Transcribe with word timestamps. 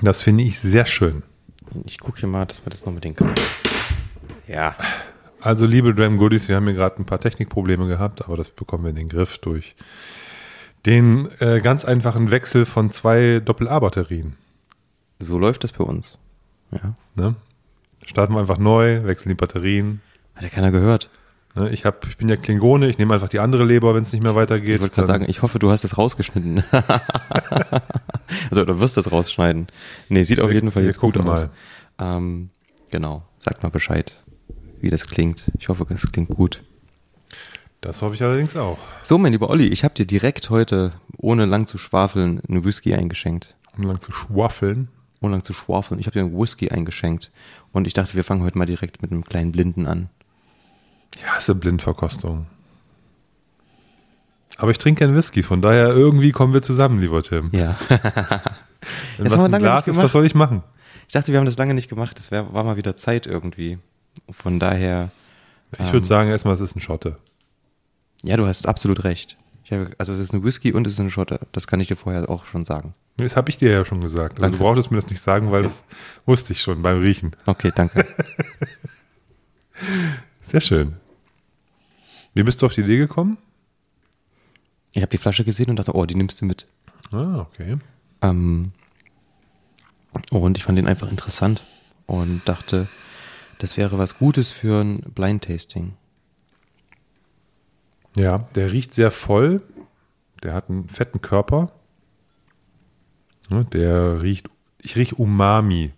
Das 0.00 0.22
finde 0.22 0.44
ich 0.44 0.58
sehr 0.60 0.86
schön. 0.86 1.22
Ich 1.84 1.98
gucke 1.98 2.20
hier 2.20 2.28
mal, 2.28 2.46
dass 2.46 2.64
wir 2.64 2.70
das 2.70 2.84
noch 2.86 2.92
mit 2.92 3.04
den 3.04 3.14
können. 3.14 3.34
Ja. 4.46 4.76
Also, 5.40 5.66
liebe 5.66 5.94
Dram 5.94 6.18
Goodies, 6.18 6.48
wir 6.48 6.56
haben 6.56 6.64
hier 6.64 6.74
gerade 6.74 7.00
ein 7.00 7.04
paar 7.04 7.20
Technikprobleme 7.20 7.86
gehabt, 7.86 8.24
aber 8.24 8.36
das 8.36 8.50
bekommen 8.50 8.84
wir 8.84 8.90
in 8.90 8.96
den 8.96 9.08
Griff 9.08 9.38
durch 9.38 9.76
den 10.86 11.28
äh, 11.40 11.60
ganz 11.60 11.84
einfachen 11.84 12.30
Wechsel 12.30 12.64
von 12.64 12.90
zwei 12.90 13.40
Doppel-A-Batterien. 13.44 14.36
So 15.18 15.38
läuft 15.38 15.64
das 15.64 15.72
bei 15.72 15.84
uns. 15.84 16.18
Ja. 16.70 16.94
Ne? 17.14 17.34
Starten 18.04 18.34
wir 18.34 18.40
einfach 18.40 18.58
neu, 18.58 19.02
wechseln 19.04 19.30
die 19.30 19.34
Batterien. 19.34 20.00
Hat 20.34 20.44
ja 20.44 20.48
keiner 20.48 20.70
gehört. 20.70 21.10
Ne? 21.58 21.70
Ich, 21.70 21.84
hab, 21.84 22.06
ich 22.06 22.16
bin 22.16 22.28
ja 22.28 22.36
Klingone, 22.36 22.88
ich 22.88 22.98
nehme 22.98 23.14
einfach 23.14 23.28
die 23.28 23.40
andere 23.40 23.64
Leber, 23.64 23.94
wenn 23.94 24.02
es 24.02 24.12
nicht 24.12 24.22
mehr 24.22 24.34
weitergeht. 24.34 24.76
Ich 24.76 24.80
wollte 24.80 24.94
gerade 24.94 25.06
sagen, 25.06 25.26
ich 25.28 25.42
hoffe, 25.42 25.58
du 25.58 25.70
hast 25.70 25.84
es 25.84 25.98
rausgeschnitten. 25.98 26.62
also, 28.50 28.64
du 28.64 28.80
wirst 28.80 28.96
das 28.96 29.10
rausschneiden. 29.10 29.66
Nee, 30.08 30.22
sieht 30.22 30.40
auf 30.40 30.52
jeden 30.52 30.70
Fall 30.70 30.84
jetzt 30.84 31.00
gut 31.00 31.16
aus. 31.16 31.48
Ähm, 31.98 32.50
genau, 32.90 33.24
sag 33.38 33.62
mal 33.62 33.70
Bescheid, 33.70 34.16
wie 34.80 34.90
das 34.90 35.06
klingt. 35.06 35.50
Ich 35.58 35.68
hoffe, 35.68 35.86
es 35.90 36.10
klingt 36.12 36.30
gut. 36.30 36.62
Das 37.80 38.02
hoffe 38.02 38.14
ich 38.14 38.22
allerdings 38.22 38.56
auch. 38.56 38.78
So, 39.02 39.18
mein 39.18 39.32
lieber 39.32 39.50
Olli, 39.50 39.66
ich 39.66 39.84
habe 39.84 39.94
dir 39.94 40.06
direkt 40.06 40.50
heute, 40.50 40.92
ohne 41.16 41.44
lang 41.44 41.66
zu 41.66 41.78
schwafeln, 41.78 42.40
eine 42.48 42.64
Whisky 42.64 42.94
eingeschenkt. 42.94 43.56
Ohne 43.76 43.88
lang 43.88 44.00
zu 44.00 44.10
schwafeln? 44.10 44.88
Ohne 45.20 45.32
lang 45.32 45.44
zu 45.44 45.52
schwafeln. 45.52 46.00
Ich 46.00 46.06
habe 46.06 46.14
dir 46.14 46.24
einen 46.24 46.36
Whisky 46.36 46.70
eingeschenkt. 46.70 47.30
Und 47.72 47.86
ich 47.86 47.92
dachte, 47.92 48.14
wir 48.14 48.24
fangen 48.24 48.42
heute 48.42 48.58
mal 48.58 48.66
direkt 48.66 49.02
mit 49.02 49.12
einem 49.12 49.24
kleinen 49.24 49.52
Blinden 49.52 49.86
an. 49.86 50.10
Ich 51.16 51.26
hasse 51.26 51.54
Blindverkostung. 51.54 52.46
Aber 54.56 54.72
ich 54.72 54.78
trinke 54.78 55.04
keinen 55.04 55.16
Whisky, 55.16 55.42
von 55.42 55.60
daher 55.60 55.90
irgendwie 55.90 56.32
kommen 56.32 56.52
wir 56.52 56.62
zusammen, 56.62 57.00
lieber 57.00 57.22
Tim. 57.22 57.50
Ja. 57.52 57.76
Wenn 57.88 57.98
das 59.24 59.36
was 59.36 59.44
ein 59.44 59.60
Glas 59.60 59.86
ist, 59.86 59.96
was 59.96 60.12
soll 60.12 60.26
ich 60.26 60.34
machen? 60.34 60.62
Ich 61.06 61.14
dachte, 61.14 61.32
wir 61.32 61.38
haben 61.38 61.46
das 61.46 61.56
lange 61.56 61.74
nicht 61.74 61.88
gemacht. 61.88 62.18
Es 62.18 62.30
war 62.30 62.64
mal 62.64 62.76
wieder 62.76 62.96
Zeit 62.96 63.26
irgendwie. 63.26 63.78
Von 64.30 64.58
daher. 64.58 65.10
Ich 65.72 65.80
ähm, 65.80 65.92
würde 65.92 66.06
sagen, 66.06 66.28
erstmal, 66.28 66.54
es 66.54 66.60
ist 66.60 66.76
ein 66.76 66.80
Schotte. 66.80 67.16
Ja, 68.22 68.36
du 68.36 68.46
hast 68.46 68.66
absolut 68.66 69.04
recht. 69.04 69.38
Habe, 69.70 69.90
also 69.98 70.12
es 70.12 70.18
ist 70.18 70.32
ein 70.32 70.44
Whisky 70.44 70.72
und 70.72 70.86
es 70.86 70.94
ist 70.94 71.00
eine 71.00 71.10
Schotte. 71.10 71.40
Das 71.52 71.66
kann 71.66 71.80
ich 71.80 71.88
dir 71.88 71.96
vorher 71.96 72.28
auch 72.28 72.44
schon 72.44 72.64
sagen. 72.64 72.94
Das 73.16 73.36
habe 73.36 73.50
ich 73.50 73.58
dir 73.58 73.70
ja 73.70 73.84
schon 73.84 74.00
gesagt. 74.00 74.40
Also 74.40 74.56
du 74.56 74.62
brauchtest 74.62 74.90
mir 74.90 74.96
das 74.96 75.08
nicht 75.08 75.20
sagen, 75.20 75.50
weil 75.50 75.62
das 75.62 75.82
wusste 76.26 76.52
ich 76.52 76.60
schon 76.60 76.82
beim 76.82 77.00
Riechen. 77.00 77.32
Okay, 77.46 77.72
danke. 77.74 78.06
Sehr 80.48 80.62
schön. 80.62 80.96
Wie 82.32 82.42
bist 82.42 82.62
du 82.62 82.66
auf 82.66 82.72
die 82.72 82.80
Idee 82.80 82.96
gekommen? 82.96 83.36
Ich 84.94 85.02
habe 85.02 85.10
die 85.10 85.18
Flasche 85.18 85.44
gesehen 85.44 85.68
und 85.68 85.76
dachte, 85.76 85.94
oh, 85.94 86.06
die 86.06 86.14
nimmst 86.14 86.40
du 86.40 86.46
mit. 86.46 86.66
Ah, 87.12 87.40
okay. 87.40 87.76
Ähm, 88.22 88.72
und 90.30 90.56
ich 90.56 90.64
fand 90.64 90.78
den 90.78 90.86
einfach 90.86 91.10
interessant 91.10 91.62
und 92.06 92.40
dachte, 92.48 92.88
das 93.58 93.76
wäre 93.76 93.98
was 93.98 94.16
Gutes 94.16 94.50
für 94.50 94.82
ein 94.82 95.00
Blind 95.00 95.44
Tasting. 95.44 95.92
Ja, 98.16 98.48
der 98.54 98.72
riecht 98.72 98.94
sehr 98.94 99.10
voll. 99.10 99.60
Der 100.42 100.54
hat 100.54 100.70
einen 100.70 100.88
fetten 100.88 101.20
Körper. 101.20 101.72
Der 103.50 104.22
riecht, 104.22 104.48
ich 104.80 104.96
rieche 104.96 105.14
Umami. 105.16 105.92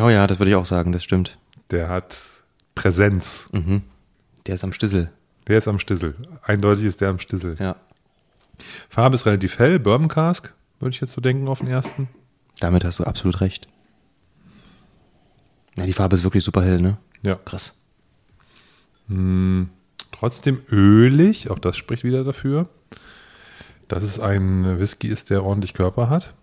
Oh 0.00 0.08
ja, 0.08 0.26
das 0.26 0.40
würde 0.40 0.50
ich 0.50 0.56
auch 0.56 0.66
sagen, 0.66 0.90
das 0.90 1.04
stimmt. 1.04 1.38
Der 1.70 1.88
hat 1.88 2.39
Präsenz. 2.80 3.50
Mhm. 3.52 3.82
Der 4.46 4.54
ist 4.54 4.64
am 4.64 4.72
Stissel. 4.72 5.10
Der 5.48 5.58
ist 5.58 5.68
am 5.68 5.78
Stissel. 5.78 6.14
Eindeutig 6.42 6.84
ist 6.84 7.02
der 7.02 7.10
am 7.10 7.18
Stissel. 7.18 7.56
Ja. 7.58 7.76
Farbe 8.88 9.16
ist 9.16 9.26
relativ 9.26 9.58
hell, 9.58 9.78
Bourbon 9.78 10.08
Cask, 10.08 10.54
würde 10.78 10.94
ich 10.94 11.00
jetzt 11.00 11.12
so 11.12 11.20
denken 11.20 11.46
auf 11.48 11.58
den 11.58 11.68
ersten. 11.68 12.08
Damit 12.58 12.84
hast 12.84 12.98
du 12.98 13.04
absolut 13.04 13.42
recht. 13.42 13.68
Ja, 15.76 15.84
die 15.84 15.92
Farbe 15.92 16.16
ist 16.16 16.24
wirklich 16.24 16.42
super 16.42 16.62
hell, 16.62 16.80
ne? 16.80 16.96
Ja. 17.22 17.34
Krass. 17.34 17.74
Hm. 19.08 19.68
Trotzdem 20.12 20.62
ölig, 20.70 21.50
auch 21.50 21.58
das 21.58 21.76
spricht 21.76 22.02
wieder 22.02 22.24
dafür, 22.24 22.68
dass 23.88 24.02
es 24.02 24.18
ein 24.18 24.78
Whisky 24.78 25.08
ist, 25.08 25.28
der 25.28 25.44
ordentlich 25.44 25.74
Körper 25.74 26.08
hat. 26.08 26.34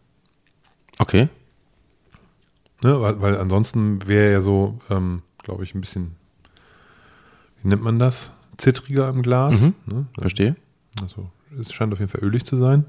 Okay. 0.99 1.29
Ne, 2.83 3.01
weil, 3.01 3.21
weil 3.21 3.37
ansonsten 3.37 4.07
wäre 4.07 4.31
er 4.33 4.41
so, 4.43 4.79
ähm, 4.91 5.23
glaube 5.43 5.63
ich, 5.63 5.73
ein 5.73 5.81
bisschen, 5.81 6.16
nennt 7.67 7.83
man 7.83 7.99
das? 7.99 8.33
Zittriger 8.57 9.09
im 9.09 9.21
Glas. 9.21 9.61
Mhm. 9.61 9.73
Ne? 9.85 10.05
Verstehe. 10.19 10.55
Also 11.01 11.29
es 11.59 11.71
scheint 11.71 11.93
auf 11.93 11.99
jeden 11.99 12.11
Fall 12.11 12.23
ölig 12.23 12.45
zu 12.45 12.57
sein. 12.57 12.85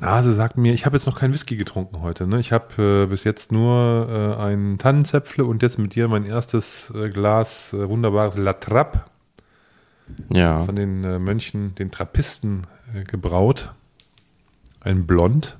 Nase 0.00 0.32
sagt 0.32 0.56
mir, 0.56 0.72
ich 0.74 0.86
habe 0.86 0.96
jetzt 0.96 1.06
noch 1.06 1.18
keinen 1.18 1.34
Whisky 1.34 1.56
getrunken 1.56 2.02
heute. 2.02 2.28
Ne? 2.28 2.38
Ich 2.38 2.52
habe 2.52 3.04
äh, 3.04 3.06
bis 3.06 3.24
jetzt 3.24 3.50
nur 3.50 4.36
äh, 4.38 4.40
einen 4.40 4.78
Tannenzäpfle 4.78 5.44
und 5.44 5.62
jetzt 5.62 5.78
mit 5.78 5.96
dir 5.96 6.06
mein 6.06 6.24
erstes 6.24 6.92
äh, 6.94 7.10
Glas 7.10 7.72
äh, 7.72 7.88
wunderbares 7.88 8.36
La 8.36 8.52
Trappe. 8.52 9.02
Ja. 10.32 10.62
Von 10.62 10.76
den 10.76 11.02
äh, 11.02 11.18
Mönchen, 11.18 11.74
den 11.74 11.90
Trappisten 11.90 12.66
äh, 12.94 13.02
gebraut. 13.02 13.72
Ein 14.80 15.06
Blond 15.06 15.58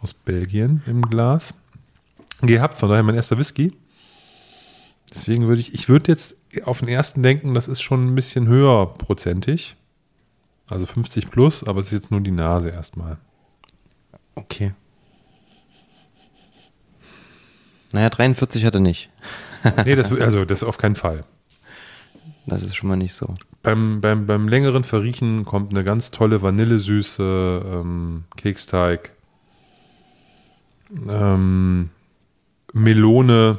aus 0.00 0.14
Belgien 0.14 0.82
im 0.86 1.02
Glas. 1.02 1.52
Gehabt, 2.40 2.78
von 2.78 2.88
daher 2.88 3.02
mein 3.02 3.16
erster 3.16 3.36
Whisky. 3.36 3.76
Deswegen 5.14 5.46
würde 5.46 5.60
ich, 5.60 5.74
ich 5.74 5.88
würde 5.88 6.10
jetzt 6.10 6.36
auf 6.64 6.80
den 6.80 6.88
ersten 6.88 7.22
denken, 7.22 7.54
das 7.54 7.68
ist 7.68 7.80
schon 7.80 8.06
ein 8.06 8.14
bisschen 8.14 8.46
höher 8.46 8.86
prozentig. 8.86 9.76
Also 10.68 10.86
50 10.86 11.30
plus, 11.30 11.64
aber 11.64 11.80
es 11.80 11.86
ist 11.86 11.92
jetzt 11.92 12.10
nur 12.10 12.20
die 12.20 12.30
Nase 12.30 12.70
erstmal. 12.70 13.16
Okay. 14.34 14.74
Naja, 17.92 18.10
43 18.10 18.64
hat 18.64 18.74
er 18.74 18.80
nicht. 18.80 19.10
nee, 19.86 19.94
das, 19.94 20.12
also 20.12 20.44
das 20.44 20.62
auf 20.62 20.76
keinen 20.76 20.96
Fall. 20.96 21.24
Das 22.46 22.62
ist 22.62 22.76
schon 22.76 22.88
mal 22.88 22.96
nicht 22.96 23.14
so. 23.14 23.34
Beim, 23.62 24.00
beim, 24.00 24.26
beim 24.26 24.48
längeren 24.48 24.84
Verriechen 24.84 25.44
kommt 25.44 25.72
eine 25.72 25.84
ganz 25.84 26.10
tolle 26.10 26.40
Vanillesüße, 26.40 27.62
ähm, 27.66 28.24
Keksteig, 28.36 29.12
ähm, 31.08 31.90
Melone, 32.72 33.58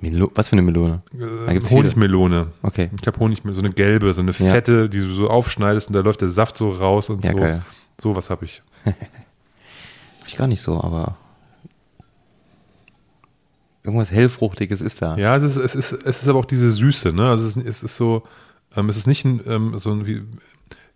Melo 0.00 0.30
was 0.34 0.48
für 0.48 0.54
eine 0.54 0.62
Melone? 0.62 1.02
Äh, 1.46 1.60
Honigmelone. 1.60 2.48
Okay. 2.62 2.90
Ich 2.98 3.06
habe 3.06 3.18
Honigmelone, 3.18 3.54
so 3.54 3.60
eine 3.60 3.72
gelbe, 3.72 4.12
so 4.14 4.22
eine 4.22 4.32
fette, 4.32 4.72
ja. 4.82 4.88
die 4.88 5.00
du 5.00 5.10
so 5.10 5.28
aufschneidest 5.28 5.88
und 5.88 5.94
da 5.94 6.00
läuft 6.00 6.22
der 6.22 6.30
Saft 6.30 6.56
so 6.56 6.70
raus 6.70 7.10
und 7.10 7.24
ja, 7.24 7.32
so. 7.32 7.36
Geil. 7.36 7.62
So 8.00 8.16
was 8.16 8.30
habe 8.30 8.46
ich. 8.46 8.62
ich 10.26 10.36
gar 10.36 10.46
nicht 10.46 10.62
so, 10.62 10.80
aber 10.80 11.16
irgendwas 13.84 14.10
hellfruchtiges 14.10 14.80
ist 14.80 15.02
da. 15.02 15.16
Ja, 15.16 15.36
es 15.36 15.42
ist, 15.42 15.56
es 15.56 15.74
ist, 15.74 15.92
es 15.92 16.22
ist 16.22 16.28
aber 16.28 16.38
auch 16.38 16.44
diese 16.44 16.70
Süße, 16.70 17.12
ne? 17.12 17.28
Also 17.28 17.46
es 17.46 17.56
ist, 17.56 17.66
es 17.66 17.82
ist 17.82 17.96
so, 17.96 18.22
ähm, 18.76 18.88
es 18.88 18.96
ist 18.96 19.06
nicht 19.06 19.24
ein, 19.24 19.40
ähm, 19.46 19.78
so 19.78 19.90
ein 19.90 20.06
wie, 20.06 20.22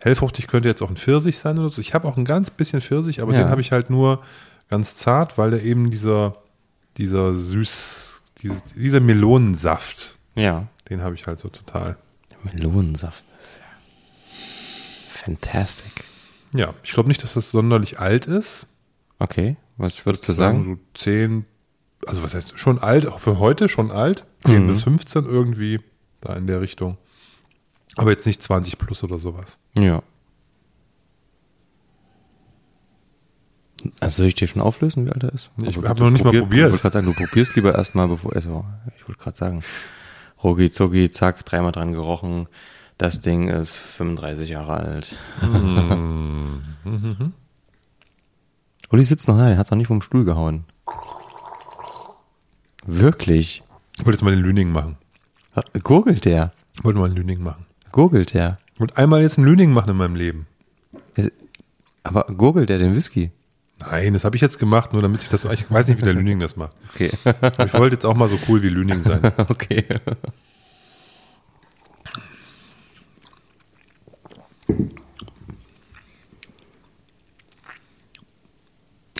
hellfruchtig 0.00 0.47
könnte 0.47 0.69
jetzt 0.69 0.82
auch 0.82 0.91
ein 0.91 0.97
Pfirsich 0.97 1.38
sein 1.38 1.59
oder 1.59 1.69
so. 1.69 1.81
Ich 1.81 1.94
habe 1.94 2.09
auch 2.09 2.16
ein 2.16 2.25
ganz 2.25 2.50
bisschen 2.50 2.81
Pfirsich, 2.81 3.21
aber 3.21 3.32
ja. 3.32 3.41
den 3.41 3.48
habe 3.50 3.60
ich 3.60 3.72
halt 3.72 3.91
nur 3.91 4.22
ganz 4.69 4.97
zart, 4.97 5.38
weil 5.38 5.50
der 5.50 5.62
eben 5.62 5.91
dieser, 5.91 6.36
dieser 6.97 7.34
süß 7.34 8.13
dieses, 8.44 8.65
dieser 8.65 9.00
Melonensaft. 9.00 10.16
Ja. 10.37 10.69
Den 10.88 11.03
habe 11.03 11.16
ich 11.16 11.27
halt 11.27 11.41
so 11.41 11.49
total. 11.49 11.97
Melonensaft 12.44 13.25
ist 13.38 13.59
ja 13.59 13.65
fantastic. 15.25 16.05
Ja, 16.54 16.75
ich 16.83 16.93
glaube 16.93 17.09
nicht, 17.09 17.22
dass 17.22 17.34
das 17.34 17.50
sonderlich 17.50 17.99
alt 17.99 18.27
ist. 18.27 18.66
Okay, 19.19 19.56
was 19.77 20.04
würdest 20.06 20.28
du 20.28 20.33
sagen? 20.33 20.81
So 20.94 21.00
10, 21.00 21.47
also 22.06 22.22
was 22.22 22.34
heißt 22.34 22.59
schon 22.59 22.78
alt, 22.78 23.06
auch 23.06 23.19
für 23.19 23.38
heute 23.38 23.69
schon 23.69 23.91
alt. 23.91 24.25
10 24.44 24.65
mhm. 24.65 24.69
bis 24.69 24.83
15 24.83 25.25
irgendwie, 25.25 25.81
da 26.21 26.34
in 26.34 26.47
der 26.47 26.60
Richtung. 26.60 26.99
Aber 27.97 28.10
jetzt 28.10 28.27
nicht 28.27 28.43
20 28.43 28.78
plus 28.78 29.03
oder 29.03 29.19
sowas. 29.19 29.59
Ja. 29.78 30.03
Also 34.00 34.19
soll 34.19 34.27
ich 34.27 34.34
dir 34.34 34.48
schon 34.48 34.63
auflösen, 34.63 35.07
wie 35.07 35.13
alt 35.13 35.22
er 35.22 35.33
ist? 35.33 35.51
Ich 35.63 35.77
habe 35.77 36.01
noch 36.01 36.10
nicht 36.10 36.22
probier, 36.22 36.41
mal 36.41 36.47
probiert. 36.47 36.66
Ich 36.66 36.72
wollte 36.72 36.83
gerade 36.83 36.92
sagen, 36.92 37.07
du 37.07 37.13
probierst 37.15 37.57
lieber 37.57 37.75
erstmal, 37.75 38.09
bevor, 38.09 38.34
also 38.34 38.65
ich 38.97 39.09
wollte 39.09 39.21
gerade 39.22 39.36
sagen, 39.36 39.63
Rogi, 40.42 40.71
Zogi, 40.71 41.10
zack, 41.10 41.45
dreimal 41.45 41.72
dran 41.72 41.92
gerochen, 41.92 42.48
das 42.98 43.21
Ding 43.21 43.48
ist 43.48 43.75
35 43.75 44.51
Jahre 44.51 44.75
alt. 44.75 45.16
Mm. 45.42 46.60
mhm. 46.84 47.33
Uli 48.91 49.04
sitzt 49.04 49.27
noch 49.27 49.39
da, 49.39 49.48
der 49.48 49.59
hat 49.59 49.66
es 49.66 49.71
noch 49.71 49.78
nicht 49.78 49.89
vom 49.89 50.03
Stuhl 50.03 50.25
gehauen. 50.25 50.65
Wirklich? 52.87 53.63
Ich 53.98 54.04
wollte 54.04 54.16
jetzt 54.16 54.22
mal 54.22 54.30
den 54.30 54.45
Lüning 54.45 54.71
machen. 54.71 54.97
Gurgelt 55.83 56.25
der? 56.25 56.53
Ich 56.75 56.84
wollte 56.84 56.98
mal 56.98 57.07
einen 57.07 57.16
Lüning 57.16 57.42
machen. 57.42 57.66
Gurgelt 57.92 58.34
der? 58.34 58.59
Ich 58.75 58.80
wollte 58.80 58.97
einmal 58.97 59.22
jetzt 59.22 59.39
einen 59.39 59.47
Lüning 59.47 59.72
machen 59.72 59.91
in 59.91 59.97
meinem 59.97 60.16
Leben. 60.16 60.47
Aber 62.03 62.25
gurgelt 62.25 62.69
der 62.69 62.78
den 62.78 62.95
Whisky? 62.95 63.33
Nein, 63.80 64.12
das 64.12 64.24
habe 64.24 64.36
ich 64.36 64.42
jetzt 64.42 64.59
gemacht, 64.59 64.92
nur 64.92 65.03
damit 65.03 65.22
ich 65.22 65.28
das. 65.28 65.44
Ich 65.44 65.71
weiß 65.71 65.88
nicht, 65.88 66.00
wie 66.00 66.04
der 66.04 66.15
Lüning 66.15 66.41
das 66.41 66.56
macht. 66.56 66.72
Okay. 66.94 67.10
ich 67.65 67.74
wollte 67.74 67.97
jetzt 67.97 68.06
auch 68.06 68.15
mal 68.15 68.28
so 68.28 68.38
cool 68.48 68.62
wie 68.62 68.68
Lüning 68.68 69.03
sein. 69.03 69.21
okay. 69.48 69.84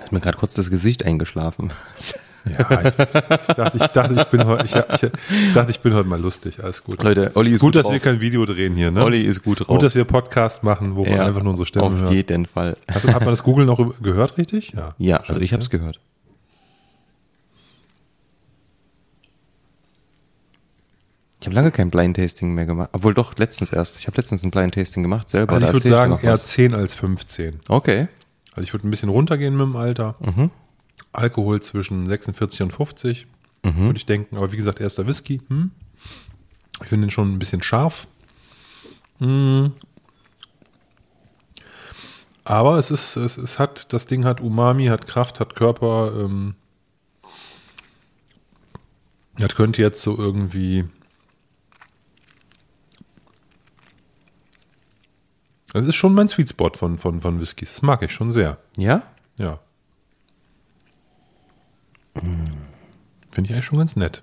Hat 0.00 0.12
mir 0.12 0.20
gerade 0.20 0.38
kurz 0.38 0.54
das 0.54 0.70
Gesicht 0.70 1.04
eingeschlafen. 1.04 1.72
Ja, 2.46 2.81
ich, 2.81 2.87
ich, 2.87 3.55
dachte, 3.55 3.79
ich, 3.79 3.87
dachte, 3.88 4.14
ich, 4.14 4.25
bin 4.25 4.44
heute, 4.44 4.64
ich, 4.67 4.75
ich, 4.75 5.52
dachte, 5.55 5.70
ich 5.70 5.81
bin 5.81 5.94
heute 5.94 6.08
mal 6.08 6.20
lustig. 6.20 6.62
Alles 6.62 6.82
gut. 6.85 7.02
Leute, 7.02 7.31
Olli 7.35 7.52
ist 7.52 7.61
gut, 7.61 7.69
gut 7.69 7.76
dass 7.76 7.82
drauf. 7.85 7.93
wir 7.93 8.00
kein 8.00 8.20
Video 8.20 8.44
drehen 8.44 8.75
hier, 8.76 8.91
ne? 8.91 9.02
Olli 9.02 9.23
ist 9.23 9.43
gut 9.43 9.61
drauf. 9.61 9.69
Gut, 9.69 9.82
dass 9.82 9.94
wir 9.94 10.05
Podcast 10.05 10.62
machen, 10.62 10.94
wo 10.94 11.05
man 11.05 11.12
Ja, 11.12 11.25
einfach 11.26 11.43
nur 11.43 11.50
unsere 11.50 11.67
Stimme 11.67 11.87
Auf 11.87 11.93
hört. 11.94 12.11
jeden 12.11 12.44
Fall. 12.46 12.76
Also, 12.87 13.08
hat 13.08 13.20
man 13.20 13.31
das 13.31 13.43
Google 13.43 13.64
noch 13.64 14.00
gehört, 14.02 14.37
richtig? 14.37 14.73
Ja. 14.76 14.94
Ja, 14.99 15.17
also 15.19 15.41
ich 15.41 15.52
habe 15.52 15.62
es 15.62 15.70
gehört. 15.70 16.00
Ich 21.41 21.46
habe 21.46 21.56
lange 21.56 21.70
kein 21.73 21.91
Blind 21.91 22.17
Tasting 22.17 22.55
mehr 22.55 22.64
gemacht. 22.64 22.88
Obwohl 22.93 23.12
doch, 23.12 23.37
letztens 23.37 23.70
erst. 23.70 23.99
Ich 23.99 24.06
habe 24.06 24.17
letztens 24.17 24.43
ein 24.43 24.50
Blind 24.50 24.75
Tasting 24.75 25.02
gemacht 25.02 25.29
selber. 25.29 25.52
Also 25.55 25.67
ich 25.67 25.73
würde 25.75 25.88
sagen, 25.88 26.19
eher 26.23 26.32
was. 26.32 26.44
10 26.46 26.75
als 26.75 26.94
15. 26.94 27.61
Okay. 27.69 28.08
Also 28.52 28.62
ich 28.62 28.73
würde 28.73 28.88
ein 28.88 28.91
bisschen 28.91 29.11
runtergehen 29.11 29.55
mit 29.55 29.67
dem 29.67 29.76
Alter. 29.76 30.14
Mhm. 30.20 30.50
Alkohol 31.14 31.61
zwischen 31.62 32.06
46 32.06 32.62
und 32.62 32.72
50, 32.72 33.26
Mhm. 33.62 33.87
würde 33.87 33.96
ich 33.96 34.06
denken. 34.06 34.37
Aber 34.37 34.52
wie 34.52 34.56
gesagt, 34.56 34.81
erster 34.81 35.06
Whisky. 35.06 35.40
Hm? 35.49 35.70
Ich 36.82 36.88
finde 36.88 37.06
den 37.06 37.11
schon 37.11 37.32
ein 37.32 37.38
bisschen 37.38 37.62
scharf. 37.62 38.06
Hm. 39.19 39.72
Aber 42.44 42.78
es 42.78 42.90
ist, 42.90 43.16
es, 43.16 43.38
es 43.38 43.58
hat, 43.58 43.93
das 43.94 44.05
Ding 44.06 44.25
hat 44.26 44.40
Umami, 44.43 44.87
hat 44.87 45.06
Kraft, 45.06 45.40
hat 45.40 45.55
Körper. 45.55 46.12
Ähm, 46.14 46.55
das 49.38 49.55
könnte 49.55 49.81
jetzt 49.81 50.02
so 50.02 50.19
irgendwie. 50.19 50.84
Das 55.72 55.87
ist 55.87 55.96
schon 55.96 56.12
mein 56.14 56.28
Sweet 56.28 56.50
Spot 56.50 56.70
von, 56.75 56.99
von, 56.99 57.20
von 57.20 57.40
Whiskys. 57.40 57.72
Das 57.72 57.82
mag 57.82 58.02
ich 58.02 58.12
schon 58.12 58.31
sehr. 58.31 58.58
Ja? 58.76 59.02
Ja. 59.37 59.58
Finde 62.14 63.50
ich 63.50 63.52
eigentlich 63.52 63.64
schon 63.64 63.78
ganz 63.78 63.96
nett. 63.96 64.22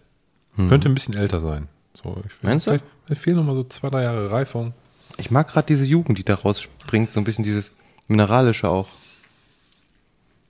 Könnte 0.56 0.90
ein 0.90 0.94
bisschen 0.94 1.16
älter 1.16 1.40
sein. 1.40 1.68
So, 2.02 2.22
ich 2.26 2.44
Meinst 2.44 2.68
du? 2.68 2.80
Vielleicht, 3.06 3.22
fehlen 3.22 3.38
noch 3.38 3.44
mal 3.44 3.56
so 3.56 3.64
zwei, 3.64 3.90
drei 3.90 4.04
Jahre 4.04 4.32
Reifung. 4.32 4.74
Ich 5.18 5.32
mag 5.32 5.48
gerade 5.48 5.68
diese 5.68 5.86
Jugend, 5.86 6.18
die 6.18 6.24
da 6.24 6.36
rausspringt, 6.36 7.12
so 7.12 7.20
ein 7.20 7.24
bisschen 7.24 7.44
dieses 7.44 7.72
Mineralische 8.08 8.70
auch. 8.70 8.90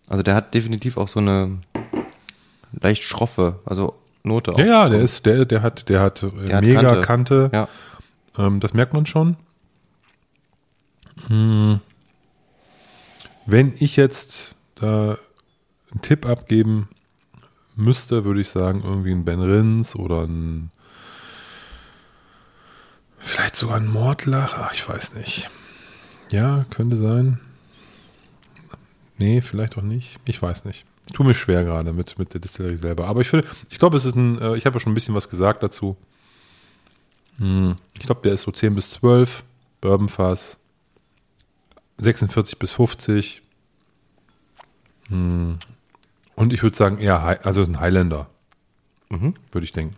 Also 0.08 0.24
der 0.24 0.36
hat 0.36 0.54
definitiv 0.54 0.98
auch 0.98 1.08
so 1.08 1.20
eine 1.20 1.60
leicht 2.80 3.04
schroffe, 3.04 3.60
also 3.66 3.96
Note 4.24 4.54
auch. 4.54 4.60
Ja, 4.60 4.66
ja, 4.66 4.90
der 4.90 5.02
ist, 5.02 5.26
der, 5.26 5.46
der 5.46 5.62
hat, 5.62 5.90
der 5.90 6.02
hat, 6.02 6.24
äh, 6.24 6.30
Der 6.48 6.58
hat 6.58 6.64
mega 6.64 6.82
Kante. 6.82 7.02
Kante. 7.02 7.50
Ja. 7.54 7.68
Ähm, 8.38 8.60
das 8.60 8.74
merkt 8.74 8.94
man 8.94 9.06
schon. 9.06 9.36
Hm. 11.28 11.80
Wenn 13.46 13.74
ich 13.80 13.96
jetzt 13.96 14.56
da 14.76 15.18
einen 15.92 16.02
Tipp 16.02 16.26
abgeben 16.26 16.88
müsste, 17.76 18.26
würde 18.26 18.42
ich 18.42 18.50
sagen, 18.50 18.82
irgendwie 18.84 19.12
ein 19.12 19.26
Ben 19.26 19.42
Rins 19.42 19.96
oder 19.96 20.24
ein 20.24 20.72
vielleicht 23.18 23.56
sogar 23.56 23.78
ein 23.78 23.88
Mordlach. 23.88 24.56
Ach, 24.58 24.74
ich 24.74 24.88
weiß 24.88 25.14
nicht. 25.16 25.50
Ja, 26.32 26.66
könnte 26.70 26.98
sein. 26.98 27.40
Nee, 29.18 29.42
vielleicht 29.42 29.78
auch 29.78 29.84
nicht. 29.84 30.20
Ich 30.26 30.42
weiß 30.42 30.66
nicht. 30.66 30.86
Ich 31.06 31.14
tue 31.14 31.26
mir 31.26 31.34
schwer 31.36 31.64
gerade 31.64 31.94
mit, 31.94 32.18
mit 32.18 32.34
der 32.34 32.42
Distillerie 32.42 32.78
selber. 32.78 33.08
Aber 33.08 33.22
ich 33.22 33.28
finde, 33.30 33.48
ich 33.70 33.80
glaube, 33.80 33.98
es 33.98 34.06
ist 34.06 34.16
ein, 34.16 34.40
äh, 34.42 34.56
ich 34.56 34.66
habe 34.66 34.76
ja 34.76 34.80
schon 34.80 34.92
ein 34.92 34.96
bisschen 34.96 35.16
was 35.16 35.30
gesagt 35.30 35.62
dazu. 35.64 35.98
Hm, 37.38 37.76
Ich 37.94 38.02
glaube, 38.02 38.22
der 38.24 38.34
ist 38.34 38.44
so 38.44 38.52
10 38.52 38.74
bis 38.76 38.92
12, 38.92 39.44
Bourbonfass, 39.82 40.58
46 41.98 42.58
bis 42.58 42.72
50. 42.72 43.42
Und 46.36 46.54
ich 46.54 46.63
würde 46.63 46.75
sagen, 46.78 46.98
eher, 47.00 47.22
Hi- 47.24 47.38
also 47.44 47.62
ein 47.63 47.80
Highlander, 47.80 48.28
Mhm. 49.10 49.36
würde 49.51 49.66
ich 49.66 49.72
denken. 49.74 49.95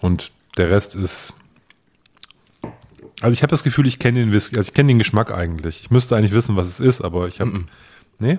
Und 0.00 0.32
der 0.56 0.70
Rest 0.70 0.94
ist. 0.94 1.34
Also 3.20 3.34
ich 3.34 3.42
habe 3.42 3.50
das 3.50 3.62
Gefühl, 3.62 3.86
ich 3.86 3.98
kenne 3.98 4.20
den 4.20 4.32
Whisky, 4.32 4.56
also 4.56 4.68
ich 4.70 4.74
kenne 4.74 4.88
den 4.88 4.98
Geschmack 4.98 5.30
eigentlich. 5.30 5.82
Ich 5.82 5.90
müsste 5.90 6.16
eigentlich 6.16 6.32
wissen, 6.32 6.56
was 6.56 6.68
es 6.68 6.80
ist, 6.80 7.02
aber 7.02 7.28
ich 7.28 7.40
habe. 7.40 7.64
Nee? 8.18 8.38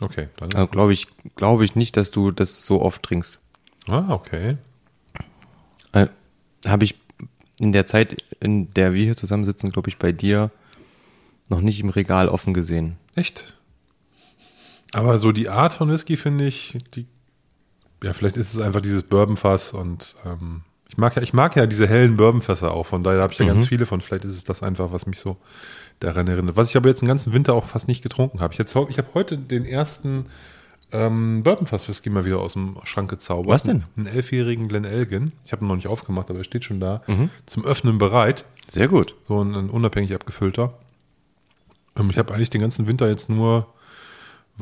Okay, 0.00 0.28
dann 0.38 0.48
ist 0.48 0.54
Also 0.56 0.66
glaube 0.66 0.92
ich, 0.92 1.06
glaube 1.36 1.64
ich 1.64 1.76
nicht, 1.76 1.96
dass 1.96 2.10
du 2.10 2.32
das 2.32 2.66
so 2.66 2.82
oft 2.82 3.02
trinkst. 3.02 3.38
Ah, 3.86 4.06
okay. 4.10 4.56
Äh, 5.92 6.08
Habe 6.66 6.84
ich 6.84 6.96
in 7.60 7.70
der 7.72 7.86
Zeit, 7.86 8.22
in 8.40 8.72
der 8.74 8.92
wir 8.92 9.04
hier 9.04 9.16
zusammensitzen, 9.16 9.70
glaube 9.70 9.88
ich, 9.88 9.98
bei 9.98 10.10
dir 10.12 10.50
noch 11.48 11.60
nicht 11.60 11.78
im 11.80 11.90
Regal 11.90 12.28
offen 12.28 12.54
gesehen. 12.54 12.96
Echt? 13.14 13.56
Aber 14.92 15.18
so 15.18 15.32
die 15.32 15.48
Art 15.48 15.72
von 15.72 15.90
Whisky 15.90 16.16
finde 16.16 16.46
ich, 16.46 16.78
die, 16.94 17.06
ja, 18.02 18.12
vielleicht 18.12 18.36
ist 18.36 18.54
es 18.54 18.60
einfach 18.60 18.80
dieses 18.80 19.02
Bourbonfass 19.04 19.72
und 19.72 20.14
ähm, 20.26 20.62
ich 20.88 20.98
mag 20.98 21.16
ja, 21.16 21.22
ich 21.22 21.32
mag 21.32 21.56
ja 21.56 21.66
diese 21.66 21.88
hellen 21.88 22.18
Bourbonfässer 22.18 22.72
auch, 22.72 22.84
von 22.84 23.02
daher 23.02 23.22
habe 23.22 23.32
ich 23.32 23.38
ja 23.38 23.46
ganz 23.46 23.66
viele 23.66 23.86
von. 23.86 24.02
Vielleicht 24.02 24.26
ist 24.26 24.34
es 24.34 24.44
das 24.44 24.62
einfach, 24.62 24.92
was 24.92 25.06
mich 25.06 25.18
so 25.18 25.38
daran 26.00 26.28
erinnert. 26.28 26.56
Was 26.56 26.68
ich 26.68 26.76
aber 26.76 26.90
jetzt 26.90 27.00
den 27.00 27.08
ganzen 27.08 27.32
Winter 27.32 27.54
auch 27.54 27.64
fast 27.64 27.88
nicht 27.88 28.02
getrunken 28.02 28.40
habe. 28.40 28.52
Ich, 28.52 28.58
jetzt, 28.58 28.76
ich 28.76 28.98
habe 28.98 29.08
heute 29.14 29.38
den 29.38 29.64
ersten 29.64 30.26
ähm, 30.92 31.42
Bourbonfass-Whisky 31.42 32.10
mal 32.10 32.26
wieder 32.26 32.40
aus 32.40 32.52
dem 32.52 32.76
Schrank 32.84 33.08
gezaubert. 33.08 33.48
Was 33.48 33.62
denn? 33.62 33.84
Einen 33.96 34.06
elfjährigen 34.06 34.68
Glen 34.68 34.84
Elgin. 34.84 35.32
Ich 35.46 35.52
habe 35.52 35.64
ihn 35.64 35.68
noch 35.68 35.76
nicht 35.76 35.88
aufgemacht, 35.88 36.28
aber 36.28 36.40
er 36.40 36.44
steht 36.44 36.64
schon 36.64 36.78
da. 36.78 37.00
Zum 37.46 37.64
Öffnen 37.64 37.96
bereit. 37.96 38.44
Sehr 38.68 38.88
gut. 38.88 39.14
So 39.26 39.42
ein, 39.42 39.54
ein 39.54 39.70
unabhängig 39.70 40.14
abgefüllter. 40.14 40.74
Ähm, 41.98 42.10
ich 42.10 42.18
habe 42.18 42.34
eigentlich 42.34 42.50
den 42.50 42.60
ganzen 42.60 42.86
Winter 42.86 43.08
jetzt 43.08 43.30
nur 43.30 43.72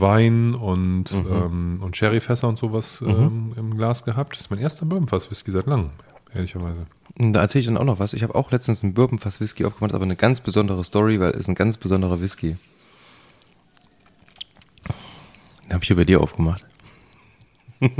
Wein 0.00 0.54
und, 0.54 1.12
ähm, 1.12 1.80
und 1.82 1.96
Sherryfässer 1.96 2.48
und 2.48 2.58
sowas 2.58 3.02
ähm, 3.06 3.52
im 3.56 3.76
Glas 3.76 4.04
gehabt. 4.04 4.34
Das 4.34 4.42
ist 4.42 4.50
mein 4.50 4.60
erster 4.60 4.86
Bourbonfass-Whisky 4.86 5.50
seit 5.50 5.66
langem, 5.66 5.90
ehrlicherweise. 6.34 6.86
Da 7.16 7.40
erzähle 7.40 7.60
ich 7.60 7.66
dann 7.66 7.76
auch 7.76 7.84
noch 7.84 7.98
was. 7.98 8.12
Ich 8.12 8.22
habe 8.22 8.34
auch 8.34 8.50
letztens 8.50 8.82
einen 8.82 8.94
Bourbonfass 8.94 9.40
Whisky 9.40 9.64
aufgemacht, 9.64 9.94
aber 9.94 10.04
eine 10.04 10.16
ganz 10.16 10.40
besondere 10.40 10.84
Story, 10.84 11.20
weil 11.20 11.32
es 11.32 11.48
ein 11.48 11.54
ganz 11.54 11.76
besonderer 11.76 12.20
Whisky. 12.20 12.56
Den 15.64 15.74
habe 15.74 15.82
ich 15.82 15.88
hier 15.88 15.96
bei 15.96 16.04
dir 16.04 16.20
aufgemacht. 16.20 16.66
Zum 17.80 17.90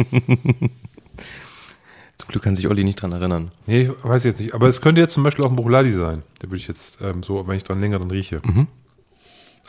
Glück 2.29 2.43
kann 2.43 2.57
sich 2.57 2.69
Olli 2.69 2.85
nicht 2.85 3.01
dran 3.01 3.13
erinnern. 3.13 3.51
Nee, 3.67 3.83
ich 3.83 4.05
weiß 4.05 4.25
jetzt 4.25 4.41
nicht. 4.41 4.55
Aber 4.55 4.69
es 4.69 4.81
könnte 4.81 5.01
jetzt 5.01 5.15
zum 5.15 5.23
Beispiel 5.23 5.45
auch 5.45 5.51
ein 5.51 5.57
Bruchladi 5.57 5.93
sein. 5.93 6.23
Der 6.41 6.51
würde 6.51 6.59
ich 6.59 6.69
jetzt 6.69 7.01
ähm, 7.01 7.23
so, 7.23 7.47
wenn 7.47 7.57
ich 7.57 7.65
dran 7.65 7.81
länger 7.81 7.99
dann 7.99 8.11
rieche. 8.11 8.41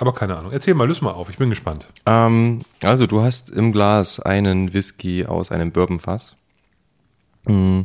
Aber 0.02 0.14
keine 0.14 0.36
Ahnung. 0.36 0.52
Erzähl 0.52 0.74
mal, 0.74 0.88
löse 0.88 1.04
mal 1.04 1.12
auf. 1.12 1.30
Ich 1.30 1.38
bin 1.38 1.52
gespannt. 1.52 1.88
Ähm, 2.08 2.64
also, 2.82 3.06
du 3.06 3.22
hast 3.22 3.52
im 3.52 3.72
Glas 3.72 4.20
einen 4.20 4.74
Whisky 4.74 5.28
aus 5.28 5.52
einem 5.52 5.72
Bourbonfass. 5.72 6.36
Mm. 7.46 7.82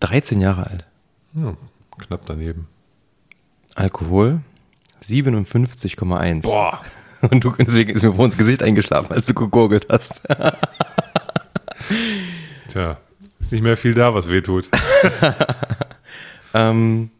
13 0.00 0.40
Jahre 0.40 0.68
alt. 0.68 0.86
Ja, 1.34 1.54
knapp 1.98 2.22
daneben. 2.24 2.66
Alkohol 3.74 4.40
57,1. 5.02 6.40
Boah. 6.40 6.80
Und 7.30 7.44
du, 7.44 7.52
deswegen 7.58 7.90
ist 7.90 8.02
mir 8.02 8.14
vor 8.14 8.24
ins 8.24 8.38
Gesicht 8.38 8.62
eingeschlafen, 8.62 9.12
als 9.12 9.26
du 9.26 9.34
gegurgelt 9.34 9.86
hast. 9.90 10.22
Tja, 12.68 12.96
ist 13.38 13.52
nicht 13.52 13.62
mehr 13.62 13.76
viel 13.76 13.92
da, 13.92 14.14
was 14.14 14.30
wehtut. 14.30 14.70
ähm, 16.54 17.10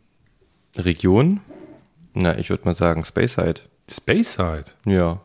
Region? 0.78 1.40
Na, 2.14 2.36
ich 2.38 2.50
würde 2.50 2.64
mal 2.64 2.74
sagen 2.74 3.04
Speyside. 3.04 3.62
Speyside. 3.90 4.64
Ja. 4.86 5.20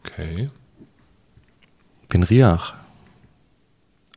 Okay. 0.00 0.50
Benriach. 2.08 2.74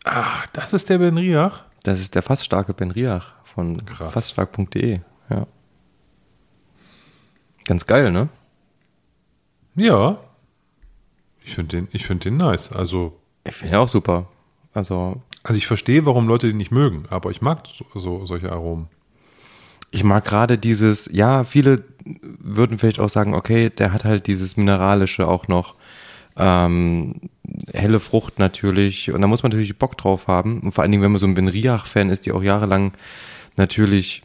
Ah, 0.04 0.44
das 0.54 0.74
ist 0.74 0.90
der 0.90 0.98
Ben 0.98 1.18
Riach. 1.18 1.64
Das 1.84 2.00
ist 2.00 2.16
der 2.16 2.24
fassstarke 2.24 2.74
Benriach 2.74 3.34
von 3.44 3.84
Krass. 3.86 4.12
fassstark.de. 4.14 5.00
Ja. 5.30 5.48
Ganz 7.66 7.86
geil, 7.86 8.12
ne? 8.12 8.30
Ja. 9.76 10.20
Ich 11.44 11.56
finde 11.56 11.78
den, 11.78 11.88
ich 11.92 12.06
finde 12.06 12.26
den 12.26 12.38
nice. 12.38 12.72
Also, 12.72 13.20
Ich 13.44 13.56
finde 13.56 13.76
ja 13.76 13.80
auch 13.80 13.88
super. 13.88 14.28
Also, 14.74 15.22
also 15.44 15.58
ich 15.58 15.68
verstehe, 15.68 16.06
warum 16.06 16.28
Leute 16.28 16.48
den 16.48 16.58
nicht 16.58 16.72
mögen, 16.72 17.06
aber 17.10 17.32
ich 17.32 17.42
mag 17.42 17.64
so, 17.68 17.86
so 18.00 18.26
solche 18.26 18.52
Aromen. 18.52 18.88
Ich 19.92 20.04
mag 20.04 20.26
gerade 20.26 20.58
dieses, 20.58 21.10
ja, 21.12 21.44
viele 21.44 21.84
würden 22.04 22.80
vielleicht 22.80 23.00
auch 23.00 23.10
sagen, 23.10 23.34
okay, 23.34 23.70
der 23.70 23.94
hat 23.94 24.06
halt 24.06 24.28
dieses 24.28 24.58
Mineralische 24.58 25.28
auch 25.28 25.48
noch, 25.48 25.76
ähm, 26.38 27.16
helle 27.74 28.00
Frucht 28.00 28.40
natürlich. 28.40 29.12
Und 29.12 29.22
da 29.22 29.28
muss 29.28 29.44
man 29.44 29.52
natürlich 29.52 29.78
Bock 29.78 29.98
drauf 29.98 30.28
haben. 30.28 30.62
Und 30.62 30.72
vor 30.72 30.82
allen 30.82 30.92
Dingen, 30.92 31.04
wenn 31.04 31.12
man 31.12 31.20
so 31.20 31.28
ein 31.28 31.34
Benriach-Fan 31.34 32.10
ist, 32.10 32.26
die 32.26 32.32
auch 32.32 32.42
jahrelang 32.42 32.94
natürlich 33.58 34.24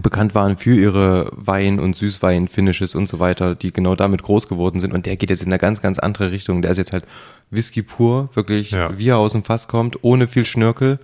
bekannt 0.00 0.34
waren 0.34 0.56
für 0.56 0.74
ihre 0.74 1.30
Wein- 1.32 1.78
und 1.78 1.94
Süßwein-Finishes 1.94 2.94
und 2.94 3.10
so 3.10 3.20
weiter, 3.20 3.54
die 3.54 3.74
genau 3.74 3.94
damit 3.94 4.22
groß 4.22 4.48
geworden 4.48 4.80
sind. 4.80 4.94
Und 4.94 5.04
der 5.04 5.18
geht 5.18 5.28
jetzt 5.28 5.42
in 5.42 5.48
eine 5.48 5.58
ganz, 5.58 5.82
ganz 5.82 5.98
andere 5.98 6.30
Richtung. 6.32 6.62
Der 6.62 6.70
ist 6.70 6.78
jetzt 6.78 6.92
halt 6.92 7.04
Whisky 7.50 7.82
pur, 7.82 8.30
wirklich, 8.32 8.70
Ja. 8.70 8.96
wie 8.98 9.08
er 9.08 9.18
aus 9.18 9.32
dem 9.32 9.44
Fass 9.44 9.68
kommt, 9.68 9.98
ohne 10.02 10.28
viel 10.28 10.46
Schnörkel. 10.46 10.98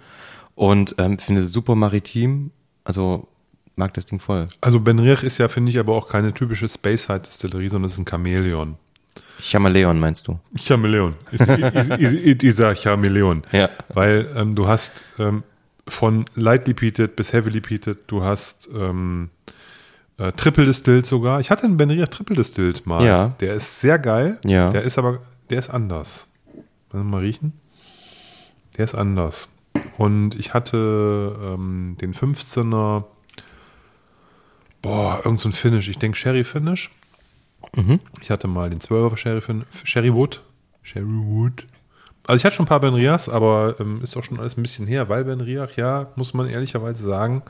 Und 0.55 0.95
ähm, 0.97 1.19
finde 1.19 1.43
es 1.43 1.53
super 1.53 1.75
maritim. 1.75 2.51
Also 2.85 3.29
mag 3.79 3.95
das 3.95 4.07
Ding 4.07 4.21
voll. 4.21 4.49
Also 4.61 4.81
Benriach 4.81 5.23
ist 5.23 5.39
ja, 5.39 5.49
finde 5.49 5.71
ich, 5.71 5.79
aber 5.79 5.95
auch 5.95 6.09
keine 6.09 6.35
typische 6.35 6.69
Speyside-Distillerie, 6.69 7.69
sondern 7.69 7.87
es 7.87 7.95
ist 7.95 8.01
ein 8.01 8.07
Chamäleon. 8.09 8.77
Chameleon 9.41 9.99
meinst 9.99 10.29
du? 10.29 10.39
Ist, 11.31 12.43
dieser 12.43 12.75
Chamäleon. 12.75 13.45
Ja. 13.53 13.71
Weil 13.89 14.29
ähm, 14.37 14.55
du 14.55 14.67
hast 14.67 15.05
ähm, 15.19 15.45
von 15.87 16.25
lightly 16.35 16.75
peated 16.75 17.17
bis 17.17 17.33
heavily 17.33 17.61
peated, 17.61 17.99
du 18.09 18.23
hast 18.25 18.69
ähm, 18.75 19.31
äh, 20.19 20.33
Triple 20.33 20.67
Distilled 20.67 21.07
sogar. 21.07 21.41
Ich 21.41 21.51
hatte 21.51 21.65
einen 21.65 21.77
Benriach 21.77 22.09
Triple 22.09 22.37
Distilled 22.37 22.87
mal. 22.87 23.05
Ja. 23.05 23.29
Der 23.41 23.55
ist 23.55 23.81
sehr 23.81 23.99
geil. 23.99 24.39
Ja. 24.45 24.71
Der 24.71 24.83
ist 24.83 24.99
aber, 24.99 25.21
der 25.51 25.59
ist 25.59 25.71
anders. 25.71 26.27
Mal 26.93 27.21
riechen? 27.21 27.53
Der 28.77 28.85
ist 28.85 28.95
anders. 28.95 29.49
Und 29.99 30.35
ich 30.35 30.55
hatte 30.55 31.37
ähm, 31.43 31.97
den 32.01 32.15
15er, 32.15 33.05
boah, 34.83 35.21
irgend 35.25 35.41
so 35.41 35.49
ein 35.49 35.53
Finish. 35.53 35.89
Ich 35.89 35.99
denke 35.99 36.17
Sherry 36.17 36.45
Finish. 36.45 36.91
Ich 38.21 38.31
hatte 38.31 38.49
mal 38.49 38.71
den 38.71 38.81
12er 38.81 39.17
Sherry, 39.17 39.43
Sherry 39.85 40.15
Wood. 40.15 40.43
Sherry 40.83 41.07
Wood. 41.07 41.67
Also 42.27 42.39
ich 42.39 42.45
hatte 42.45 42.57
schon 42.57 42.67
ein 42.67 42.69
paar 42.69 42.81
Benriachs, 42.81 43.29
aber 43.29 43.77
ähm, 43.81 44.03
ist 44.03 44.17
auch 44.17 44.25
schon 44.25 44.39
alles 44.39 44.57
ein 44.57 44.63
bisschen 44.63 44.87
her, 44.87 45.09
weil 45.09 45.25
Benriach, 45.25 45.77
ja, 45.77 46.09
muss 46.17 46.35
man 46.35 46.49
ehrlicherweise 46.49 47.03
sagen, 47.03 47.43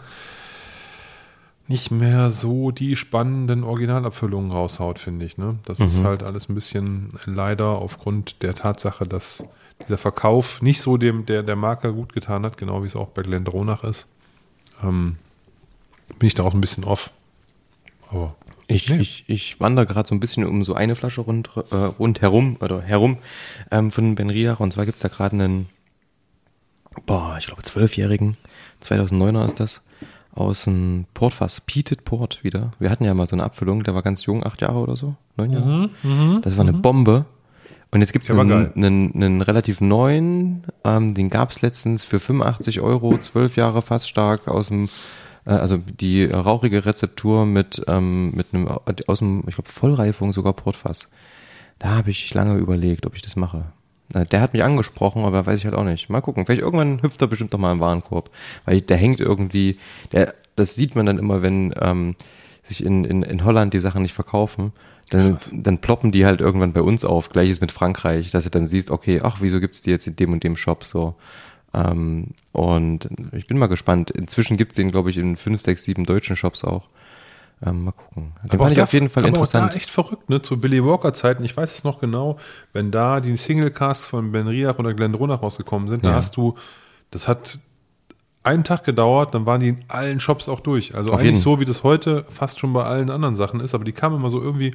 nicht 1.67 1.91
mehr 1.91 2.31
so 2.31 2.71
die 2.71 2.97
spannenden 2.97 3.63
Originalabfüllungen 3.63 4.51
raushaut, 4.51 4.99
finde 4.99 5.27
ich. 5.27 5.37
Ne? 5.37 5.59
Das 5.67 5.81
ist 5.81 6.03
halt 6.03 6.23
alles 6.23 6.49
ein 6.49 6.55
bisschen 6.55 7.11
leider 7.27 7.67
aufgrund 7.67 8.43
der 8.43 8.55
Tatsache, 8.55 9.05
dass 9.05 9.45
dieser 9.83 9.99
Verkauf 9.99 10.63
nicht 10.63 10.81
so 10.81 10.97
dem 10.97 11.27
der, 11.27 11.43
der 11.43 11.57
Marke 11.57 11.93
gut 11.93 12.15
getan 12.15 12.45
hat, 12.45 12.57
genau 12.57 12.83
wie 12.83 12.87
es 12.87 12.97
auch 12.97 13.09
bei 13.09 13.23
Glendronach 13.23 13.85
ist. 13.85 14.07
Ähm, 14.83 15.17
bin 16.19 16.27
ich 16.27 16.35
da 16.35 16.43
auch 16.43 16.55
ein 16.55 16.61
bisschen 16.61 16.85
off. 16.85 17.11
Aber 18.11 18.37
Ich, 18.67 18.89
Nee. 18.91 18.99
ich, 19.01 19.25
ich 19.29 19.61
wandere 19.61 19.87
gerade 19.87 20.09
so 20.09 20.15
ein 20.15 20.21
bisschen 20.21 20.45
um 20.45 20.63
so 20.65 20.75
eine 20.75 20.95
Flasche 20.97 21.23
rund, 21.23 21.51
äh, 21.71 21.75
rundherum 21.75 22.57
oder 22.61 22.83
herum 22.83 23.19
ähm, 23.71 23.91
von 23.91 24.15
Ben 24.15 24.31
Riach. 24.31 24.61
Und 24.61 24.73
zwar 24.73 24.87
gibt's 24.87 25.01
da 25.01 25.09
gerade 25.09 25.37
einen, 25.37 25.67
boah, 27.07 27.37
ich 27.39 27.47
glaube 27.47 27.63
zwölfjährigen, 27.63 28.37
2009er 28.83 29.47
ist 29.47 29.61
das, 29.61 29.83
aus 30.35 30.69
einem 30.69 31.07
Portfass, 31.15 31.61
Peated 31.63 32.05
Port 32.05 32.45
wieder. 32.45 32.71
Wir 32.79 32.91
hatten 32.91 33.05
ja 33.05 33.15
mal 33.15 33.27
so 33.27 33.35
eine 33.35 33.45
Abfüllung, 33.45 33.83
der 33.83 33.95
war 33.95 34.03
ganz 34.03 34.25
jung, 34.27 34.45
acht 34.47 34.61
Jahre 34.61 34.79
oder 34.79 34.97
so, 34.97 35.17
neun 35.37 35.51
Jahre. 35.51 35.91
das 36.43 36.57
war 36.57 36.67
eine 36.67 36.75
Bombe. 36.75 37.25
Und 37.91 38.01
jetzt 38.01 38.13
gibt's 38.13 38.31
einen, 38.31 38.75
einen, 38.75 39.15
einen 39.15 39.41
relativ 39.41 39.81
neuen, 39.81 40.63
ähm, 40.85 41.15
den 41.15 41.31
gab's 41.31 41.63
letztens 41.63 42.05
für 42.05 42.21
85 42.21 42.81
Euro, 42.83 43.17
zwölf 43.19 43.57
Jahre 43.57 43.81
fassstark 43.81 44.47
aus 44.47 44.69
dem 44.69 44.91
äh, 45.49 45.53
also 45.53 45.79
die 45.79 46.27
rauchige 46.27 46.85
Rezeptur 46.85 47.47
mit, 47.47 47.83
ähm, 47.89 48.33
mit 48.35 48.49
einem, 48.53 48.69
aus 48.69 49.19
dem, 49.19 49.43
ich 49.49 49.55
glaube, 49.55 49.71
Vollreifung 49.71 50.33
sogar 50.33 50.53
Portfass. 50.53 51.09
Da 51.79 51.91
habe 51.91 52.11
ich 52.11 52.33
lange 52.35 52.57
überlegt, 52.59 53.07
ob 53.07 53.17
ich 53.17 53.23
das 53.23 53.37
mache. 53.37 53.65
Äh, 54.15 54.27
Der 54.27 54.41
hat 54.41 54.53
mich 54.53 54.63
angesprochen, 54.63 55.25
aber 55.25 55.47
weiß 55.47 55.59
ich 55.59 55.65
halt 55.65 55.75
auch 55.75 55.85
nicht. 55.85 56.11
Mal 56.11 56.21
gucken. 56.21 56.45
Vielleicht 56.45 56.63
irgendwann 56.63 57.03
hüpft 57.03 57.21
er 57.23 57.29
bestimmt 57.29 57.53
noch 57.53 57.61
mal 57.61 57.73
im 57.73 57.81
Warenkorb. 57.81 58.31
Weil 58.65 58.81
der 58.81 58.97
hängt 58.97 59.21
irgendwie, 59.21 59.79
der, 60.13 60.35
das 60.57 60.75
sieht 60.75 60.95
man 60.95 61.07
dann 61.07 61.19
immer, 61.19 61.43
wenn 61.43 61.75
ähm, 61.81 62.15
sich 62.63 62.85
in, 62.85 63.05
in, 63.05 63.23
in 63.23 63.45
Holland 63.45 63.73
die 63.73 63.79
Sachen 63.79 64.03
nicht 64.03 64.15
verkaufen. 64.15 64.73
Dann, 65.11 65.39
dann 65.53 65.79
ploppen 65.79 66.13
die 66.13 66.27
halt 66.27 66.43
irgendwann 66.43 66.75
bei 66.75 66.83
uns 66.83 67.07
auf. 67.07 67.31
Gleiches 67.31 67.63
mit 67.63 67.73
Frankreich, 67.73 68.31
dass 68.31 68.45
du 68.45 68.51
dann 68.51 68.67
siehst, 68.67 68.91
okay, 68.91 69.21
ach, 69.23 69.39
wieso 69.41 69.59
gibt's 69.59 69.81
die 69.81 69.91
jetzt 69.91 70.07
in 70.07 70.17
dem 70.17 70.33
und 70.35 70.45
dem 70.45 70.57
Shop 70.57 70.85
so? 70.85 71.15
Ähm, 71.87 72.29
und 72.53 73.09
ich 73.33 73.47
bin 73.47 73.59
mal 73.59 73.67
gespannt. 73.69 74.11
Inzwischen 74.11 74.57
gibt's 74.57 74.77
den, 74.77 74.91
glaube 74.91 75.11
ich, 75.11 75.19
in 75.19 75.37
fünf, 75.37 75.61
sechs, 75.61 75.85
sieben 75.85 76.05
deutschen 76.07 76.35
Shops 76.35 76.65
auch. 76.65 76.89
Ähm, 77.65 77.85
mal 77.85 77.93
gucken. 77.93 78.33
Den 78.45 78.59
auch 78.61 78.65
fand 78.65 78.73
ich 78.73 78.77
da- 78.79 78.85
auf 78.85 78.93
jeden 78.93 79.09
Fall 79.09 79.25
aber 79.25 79.29
interessant. 79.29 79.65
Auch 79.67 79.71
da 79.71 79.77
echt 79.77 79.91
verrückt, 79.91 80.31
ne? 80.31 80.41
Zu 80.41 80.61
Billy 80.61 80.85
Walker 80.85 81.13
Zeiten, 81.13 81.43
ich 81.45 81.57
weiß 81.57 81.75
es 81.75 81.85
noch 81.85 82.01
genau, 82.01 82.39
wenn 82.73 82.91
da 82.91 83.21
die 83.21 83.37
Single 83.37 83.71
Casts 83.71 84.07
von 84.07 84.31
Ben 84.33 84.47
Riach 84.47 84.79
oder 84.79 84.95
Glenn 84.95 85.15
Ronach 85.15 85.43
rausgekommen 85.43 85.89
sind, 85.89 86.05
da 86.05 86.11
Ja. 86.11 86.15
hast 86.17 86.37
du, 86.37 86.55
das 87.11 87.27
hat 87.27 87.59
einen 88.45 88.63
Tag 88.65 88.85
gedauert, 88.85 89.35
dann 89.35 89.45
waren 89.45 89.61
die 89.61 89.69
in 89.71 89.85
allen 89.89 90.21
Shops 90.21 90.49
auch 90.49 90.61
durch. 90.61 90.95
Also 90.95 91.11
Auf 91.11 91.17
eigentlich 91.17 91.33
jeden. 91.33 91.43
so, 91.43 91.59
wie 91.61 91.65
das 91.65 91.83
heute 91.83 92.25
fast 92.31 92.61
schon 92.61 92.73
bei 92.73 92.85
allen 92.85 93.11
anderen 93.11 93.35
Sachen 93.35 93.59
ist, 93.61 93.75
aber 93.75 93.85
die 93.85 93.93
kamen 93.93 94.17
immer 94.17 94.31
so 94.31 94.41
irgendwie 94.41 94.75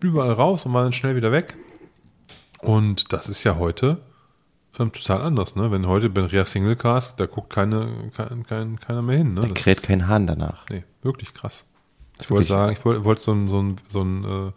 überall 0.00 0.32
raus 0.32 0.64
und 0.66 0.72
waren 0.74 0.84
dann 0.84 0.92
schnell 0.92 1.16
wieder 1.16 1.32
weg. 1.32 1.56
Und 2.60 3.12
das 3.12 3.28
ist 3.28 3.42
ja 3.44 3.56
heute 3.56 3.98
ähm, 4.78 4.92
total 4.92 5.22
anders, 5.22 5.56
ne? 5.56 5.70
Wenn 5.70 5.86
heute 5.86 6.08
Ben 6.10 6.24
Riach 6.26 6.46
Single 6.46 6.76
Cast, 6.76 7.18
da 7.20 7.26
guckt 7.26 7.52
keine, 7.52 7.88
kein, 8.16 8.44
kein, 8.46 8.80
keiner 8.80 9.02
mehr 9.02 9.18
hin, 9.18 9.34
ne? 9.34 9.42
Da 9.42 9.48
kräht 9.48 9.82
kein 9.82 10.08
Hahn 10.08 10.26
danach. 10.26 10.66
Nee, 10.70 10.84
wirklich 11.02 11.34
krass. 11.34 11.64
Ich 12.20 12.30
wollte 12.30 12.48
sagen, 12.48 12.72
ich 12.72 12.84
wollte, 12.84 13.04
wollte 13.04 13.22
so 13.22 13.32
einen 13.32 13.48
so 13.48 13.64
so 13.88 14.00
einen, 14.00 14.48
äh, 14.48 14.52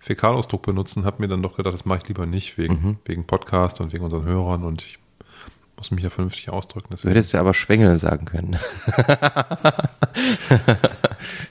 Fäkalausdruck 0.00 0.62
benutzen, 0.62 1.04
habe 1.04 1.16
mir 1.20 1.28
dann 1.28 1.42
doch 1.42 1.56
gedacht, 1.56 1.74
das 1.74 1.84
mache 1.84 1.98
ich 2.02 2.08
lieber 2.08 2.24
nicht, 2.26 2.56
wegen, 2.56 2.74
Mhm. 2.74 2.96
wegen 3.04 3.26
Podcast 3.26 3.80
und 3.80 3.92
wegen 3.92 4.04
unseren 4.04 4.24
Hörern 4.24 4.62
und 4.64 4.82
ich 4.82 4.98
muss 5.76 5.90
mich 5.90 6.02
ja 6.04 6.10
vernünftig 6.10 6.50
ausdrücken. 6.50 6.88
Du 6.90 6.94
Deswegen. 6.96 7.14
hättest 7.14 7.32
ja 7.32 7.40
aber 7.40 7.52
Schwengel 7.54 7.98
sagen 7.98 8.24
können. 8.26 8.56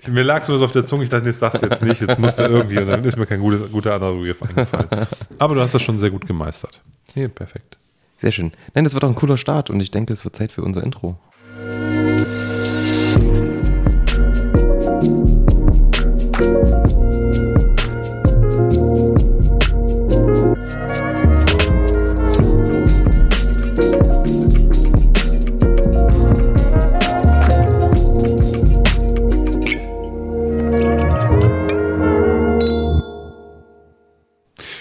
Mir 0.07 0.24
lag 0.24 0.43
sowas 0.43 0.62
auf 0.62 0.71
der 0.71 0.86
Zunge, 0.86 1.03
ich 1.03 1.09
dachte, 1.09 1.25
jetzt 1.27 1.39
sagst 1.39 1.62
du 1.62 1.67
jetzt 1.67 1.81
nicht, 1.83 2.01
jetzt 2.01 2.17
musst 2.19 2.39
du 2.39 2.43
irgendwie, 2.43 2.77
und 2.79 2.88
dann 2.88 3.03
ist 3.03 3.17
mir 3.17 3.25
kein 3.25 3.39
gutes, 3.41 3.69
guter 3.71 3.95
Anruf 3.95 4.41
eingefallen. 4.41 5.07
Aber 5.39 5.55
du 5.55 5.62
hast 5.62 5.74
das 5.75 5.81
schon 5.81 6.00
sehr 6.00 6.09
gut 6.12 6.25
gemeistert. 6.25 6.81
Nee, 7.15 7.27
perfekt. 7.27 7.76
Sehr 8.17 8.31
schön. 8.31 8.51
Nein, 8.74 8.83
das 8.83 8.93
wird 8.93 9.03
doch 9.03 9.09
ein 9.09 9.15
cooler 9.15 9.38
Start 9.38 9.69
und 9.69 9.79
ich 9.79 9.91
denke, 9.91 10.12
es 10.12 10.25
wird 10.25 10.36
Zeit 10.36 10.51
für 10.51 10.63
unser 10.63 10.83
Intro. 10.83 11.17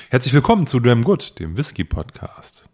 Herzlich 0.08 0.32
willkommen 0.32 0.66
zu 0.66 0.80
Dram 0.80 1.04
Good, 1.04 1.38
dem 1.38 1.58
Whisky-Podcast. 1.58 2.66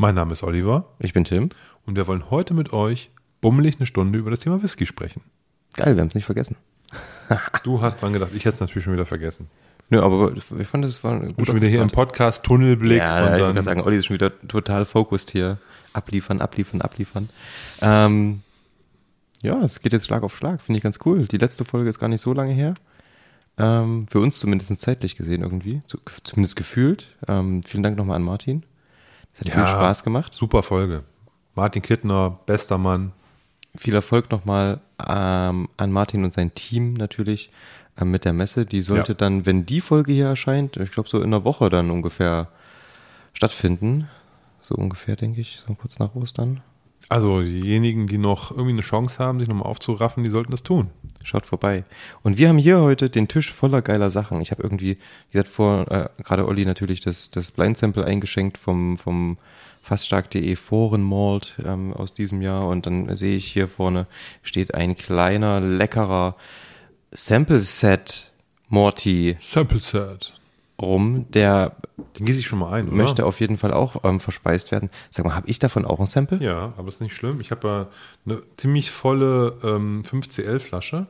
Mein 0.00 0.14
Name 0.14 0.32
ist 0.32 0.42
Oliver 0.42 0.86
Ich 0.98 1.12
bin 1.12 1.24
Tim. 1.24 1.50
und 1.84 1.94
wir 1.94 2.06
wollen 2.06 2.30
heute 2.30 2.54
mit 2.54 2.72
euch 2.72 3.10
bummelig 3.42 3.76
eine 3.76 3.84
Stunde 3.84 4.18
über 4.18 4.30
das 4.30 4.40
Thema 4.40 4.62
Whisky 4.62 4.86
sprechen. 4.86 5.20
Geil, 5.76 5.94
wir 5.94 6.00
haben 6.00 6.08
es 6.08 6.14
nicht 6.14 6.24
vergessen. 6.24 6.56
Du 7.64 7.82
hast 7.82 8.00
dran 8.00 8.14
gedacht, 8.14 8.30
ich 8.34 8.46
hätte 8.46 8.54
es 8.54 8.60
natürlich 8.60 8.84
schon 8.84 8.94
wieder 8.94 9.04
vergessen. 9.04 9.50
Nö, 9.90 10.00
aber 10.00 10.32
ich 10.34 10.66
fand, 10.66 10.86
das 10.86 11.04
war 11.04 11.20
guter 11.20 11.44
schon 11.44 11.56
wieder 11.56 11.68
hier 11.68 11.82
im. 11.82 11.90
Podcast 11.90 12.44
Tunnelblick 12.44 12.96
Ja, 12.96 13.26
und 13.26 13.34
ich 13.34 13.40
dann 13.40 13.62
sagen, 13.62 13.82
Olli 13.82 13.98
ist 13.98 14.06
schon 14.06 14.14
wieder 14.14 14.32
total 14.48 14.86
focused 14.86 15.32
hier. 15.32 15.58
Abliefern, 15.92 16.40
abliefern, 16.40 16.80
abliefern. 16.80 17.28
Ähm, 17.82 18.40
ja, 19.42 19.62
es 19.62 19.82
geht 19.82 19.92
jetzt 19.92 20.06
Schlag 20.06 20.22
auf 20.22 20.34
Schlag, 20.34 20.62
finde 20.62 20.78
ich 20.78 20.82
ganz 20.82 20.98
cool. 21.04 21.26
Die 21.26 21.36
letzte 21.36 21.66
Folge 21.66 21.90
ist 21.90 21.98
gar 21.98 22.08
nicht 22.08 22.22
so 22.22 22.32
lange 22.32 22.54
her. 22.54 22.72
Ähm, 23.58 24.06
für 24.08 24.20
uns 24.20 24.38
zumindest 24.38 24.80
zeitlich 24.80 25.14
gesehen 25.14 25.42
irgendwie, 25.42 25.82
zu, 25.86 25.98
zumindest 26.24 26.56
gefühlt. 26.56 27.08
Ähm, 27.28 27.62
vielen 27.62 27.82
Dank 27.82 27.98
nochmal 27.98 28.16
an 28.16 28.22
Martin. 28.22 28.64
Es 29.34 29.40
hat 29.40 29.48
Ja. 29.48 29.54
viel 29.54 29.66
Spaß 29.66 30.02
gemacht. 30.04 30.34
super 30.34 30.62
Folge. 30.62 31.04
Martin 31.54 31.82
Kittner, 31.82 32.38
bester 32.46 32.78
Mann. 32.78 33.12
Viel 33.76 33.94
Erfolg 33.94 34.30
nochmal 34.30 34.80
ähm, 35.06 35.68
an 35.76 35.92
Martin 35.92 36.24
und 36.24 36.32
sein 36.32 36.54
Team 36.54 36.94
natürlich 36.94 37.50
ähm, 38.00 38.10
mit 38.10 38.24
der 38.24 38.32
Messe. 38.32 38.66
Die 38.66 38.82
sollte 38.82 39.12
Ja. 39.12 39.18
dann, 39.18 39.46
wenn 39.46 39.64
die 39.66 39.80
Folge 39.80 40.12
hier 40.12 40.26
erscheint, 40.26 40.76
ich 40.76 40.90
glaube 40.90 41.08
so 41.08 41.18
in 41.18 41.24
einer 41.26 41.44
Woche 41.44 41.70
dann 41.70 41.90
ungefähr 41.90 42.48
stattfinden. 43.32 44.08
So 44.60 44.74
ungefähr, 44.74 45.16
denke 45.16 45.40
ich, 45.40 45.62
so 45.66 45.74
kurz 45.74 45.98
nach 45.98 46.14
Ostern. 46.14 46.62
Also 47.10 47.42
diejenigen, 47.42 48.06
die 48.06 48.18
noch 48.18 48.52
irgendwie 48.52 48.70
eine 48.70 48.82
Chance 48.82 49.18
haben, 49.18 49.40
sich 49.40 49.48
nochmal 49.48 49.66
aufzuraffen, 49.66 50.22
die 50.22 50.30
sollten 50.30 50.52
das 50.52 50.62
tun. 50.62 50.90
Schaut 51.24 51.44
vorbei. 51.44 51.82
Und 52.22 52.38
wir 52.38 52.48
haben 52.48 52.56
hier 52.56 52.80
heute 52.80 53.10
den 53.10 53.26
Tisch 53.26 53.52
voller 53.52 53.82
geiler 53.82 54.10
Sachen. 54.10 54.40
Ich 54.40 54.52
habe 54.52 54.62
irgendwie, 54.62 54.96
wie 55.30 55.32
gesagt, 55.32 55.52
vor, 55.52 55.90
äh, 55.90 56.08
gerade 56.22 56.46
Olli 56.46 56.64
natürlich 56.64 57.00
das, 57.00 57.32
das 57.32 57.50
Blind 57.50 57.76
Sample 57.78 58.04
eingeschenkt 58.04 58.58
vom, 58.58 58.96
vom 58.96 59.38
faststark.de 59.82 60.54
Foren 60.54 61.02
Malt 61.02 61.58
ähm, 61.66 61.92
aus 61.92 62.14
diesem 62.14 62.42
Jahr. 62.42 62.68
Und 62.68 62.86
dann 62.86 63.16
sehe 63.16 63.34
ich 63.34 63.46
hier 63.46 63.66
vorne 63.66 64.06
steht 64.44 64.74
ein 64.74 64.96
kleiner, 64.96 65.58
leckerer 65.58 66.36
Sample 67.10 67.60
Set 67.60 68.30
Morty 68.68 69.36
Sample 69.40 69.80
Set. 69.80 70.39
Rum, 70.80 71.26
der 71.30 71.76
Den 72.18 72.26
gieße 72.26 72.40
ich 72.40 72.46
schon 72.46 72.58
mal 72.58 72.72
ein, 72.72 72.88
oder? 72.88 72.96
möchte 72.96 73.26
auf 73.26 73.40
jeden 73.40 73.56
Fall 73.58 73.72
auch 73.72 74.04
ähm, 74.04 74.20
verspeist 74.20 74.72
werden. 74.72 74.90
Sag 75.10 75.24
mal, 75.24 75.34
habe 75.34 75.48
ich 75.48 75.58
davon 75.58 75.84
auch 75.84 76.00
ein 76.00 76.06
Sample? 76.06 76.38
Ja, 76.42 76.72
aber 76.76 76.88
ist 76.88 77.00
nicht 77.00 77.14
schlimm. 77.14 77.40
Ich 77.40 77.50
habe 77.50 77.68
ja 77.68 77.86
eine 78.26 78.42
ziemlich 78.56 78.90
volle 78.90 79.56
ähm, 79.62 80.02
5CL-Flasche. 80.02 81.06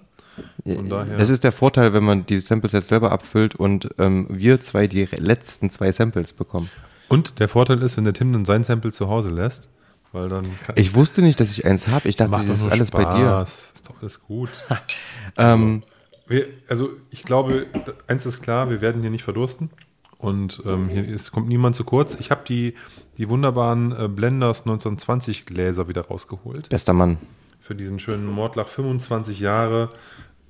Von 0.64 0.88
daher. 0.88 1.16
Das 1.18 1.28
ist 1.28 1.44
der 1.44 1.52
Vorteil, 1.52 1.92
wenn 1.92 2.04
man 2.04 2.24
die 2.26 2.38
Sample 2.38 2.70
Sets 2.70 2.88
selber 2.88 3.12
abfüllt 3.12 3.54
und 3.56 3.90
ähm, 3.98 4.26
wir 4.30 4.60
zwei 4.60 4.86
die 4.86 5.04
letzten 5.04 5.70
zwei 5.70 5.92
Samples 5.92 6.32
bekommen. 6.32 6.70
Und 7.08 7.40
der 7.40 7.48
Vorteil 7.48 7.82
ist, 7.82 7.96
wenn 7.96 8.04
der 8.04 8.14
Tim 8.14 8.32
dann 8.32 8.44
sein 8.44 8.64
Sample 8.64 8.92
zu 8.92 9.08
Hause 9.08 9.30
lässt, 9.30 9.68
Weil 10.12 10.28
dann 10.28 10.46
kann, 10.64 10.76
Ich 10.76 10.94
wusste 10.94 11.22
nicht, 11.22 11.40
dass 11.40 11.50
ich 11.50 11.66
eins 11.66 11.88
habe. 11.88 12.08
Ich 12.08 12.16
dachte, 12.16 12.30
das 12.46 12.48
ist 12.60 12.68
alles 12.68 12.90
bei 12.90 13.04
dir. 13.04 13.10
Spaß. 13.10 13.72
Ist 13.74 13.88
doch 13.88 14.00
alles 14.00 14.22
gut. 14.22 14.50
Ähm, 15.36 15.82
Wir, 16.30 16.46
also 16.68 16.90
ich 17.10 17.24
glaube, 17.24 17.66
eins 18.06 18.24
ist 18.24 18.40
klar, 18.40 18.70
wir 18.70 18.80
werden 18.80 19.02
hier 19.02 19.10
nicht 19.10 19.24
verdursten. 19.24 19.68
Und 20.16 20.62
ähm, 20.64 20.88
hier 20.88 21.06
ist, 21.06 21.32
kommt 21.32 21.48
niemand 21.48 21.74
zu 21.74 21.82
kurz. 21.82 22.14
Ich 22.20 22.30
habe 22.30 22.42
die, 22.46 22.74
die 23.16 23.28
wunderbaren 23.28 23.90
äh, 23.92 24.06
Blenders 24.06 24.60
1920 24.60 25.44
Gläser 25.44 25.88
wieder 25.88 26.02
rausgeholt. 26.02 26.68
bester 26.68 26.92
Mann. 26.92 27.16
Für 27.58 27.74
diesen 27.74 27.98
schönen 27.98 28.26
Mordlach 28.26 28.68
25 28.68 29.40
Jahre. 29.40 29.88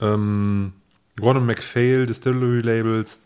Ähm, 0.01 0.75
Gordon 1.19 1.47
MacPhail 1.47 2.05
Distillery 2.05 2.61
Labels. 2.61 3.21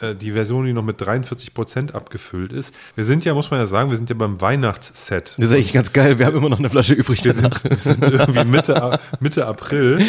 Äh, 0.00 0.16
die 0.16 0.32
Version, 0.32 0.66
die 0.66 0.72
noch 0.72 0.82
mit 0.82 1.00
43% 1.00 1.92
abgefüllt 1.92 2.52
ist. 2.52 2.74
Wir 2.96 3.04
sind 3.04 3.24
ja, 3.24 3.32
muss 3.32 3.52
man 3.52 3.60
ja 3.60 3.68
sagen, 3.68 3.90
wir 3.90 3.96
sind 3.96 4.10
ja 4.10 4.16
beim 4.16 4.40
Weihnachtsset. 4.40 5.36
Das 5.38 5.46
ist 5.46 5.52
eigentlich 5.52 5.72
ganz 5.72 5.92
geil. 5.92 6.18
Wir 6.18 6.26
haben 6.26 6.36
immer 6.36 6.48
noch 6.48 6.58
eine 6.58 6.68
Flasche 6.68 6.94
übrig. 6.94 7.24
Wir 7.24 7.32
sind, 7.32 7.62
wir 7.64 7.76
sind 7.76 8.02
irgendwie 8.02 8.44
Mitte, 8.44 8.98
Mitte 9.20 9.46
April 9.46 10.04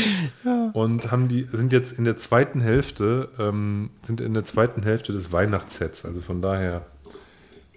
und 0.74 1.12
haben 1.12 1.28
die, 1.28 1.44
sind 1.44 1.72
jetzt 1.72 1.92
in 1.92 2.04
der 2.04 2.18
zweiten 2.18 2.62
Hälfte, 2.62 3.30
ähm, 3.38 3.92
sind 4.02 4.22
in 4.22 4.34
der 4.34 4.44
zweiten 4.44 4.82
Hälfte 4.82 5.14
des 5.14 5.32
Weihnachtssets. 5.32 6.04
Also 6.04 6.20
von 6.20 6.42
daher, 6.42 6.84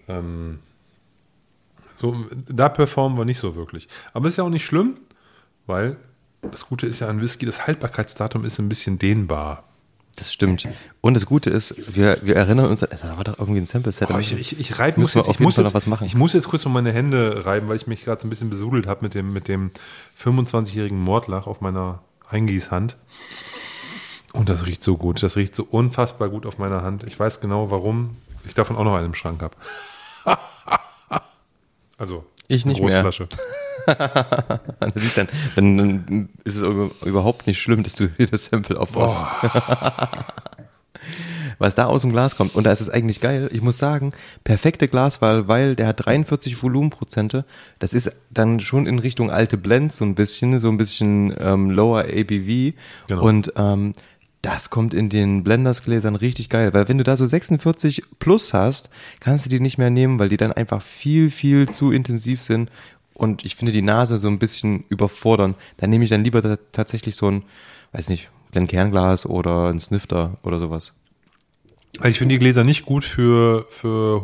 ähm, 0.08 0.60
so, 1.94 2.16
da 2.48 2.70
performen 2.70 3.18
wir 3.18 3.26
nicht 3.26 3.38
so 3.38 3.54
wirklich. 3.54 3.86
Aber 4.14 4.28
ist 4.28 4.38
ja 4.38 4.44
auch 4.44 4.48
nicht 4.48 4.64
schlimm, 4.64 4.94
weil 5.66 5.96
das 6.40 6.66
Gute 6.66 6.86
ist 6.86 7.00
ja 7.00 7.08
an 7.08 7.20
Whisky, 7.20 7.44
das 7.44 7.66
Haltbarkeitsdatum 7.66 8.46
ist 8.46 8.58
ein 8.58 8.68
bisschen 8.70 8.98
dehnbar. 8.98 9.67
Das 10.18 10.32
stimmt. 10.32 10.68
Und 11.00 11.14
das 11.14 11.26
Gute 11.26 11.48
ist, 11.48 11.94
wir, 11.94 12.18
wir 12.22 12.34
erinnern 12.34 12.66
uns, 12.66 12.82
an- 12.82 12.88
da 13.00 13.16
war 13.16 13.22
doch 13.22 13.38
irgendwie 13.38 13.60
ein 13.60 13.66
Sample-Set. 13.66 14.10
Oh, 14.12 14.18
ich, 14.18 14.32
ich, 14.36 14.58
ich 14.58 14.78
reibe 14.80 15.00
muss 15.00 15.14
jetzt, 15.14 15.28
auf 15.28 15.34
ich 15.36 15.40
muss 15.40 15.56
jetzt, 15.56 15.66
noch 15.66 15.74
was 15.74 15.86
machen. 15.86 16.06
Ich 16.06 16.16
muss 16.16 16.32
jetzt 16.32 16.48
kurz 16.48 16.64
mal 16.64 16.72
meine 16.72 16.92
Hände 16.92 17.44
reiben, 17.46 17.68
weil 17.68 17.76
ich 17.76 17.86
mich 17.86 18.02
gerade 18.04 18.20
so 18.20 18.26
ein 18.26 18.30
bisschen 18.30 18.50
besudelt 18.50 18.88
habe 18.88 19.02
mit 19.02 19.14
dem, 19.14 19.32
mit 19.32 19.46
dem 19.46 19.70
25-jährigen 20.20 20.98
Mordlach 21.00 21.46
auf 21.46 21.60
meiner 21.60 22.00
Eingießhand. 22.28 22.96
Und 24.32 24.48
das 24.48 24.66
riecht 24.66 24.82
so 24.82 24.96
gut. 24.96 25.22
Das 25.22 25.36
riecht 25.36 25.54
so 25.54 25.64
unfassbar 25.70 26.28
gut 26.28 26.46
auf 26.46 26.58
meiner 26.58 26.82
Hand. 26.82 27.04
Ich 27.04 27.18
weiß 27.18 27.40
genau, 27.40 27.70
warum 27.70 28.16
ich 28.44 28.54
davon 28.54 28.76
auch 28.76 28.84
noch 28.84 28.94
einen 28.96 29.06
im 29.06 29.14
Schrank 29.14 29.40
habe. 29.40 29.54
also, 31.96 32.24
Ich 32.48 32.66
nicht 32.66 32.82
mehr. 32.82 33.02
Großflasche. 33.02 33.28
Dann, 33.86 34.92
dann, 35.16 35.28
dann 35.56 36.28
ist 36.44 36.56
es 36.56 36.62
über- 36.62 36.90
überhaupt 37.06 37.46
nicht 37.46 37.58
schlimm, 37.58 37.82
dass 37.82 37.94
du 37.94 38.08
hier 38.18 38.26
das 38.26 38.44
Sample 38.46 38.78
aufmachst. 38.78 39.24
Was 41.58 41.74
da 41.74 41.86
aus 41.86 42.02
dem 42.02 42.12
Glas 42.12 42.36
kommt. 42.36 42.54
Und 42.54 42.64
da 42.64 42.72
ist 42.72 42.80
es 42.82 42.90
eigentlich 42.90 43.20
geil. 43.20 43.48
Ich 43.52 43.62
muss 43.62 43.78
sagen, 43.78 44.12
perfekte 44.44 44.86
Glaswahl, 44.88 45.48
weil 45.48 45.74
der 45.74 45.86
hat 45.88 46.04
43 46.04 46.62
Volumenprozente. 46.62 47.44
Das 47.78 47.94
ist 47.94 48.12
dann 48.30 48.60
schon 48.60 48.86
in 48.86 48.98
Richtung 48.98 49.30
alte 49.30 49.56
Blends 49.56 49.96
so 49.96 50.04
ein 50.04 50.14
bisschen, 50.14 50.60
so 50.60 50.68
ein 50.68 50.76
bisschen 50.76 51.34
ähm, 51.40 51.70
lower 51.70 52.00
ABV. 52.04 52.74
Genau. 53.08 53.22
Und 53.22 53.52
ähm, 53.56 53.94
das 54.42 54.70
kommt 54.70 54.94
in 54.94 55.08
den 55.08 55.42
Blenders-Gläsern 55.44 56.14
richtig 56.16 56.48
geil, 56.48 56.72
weil 56.72 56.88
wenn 56.88 56.98
du 56.98 57.04
da 57.04 57.16
so 57.16 57.26
46 57.26 58.02
plus 58.18 58.52
hast, 58.54 58.88
kannst 59.20 59.44
du 59.44 59.48
die 59.50 59.58
nicht 59.60 59.78
mehr 59.78 59.90
nehmen, 59.90 60.18
weil 60.18 60.28
die 60.28 60.36
dann 60.36 60.52
einfach 60.52 60.80
viel, 60.82 61.30
viel 61.30 61.68
zu 61.68 61.90
intensiv 61.90 62.40
sind 62.40 62.70
und 63.14 63.44
ich 63.44 63.56
finde 63.56 63.72
die 63.72 63.82
Nase 63.82 64.18
so 64.18 64.28
ein 64.28 64.38
bisschen 64.38 64.84
überfordern. 64.90 65.56
Dann 65.78 65.90
nehme 65.90 66.04
ich 66.04 66.10
dann 66.10 66.22
lieber 66.22 66.40
ta- 66.40 66.58
tatsächlich 66.72 67.16
so 67.16 67.28
ein, 67.30 67.42
weiß 67.92 68.08
nicht, 68.10 68.30
Glencairn-Glas 68.52 69.26
oder 69.26 69.68
ein 69.70 69.80
Snifter 69.80 70.36
oder 70.44 70.60
sowas. 70.60 70.92
Also 71.98 72.08
ich 72.10 72.18
finde 72.18 72.34
die 72.36 72.38
Gläser 72.38 72.62
nicht 72.62 72.86
gut 72.86 73.04
für, 73.04 73.66
für 73.70 74.22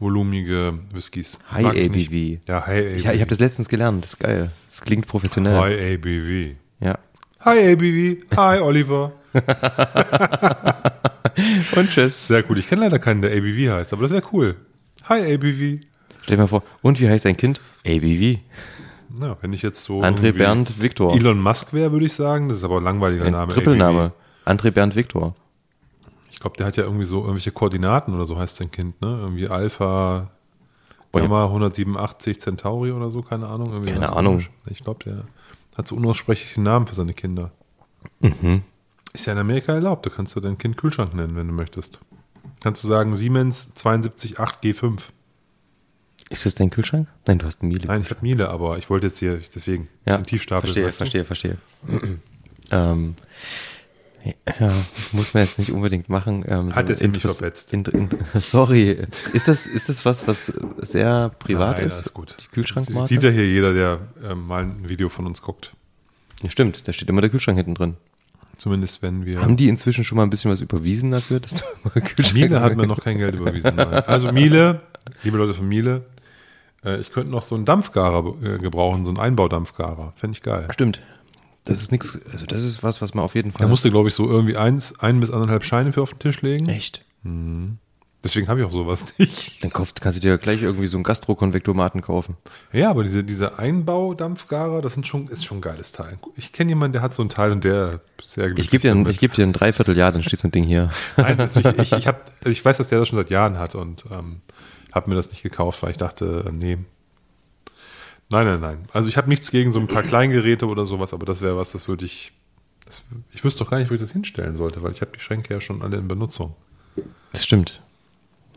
hochvolumige 0.00 0.78
Whiskys. 0.92 1.38
High 1.50 1.62
Mag 1.62 1.76
ich 1.76 1.90
nicht. 1.90 2.08
ABV. 2.08 2.48
Ja, 2.48 2.66
High 2.66 2.86
ABV. 2.86 2.96
Ich, 2.96 3.04
ich 3.04 3.20
habe 3.20 3.26
das 3.26 3.38
letztens 3.40 3.68
gelernt, 3.68 4.02
das 4.04 4.12
ist 4.14 4.18
geil. 4.18 4.50
Das 4.66 4.80
klingt 4.80 5.06
professionell. 5.06 5.58
High 5.58 5.98
ABV. 5.98 6.56
Ja. 6.80 6.98
Hi 7.44 7.72
ABV. 7.72 8.24
Hi 8.36 8.60
Oliver. 8.60 9.12
Und 11.76 11.90
tschüss. 11.90 12.28
Sehr 12.28 12.42
gut. 12.42 12.56
Ich 12.58 12.68
kenne 12.68 12.82
leider 12.82 12.98
keinen, 12.98 13.20
der 13.22 13.32
ABV 13.32 13.70
heißt, 13.70 13.92
aber 13.92 14.02
das 14.02 14.12
wäre 14.12 14.22
cool. 14.32 14.56
Hi 15.08 15.34
ABV. 15.34 15.84
Stell 16.22 16.36
dir 16.36 16.42
mal 16.42 16.46
vor, 16.46 16.62
und 16.80 17.00
wie 17.00 17.08
heißt 17.08 17.26
dein 17.26 17.36
Kind? 17.36 17.60
ABV. 17.86 18.38
Na, 19.18 19.36
wenn 19.42 19.52
ich 19.52 19.60
jetzt 19.62 19.82
so 19.84 20.00
André 20.00 20.32
Bernd 20.32 20.80
Viktor. 20.80 21.14
Elon 21.14 21.38
Musk 21.40 21.74
wäre, 21.74 21.92
würde 21.92 22.06
ich 22.06 22.14
sagen. 22.14 22.48
Das 22.48 22.56
ist 22.58 22.64
aber 22.64 22.78
ein 22.78 22.84
langweiliger 22.84 23.26
Ein 23.26 23.32
Name. 23.32 23.52
Trippelname. 23.52 24.12
André 24.46 24.70
Bernd 24.70 24.96
Viktor. 24.96 25.34
Ich 26.30 26.40
glaube, 26.40 26.56
der 26.56 26.66
hat 26.66 26.76
ja 26.78 26.84
irgendwie 26.84 27.04
so 27.04 27.18
irgendwelche 27.18 27.52
Koordinaten 27.52 28.14
oder 28.14 28.24
so 28.26 28.38
heißt 28.38 28.56
sein 28.56 28.70
Kind, 28.70 29.00
ne? 29.02 29.18
Irgendwie 29.20 29.48
Alpha 29.48 30.30
Oh 31.14 31.18
ja. 31.18 31.24
Gamma 31.26 31.44
187 31.44 32.40
Centauri 32.40 32.90
oder 32.90 33.10
so, 33.10 33.22
keine 33.22 33.46
Ahnung. 33.46 33.70
Irgendwie 33.72 33.92
Keine 33.92 34.12
Ahnung. 34.12 34.34
komisch. 34.34 34.50
Ich 34.68 34.82
glaube, 34.82 35.04
der 35.04 35.24
hat 35.76 35.88
so 35.88 35.96
unaussprechliche 35.96 36.60
Namen 36.60 36.86
für 36.86 36.94
seine 36.94 37.14
Kinder. 37.14 37.52
Mhm. 38.20 38.62
Ist 39.12 39.26
ja 39.26 39.32
in 39.32 39.38
Amerika 39.38 39.72
erlaubt. 39.72 40.06
Da 40.06 40.10
kannst 40.10 40.34
du 40.34 40.40
dein 40.40 40.58
Kind 40.58 40.76
Kühlschrank 40.76 41.14
nennen, 41.14 41.36
wenn 41.36 41.46
du 41.48 41.54
möchtest. 41.54 42.00
Kannst 42.62 42.82
du 42.82 42.88
sagen 42.88 43.14
Siemens 43.14 43.70
728G5. 43.76 45.00
Ist 46.30 46.46
das 46.46 46.54
dein 46.54 46.70
Kühlschrank? 46.70 47.06
Nein, 47.26 47.38
du 47.38 47.46
hast 47.46 47.62
einen 47.62 47.70
Miele. 47.70 47.86
Nein, 47.86 48.00
ich 48.00 48.10
habe 48.10 48.22
Miele, 48.22 48.48
aber 48.48 48.78
ich 48.78 48.88
wollte 48.90 49.06
jetzt 49.08 49.18
hier 49.18 49.36
deswegen 49.54 49.88
Ja, 50.06 50.18
Tiefstapel. 50.18 50.72
verstehe, 50.72 50.86
du? 50.86 51.24
verstehe, 51.24 51.24
verstehe. 51.24 51.58
ähm, 52.70 53.14
ja, 54.24 54.72
muss 55.12 55.34
man 55.34 55.42
jetzt 55.42 55.58
nicht 55.58 55.72
unbedingt 55.72 56.08
machen. 56.08 56.44
Ähm, 56.48 56.74
Hat 56.74 56.88
so 56.88 56.94
Tim 56.94 57.12
mich 57.12 57.20
verpetzt. 57.20 57.74
sorry, 58.34 58.98
ist 59.32 59.48
das, 59.48 59.66
ist 59.66 59.88
das 59.88 60.04
was, 60.04 60.26
was 60.26 60.52
sehr 60.78 61.30
privat 61.38 61.78
Nein, 61.78 61.88
ist? 61.88 61.94
alles 61.94 62.14
gut. 62.14 62.30
Die 62.38 62.44
Das 62.44 62.50
Kühlschrankmarke? 62.52 63.08
sieht 63.08 63.22
ja 63.22 63.30
hier 63.30 63.46
jeder, 63.46 63.74
der 63.74 64.00
ähm, 64.22 64.46
mal 64.46 64.62
ein 64.64 64.88
Video 64.88 65.08
von 65.08 65.26
uns 65.26 65.42
guckt. 65.42 65.74
Ja, 66.42 66.50
stimmt, 66.50 66.88
da 66.88 66.92
steht 66.92 67.08
immer 67.08 67.20
der 67.20 67.30
Kühlschrank 67.30 67.56
hinten 67.58 67.74
drin. 67.74 67.96
Zumindest 68.56 69.02
wenn 69.02 69.26
wir. 69.26 69.40
Haben 69.42 69.56
die 69.56 69.68
inzwischen 69.68 70.04
schon 70.04 70.16
mal 70.16 70.22
ein 70.22 70.30
bisschen 70.30 70.50
was 70.50 70.60
überwiesen 70.60 71.10
dafür, 71.10 71.40
dass 71.40 71.56
du 71.56 71.64
immer 71.84 72.06
Kühlschrank 72.06 72.34
Miele 72.34 72.60
hat 72.60 72.76
mir 72.76 72.86
noch 72.86 73.02
kein 73.02 73.18
Geld 73.18 73.34
überwiesen. 73.34 73.74
Nein. 73.76 73.88
Also 73.88 74.32
Miele, 74.32 74.80
liebe 75.22 75.36
Leute 75.36 75.54
von 75.54 75.68
Miele, 75.68 76.04
äh, 76.84 77.00
ich 77.00 77.12
könnte 77.12 77.30
noch 77.30 77.42
so 77.42 77.54
einen 77.56 77.64
Dampfgarer 77.64 78.34
äh, 78.42 78.58
gebrauchen, 78.58 79.04
so 79.04 79.10
einen 79.10 79.20
Einbaudampfgarer. 79.20 80.12
Fände 80.16 80.36
ich 80.36 80.42
geil. 80.42 80.68
Stimmt. 80.70 81.00
Das 81.64 81.80
ist 81.80 81.92
nichts, 81.92 82.18
also 82.30 82.44
das 82.46 82.62
ist 82.62 82.82
was, 82.82 83.00
was 83.00 83.14
man 83.14 83.24
auf 83.24 83.34
jeden 83.34 83.50
Fall. 83.50 83.62
Da 83.62 83.68
musste, 83.68 83.90
glaube 83.90 84.08
ich, 84.08 84.14
so 84.14 84.28
irgendwie 84.28 84.56
eins, 84.56 84.98
ein 85.00 85.20
bis 85.20 85.30
anderthalb 85.30 85.64
Scheine 85.64 85.92
für 85.92 86.02
auf 86.02 86.10
den 86.10 86.18
Tisch 86.18 86.42
legen. 86.42 86.68
Echt? 86.68 87.04
Deswegen 88.24 88.48
habe 88.48 88.60
ich 88.60 88.66
auch 88.66 88.72
sowas 88.72 89.04
nicht. 89.18 89.62
Dann 89.62 89.70
kauft, 89.70 90.00
kannst 90.00 90.18
du 90.18 90.20
dir 90.20 90.38
gleich 90.38 90.62
irgendwie 90.62 90.86
so 90.86 90.96
einen 90.96 91.04
Gastrokonvektomaten 91.04 92.00
kaufen. 92.00 92.36
Ja, 92.72 92.88
aber 92.88 93.04
diese, 93.04 93.22
diese 93.22 93.58
Einbaudampfgarer, 93.58 94.80
das 94.80 94.94
sind 94.94 95.06
schon, 95.06 95.28
ist 95.28 95.44
schon 95.44 95.58
ein 95.58 95.60
geiles 95.60 95.92
Teil. 95.92 96.18
Ich 96.36 96.52
kenne 96.52 96.70
jemanden, 96.70 96.94
der 96.94 97.02
hat 97.02 97.12
so 97.12 97.22
ein 97.22 97.28
Teil 97.28 97.52
und 97.52 97.64
der 97.64 98.00
ist 98.18 98.32
sehr 98.32 98.46
glücklich. 98.46 98.66
Ich 98.66 98.70
gebe 98.70 98.82
dir, 98.82 98.92
ein, 98.92 99.06
ich 99.06 99.18
geb 99.18 99.34
dir 99.34 99.44
ein 99.44 99.52
Dreivierteljahr, 99.52 100.10
dann 100.10 100.22
steht 100.22 100.40
so 100.40 100.48
ein 100.48 100.52
Ding 100.52 100.64
hier. 100.64 100.88
Nein, 101.18 101.38
also 101.38 101.60
ich, 101.60 101.66
ich, 101.66 101.92
ich, 101.92 102.06
hab, 102.06 102.30
ich 102.46 102.64
weiß, 102.64 102.78
dass 102.78 102.88
der 102.88 102.98
das 102.98 103.08
schon 103.08 103.18
seit 103.18 103.28
Jahren 103.28 103.58
hat 103.58 103.74
und 103.74 104.04
ähm, 104.10 104.40
habe 104.92 105.10
mir 105.10 105.16
das 105.16 105.28
nicht 105.28 105.42
gekauft, 105.42 105.82
weil 105.82 105.90
ich 105.90 105.98
dachte, 105.98 106.44
äh, 106.48 106.52
nee. 106.52 106.78
Nein, 108.30 108.46
nein, 108.46 108.60
nein. 108.60 108.88
Also 108.92 109.08
ich 109.08 109.16
habe 109.16 109.28
nichts 109.28 109.50
gegen 109.50 109.72
so 109.72 109.78
ein 109.78 109.86
paar 109.86 110.02
Kleingeräte 110.04 110.66
oder 110.66 110.86
sowas, 110.86 111.12
aber 111.12 111.26
das 111.26 111.40
wäre 111.40 111.56
was, 111.56 111.72
das 111.72 111.88
würde 111.88 112.04
ich. 112.04 112.32
Das, 112.84 113.02
ich 113.32 113.42
wüsste 113.42 113.64
doch 113.64 113.70
gar 113.70 113.78
nicht, 113.78 113.90
wo 113.90 113.94
ich 113.94 114.00
das 114.00 114.12
hinstellen 114.12 114.56
sollte, 114.56 114.82
weil 114.82 114.92
ich 114.92 115.00
habe 115.00 115.12
die 115.14 115.20
Schränke 115.20 115.54
ja 115.54 115.60
schon 115.60 115.82
alle 115.82 115.96
in 115.96 116.06
Benutzung. 116.06 116.54
Das 117.32 117.44
stimmt. 117.44 117.82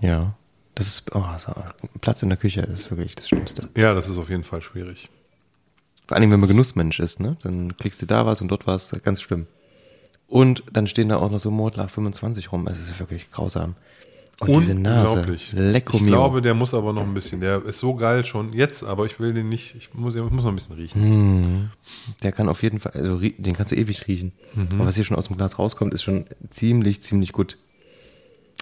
Ja. 0.01 0.35
Das 0.75 0.87
ist, 0.87 1.15
oh, 1.15 1.25
Platz 2.01 2.21
in 2.21 2.29
der 2.29 2.37
Küche 2.37 2.61
ist 2.61 2.91
wirklich 2.91 3.15
das 3.15 3.29
Schlimmste. 3.29 3.69
Ja, 3.75 3.93
das 3.93 4.09
ist 4.09 4.17
auf 4.17 4.29
jeden 4.29 4.43
Fall 4.43 4.61
schwierig. 4.61 5.09
Vor 6.07 6.17
allem, 6.17 6.31
wenn 6.31 6.39
man 6.39 6.49
Genussmensch 6.49 6.99
ist, 6.99 7.19
ne? 7.19 7.35
Dann 7.41 7.75
kriegst 7.77 8.01
du 8.01 8.05
da 8.05 8.25
was 8.25 8.41
und 8.41 8.49
dort 8.49 8.67
was, 8.67 8.91
ganz 9.03 9.21
schlimm. 9.21 9.47
Und 10.27 10.63
dann 10.71 10.87
stehen 10.87 11.09
da 11.09 11.17
auch 11.17 11.31
noch 11.31 11.39
so 11.39 11.49
Mordlach 11.51 11.89
25 11.89 12.51
rum. 12.51 12.67
Es 12.67 12.79
ist 12.79 12.99
wirklich 12.99 13.31
grausam. 13.31 13.75
Und 14.39 14.61
diese 14.61 14.75
Nase. 14.75 15.13
Unglaublich. 15.13 15.51
Lecco 15.53 15.97
ich 15.97 16.05
glaube, 16.05 16.41
der 16.43 16.53
muss 16.53 16.73
aber 16.73 16.93
noch 16.93 17.01
ein 17.01 17.13
bisschen. 17.13 17.41
Der 17.41 17.65
ist 17.65 17.79
so 17.79 17.95
geil 17.95 18.23
schon 18.23 18.53
jetzt, 18.53 18.83
aber 18.83 19.05
ich 19.05 19.19
will 19.19 19.33
den 19.33 19.49
nicht. 19.49 19.75
Ich 19.75 19.93
muss, 19.95 20.15
ich 20.15 20.21
muss 20.21 20.43
noch 20.43 20.51
ein 20.51 20.55
bisschen 20.55 20.75
riechen. 20.75 21.01
Hm. 21.01 21.69
Der 22.21 22.31
kann 22.31 22.47
auf 22.47 22.61
jeden 22.61 22.79
Fall, 22.79 22.91
also 22.93 23.19
den 23.19 23.55
kannst 23.55 23.71
du 23.71 23.75
ewig 23.75 24.07
riechen. 24.07 24.31
Aber 24.71 24.85
was 24.85 24.95
hier 24.95 25.03
schon 25.03 25.17
aus 25.17 25.27
dem 25.27 25.37
Glas 25.37 25.57
rauskommt, 25.57 25.93
ist 25.93 26.03
schon 26.03 26.25
ziemlich, 26.51 27.01
ziemlich 27.01 27.31
gut. 27.31 27.57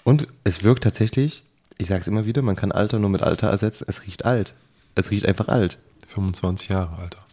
Und 0.06 0.28
es 0.46 0.64
wirkt 0.64 0.84
tatsächlich, 0.84 1.44
ich 1.78 1.88
sag's 1.88 2.08
immer 2.08 2.26
wieder, 2.26 2.42
man 2.42 2.56
kann 2.56 2.72
Alter 2.72 3.00
nur 3.00 3.10
mit 3.10 3.22
Alter 3.22 3.50
ersetzen. 3.50 3.86
Es 3.88 4.04
riecht 4.04 4.24
alt. 4.24 4.56
Es 4.96 5.12
riecht 5.12 5.28
einfach 5.28 5.50
alt. 5.50 5.78
25 6.08 6.70
Jahre, 6.70 6.98
Alter. 6.98 7.26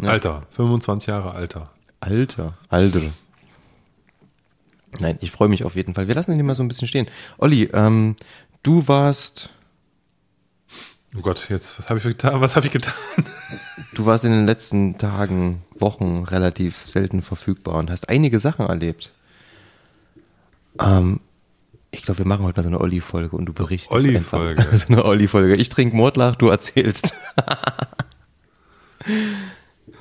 Ja. 0.00 0.10
Alter. 0.10 0.46
25 0.52 1.08
Jahre 1.08 1.32
Alter. 1.34 1.64
Alter. 2.00 2.54
Alter. 2.70 3.02
Nein, 4.98 5.18
ich 5.20 5.30
freue 5.30 5.48
mich 5.48 5.64
auf 5.64 5.76
jeden 5.76 5.94
Fall. 5.94 6.08
Wir 6.08 6.14
lassen 6.14 6.32
ihn 6.38 6.44
mal 6.44 6.54
so 6.54 6.62
ein 6.62 6.68
bisschen 6.68 6.88
stehen. 6.88 7.06
Olli, 7.38 7.64
ähm, 7.72 8.16
du 8.62 8.86
warst, 8.88 9.50
Oh 11.16 11.20
Gott, 11.22 11.48
jetzt, 11.48 11.78
was 11.78 11.88
habe 11.88 11.98
ich 11.98 12.04
getan? 12.04 12.40
Was 12.40 12.56
habe 12.56 12.66
ich 12.66 12.72
getan? 12.72 12.94
du 13.94 14.06
warst 14.06 14.24
in 14.24 14.30
den 14.32 14.46
letzten 14.46 14.96
Tagen, 14.98 15.62
Wochen 15.78 16.24
relativ 16.24 16.84
selten 16.84 17.22
verfügbar 17.22 17.74
und 17.76 17.90
hast 17.90 18.08
einige 18.08 18.38
Sachen 18.40 18.66
erlebt. 18.66 19.12
Ähm, 20.80 21.20
Ich 21.92 22.02
glaube, 22.02 22.18
wir 22.18 22.26
machen 22.26 22.44
heute 22.44 22.58
mal 22.58 22.62
so 22.62 22.68
eine 22.68 22.80
Olli-Folge 22.80 23.34
und 23.36 23.46
du 23.46 23.52
berichtest 23.52 23.90
Olli-Folge. 23.92 24.60
einfach. 24.62 24.72
So 24.78 24.86
eine 24.92 25.04
Olli-Folge. 25.04 25.56
Ich 25.56 25.68
trinke 25.68 25.96
Mordlach, 25.96 26.36
du 26.36 26.48
erzählst. 26.48 27.14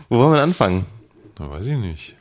Wo 0.10 0.18
wollen 0.20 0.34
wir 0.34 0.42
anfangen? 0.44 0.86
Na, 1.40 1.50
weiß 1.50 1.66
ich 1.68 1.78
nicht. 1.78 2.16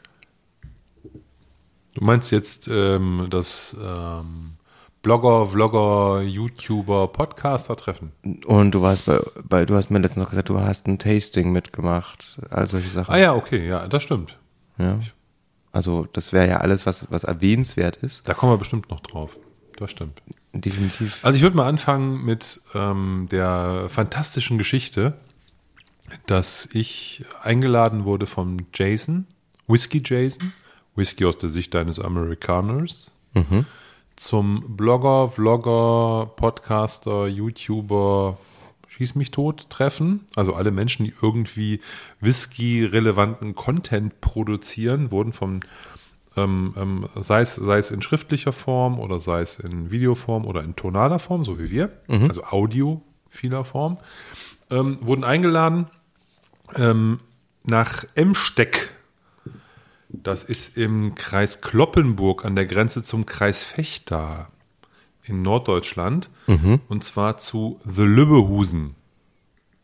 Du 1.98 2.04
meinst 2.04 2.30
jetzt 2.30 2.68
ähm, 2.70 3.26
das 3.28 3.76
ähm, 3.82 4.52
Blogger, 5.02 5.48
Vlogger, 5.48 6.22
YouTuber, 6.22 7.08
Podcaster 7.08 7.74
treffen? 7.74 8.12
Und 8.46 8.70
du 8.70 8.82
warst 8.82 9.06
bei, 9.06 9.18
bei, 9.42 9.64
du 9.64 9.74
hast 9.74 9.90
mir 9.90 9.98
letztens 9.98 10.22
noch 10.22 10.30
gesagt, 10.30 10.48
du 10.48 10.60
hast 10.60 10.86
ein 10.86 11.00
Tasting 11.00 11.50
mitgemacht, 11.50 12.38
all 12.50 12.68
solche 12.68 12.88
Sachen. 12.88 13.12
Ah 13.12 13.18
ja, 13.18 13.34
okay, 13.34 13.66
ja, 13.66 13.88
das 13.88 14.04
stimmt. 14.04 14.38
Ja. 14.78 15.00
Also 15.72 16.06
das 16.12 16.32
wäre 16.32 16.48
ja 16.48 16.58
alles, 16.58 16.86
was, 16.86 17.10
was 17.10 17.24
erwähnenswert 17.24 17.96
ist. 17.96 18.28
Da 18.28 18.34
kommen 18.34 18.52
wir 18.52 18.58
bestimmt 18.58 18.90
noch 18.90 19.00
drauf. 19.00 19.36
Das 19.76 19.90
stimmt. 19.90 20.22
Definitiv. 20.52 21.18
Also 21.22 21.34
ich 21.34 21.42
würde 21.42 21.56
mal 21.56 21.68
anfangen 21.68 22.24
mit 22.24 22.60
ähm, 22.74 23.26
der 23.32 23.86
fantastischen 23.88 24.56
Geschichte, 24.56 25.14
dass 26.26 26.68
ich 26.72 27.24
eingeladen 27.42 28.04
wurde 28.04 28.26
vom 28.26 28.58
Jason, 28.72 29.26
Whiskey 29.66 30.00
Jason, 30.04 30.52
Whisky 30.98 31.24
aus 31.24 31.38
der 31.38 31.48
Sicht 31.48 31.74
eines 31.74 31.98
Amerikaners, 31.98 33.10
zum 34.16 34.76
Blogger, 34.76 35.28
Vlogger, 35.28 36.30
Podcaster, 36.36 37.26
YouTuber, 37.28 38.36
Schieß 38.98 39.14
mich 39.14 39.30
tot 39.30 39.70
treffen. 39.70 40.26
Also 40.34 40.54
alle 40.54 40.72
Menschen, 40.72 41.04
die 41.04 41.14
irgendwie 41.22 41.80
Whisky-relevanten 42.20 43.54
Content 43.54 44.20
produzieren, 44.20 45.12
wurden 45.12 45.32
vom 45.32 45.60
ähm, 46.36 46.74
ähm, 46.76 47.08
sei, 47.16 47.42
es, 47.42 47.54
sei 47.54 47.78
es 47.78 47.92
in 47.92 48.02
schriftlicher 48.02 48.52
Form 48.52 48.98
oder 48.98 49.20
sei 49.20 49.42
es 49.42 49.58
in 49.58 49.92
Videoform 49.92 50.44
oder 50.44 50.64
in 50.64 50.74
tonaler 50.74 51.20
Form, 51.20 51.44
so 51.44 51.60
wie 51.60 51.70
wir, 51.70 51.92
also 52.28 52.42
Audio 52.44 53.02
vieler 53.28 53.64
Form, 53.64 53.98
ähm, 54.70 54.98
wurden 55.00 55.22
eingeladen 55.22 55.86
ähm, 56.74 57.20
nach 57.66 58.04
Emsteck. 58.14 58.94
Das 60.22 60.44
ist 60.44 60.76
im 60.76 61.14
Kreis 61.14 61.60
Kloppenburg 61.60 62.44
an 62.44 62.56
der 62.56 62.66
Grenze 62.66 63.02
zum 63.02 63.26
Kreis 63.26 63.66
Vechta 63.76 64.50
in 65.24 65.42
Norddeutschland. 65.42 66.30
Und 66.88 67.04
zwar 67.04 67.38
zu 67.38 67.78
The 67.84 68.02
Lübbehusen 68.02 68.94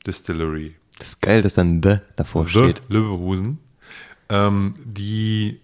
Distillery. 0.07 0.75
Das 0.99 1.09
ist 1.09 1.23
geil, 1.23 1.43
dass 1.43 1.55
dann 1.55 1.83
The 1.83 1.99
davor 2.17 2.45
The 2.45 2.51
steht. 2.51 2.83
Lübbehusen, 2.89 3.59
ähm, 4.29 4.75
die 4.85 5.61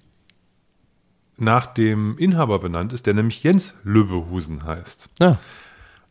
nach 1.36 1.66
dem 1.66 2.18
Inhaber 2.18 2.58
benannt 2.58 2.92
ist, 2.92 3.06
der 3.06 3.14
nämlich 3.14 3.42
Jens 3.42 3.74
Lübbehusen 3.84 4.64
heißt. 4.64 5.08
Ja. 5.20 5.38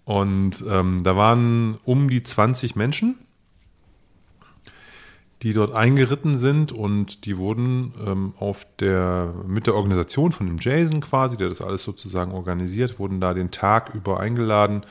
Und 0.06 0.64
ähm, 0.68 1.04
da 1.04 1.16
waren 1.16 1.78
um 1.84 2.10
die 2.10 2.24
20 2.24 2.76
Menschen, 2.76 3.16
die 5.42 5.54
dort 5.54 5.74
eingeritten 5.74 6.38
sind 6.38 6.72
und 6.72 7.26
die 7.26 7.38
wurden 7.38 7.94
ähm, 8.06 8.34
auf 8.40 8.68
der, 8.80 9.34
mit 9.48 9.68
der 9.68 9.76
Organisation 9.76 10.32
von 10.32 10.48
dem 10.48 10.58
Jason 10.60 11.00
quasi, 11.00 11.38
der 11.38 11.48
das 11.48 11.62
alles 11.62 11.84
sozusagen 11.84 12.34
organisiert, 12.34 13.00
wurden 13.00 13.22
da 13.22 13.34
den 13.34 13.50
Tag 13.50 13.96
über 13.96 14.20
eingeladen, 14.20 14.84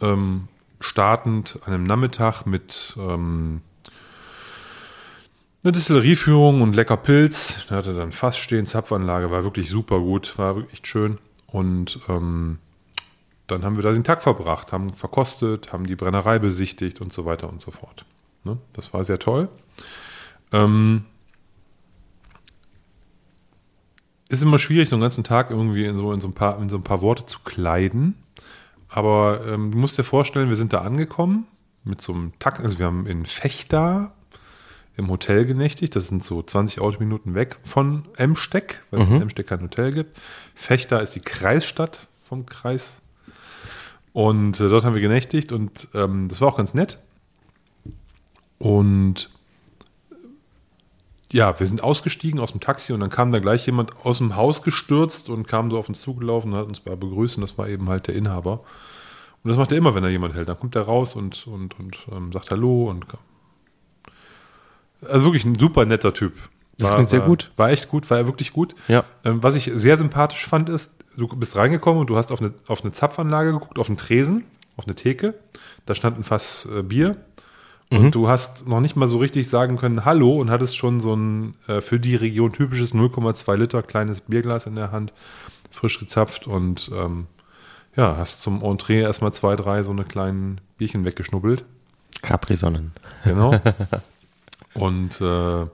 ähm, 0.00 0.48
startend 0.80 1.58
an 1.64 1.74
einem 1.74 1.84
Nachmittag 1.84 2.46
mit 2.46 2.96
ähm, 2.98 3.60
eine 5.62 5.72
Distillerieführung 5.72 6.62
und 6.62 6.74
lecker 6.74 6.96
Pilz. 6.96 7.66
Da 7.68 7.76
hatte 7.76 7.94
dann 7.94 8.12
Fass 8.12 8.38
stehen, 8.38 8.66
Zapfanlage, 8.66 9.30
war 9.30 9.44
wirklich 9.44 9.68
super 9.68 10.00
gut, 10.00 10.36
war 10.38 10.56
wirklich 10.56 10.80
schön. 10.82 11.18
Und 11.46 12.00
ähm, 12.08 12.58
dann 13.46 13.64
haben 13.64 13.76
wir 13.76 13.82
da 13.82 13.92
den 13.92 14.04
Tag 14.04 14.22
verbracht, 14.22 14.72
haben 14.72 14.94
verkostet, 14.94 15.72
haben 15.72 15.86
die 15.86 15.96
Brennerei 15.96 16.38
besichtigt 16.38 17.00
und 17.00 17.12
so 17.12 17.24
weiter 17.24 17.48
und 17.48 17.60
so 17.60 17.70
fort. 17.70 18.04
Ne? 18.44 18.58
Das 18.72 18.92
war 18.92 19.04
sehr 19.04 19.18
toll. 19.18 19.48
Ähm, 20.52 21.04
ist 24.28 24.42
immer 24.42 24.58
schwierig, 24.58 24.88
so 24.88 24.96
einen 24.96 25.02
ganzen 25.02 25.24
Tag 25.24 25.50
irgendwie 25.50 25.84
in 25.84 25.96
so, 25.98 26.12
in 26.12 26.20
so, 26.20 26.28
ein, 26.28 26.34
paar, 26.34 26.60
in 26.60 26.68
so 26.68 26.76
ein 26.76 26.84
paar 26.84 27.02
Worte 27.02 27.26
zu 27.26 27.40
kleiden. 27.40 28.14
Aber 28.88 29.46
ähm, 29.46 29.72
du 29.72 29.78
musst 29.78 29.98
dir 29.98 30.04
vorstellen, 30.04 30.48
wir 30.48 30.56
sind 30.56 30.72
da 30.72 30.80
angekommen 30.82 31.46
mit 31.84 32.00
so 32.00 32.12
einem 32.12 32.32
Takt. 32.38 32.60
Also 32.60 32.78
wir 32.78 32.86
haben 32.86 33.06
in 33.06 33.26
Fechter 33.26 34.12
im 34.96 35.08
Hotel 35.08 35.46
genächtigt. 35.46 35.96
Das 35.96 36.08
sind 36.08 36.24
so 36.24 36.42
20 36.42 36.80
Autominuten 36.80 37.34
weg 37.34 37.58
von 37.64 38.04
Emsteck, 38.16 38.82
weil 38.90 39.00
es 39.00 39.08
in 39.08 39.22
Emsteck 39.22 39.48
kein 39.48 39.62
Hotel 39.62 39.92
gibt. 39.92 40.18
Fechter 40.54 41.02
ist 41.02 41.14
die 41.14 41.20
Kreisstadt 41.20 42.08
vom 42.20 42.46
Kreis. 42.46 43.00
Und 44.12 44.60
äh, 44.60 44.68
dort 44.68 44.84
haben 44.84 44.94
wir 44.94 45.00
genächtigt 45.00 45.52
und 45.52 45.88
ähm, 45.94 46.28
das 46.28 46.40
war 46.40 46.48
auch 46.48 46.56
ganz 46.56 46.74
nett. 46.74 46.98
Und 48.60 49.30
ja, 51.32 51.58
wir 51.58 51.66
sind 51.66 51.82
ausgestiegen 51.82 52.40
aus 52.40 52.52
dem 52.52 52.60
Taxi 52.60 52.92
und 52.92 53.00
dann 53.00 53.08
kam 53.08 53.32
da 53.32 53.38
gleich 53.38 53.64
jemand 53.64 54.04
aus 54.04 54.18
dem 54.18 54.36
Haus 54.36 54.62
gestürzt 54.62 55.30
und 55.30 55.48
kam 55.48 55.70
so 55.70 55.78
auf 55.78 55.88
uns 55.88 56.02
zugelaufen 56.02 56.52
und 56.52 56.58
hat 56.58 56.66
uns 56.66 56.80
begrüßt 56.80 57.38
und 57.38 57.40
das 57.40 57.56
war 57.56 57.68
eben 57.68 57.88
halt 57.88 58.06
der 58.06 58.14
Inhaber. 58.14 58.60
Und 59.42 59.48
das 59.48 59.56
macht 59.56 59.72
er 59.72 59.78
immer, 59.78 59.94
wenn 59.94 60.04
er 60.04 60.10
jemand 60.10 60.34
hält. 60.34 60.48
Dann 60.48 60.58
kommt 60.58 60.76
er 60.76 60.82
raus 60.82 61.16
und, 61.16 61.46
und, 61.46 61.78
und 61.78 61.96
ähm, 62.12 62.32
sagt 62.32 62.50
Hallo 62.50 62.90
und 62.90 63.06
also 65.08 65.24
wirklich 65.24 65.46
ein 65.46 65.58
super 65.58 65.86
netter 65.86 66.12
Typ. 66.12 66.34
Das 66.76 66.92
klingt 66.94 67.10
sehr 67.10 67.20
war, 67.20 67.28
gut. 67.28 67.50
War 67.56 67.70
echt 67.70 67.88
gut, 67.88 68.10
war 68.10 68.18
er 68.18 68.26
wirklich 68.26 68.52
gut. 68.52 68.74
Ja. 68.88 69.04
Ähm, 69.24 69.42
was 69.42 69.54
ich 69.54 69.70
sehr 69.74 69.96
sympathisch 69.96 70.46
fand, 70.46 70.68
ist, 70.68 70.92
du 71.16 71.26
bist 71.28 71.56
reingekommen 71.56 72.00
und 72.00 72.08
du 72.08 72.16
hast 72.16 72.32
auf 72.32 72.40
eine, 72.40 72.52
auf 72.68 72.82
eine 72.82 72.92
Zapfanlage 72.92 73.52
geguckt, 73.52 73.78
auf 73.78 73.88
einen 73.88 73.96
Tresen, 73.96 74.44
auf 74.76 74.86
eine 74.86 74.94
Theke. 74.94 75.34
Da 75.86 75.94
stand 75.94 76.18
ein 76.18 76.24
Fass 76.24 76.68
äh, 76.74 76.82
Bier. 76.82 77.16
Und 77.90 78.14
du 78.14 78.28
hast 78.28 78.68
noch 78.68 78.80
nicht 78.80 78.94
mal 78.94 79.08
so 79.08 79.18
richtig 79.18 79.48
sagen 79.48 79.76
können 79.76 80.04
Hallo 80.04 80.40
und 80.40 80.50
hattest 80.50 80.76
schon 80.76 81.00
so 81.00 81.14
ein 81.14 81.54
äh, 81.66 81.80
für 81.80 81.98
die 81.98 82.14
Region 82.14 82.52
typisches 82.52 82.94
0,2 82.94 83.56
Liter 83.56 83.82
kleines 83.82 84.20
Bierglas 84.20 84.66
in 84.66 84.76
der 84.76 84.92
Hand, 84.92 85.12
frisch 85.72 85.98
gezapft 85.98 86.46
und 86.46 86.90
ähm, 86.94 87.26
ja, 87.96 88.16
hast 88.16 88.42
zum 88.42 88.62
Entree 88.62 89.00
erstmal 89.00 89.32
zwei, 89.32 89.56
drei 89.56 89.82
so 89.82 89.90
eine 89.90 90.04
kleinen 90.04 90.60
Bierchen 90.78 91.04
weggeschnubbelt. 91.04 91.64
Capri-Sonnen. 92.22 92.92
Genau. 93.24 93.60
Und 94.74 95.20
äh, 95.20 95.66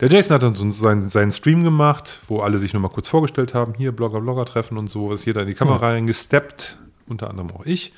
der 0.00 0.08
Jason 0.08 0.34
hat 0.34 0.42
dann 0.42 0.72
seinen, 0.72 1.08
seinen 1.08 1.32
Stream 1.32 1.64
gemacht, 1.64 2.20
wo 2.28 2.40
alle 2.40 2.58
sich 2.58 2.72
nochmal 2.72 2.90
kurz 2.90 3.08
vorgestellt 3.08 3.54
haben, 3.54 3.74
hier 3.74 3.92
Blogger, 3.92 4.20
Blogger 4.20 4.44
treffen 4.44 4.76
und 4.78 4.88
so, 4.88 5.12
ist 5.12 5.24
jeder 5.24 5.42
in 5.42 5.48
die 5.48 5.54
Kamera 5.54 5.90
reingesteppt, 5.90 6.78
unter 7.06 7.30
anderem 7.30 7.50
auch 7.52 7.64
ich, 7.64 7.92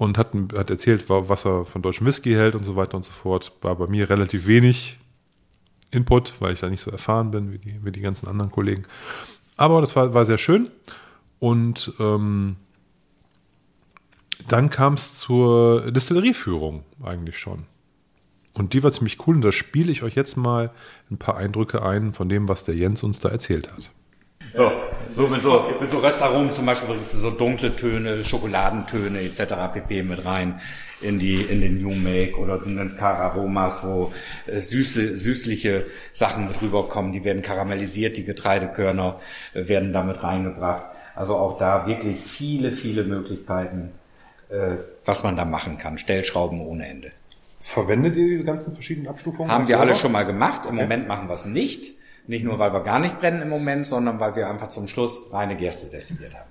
und 0.00 0.16
hat, 0.16 0.32
hat 0.56 0.70
erzählt, 0.70 1.10
was 1.10 1.44
er 1.44 1.66
von 1.66 1.82
deutschem 1.82 2.06
Whisky 2.06 2.30
hält 2.32 2.54
und 2.54 2.64
so 2.64 2.74
weiter 2.74 2.96
und 2.96 3.04
so 3.04 3.12
fort. 3.12 3.52
War 3.60 3.76
bei 3.76 3.86
mir 3.86 4.08
relativ 4.08 4.46
wenig 4.46 4.98
Input, 5.90 6.32
weil 6.40 6.54
ich 6.54 6.60
da 6.60 6.70
nicht 6.70 6.80
so 6.80 6.90
erfahren 6.90 7.30
bin 7.30 7.52
wie 7.52 7.58
die, 7.58 7.84
wie 7.84 7.92
die 7.92 8.00
ganzen 8.00 8.26
anderen 8.26 8.50
Kollegen. 8.50 8.84
Aber 9.58 9.82
das 9.82 9.94
war, 9.96 10.14
war 10.14 10.24
sehr 10.24 10.38
schön. 10.38 10.70
Und 11.38 11.92
ähm, 12.00 12.56
dann 14.48 14.70
kam 14.70 14.94
es 14.94 15.18
zur 15.18 15.90
Distillerieführung 15.90 16.82
eigentlich 17.02 17.38
schon. 17.38 17.66
Und 18.54 18.72
die 18.72 18.82
war 18.82 18.92
ziemlich 18.92 19.26
cool 19.26 19.34
und 19.34 19.42
da 19.42 19.52
spiele 19.52 19.92
ich 19.92 20.02
euch 20.02 20.14
jetzt 20.14 20.38
mal 20.38 20.70
ein 21.10 21.18
paar 21.18 21.36
Eindrücke 21.36 21.82
ein 21.82 22.14
von 22.14 22.30
dem, 22.30 22.48
was 22.48 22.64
der 22.64 22.74
Jens 22.74 23.02
uns 23.02 23.20
da 23.20 23.28
erzählt 23.28 23.70
hat. 23.70 23.90
So, 24.54 24.72
so 25.14 25.28
mit 25.28 25.42
so, 25.42 25.64
mit 25.80 25.90
so 25.90 26.00
zum 26.50 26.66
Beispiel 26.66 26.88
bringst 26.88 27.14
du 27.14 27.18
so 27.18 27.30
dunkle 27.30 27.74
Töne, 27.74 28.24
Schokoladentöne 28.24 29.20
etc. 29.20 29.54
pp. 29.72 30.02
mit 30.02 30.24
rein 30.24 30.60
in 31.00 31.18
die 31.18 31.42
in 31.42 31.60
den 31.60 31.82
New 31.82 31.94
Make 31.94 32.36
oder 32.36 32.58
du 32.58 32.68
nennst 32.68 32.98
Kararomas, 32.98 33.84
wo 33.84 34.12
äh, 34.46 34.58
süße, 34.60 35.16
süßliche 35.16 35.86
Sachen 36.12 36.48
mit 36.48 36.60
rüberkommen, 36.60 37.12
die 37.12 37.24
werden 37.24 37.42
karamellisiert, 37.42 38.16
die 38.16 38.24
Getreidekörner 38.24 39.20
äh, 39.54 39.66
werden 39.68 39.92
damit 39.92 40.22
reingebracht. 40.22 40.84
Also 41.14 41.36
auch 41.36 41.58
da 41.58 41.86
wirklich 41.86 42.20
viele, 42.20 42.72
viele 42.72 43.04
Möglichkeiten, 43.04 43.92
äh, 44.50 44.76
was 45.04 45.22
man 45.22 45.36
da 45.36 45.44
machen 45.44 45.78
kann. 45.78 45.98
Stellschrauben 45.98 46.60
ohne 46.60 46.86
Ende. 46.86 47.12
Verwendet 47.60 48.16
ihr 48.16 48.26
diese 48.26 48.44
ganzen 48.44 48.72
verschiedenen 48.72 49.08
Abstufungen? 49.08 49.50
Haben 49.50 49.68
wir 49.68 49.78
alle 49.78 49.94
schon 49.94 50.12
mal 50.12 50.24
gemacht. 50.24 50.66
Im 50.66 50.76
Moment 50.76 51.08
machen 51.08 51.28
wir 51.28 51.34
es 51.34 51.44
nicht. 51.44 51.94
Nicht 52.26 52.44
nur, 52.44 52.58
weil 52.58 52.72
wir 52.72 52.80
gar 52.80 52.98
nicht 52.98 53.20
brennen 53.20 53.42
im 53.42 53.48
Moment, 53.48 53.86
sondern 53.86 54.20
weil 54.20 54.36
wir 54.36 54.48
einfach 54.48 54.68
zum 54.68 54.88
Schluss 54.88 55.20
reine 55.32 55.56
Gerste 55.56 55.90
destilliert 55.90 56.34
haben. 56.34 56.50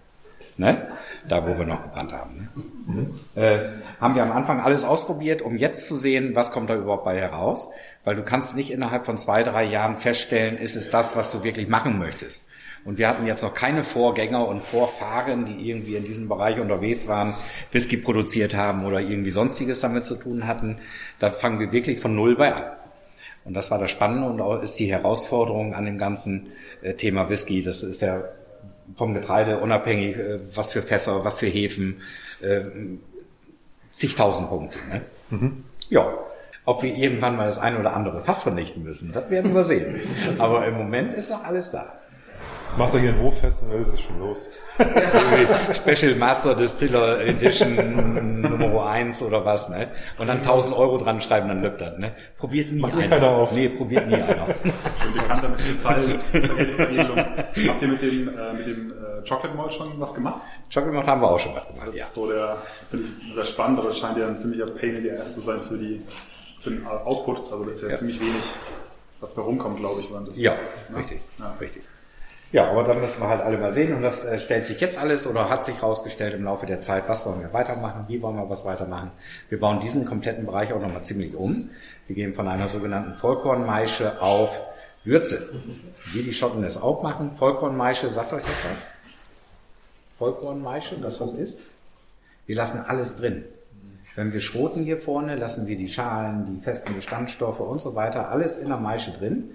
Ne? 0.58 0.89
Da, 1.27 1.47
wo 1.47 1.58
wir 1.58 1.65
noch 1.65 1.84
gebrannt 1.84 2.12
haben. 2.12 2.49
Ne? 2.88 3.41
Äh, 3.41 3.60
haben 4.01 4.15
wir 4.15 4.23
am 4.23 4.32
Anfang 4.32 4.60
alles 4.60 4.84
ausprobiert, 4.84 5.41
um 5.41 5.55
jetzt 5.55 5.88
zu 5.88 5.95
sehen, 5.95 6.36
was 6.36 6.51
kommt 6.51 6.69
da 6.69 6.75
überhaupt 6.75 7.05
bei 7.05 7.17
heraus. 7.17 7.69
Weil 8.03 8.15
du 8.15 8.23
kannst 8.23 8.55
nicht 8.55 8.71
innerhalb 8.71 9.05
von 9.05 9.17
zwei, 9.17 9.43
drei 9.43 9.63
Jahren 9.63 9.97
feststellen, 9.97 10.58
ist 10.58 10.75
es 10.75 10.89
das, 10.89 11.15
was 11.15 11.32
du 11.32 11.43
wirklich 11.43 11.67
machen 11.67 11.97
möchtest. 11.97 12.45
Und 12.86 12.97
wir 12.97 13.08
hatten 13.08 13.25
jetzt 13.25 13.43
noch 13.43 13.53
keine 13.53 13.84
Vorgänger 13.84 14.47
und 14.47 14.63
Vorfahren, 14.63 15.45
die 15.45 15.69
irgendwie 15.69 15.95
in 15.95 16.05
diesem 16.05 16.29
Bereich 16.29 16.60
unterwegs 16.60 17.08
waren, 17.08 17.36
Whisky 17.71 17.97
produziert 17.97 18.55
haben 18.55 18.86
oder 18.86 19.01
irgendwie 19.01 19.29
sonstiges 19.32 19.82
damit 19.82 20.05
zu 20.05 20.15
tun 20.15 20.47
hatten. 20.47 20.79
Da 21.19 21.32
fangen 21.32 21.60
wir 21.60 21.71
wirklich 21.71 21.99
von 21.99 22.15
Null 22.15 22.36
bei 22.36 22.53
an. 22.53 22.63
Und 23.49 23.55
das 23.55 23.71
war 23.71 23.79
das 23.79 23.89
Spannende 23.89 24.29
und 24.29 24.41
auch 24.41 24.62
ist 24.62 24.77
die 24.77 24.91
Herausforderung 24.91 25.73
an 25.73 25.85
dem 25.85 25.97
ganzen 25.97 26.51
äh, 26.83 26.93
Thema 26.93 27.31
Whisky. 27.31 27.63
Das 27.63 27.81
ist 27.81 27.99
ja 27.99 28.25
vom 28.95 29.15
Getreide 29.15 29.57
unabhängig, 29.57 30.17
äh, 30.17 30.39
was 30.53 30.71
für 30.71 30.83
Fässer, 30.83 31.25
was 31.25 31.39
für 31.39 31.47
Hefen, 31.47 31.99
äh, 32.41 32.62
zigtausend 33.89 34.49
Punkte. 34.49 34.77
Ne? 34.88 35.01
Mhm. 35.31 35.63
Ja, 35.89 36.13
ob 36.63 36.83
wir 36.83 36.95
irgendwann 36.95 37.38
mal 37.38 37.47
das 37.47 37.57
eine 37.57 37.79
oder 37.79 37.95
andere 37.95 38.21
Fass 38.21 38.43
vernichten 38.43 38.83
müssen, 38.83 39.12
das 39.13 39.31
werden 39.31 39.55
wir 39.55 39.63
sehen. 39.63 39.99
Aber 40.38 40.67
im 40.67 40.77
Moment 40.77 41.12
ist 41.13 41.31
noch 41.31 41.43
alles 41.43 41.71
da. 41.71 41.97
Macht 42.77 42.93
euch 42.93 43.01
einen 43.01 43.19
Hof 43.19 43.39
fest 43.39 43.57
und 43.63 43.71
dann 43.71 43.81
ist 43.81 43.93
es 43.93 44.01
schon 44.01 44.19
los. 44.19 44.47
Special 45.73 46.15
Master 46.15 46.55
Distiller 46.55 47.19
Edition 47.21 48.41
Nummer 48.41 48.87
1 48.87 49.21
oder 49.21 49.43
was, 49.45 49.69
ne? 49.69 49.89
Und 50.17 50.27
dann 50.27 50.37
1000 50.37 50.75
Euro 50.75 50.97
dran 50.97 51.19
schreiben, 51.21 51.47
dann 51.49 51.61
löppt 51.61 51.81
das, 51.81 51.97
ne? 51.97 52.13
Probiert 52.37 52.71
nie 52.71 52.81
Macht 52.81 52.93
einer. 52.93 53.07
keiner 53.07 53.29
auf. 53.29 53.51
Nee, 53.51 53.69
probiert 53.69 54.07
nie 54.07 54.15
einer. 54.15 54.47
Schon 55.01 55.13
bekannter 55.13 55.49
mit 55.49 55.59
dieser 55.59 55.79
Zeitveredelung. 55.81 57.17
Habt 57.17 57.81
ihr 57.81 57.87
mit 57.87 58.01
dem, 58.01 58.29
äh, 58.29 58.53
mit 58.53 58.65
dem 58.67 58.91
äh, 58.91 59.27
Chocolate 59.27 59.55
Malt 59.57 59.73
schon 59.73 59.99
was 59.99 60.13
gemacht? 60.13 60.41
Chocolate 60.73 61.05
haben 61.07 61.21
wir 61.21 61.29
auch 61.31 61.39
schon 61.39 61.55
was 61.55 61.67
gemacht, 61.67 61.87
Das 61.89 61.95
ja. 61.97 62.05
ist 62.05 62.13
so 62.13 62.29
der, 62.31 62.57
finde 62.89 63.05
ich 63.27 63.33
sehr 63.35 63.45
spannend, 63.45 63.79
aber 63.79 63.89
das 63.89 63.99
scheint 63.99 64.17
ja 64.17 64.27
ein 64.27 64.37
ziemlicher 64.37 64.67
Pain 64.67 64.95
in 64.95 65.03
the 65.03 65.11
Ass 65.11 65.33
zu 65.33 65.41
sein 65.41 65.61
für 65.67 65.77
die, 65.77 66.01
für 66.61 66.71
den 66.71 66.85
Output. 66.87 67.51
Also 67.51 67.63
das 67.65 67.73
ist 67.75 67.83
ja, 67.83 67.89
Ja. 67.89 67.95
ziemlich 67.95 68.19
wenig, 68.19 68.43
was 69.19 69.33
bei 69.35 69.41
rumkommt, 69.41 69.77
glaube 69.77 70.01
ich, 70.01 70.13
wenn 70.13 70.25
das, 70.25 70.39
Ja, 70.39 70.53
ne? 70.89 70.97
richtig, 70.99 71.21
Ja. 71.37 71.55
richtig. 71.59 71.83
Ja, 72.51 72.71
aber 72.71 72.83
dann 72.83 72.99
müssen 72.99 73.21
wir 73.21 73.29
halt 73.29 73.41
alle 73.41 73.59
mal 73.59 73.71
sehen 73.71 73.93
und 73.93 74.01
das 74.01 74.25
äh, 74.25 74.39
stellt 74.39 74.65
sich 74.65 74.79
jetzt 74.81 74.97
alles 74.97 75.27
oder 75.27 75.49
hat 75.49 75.63
sich 75.63 75.75
herausgestellt 75.75 76.33
im 76.33 76.45
Laufe 76.45 76.65
der 76.65 76.79
Zeit, 76.79 77.07
was 77.07 77.23
wollen 77.25 77.41
wir 77.41 77.53
weitermachen, 77.53 78.05
wie 78.07 78.19
wollen 78.23 78.38
wir 78.38 78.49
was 78.49 78.65
weitermachen. 78.65 79.12
Wir 79.49 79.59
bauen 79.59 79.79
diesen 79.79 80.05
kompletten 80.05 80.47
Bereich 80.47 80.73
auch 80.73 80.81
nochmal 80.81 81.03
ziemlich 81.03 81.35
um. 81.35 81.69
Wir 82.07 82.15
gehen 82.15 82.33
von 82.33 82.47
einer 82.47 82.67
sogenannten 82.67 83.13
Vollkornmaische 83.13 84.19
auf 84.19 84.65
Würze. 85.03 85.47
Wie 86.12 86.23
die 86.23 86.33
Schotten 86.33 86.63
es 86.63 86.81
auch 86.81 87.03
machen. 87.03 87.33
Vollkornmaische, 87.33 88.09
sagt 88.09 88.33
euch 88.33 88.43
das 88.43 88.63
was? 88.71 88.88
Vollkornmaische, 90.17 91.01
was 91.03 91.19
das 91.19 91.33
ist? 91.33 91.59
Wir 92.47 92.55
lassen 92.55 92.79
alles 92.79 93.17
drin. 93.17 93.45
Wenn 94.15 94.33
wir 94.33 94.41
schroten 94.41 94.83
hier 94.83 94.97
vorne, 94.97 95.35
lassen 95.35 95.67
wir 95.67 95.77
die 95.77 95.88
Schalen, 95.88 96.45
die 96.45 96.62
festen 96.62 96.95
Bestandstoffe 96.95 97.59
und 97.59 97.79
so 97.79 97.93
weiter, 97.93 98.29
alles 98.29 98.57
in 98.57 98.69
der 98.69 98.77
Maische 98.77 99.12
drin. 99.12 99.51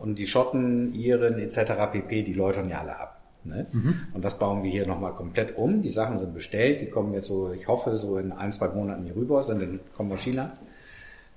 Und 0.00 0.18
die 0.18 0.26
Schotten, 0.26 0.94
Iren 0.94 1.38
etc. 1.38 1.90
pp., 1.92 2.22
die 2.22 2.32
läutern 2.32 2.68
ja 2.68 2.80
alle 2.80 2.98
ab. 2.98 3.20
Ne? 3.44 3.66
Und 4.12 4.24
das 4.24 4.38
bauen 4.38 4.62
wir 4.62 4.70
hier 4.70 4.86
nochmal 4.86 5.14
komplett 5.14 5.56
um. 5.56 5.82
Die 5.82 5.90
Sachen 5.90 6.18
sind 6.18 6.34
bestellt, 6.34 6.80
die 6.80 6.90
kommen 6.90 7.14
jetzt 7.14 7.28
so, 7.28 7.52
ich 7.52 7.66
hoffe, 7.66 7.96
so 7.96 8.18
in 8.18 8.32
ein, 8.32 8.52
zwei 8.52 8.68
Monaten 8.68 9.04
hier 9.04 9.16
rüber, 9.16 9.42
sind 9.42 9.62
in, 9.62 9.80
kommen 9.96 10.12
aus 10.12 10.20
China. 10.20 10.56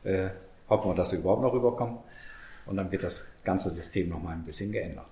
Äh, 0.04 0.30
hoffen 0.70 0.92
wir, 0.92 0.96
dass 0.96 1.12
sie 1.12 1.18
überhaupt 1.18 1.42
noch 1.42 1.54
rüberkommen. 1.54 1.98
Und 2.66 2.78
dann 2.78 2.92
wird 2.92 3.04
das 3.04 3.26
ganze 3.44 3.70
System 3.70 4.10
nochmal 4.10 4.36
ein 4.36 4.44
bisschen 4.44 4.72
geändert. 4.72 5.08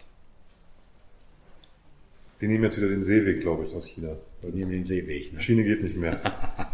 Die 2.42 2.48
nehmen 2.48 2.64
jetzt 2.64 2.78
wieder 2.78 2.88
den 2.88 3.04
Seeweg, 3.04 3.42
glaube 3.42 3.66
ich, 3.66 3.76
aus 3.76 3.86
China. 3.86 4.16
Weil 4.42 4.52
Neben 4.52 4.70
den 4.70 4.86
Seeweg. 4.86 5.34
Ne? 5.34 5.42
Schiene 5.42 5.64
geht 5.64 5.84
nicht 5.84 5.98
mehr. 5.98 6.20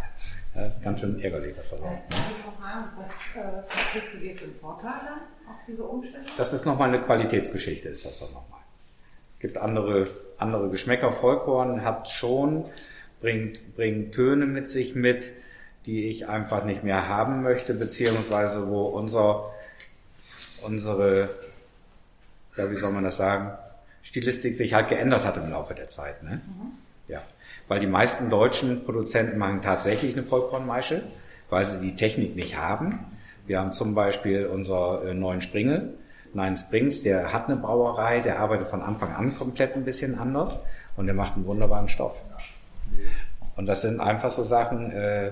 Ja, 0.56 0.68
ist 0.68 0.82
ganz 0.82 1.02
schön 1.02 1.20
ärgerlich, 1.22 1.54
was 1.58 1.70
da 1.70 1.76
läuft. 1.78 2.04
Was 2.10 3.12
äh, 3.36 3.48
was 3.68 3.76
kriegst 3.92 4.14
du 4.14 4.18
dir 4.18 4.36
für 4.36 4.46
einen 4.46 4.56
Vorteil 4.56 4.94
dann 5.04 5.54
auf 5.54 5.60
diese 5.68 5.84
Umstellung? 5.84 6.28
Das 6.38 6.54
ist 6.54 6.66
nochmal 6.66 6.90
eine 6.90 7.02
Qualitätsgeschichte, 7.02 7.90
ist 7.90 8.06
das 8.06 8.20
dann 8.20 8.30
nochmal. 8.30 8.62
Gibt 9.40 9.58
andere, 9.58 10.08
andere 10.38 10.70
Geschmäcker. 10.70 11.12
Vollkorn 11.12 11.84
hat 11.84 12.10
schon, 12.10 12.66
bringt, 13.20 13.76
bringt 13.76 14.16
Töne 14.16 14.46
mit 14.46 14.68
sich 14.68 14.96
mit, 14.96 15.34
die 15.86 16.08
ich 16.08 16.30
einfach 16.30 16.64
nicht 16.64 16.84
mehr 16.84 17.08
haben 17.10 17.44
möchte, 17.44 17.74
beziehungsweise 17.74 18.68
wo 18.70 18.86
unser, 18.86 19.52
unsere, 20.64 21.30
ja, 22.56 22.72
wie 22.72 22.78
soll 22.78 22.94
man 22.94 23.04
das 23.04 23.18
sagen, 23.18 23.52
Stilistik 24.04 24.56
sich 24.56 24.74
halt 24.74 24.88
geändert 24.88 25.26
hat 25.26 25.36
im 25.36 25.50
Laufe 25.50 25.76
der 25.76 25.90
Zeit, 25.90 26.24
ne? 26.24 26.42
Ja. 26.42 26.66
Weil 27.68 27.80
die 27.80 27.88
meisten 27.88 28.30
deutschen 28.30 28.86
Produzenten 28.86 29.38
machen 29.38 29.62
tatsächlich 29.62 30.16
eine 30.16 30.26
Vollkornmaische, 30.26 31.04
weil 31.50 31.66
sie 31.66 31.82
die 31.82 31.96
Technik 31.96 32.36
nicht 32.36 32.58
haben. 32.58 33.00
Wir 33.48 33.60
haben 33.60 33.74
zum 33.74 33.96
Beispiel 33.96 34.46
unser 34.48 35.04
äh, 35.04 35.14
neuen 35.14 35.42
Springe, 35.42 35.94
Nine 36.34 36.58
Springs, 36.58 37.02
der 37.02 37.32
hat 37.32 37.48
eine 37.48 37.56
Brauerei, 37.56 38.20
der 38.20 38.40
arbeitet 38.40 38.68
von 38.68 38.82
Anfang 38.82 39.14
an 39.14 39.38
komplett 39.38 39.76
ein 39.76 39.86
bisschen 39.86 40.20
anders 40.20 40.60
und 40.98 41.06
der 41.06 41.16
macht 41.16 41.36
einen 41.36 41.46
wunderbaren 41.46 41.88
Stoff. 41.88 42.22
Und 43.56 43.68
das 43.68 43.84
sind 43.84 44.02
einfach 44.02 44.30
so 44.30 44.44
Sachen, 44.44 44.92
äh, 44.92 45.28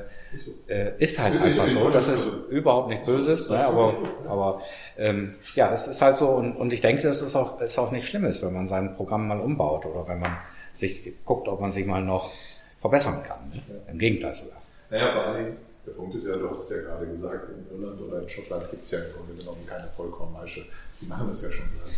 äh, 0.67 0.93
ist 0.97 1.19
halt 1.19 1.41
einfach 1.41 1.67
so, 1.67 1.89
das 1.89 2.07
ist 2.07 2.25
überhaupt 2.49 2.87
nichts 2.87 3.05
Böses, 3.05 3.49
ne, 3.49 3.65
aber, 3.65 3.95
aber 4.29 4.61
ähm, 4.97 5.35
ja, 5.55 5.73
es 5.73 5.87
ist 5.87 6.01
halt 6.01 6.17
so 6.17 6.29
und, 6.29 6.55
und 6.55 6.71
ich 6.71 6.79
denke, 6.79 7.03
das 7.03 7.21
ist 7.21 7.35
auch, 7.35 7.59
ist 7.59 7.77
auch 7.77 7.91
nicht 7.91 8.07
Schlimmes, 8.07 8.41
wenn 8.41 8.53
man 8.53 8.69
sein 8.69 8.95
Programm 8.95 9.27
mal 9.27 9.41
umbaut 9.41 9.85
oder 9.85 10.07
wenn 10.07 10.21
man 10.21 10.37
sich 10.73 11.13
guckt, 11.25 11.47
ob 11.47 11.59
man 11.59 11.71
sich 11.71 11.85
mal 11.85 12.03
noch 12.03 12.31
verbessern 12.79 13.23
kann. 13.23 13.49
Ne? 13.49 13.61
Im 13.89 13.99
Gegenteil 13.99 14.33
sogar. 14.33 14.61
Naja, 14.89 15.13
vor 15.13 15.23
allen 15.23 15.45
Dingen, 15.45 15.57
der 15.85 15.91
Punkt 15.93 16.15
ist 16.15 16.25
ja, 16.25 16.33
du 16.33 16.49
hast 16.49 16.59
es 16.59 16.69
ja 16.69 16.81
gerade 16.81 17.07
gesagt, 17.07 17.49
in 17.49 17.77
Irland 17.77 18.01
oder 18.01 18.21
in 18.21 18.29
Schottland 18.29 18.69
gibt 18.69 18.83
es 18.83 18.91
ja 18.91 18.99
im 18.99 19.13
Grunde 19.13 19.33
genommen 19.33 19.65
keine 19.65 19.87
Vollkornmaische. 19.89 20.65
Die 21.01 21.05
machen 21.05 21.27
das 21.29 21.41
ja 21.41 21.51
schon 21.51 21.65
seit 21.83 21.93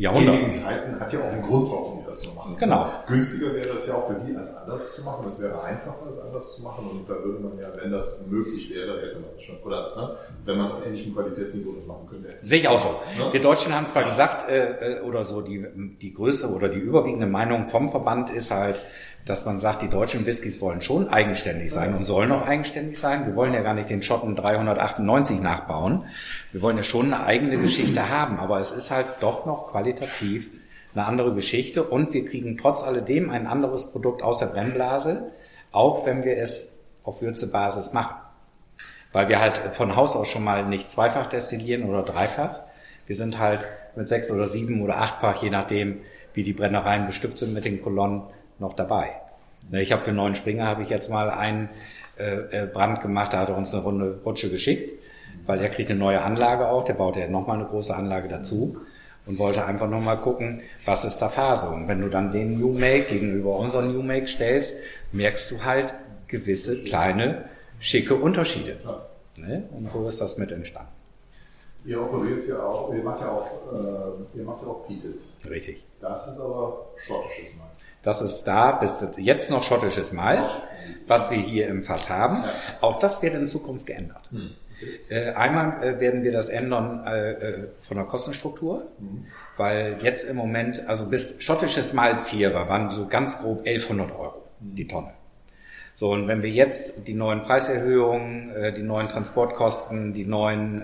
Jahrhundert. 0.00 0.54
Zeiten. 0.54 0.98
Hat 0.98 1.12
ja 1.12 1.20
auch 1.20 1.32
einen 1.32 1.42
Grund, 1.42 1.70
warum 1.70 1.98
die 1.98 2.06
das 2.06 2.22
so 2.22 2.32
machen. 2.32 2.56
Genau. 2.58 2.90
Günstiger 3.06 3.54
wäre 3.54 3.68
das 3.68 3.86
ja 3.86 3.94
auch 3.94 4.08
für 4.08 4.14
die, 4.14 4.34
als 4.34 4.48
anders 4.56 4.94
zu 4.94 5.04
machen. 5.04 5.26
Es 5.28 5.38
wäre 5.38 5.62
einfacher, 5.62 6.06
als 6.06 6.18
anders 6.18 6.54
zu 6.54 6.62
machen. 6.62 6.88
Und 6.90 7.08
da 7.08 7.22
würde 7.22 7.38
man 7.40 7.58
ja, 7.58 7.68
wenn 7.76 7.92
das 7.92 8.18
möglich 8.26 8.70
wäre, 8.70 8.98
hätte 9.02 9.20
man 9.20 9.30
das 9.34 9.42
schon. 9.42 9.58
Oder 9.62 9.94
ne, 9.94 10.16
wenn 10.46 10.56
man 10.56 10.72
auf 10.72 10.86
ähnlichem 10.86 11.14
Qualitätsniveau 11.14 11.72
das 11.72 11.86
machen 11.86 12.06
könnte. 12.08 12.34
Sehe 12.40 12.60
ich 12.60 12.68
auch 12.68 12.78
so. 12.78 12.88
Ja. 13.18 13.30
Wir 13.30 13.42
Deutschen 13.42 13.74
haben 13.74 13.86
zwar 13.86 14.04
gesagt, 14.04 14.48
äh, 14.48 15.00
äh, 15.00 15.00
oder 15.02 15.26
so 15.26 15.42
die, 15.42 15.66
die 16.00 16.14
größte 16.14 16.48
oder 16.48 16.70
die 16.70 16.78
überwiegende 16.78 17.26
Meinung 17.26 17.66
vom 17.66 17.90
Verband 17.90 18.30
ist 18.30 18.50
halt, 18.50 18.80
dass 19.26 19.44
man 19.44 19.60
sagt, 19.60 19.82
die 19.82 19.88
deutschen 19.88 20.26
Whiskys 20.26 20.60
wollen 20.60 20.82
schon 20.82 21.08
eigenständig 21.08 21.72
sein 21.72 21.94
und 21.94 22.04
sollen 22.04 22.32
auch 22.32 22.46
eigenständig 22.46 22.98
sein. 22.98 23.26
Wir 23.26 23.36
wollen 23.36 23.52
ja 23.52 23.62
gar 23.62 23.74
nicht 23.74 23.90
den 23.90 24.02
Schotten 24.02 24.34
398 24.34 25.40
nachbauen. 25.40 26.04
Wir 26.52 26.62
wollen 26.62 26.76
ja 26.76 26.82
schon 26.82 27.12
eine 27.12 27.24
eigene 27.24 27.58
Geschichte 27.58 28.08
haben, 28.08 28.38
aber 28.38 28.58
es 28.58 28.72
ist 28.72 28.90
halt 28.90 29.06
doch 29.20 29.46
noch 29.46 29.70
qualitativ 29.70 30.50
eine 30.94 31.06
andere 31.06 31.34
Geschichte 31.34 31.84
und 31.84 32.12
wir 32.12 32.24
kriegen 32.24 32.58
trotz 32.58 32.82
alledem 32.82 33.30
ein 33.30 33.46
anderes 33.46 33.92
Produkt 33.92 34.22
aus 34.22 34.38
der 34.38 34.46
Brennblase, 34.46 35.30
auch 35.70 36.06
wenn 36.06 36.24
wir 36.24 36.36
es 36.38 36.74
auf 37.04 37.22
Würzebasis 37.22 37.92
machen. 37.92 38.16
Weil 39.12 39.28
wir 39.28 39.40
halt 39.40 39.74
von 39.74 39.96
Haus 39.96 40.16
aus 40.16 40.28
schon 40.28 40.44
mal 40.44 40.64
nicht 40.66 40.90
zweifach 40.90 41.28
destillieren 41.28 41.84
oder 41.84 42.02
dreifach. 42.02 42.60
Wir 43.06 43.16
sind 43.16 43.38
halt 43.38 43.60
mit 43.96 44.08
sechs 44.08 44.30
oder 44.30 44.46
sieben 44.46 44.82
oder 44.82 44.98
achtfach, 44.98 45.42
je 45.42 45.50
nachdem, 45.50 46.00
wie 46.32 46.42
die 46.42 46.52
Brennereien 46.52 47.06
bestückt 47.06 47.38
sind 47.38 47.52
mit 47.52 47.64
den 47.64 47.82
Kolonnen, 47.82 48.22
noch 48.60 48.74
dabei. 48.74 49.10
Ne, 49.70 49.82
Ich 49.82 49.92
habe 49.92 50.02
für 50.02 50.12
neuen 50.12 50.34
Springer 50.34 50.66
habe 50.66 50.82
ich 50.82 50.88
jetzt 50.88 51.10
mal 51.10 51.30
einen 51.30 51.68
äh, 52.18 52.62
äh, 52.62 52.66
Brand 52.66 53.00
gemacht, 53.00 53.32
da 53.32 53.40
hat 53.40 53.48
er 53.48 53.56
uns 53.56 53.74
eine 53.74 53.82
Runde 53.82 54.20
Rutsche 54.24 54.50
geschickt, 54.50 54.92
weil 55.46 55.60
er 55.60 55.68
kriegt 55.68 55.90
eine 55.90 55.98
neue 55.98 56.20
Anlage 56.20 56.68
auch, 56.68 56.84
der 56.84 56.94
baut 56.94 57.16
ja 57.16 57.26
nochmal 57.28 57.58
eine 57.58 57.66
große 57.68 57.94
Anlage 57.94 58.28
dazu 58.28 58.76
und 59.26 59.38
wollte 59.38 59.64
einfach 59.64 59.88
nochmal 59.88 60.18
gucken, 60.18 60.62
was 60.84 61.04
ist 61.04 61.18
da 61.18 61.28
Phase. 61.28 61.68
Und 61.68 61.88
wenn 61.88 62.00
du 62.00 62.08
dann 62.08 62.32
den 62.32 62.58
New 62.58 62.72
Make 62.72 63.04
gegenüber 63.04 63.56
unserem 63.56 63.92
New 63.92 64.02
Make 64.02 64.26
stellst, 64.26 64.76
merkst 65.12 65.50
du 65.50 65.64
halt 65.64 65.94
gewisse 66.26 66.82
kleine, 66.82 67.44
schicke 67.80 68.14
Unterschiede. 68.14 68.76
Ne? 69.36 69.64
Und 69.72 69.90
so 69.90 70.06
ist 70.06 70.20
das 70.20 70.36
mit 70.38 70.52
entstanden. 70.52 70.90
Ihr 71.84 72.00
operiert 72.02 72.46
ja 72.46 72.62
auch, 72.62 72.92
ihr 72.92 73.02
macht 73.02 73.20
ja 73.20 73.30
auch, 73.30 73.46
äh, 73.72 74.38
ihr 74.38 74.44
macht 74.44 74.62
ja 74.62 74.68
auch 74.68 74.86
Peated. 74.86 75.16
Richtig. 75.48 75.84
Das 76.00 76.26
ist 76.26 76.38
aber 76.38 76.86
schottisches 77.06 77.56
Malz. 77.56 77.69
Das 78.02 78.22
ist 78.22 78.44
da 78.44 78.72
bis 78.72 79.04
jetzt 79.16 79.50
noch 79.50 79.62
schottisches 79.62 80.12
Malz, 80.12 80.60
was 81.06 81.30
wir 81.30 81.38
hier 81.38 81.68
im 81.68 81.84
Fass 81.84 82.08
haben. 82.08 82.44
Auch 82.80 82.98
das 82.98 83.22
wird 83.22 83.34
in 83.34 83.46
Zukunft 83.46 83.86
geändert. 83.86 84.30
Äh, 85.08 85.32
einmal 85.32 85.82
äh, 85.82 86.00
werden 86.00 86.22
wir 86.22 86.32
das 86.32 86.48
ändern 86.48 87.06
äh, 87.06 87.66
von 87.80 87.96
der 87.98 88.06
Kostenstruktur, 88.06 88.86
weil 89.56 89.98
jetzt 90.00 90.24
im 90.24 90.36
Moment, 90.36 90.86
also 90.86 91.06
bis 91.06 91.42
schottisches 91.42 91.92
Malz 91.92 92.28
hier 92.28 92.54
war, 92.54 92.68
waren 92.68 92.90
so 92.90 93.06
ganz 93.06 93.40
grob 93.40 93.66
1100 93.66 94.12
Euro 94.12 94.44
die 94.60 94.86
Tonne. 94.86 95.12
So, 95.94 96.12
und 96.12 96.28
wenn 96.28 96.42
wir 96.42 96.50
jetzt 96.50 97.06
die 97.06 97.14
neuen 97.14 97.42
Preiserhöhungen, 97.42 98.74
die 98.74 98.82
neuen 98.82 99.08
Transportkosten, 99.08 100.14
die 100.14 100.24
neuen 100.24 100.82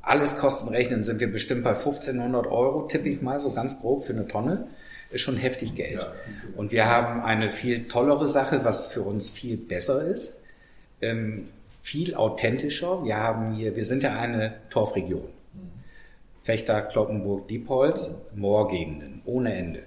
alles 0.00 0.36
Kosten 0.36 0.68
rechnen, 0.68 1.02
sind 1.02 1.20
wir 1.20 1.30
bestimmt 1.30 1.64
bei 1.64 1.70
1500 1.70 2.46
Euro, 2.46 2.86
tippe 2.86 3.08
ich 3.08 3.22
mal 3.22 3.40
so 3.40 3.52
ganz 3.52 3.80
grob 3.80 4.04
für 4.04 4.12
eine 4.12 4.28
Tonne. 4.28 4.66
Ist 5.12 5.20
schon 5.20 5.36
heftig 5.36 5.74
Geld. 5.74 6.00
Und 6.56 6.72
wir 6.72 6.86
haben 6.86 7.22
eine 7.22 7.50
viel 7.50 7.86
tollere 7.86 8.28
Sache, 8.28 8.64
was 8.64 8.86
für 8.86 9.02
uns 9.02 9.30
viel 9.30 9.56
besser 9.56 10.02
ist, 10.04 10.38
ähm, 11.00 11.48
viel 11.82 12.14
authentischer. 12.14 13.04
Wir 13.04 13.16
haben 13.16 13.54
hier, 13.54 13.76
wir 13.76 13.84
sind 13.84 14.02
ja 14.02 14.14
eine 14.14 14.54
Torfregion. 14.70 15.28
Fechter, 16.42 16.82
Kloppenburg, 16.82 17.46
Diepholz, 17.48 18.14
Moorgegenden, 18.34 19.22
ohne 19.24 19.54
Ende. 19.54 19.84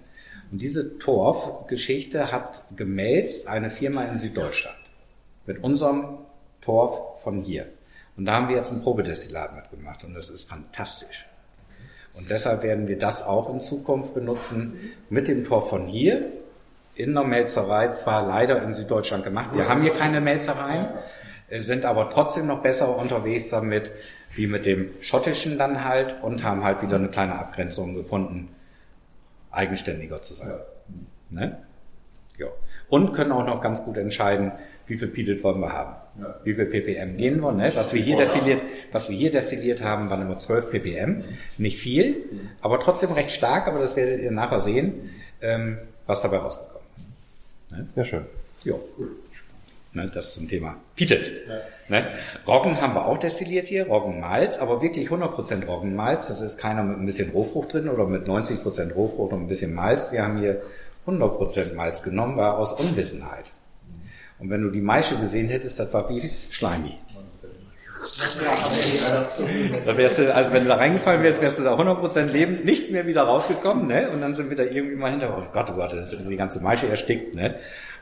Und 0.51 0.61
diese 0.61 0.99
Torfgeschichte 0.99 2.31
hat 2.31 2.63
gemälzt 2.75 3.47
eine 3.47 3.69
Firma 3.69 4.05
in 4.05 4.17
Süddeutschland. 4.17 4.77
Mit 5.45 5.63
unserem 5.63 6.19
Torf 6.61 7.21
von 7.23 7.41
hier. 7.41 7.67
Und 8.15 8.25
da 8.25 8.33
haben 8.33 8.47
wir 8.47 8.55
jetzt 8.55 8.71
ein 8.71 8.81
Probedestillat 8.81 9.55
mitgemacht 9.55 10.03
und 10.03 10.13
das 10.13 10.29
ist 10.29 10.47
fantastisch. 10.47 11.25
Und 12.17 12.29
deshalb 12.29 12.63
werden 12.63 12.87
wir 12.87 12.97
das 12.97 13.23
auch 13.23 13.49
in 13.53 13.59
Zukunft 13.59 14.13
benutzen 14.13 14.91
mit 15.09 15.27
dem 15.27 15.43
Tor 15.43 15.61
von 15.61 15.87
hier 15.87 16.31
in 16.95 17.13
der 17.13 17.25
Melzerei, 17.25 17.89
zwar 17.89 18.25
leider 18.25 18.61
in 18.63 18.73
Süddeutschland 18.73 19.23
gemacht. 19.23 19.49
Wir 19.53 19.67
haben 19.67 19.81
hier 19.81 19.93
keine 19.93 20.21
Melzereien, 20.21 20.87
äh, 21.49 21.59
sind 21.59 21.83
aber 21.83 22.09
trotzdem 22.09 22.47
noch 22.47 22.61
besser 22.61 22.97
unterwegs 22.97 23.49
damit, 23.49 23.91
wie 24.33 24.47
mit 24.47 24.65
dem 24.65 24.91
schottischen 25.01 25.57
dann 25.57 25.83
halt 25.83 26.15
und 26.23 26.43
haben 26.43 26.63
halt 26.63 26.81
wieder 26.81 26.95
eine 26.95 27.09
kleine 27.09 27.37
Abgrenzung 27.37 27.95
gefunden, 27.95 28.49
eigenständiger 29.51 30.21
zu 30.21 30.35
sein. 30.35 30.53
Ne? 31.29 31.57
Ja. 32.37 32.47
Und 32.87 33.13
können 33.13 33.31
auch 33.31 33.45
noch 33.45 33.61
ganz 33.61 33.83
gut 33.83 33.97
entscheiden, 33.97 34.51
wie 34.87 34.97
viel 34.97 35.07
Peated 35.07 35.43
wollen 35.43 35.59
wir 35.59 35.73
haben. 35.73 35.95
Ja. 36.19 36.39
Wie 36.43 36.53
viel 36.53 36.65
ppm 36.65 37.17
gehen 37.17 37.41
wir, 37.41 37.51
ne? 37.51 37.71
Was 37.75 37.93
wir 37.93 38.01
hier 38.01 38.15
destilliert, 38.15 38.61
was 38.91 39.09
wir 39.09 39.17
hier 39.17 39.31
destilliert 39.31 39.83
haben, 39.83 40.09
waren 40.09 40.21
immer 40.21 40.37
12 40.37 40.71
ppm. 40.71 41.23
Nicht 41.57 41.77
viel, 41.77 42.23
aber 42.61 42.79
trotzdem 42.79 43.11
recht 43.11 43.31
stark, 43.31 43.67
aber 43.67 43.79
das 43.79 43.95
werdet 43.95 44.21
ihr 44.21 44.31
nachher 44.31 44.59
sehen, 44.59 45.09
ähm, 45.41 45.77
was 46.07 46.21
dabei 46.21 46.37
rausgekommen 46.37 46.87
ist. 46.95 47.09
Sehr 47.95 48.05
schön. 48.05 48.25
Ja. 48.63 48.75
Ne, 49.93 50.11
das 50.13 50.33
zum 50.33 50.49
Thema 50.49 50.75
Peated. 50.95 51.47
Ne? 51.87 52.07
Roggen 52.45 52.81
haben 52.81 52.95
wir 52.95 53.05
auch 53.05 53.17
destilliert 53.17 53.69
hier, 53.69 53.87
Roggenmalz, 53.87 54.57
aber 54.59 54.81
wirklich 54.81 55.09
100% 55.09 55.65
Roggenmalz. 55.65 56.27
Das 56.27 56.41
ist 56.41 56.57
keiner 56.57 56.83
mit 56.83 56.97
ein 56.97 57.05
bisschen 57.05 57.31
Rohfrucht 57.31 57.73
drin 57.73 57.87
oder 57.87 58.05
mit 58.05 58.27
90% 58.27 58.93
Rohfrucht 58.93 59.31
und 59.31 59.43
ein 59.43 59.47
bisschen 59.47 59.73
Malz. 59.73 60.11
Wir 60.11 60.23
haben 60.23 60.39
hier 60.39 60.61
100% 61.07 61.75
Malz 61.75 62.03
genommen, 62.03 62.35
war 62.35 62.57
aus 62.57 62.73
Unwissenheit. 62.73 63.45
Und 64.45 64.51
wenn 64.51 64.61
du 64.61 64.69
die 64.69 64.81
Maische 64.81 65.17
gesehen 65.17 65.49
hättest, 65.49 65.79
das 65.79 65.91
war 65.91 66.07
wie 66.07 66.29
Schleimi. 66.51 66.99
Da 69.83 69.97
wärst 69.97 70.19
du, 70.19 70.31
also 70.31 70.53
wenn 70.53 70.61
du 70.61 70.69
da 70.69 70.75
reingefallen 70.75 71.23
wärst, 71.23 71.41
wärst 71.41 71.57
du 71.57 71.63
da 71.63 71.73
100% 71.75 72.25
lebend 72.25 72.63
nicht 72.63 72.91
mehr 72.91 73.07
wieder 73.07 73.23
rausgekommen, 73.23 73.87
ne? 73.87 74.11
Und 74.11 74.21
dann 74.21 74.35
sind 74.35 74.51
wir 74.51 74.55
da 74.55 74.61
irgendwie 74.61 74.97
mal 74.97 75.09
hinter, 75.09 75.35
oh 75.35 75.41
Gott, 75.51 75.65
oh 75.71 75.73
Gott, 75.73 75.93
das 75.93 76.13
ist 76.13 76.29
die 76.29 76.35
ganze 76.35 76.61
Maische 76.61 76.87
erstickt, 76.87 77.33
ne? 77.33 77.55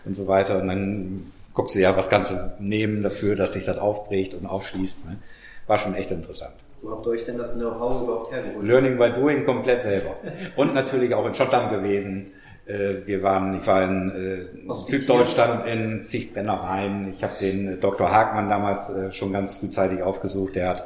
Und 0.03 0.17
so 0.17 0.27
weiter. 0.27 0.59
Und 0.59 0.67
dann 0.67 1.31
guckst 1.53 1.75
du 1.75 1.79
ja, 1.79 1.95
was 1.95 2.09
kannst 2.09 2.31
du 2.31 2.51
nehmen 2.59 3.03
dafür, 3.03 3.37
dass 3.37 3.53
sich 3.53 3.63
das 3.63 3.77
aufbricht 3.77 4.33
und 4.33 4.45
aufschließt, 4.45 5.05
ne? 5.05 5.19
War 5.67 5.77
schon 5.77 5.95
echt 5.95 6.11
interessant. 6.11 6.55
Wo 6.81 6.91
habt 6.91 7.05
ihr 7.05 7.11
euch 7.11 7.23
denn 7.23 7.37
das 7.37 7.55
Know-how 7.55 8.03
überhaupt 8.03 8.33
hergeholt? 8.33 8.67
Learning 8.67 8.97
by 8.97 9.11
doing 9.11 9.45
komplett 9.45 9.81
selber. 9.81 10.17
Und 10.57 10.73
natürlich 10.73 11.15
auch 11.15 11.25
in 11.25 11.33
Schottland 11.33 11.71
gewesen. 11.71 12.33
Äh, 12.65 13.05
Wir 13.05 13.23
waren, 13.23 13.59
ich 13.59 13.67
war 13.67 13.83
in 13.83 14.11
äh, 14.11 14.73
Süddeutschland 14.73 15.67
in 15.67 16.03
zig 16.03 16.33
Brennereien. 16.33 17.13
Ich 17.13 17.23
habe 17.23 17.33
den 17.39 17.73
äh, 17.73 17.77
Dr. 17.77 18.11
Hagmann 18.11 18.49
damals 18.49 18.89
äh, 18.89 19.11
schon 19.11 19.33
ganz 19.33 19.55
frühzeitig 19.55 20.01
aufgesucht. 20.01 20.55
Der 20.55 20.69
hat, 20.69 20.85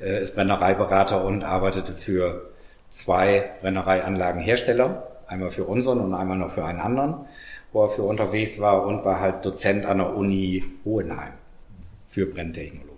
äh, 0.00 0.22
ist 0.22 0.34
Brennereiberater 0.34 1.24
und 1.24 1.42
arbeitete 1.42 1.94
für 1.94 2.50
zwei 2.88 3.50
Brennereianlagenhersteller. 3.60 5.08
Einmal 5.26 5.50
für 5.50 5.64
unseren 5.64 6.00
und 6.00 6.14
einmal 6.14 6.38
noch 6.38 6.50
für 6.50 6.64
einen 6.64 6.78
anderen, 6.78 7.26
wo 7.72 7.82
er 7.82 7.88
für 7.88 8.02
unterwegs 8.02 8.60
war 8.60 8.86
und 8.86 9.04
war 9.04 9.18
halt 9.18 9.44
Dozent 9.44 9.84
an 9.84 9.98
der 9.98 10.14
Uni 10.14 10.64
Hohenheim 10.84 11.32
für 12.06 12.26
Brenntechnologie. 12.26 12.92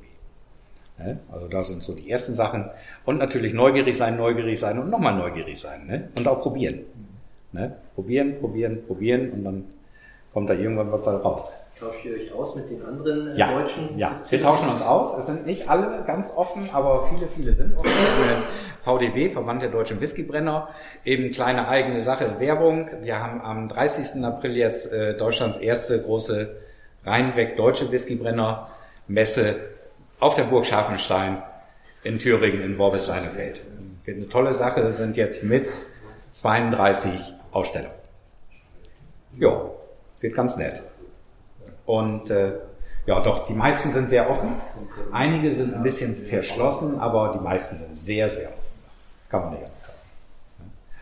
Ne? 0.99 1.21
Also 1.33 1.49
da 1.49 1.63
sind 1.63 1.83
so 1.83 1.95
die 1.95 2.11
ersten 2.11 2.35
Sachen. 2.35 2.69
Und 3.07 3.17
natürlich 3.17 3.55
neugierig 3.55 3.97
sein, 3.97 4.19
neugierig 4.19 4.61
sein 4.61 4.79
und 4.79 4.91
nochmal 4.91 5.17
neugierig 5.17 5.59
sein. 5.59 5.87
Ne? 5.87 6.09
Und 6.19 6.29
auch 6.29 6.43
probieren. 6.43 6.81
Ne? 7.53 7.77
Probieren, 7.95 8.39
probieren, 8.41 8.85
probieren 8.87 9.31
und 9.31 9.45
dann 9.45 9.65
kommt 10.33 10.51
da 10.51 10.55
irgendwann 10.55 10.93
was 10.93 11.07
raus. 11.07 11.51
Tauscht 11.81 12.05
ihr 12.05 12.15
euch 12.15 12.33
aus 12.33 12.57
mit 12.57 12.69
den 12.71 12.85
anderen 12.85 13.29
äh, 13.35 13.39
Ja, 13.39 13.53
deutschen? 13.53 13.97
ja. 13.97 14.13
wir 14.29 14.43
tauschen 14.43 14.69
uns 14.69 14.83
aus. 14.83 15.17
Es 15.17 15.27
sind 15.27 15.47
nicht 15.47 15.69
alle 15.69 16.03
ganz 16.07 16.33
offen, 16.37 16.69
aber 16.73 17.07
viele, 17.07 17.29
viele 17.29 17.53
sind 17.53 17.77
offen. 17.77 17.91
VDW, 18.81 19.31
Verband 19.31 19.63
der 19.63 19.71
deutschen 19.71 20.01
Whiskybrenner, 20.01 20.69
eben 21.05 21.31
kleine 21.31 21.69
eigene 21.69 22.03
Sache, 22.03 22.41
Werbung. 22.41 22.89
Wir 23.03 23.23
haben 23.23 23.41
am 23.41 23.69
30. 23.69 24.25
April 24.25 24.57
jetzt 24.57 24.93
äh, 24.93 25.17
Deutschlands 25.17 25.59
erste 25.59 26.03
große 26.03 26.57
reinweg 27.05 27.57
deutsche 27.57 27.91
Whiskybrenner 27.93 28.69
Messe 29.07 29.57
auf 30.21 30.35
der 30.35 30.45
Burg 30.45 30.67
Scharfenstein 30.67 31.43
in 32.03 32.17
Thüringen 32.17 32.63
in 32.63 32.77
Worbis-Leinefeld. 32.79 33.61
Eine 34.07 34.29
tolle 34.29 34.53
Sache, 34.53 34.91
sind 34.91 35.17
jetzt 35.17 35.45
mit 35.45 35.69
32 36.33 37.35
Aussteller. 37.59 37.91
Ja, 39.37 39.71
wird 40.21 40.35
ganz 40.35 40.57
nett. 40.57 40.83
Und 41.87 42.31
äh, 42.31 42.59
ja, 43.07 43.21
doch, 43.21 43.47
die 43.47 43.55
meisten 43.55 43.91
sind 43.91 44.09
sehr 44.09 44.31
offen. 44.31 44.61
Einige 45.13 45.53
sind 45.55 45.75
ein 45.75 45.83
bisschen 45.83 46.27
verschlossen, 46.27 47.01
aber 47.01 47.33
die 47.33 47.41
meisten 47.41 47.79
sind 47.79 47.99
sehr, 47.99 48.29
sehr 48.29 48.49
offen. 48.49 48.79
Kann 49.29 49.41
man 49.43 49.51
nicht 49.55 49.65
anders 49.65 49.87
sagen. 49.87 49.99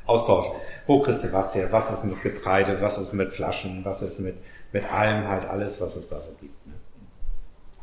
Austausch. 0.07 0.47
Wo 0.87 1.03
kriegst 1.03 1.25
du 1.25 1.33
was 1.33 1.55
her? 1.55 1.71
Was 1.73 1.90
ist 1.90 2.05
mit 2.05 2.23
Getreide? 2.23 2.81
Was 2.81 2.97
ist 2.99 3.12
mit 3.12 3.33
Flaschen? 3.33 3.85
Was 3.85 4.03
ist 4.03 4.21
mit, 4.21 4.37
mit 4.73 4.85
allem 4.92 5.27
halt 5.29 5.47
alles, 5.47 5.81
was 5.81 5.97
es 5.97 6.09
da 6.09 6.21
so 6.21 6.31
gibt. 6.40 6.66
Ne? 6.66 6.75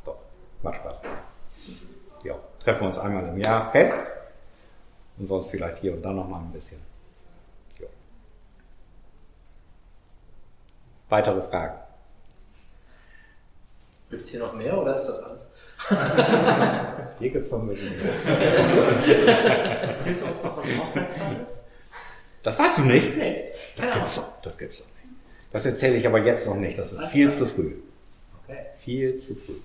Doch, 0.05 0.17
macht 0.61 0.77
Spaß. 0.77 1.01
Ja, 2.23 2.35
treffen 2.63 2.81
wir 2.81 2.87
uns 2.87 2.99
einmal 2.99 3.27
im 3.27 3.37
Jahr 3.37 3.71
fest. 3.71 4.09
Und 5.17 5.27
sonst 5.27 5.51
vielleicht 5.51 5.79
hier 5.79 5.93
und 5.93 6.01
da 6.01 6.11
noch 6.11 6.27
mal 6.27 6.39
ein 6.39 6.51
bisschen. 6.51 6.79
Ja. 7.79 7.87
Weitere 11.13 11.43
Fragen? 11.43 11.75
Gibt 14.09 14.23
es 14.23 14.31
hier 14.31 14.39
noch 14.39 14.55
mehr 14.55 14.75
oder 14.75 14.95
ist 14.95 15.05
das 15.05 15.21
alles? 15.21 15.47
Hier 17.19 17.29
gibt's 17.29 17.51
noch 17.51 17.61
ein 17.61 17.67
bisschen 17.67 17.95
mehr. 17.97 19.89
Erzählst 19.89 20.23
du 20.23 20.25
uns 20.25 20.41
noch, 20.41 20.57
was 20.57 20.65
ein 20.65 20.79
Hochzeitsfass 20.79 21.31
ist? 21.33 21.57
Das 22.41 22.57
weißt 22.57 22.79
du 22.79 22.81
nicht? 22.85 23.15
Nee, 23.15 23.51
Ahnung. 23.77 23.93
Gibt's 23.93 24.15
doch, 24.15 24.41
das 24.41 24.57
gibt's 24.57 24.79
doch 24.79 24.87
nicht. 24.87 25.21
Das 25.51 25.67
erzähle 25.67 25.97
ich 25.97 26.07
aber 26.07 26.17
jetzt 26.17 26.47
noch 26.47 26.55
nicht. 26.55 26.79
Das 26.79 26.91
ist 26.91 27.05
viel 27.05 27.31
zu 27.31 27.45
früh. 27.45 27.75
Okay. 28.47 28.65
Viel 28.79 29.17
zu 29.17 29.35
früh. 29.35 29.57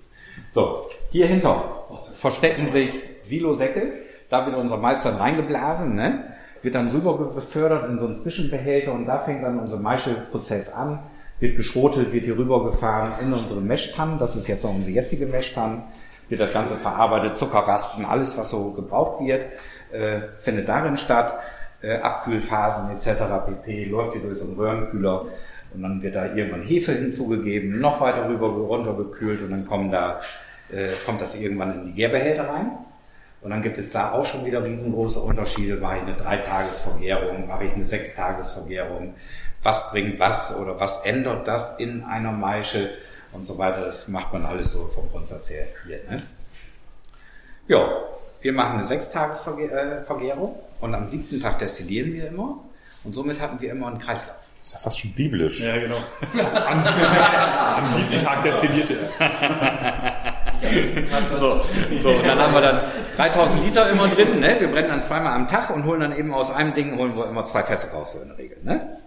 So, 0.51 0.87
hier 1.09 1.25
hinter 1.25 1.87
verstecken 2.13 2.67
sich 2.67 2.91
Silosäcke. 3.23 4.03
Da 4.29 4.45
wird 4.45 4.55
unser 4.55 4.77
Malz 4.77 5.01
dann 5.01 5.15
reingeblasen, 5.15 5.95
ne? 5.95 6.35
wird 6.61 6.75
dann 6.75 6.91
rüber 6.91 7.17
befördert 7.17 7.89
in 7.89 7.97
so 7.97 8.05
einen 8.05 8.17
Zwischenbehälter 8.17 8.93
und 8.93 9.07
da 9.07 9.19
fängt 9.19 9.43
dann 9.43 9.59
unser 9.59 9.77
Maischeprozess 9.77 10.71
an. 10.71 10.99
Wird 11.39 11.55
geschrotet, 11.55 12.11
wird 12.11 12.25
hier 12.25 12.37
rübergefahren 12.37 13.13
in 13.21 13.33
unsere 13.33 13.61
Meshtannen. 13.61 14.19
Das 14.19 14.35
ist 14.35 14.47
jetzt 14.47 14.63
noch 14.63 14.73
unsere 14.73 14.91
jetzige 14.91 15.25
Meshtanne. 15.25 15.83
Wird 16.27 16.41
das 16.41 16.53
Ganze 16.53 16.75
verarbeitet, 16.75 17.35
Zuckerrasten, 17.35 18.05
alles 18.05 18.37
was 18.37 18.51
so 18.51 18.71
gebraucht 18.71 19.25
wird, 19.25 19.45
äh, 19.91 20.21
findet 20.39 20.69
darin 20.69 20.97
statt. 20.97 21.33
Äh, 21.81 21.97
Abkühlphasen 21.97 22.91
etc. 22.91 23.21
pp. 23.47 23.85
läuft 23.85 24.13
hier 24.13 24.21
durch 24.21 24.37
so 24.37 24.45
einen 24.45 24.55
Röhrenkühler 24.55 25.25
und 25.73 25.81
dann 25.81 26.01
wird 26.01 26.15
da 26.15 26.25
irgendwann 26.25 26.63
Hefe 26.63 26.91
hinzugegeben, 26.91 27.79
noch 27.79 28.01
weiter 28.01 28.27
rüber 28.27 28.47
runtergekühlt 28.47 29.41
und 29.41 29.51
dann 29.51 29.65
kommen 29.65 29.91
da, 29.91 30.19
äh, 30.71 30.89
kommt 31.05 31.21
das 31.21 31.35
irgendwann 31.35 31.73
in 31.73 31.85
die 31.85 31.93
Gärbehälter 31.93 32.49
rein. 32.49 32.71
Und 33.41 33.51
dann 33.51 33.61
gibt 33.61 33.77
es 33.77 33.89
da 33.91 34.11
auch 34.11 34.25
schon 34.25 34.45
wieder 34.45 34.63
riesengroße 34.63 35.21
Unterschiede. 35.21 35.77
Mache 35.77 35.97
ich 35.97 36.01
eine 36.01 36.15
Dreitagesvergärung, 36.15 37.47
mache 37.47 37.65
ich 37.65 37.73
eine 37.73 37.85
Sechstagesvergärung, 37.85 39.13
was 39.63 39.89
bringt 39.91 40.19
was 40.19 40.55
oder 40.55 40.79
was 40.79 41.05
ändert 41.05 41.47
das 41.47 41.77
in 41.77 42.03
einer 42.03 42.31
Maische 42.31 42.89
und 43.31 43.45
so 43.45 43.57
weiter. 43.57 43.85
Das 43.85 44.07
macht 44.07 44.33
man 44.33 44.45
alles 44.45 44.71
so 44.71 44.87
vom 44.87 45.09
Grundsatz 45.09 45.49
her 45.49 45.67
hier. 45.85 45.99
Ne? 46.09 46.23
Ja, 47.67 47.87
wir 48.41 48.53
machen 48.53 48.75
eine 48.75 48.83
Sechstagesvergärung 48.83 50.55
und 50.79 50.95
am 50.95 51.07
siebten 51.07 51.41
Tag 51.41 51.59
destillieren 51.59 52.13
wir 52.13 52.27
immer 52.27 52.63
und 53.03 53.13
somit 53.13 53.39
hatten 53.39 53.59
wir 53.59 53.71
immer 53.71 53.87
einen 53.87 53.99
Kreislauf. 53.99 54.37
Das 54.59 54.67
ist 54.67 54.73
ja 54.73 54.79
fast 54.79 54.99
schon 54.99 55.13
biblisch. 55.13 55.61
Ja, 55.61 55.77
genau. 55.77 55.95
Am, 56.67 56.79
am 56.79 58.07
Dienstag 58.09 58.43
destillierte 58.43 58.97
er. 59.19 60.29
So, 61.39 61.61
so, 62.01 62.09
und 62.09 62.27
dann 62.27 62.37
haben 62.37 62.53
wir 62.53 62.59
dann 62.61 62.81
3000 63.15 63.63
Liter 63.63 63.89
immer 63.89 64.09
drin, 64.09 64.41
ne? 64.41 64.57
Wir 64.59 64.67
brennen 64.69 64.89
dann 64.89 65.01
zweimal 65.01 65.33
am 65.33 65.47
Tag 65.47 65.69
und 65.69 65.85
holen 65.85 66.01
dann 66.01 66.17
eben 66.17 66.33
aus 66.33 66.51
einem 66.51 66.73
Ding 66.73 66.97
holen 66.97 67.15
wir 67.15 67.29
immer 67.29 67.45
zwei 67.45 67.63
Fässer 67.63 67.91
raus, 67.91 68.11
so 68.11 68.19
in 68.19 68.27
der 68.27 68.37
Regel, 68.37 68.57
ne? 68.63 68.97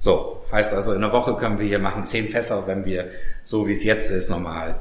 So, 0.00 0.42
heißt 0.50 0.72
also, 0.72 0.94
in 0.94 1.02
der 1.02 1.12
Woche 1.12 1.36
können 1.36 1.58
wir 1.58 1.66
hier 1.66 1.78
machen 1.78 2.04
zehn 2.06 2.30
Fässer, 2.30 2.66
wenn 2.66 2.84
wir, 2.86 3.10
so 3.44 3.68
wie 3.68 3.74
es 3.74 3.84
jetzt 3.84 4.10
ist, 4.10 4.30
normal 4.30 4.80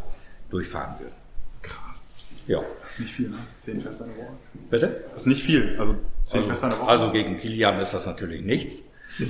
durchfahren 0.49 0.95
würden. 0.99 1.13
Krass. 1.61 2.25
Ja. 2.47 2.61
Das 2.81 2.91
ist 2.93 2.99
nicht 3.01 3.13
viel, 3.13 3.29
ne? 3.29 3.37
Zehn 3.57 3.81
Fässer 3.81 4.05
in 4.05 4.15
der 4.15 4.23
Woche. 4.25 4.33
Bitte? 4.69 5.03
Das 5.11 5.21
ist 5.23 5.27
nicht 5.27 5.43
viel. 5.43 5.77
Also 5.77 5.95
zehn 6.23 6.43
Fässer 6.45 6.63
in 6.65 6.69
der 6.71 6.79
Also, 6.79 6.81
Woche. 6.81 6.89
also 6.89 7.11
gegen 7.11 7.35
Kilian 7.37 7.79
ist 7.81 7.93
das 7.93 8.05
natürlich 8.05 8.41
nichts, 8.43 8.85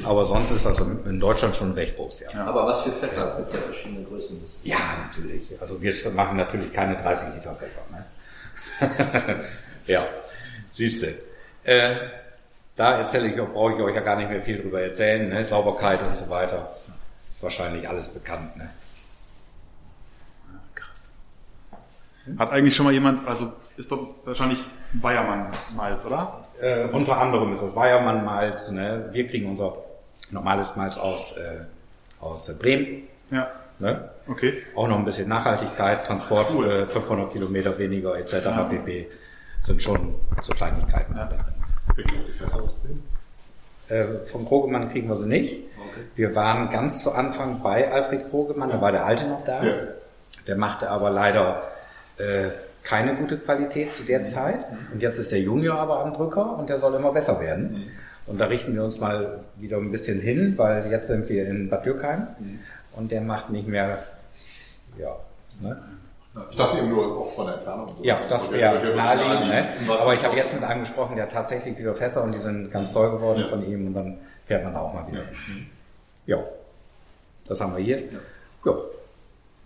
aber 0.06 0.26
sonst 0.26 0.52
ist 0.52 0.66
das 0.68 0.80
in 0.80 1.20
Deutschland 1.20 1.56
schon 1.56 1.72
recht 1.74 1.96
groß, 1.96 2.20
ja. 2.20 2.46
Aber 2.46 2.68
was 2.68 2.82
für 2.84 2.92
Fässer? 2.92 3.26
Es 3.26 3.38
gibt 3.38 3.54
ja 3.54 3.60
verschiedene 3.60 4.04
Größen. 4.04 4.40
Ja, 4.62 4.78
natürlich. 5.08 5.42
Also 5.60 5.82
wir 5.82 5.94
machen 6.12 6.38
natürlich 6.38 6.72
keine 6.72 6.96
30 6.98 7.34
Liter 7.36 7.56
Fässer. 7.56 7.82
Ne? 7.92 8.06
ja, 9.88 10.06
siehst 10.72 11.02
du. 11.02 11.16
Äh, 11.64 11.96
da 12.80 12.98
erzähle 12.98 13.28
ich, 13.28 13.36
brauche 13.36 13.74
ich 13.74 13.82
euch 13.82 13.94
ja 13.94 14.00
gar 14.00 14.16
nicht 14.16 14.30
mehr 14.30 14.42
viel 14.42 14.62
drüber 14.62 14.82
erzählen. 14.82 15.28
Ne? 15.28 15.44
Sauberkeit 15.44 16.02
und 16.02 16.16
so 16.16 16.30
weiter. 16.30 16.78
Ist 17.30 17.44
wahrscheinlich 17.44 17.88
alles 17.90 18.08
bekannt. 18.08 18.56
Ne? 18.56 18.70
Krass. 20.74 21.12
Hat 22.38 22.52
eigentlich 22.52 22.74
schon 22.74 22.86
mal 22.86 22.94
jemand, 22.94 23.28
also 23.28 23.52
ist 23.76 23.92
doch 23.92 24.16
wahrscheinlich 24.24 24.64
Bayermann-Malz, 24.94 26.06
oder? 26.06 26.48
Äh, 26.62 26.86
unter 26.86 27.20
anderem 27.20 27.52
ist 27.52 27.64
das 27.64 27.76
Weiermann-Malz. 27.76 28.72
Ne? 28.72 29.10
Wir 29.12 29.28
kriegen 29.28 29.50
unser 29.50 29.76
normales 30.32 30.78
Malz 30.78 30.98
aus, 30.98 31.34
äh, 31.34 31.66
aus 32.22 32.50
Bremen. 32.58 33.10
Ja. 33.30 33.52
Ne? 33.80 34.10
Okay. 34.26 34.64
Auch 34.74 34.88
noch 34.88 34.98
ein 34.98 35.06
bisschen 35.06 35.28
Nachhaltigkeit, 35.28 36.06
Transport, 36.06 36.50
äh, 36.52 36.88
500 36.88 37.30
Kilometer 37.34 37.78
weniger 37.78 38.18
etc. 38.18 38.70
pp. 38.70 39.10
Sind 39.66 39.84
schon 39.84 40.16
so 40.42 40.54
Kleinigkeiten. 40.54 41.14
da 41.14 41.30
Kriegt 42.00 42.14
ihr 42.14 42.28
die 42.28 42.32
Fässer 42.32 42.64
aus 42.64 42.74
Bremen? 42.74 43.04
Äh, 43.90 44.26
vom 44.28 44.48
Krogemann 44.48 44.90
kriegen 44.90 45.10
wir 45.10 45.16
sie 45.16 45.28
nicht. 45.28 45.58
Wir 46.16 46.34
waren 46.34 46.70
ganz 46.70 47.04
zu 47.04 47.12
Anfang 47.12 47.62
bei 47.62 47.92
Alfred 47.92 48.30
Krogemann, 48.30 48.70
da 48.70 48.80
war 48.80 48.94
der 48.94 49.06
Alte 49.06 49.28
noch 49.28 49.44
da. 49.44 49.64
Ja. 49.64 49.74
Der 50.48 50.56
machte 50.56 50.90
aber 50.90 51.10
leider 51.10 51.64
äh, 52.18 52.50
keine 52.84 53.16
gute 53.16 53.38
Qualität 53.38 53.94
zu 53.94 54.04
der 54.04 54.24
Zeit. 54.24 54.66
Und 54.94 55.02
jetzt 55.02 55.18
ist 55.18 55.32
der 55.32 55.42
Junior 55.42 55.78
aber 55.78 56.00
am 56.00 56.14
Drücker 56.14 56.58
und 56.58 56.70
der 56.70 56.80
soll 56.80 56.96
immer 56.96 57.12
besser 57.12 57.42
werden. 57.42 57.92
Und 58.26 58.40
da 58.40 58.46
richten 58.46 58.76
wir 58.76 58.84
uns 58.86 59.00
mal 59.00 59.42
wieder 59.58 59.78
ein 59.78 59.92
bisschen 59.92 60.22
hin, 60.22 60.54
weil 60.56 60.90
jetzt 60.90 61.08
sind 61.08 61.28
wir 61.28 61.48
in 61.48 61.70
Bad 61.70 61.86
Dürkheim 61.86 62.28
und 62.96 63.12
der 63.12 63.22
macht 63.22 63.50
nicht 63.50 63.68
mehr, 63.68 63.98
ja, 64.98 65.18
ne? 65.60 65.78
Ich 66.52 66.56
dachte 66.56 66.78
eben 66.78 66.90
nur 66.90 67.18
auch 67.20 67.34
von 67.36 67.48
der 67.48 67.56
Entfernung. 67.56 67.88
so. 67.98 68.04
Ja, 68.04 68.28
das 68.28 68.52
wäre 68.52 68.96
naheliegend. 68.96 69.48
Ne? 69.50 69.90
Aber 69.90 70.14
ich 70.14 70.24
habe 70.24 70.34
so? 70.34 70.38
jetzt 70.38 70.54
mit 70.54 70.64
angesprochen, 70.64 71.16
der 71.16 71.26
hat 71.26 71.32
tatsächlich 71.32 71.78
wieder 71.78 71.96
Fässer 71.96 72.24
und 72.24 72.32
die 72.34 72.40
sind 72.40 72.72
ganz 72.72 72.94
toll 72.94 73.12
geworden 73.12 73.42
Ja. 73.42 73.48
von 73.48 73.66
ihm 73.66 73.88
und 73.88 73.94
dann 73.94 74.18
fährt 74.46 74.64
man 74.64 74.74
da 74.74 74.80
auch 74.82 74.94
mal 74.94 75.08
wieder. 75.12 75.24
Ja, 76.28 76.38
das 77.48 77.60
haben 77.60 77.76
wir 77.76 77.84
hier. 77.84 77.98
Ja. 78.00 78.72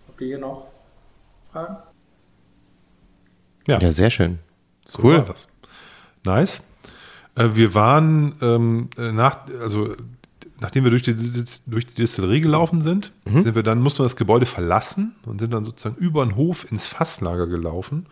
Habt 0.08 0.20
ihr 0.20 0.26
hier 0.26 0.38
noch 0.38 0.68
Fragen? 1.52 1.76
Ja, 3.68 3.78
Ja, 3.78 3.90
sehr 3.90 4.10
schön. 4.10 4.38
so 4.86 5.02
cool. 5.02 5.18
war 5.18 5.24
das. 5.24 5.48
Nice. 6.24 6.62
Äh, 7.36 7.50
wir 7.52 7.74
waren 7.74 8.36
ähm, 8.40 8.90
äh, 8.96 9.12
nach, 9.12 9.46
also 9.62 9.94
nachdem 10.64 10.82
wir 10.84 10.90
durch 10.90 11.02
die, 11.02 11.14
durch 11.66 11.86
die 11.86 11.94
Distillerie 11.94 12.40
gelaufen 12.40 12.80
sind, 12.80 13.12
sind 13.26 13.54
wir 13.54 13.62
dann, 13.62 13.80
mussten 13.82 13.98
wir 14.00 14.04
das 14.04 14.16
Gebäude 14.16 14.46
verlassen 14.46 15.14
und 15.26 15.38
sind 15.38 15.52
dann 15.52 15.66
sozusagen 15.66 15.96
über 15.96 16.24
den 16.24 16.36
Hof 16.36 16.70
ins 16.72 16.86
Fasslager 16.86 17.46
gelaufen. 17.46 18.06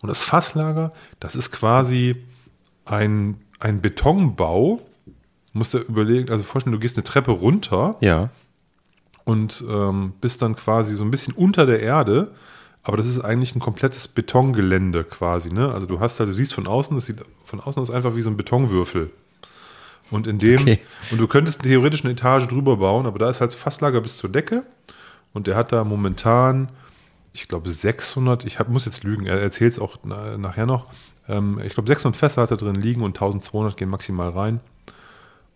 Und 0.00 0.08
das 0.08 0.22
Fasslager, 0.22 0.92
das 1.18 1.34
ist 1.34 1.50
quasi 1.50 2.14
ein, 2.84 3.36
ein 3.58 3.80
Betonbau. 3.80 4.80
Du 5.52 5.58
musst 5.58 5.74
dir 5.74 5.80
überlegen, 5.80 6.30
also 6.30 6.44
vorstellen, 6.44 6.72
du 6.72 6.78
gehst 6.78 6.96
eine 6.96 7.02
Treppe 7.02 7.32
runter 7.32 7.96
Ja. 8.00 8.30
und 9.24 9.64
ähm, 9.68 10.12
bist 10.20 10.40
dann 10.40 10.54
quasi 10.54 10.94
so 10.94 11.02
ein 11.02 11.10
bisschen 11.10 11.34
unter 11.34 11.66
der 11.66 11.80
Erde. 11.80 12.30
Aber 12.84 12.96
das 12.96 13.08
ist 13.08 13.18
eigentlich 13.20 13.56
ein 13.56 13.60
komplettes 13.60 14.06
Betongelände 14.06 15.02
quasi. 15.02 15.52
Ne? 15.52 15.72
Also 15.74 15.86
du 15.86 15.98
hast 15.98 16.20
halt, 16.20 16.30
du 16.30 16.34
siehst 16.34 16.54
von 16.54 16.68
außen, 16.68 16.96
das 16.96 17.06
sieht 17.06 17.18
von 17.42 17.58
außen 17.60 17.82
aus 17.82 17.90
einfach 17.90 18.14
wie 18.14 18.22
so 18.22 18.30
ein 18.30 18.36
Betonwürfel. 18.36 19.10
Und 20.10 20.26
in 20.26 20.38
dem, 20.38 20.60
Okay. 20.62 20.78
und 21.10 21.18
du 21.18 21.26
könntest 21.28 21.62
theoretisch 21.62 22.02
eine 22.04 22.12
Etage 22.12 22.46
drüber 22.48 22.76
bauen, 22.78 23.06
aber 23.06 23.18
da 23.18 23.28
ist 23.28 23.40
halt 23.40 23.52
Fasslager 23.54 24.00
bis 24.00 24.16
zur 24.16 24.30
Decke. 24.30 24.64
Und 25.34 25.46
der 25.46 25.56
hat 25.56 25.72
da 25.72 25.84
momentan, 25.84 26.70
ich 27.32 27.46
glaube 27.48 27.70
600, 27.70 28.44
ich 28.46 28.58
hab, 28.58 28.68
muss 28.68 28.86
jetzt 28.86 29.04
lügen, 29.04 29.26
er 29.26 29.40
erzählt 29.40 29.72
es 29.72 29.78
auch 29.78 29.98
na, 30.04 30.36
nachher 30.38 30.66
noch. 30.66 30.86
Ähm, 31.28 31.60
ich 31.64 31.74
glaube 31.74 31.86
600 31.86 32.16
Fässer 32.16 32.42
hat 32.42 32.50
er 32.50 32.56
drin 32.56 32.76
liegen 32.76 33.02
und 33.02 33.16
1200 33.16 33.76
gehen 33.76 33.90
maximal 33.90 34.30
rein. 34.30 34.60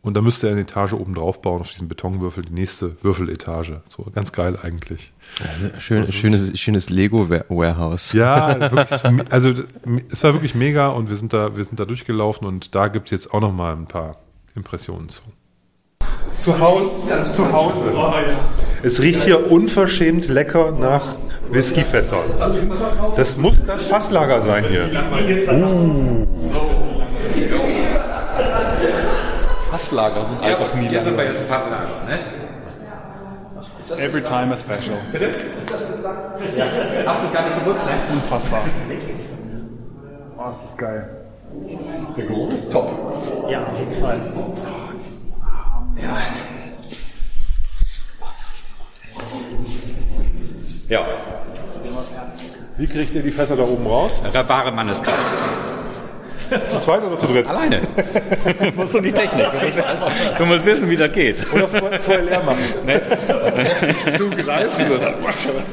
Und 0.02 0.14
da 0.14 0.20
müsste 0.20 0.48
er 0.48 0.52
eine 0.52 0.62
Etage 0.62 0.94
oben 0.94 1.14
drauf 1.14 1.40
bauen 1.42 1.60
auf 1.60 1.70
diesem 1.70 1.86
Betonwürfel, 1.86 2.44
die 2.44 2.52
nächste 2.52 2.96
Würfeletage. 3.04 3.82
So 3.88 4.04
ganz 4.12 4.32
geil 4.32 4.58
eigentlich. 4.60 5.12
Schön, 5.78 6.04
schönes, 6.04 6.58
schönes 6.58 6.90
Lego-Warehouse. 6.90 8.12
Ja, 8.12 8.58
wirklich, 8.72 9.32
also 9.32 9.54
es 10.10 10.24
war 10.24 10.32
wirklich 10.34 10.56
mega 10.56 10.88
und 10.88 11.08
wir 11.08 11.14
sind 11.16 11.32
da, 11.32 11.56
wir 11.56 11.62
sind 11.62 11.78
da 11.78 11.84
durchgelaufen 11.84 12.48
und 12.48 12.74
da 12.74 12.88
gibt 12.88 13.06
es 13.06 13.10
jetzt 13.12 13.32
auch 13.32 13.40
noch 13.40 13.52
mal 13.52 13.74
ein 13.76 13.86
paar 13.86 14.16
Impressionen 14.54 15.08
zu. 15.08 15.22
Zu 16.38 16.58
Hause. 16.58 17.32
Zu 17.32 17.52
Hause. 17.52 17.92
Es 18.82 19.00
riecht 19.00 19.22
hier 19.24 19.50
unverschämt 19.50 20.28
lecker 20.28 20.72
nach 20.72 21.14
Whiskyfässern. 21.50 22.24
Das 23.16 23.36
muss 23.36 23.64
das 23.64 23.84
Fasslager 23.88 24.42
sein 24.42 24.64
hier. 24.64 24.90
Fasslager 29.70 30.24
sind 30.24 30.42
einfach 30.42 30.74
nie 30.74 30.88
Hier 30.88 31.00
sind 31.00 31.16
wir 31.16 31.24
langweilig. 31.24 31.32
jetzt 31.32 31.42
im 31.42 31.48
Fasslager, 31.48 31.86
ne? 32.08 32.18
Every 33.98 34.22
time 34.22 34.52
a 34.52 34.56
special. 34.56 34.96
Hast 37.06 37.24
du 37.24 37.30
gar 37.32 37.42
nicht 37.44 37.58
gewusst, 37.64 37.80
ne? 37.84 37.92
Unfassbar. 38.10 38.60
Oh, 40.44 40.46
das 40.50 40.70
ist 40.72 40.78
geil. 40.78 41.08
Der 42.16 42.26
Geruch 42.26 42.52
ist 42.52 42.72
top. 42.72 42.90
Ja, 43.50 43.64
auf 43.64 43.78
jeden 43.78 43.94
Fall. 44.00 44.20
Ja, 50.88 51.06
Wie 52.76 52.86
kriegt 52.86 53.14
ihr 53.14 53.22
die 53.22 53.30
Fässer 53.30 53.56
da 53.56 53.62
oben 53.62 53.86
raus? 53.86 54.12
da 54.32 54.48
wahre 54.48 54.72
Manneskraft. 54.72 55.18
Zu 56.68 56.78
zweit 56.80 57.02
oder 57.04 57.16
zu 57.18 57.26
dritt? 57.26 57.46
Alleine. 57.48 57.80
musst 58.76 58.94
du 58.94 59.00
die 59.00 59.12
Technik. 59.12 59.46
Du 60.38 60.44
musst 60.46 60.64
wissen, 60.66 60.88
wie 60.90 60.96
das 60.96 61.12
geht. 61.12 61.44
Oder 61.52 61.68
vorher, 61.68 62.22
leer 62.22 62.42
machen? 62.42 62.58
Zugreifen 64.16 64.90
oder 64.90 65.14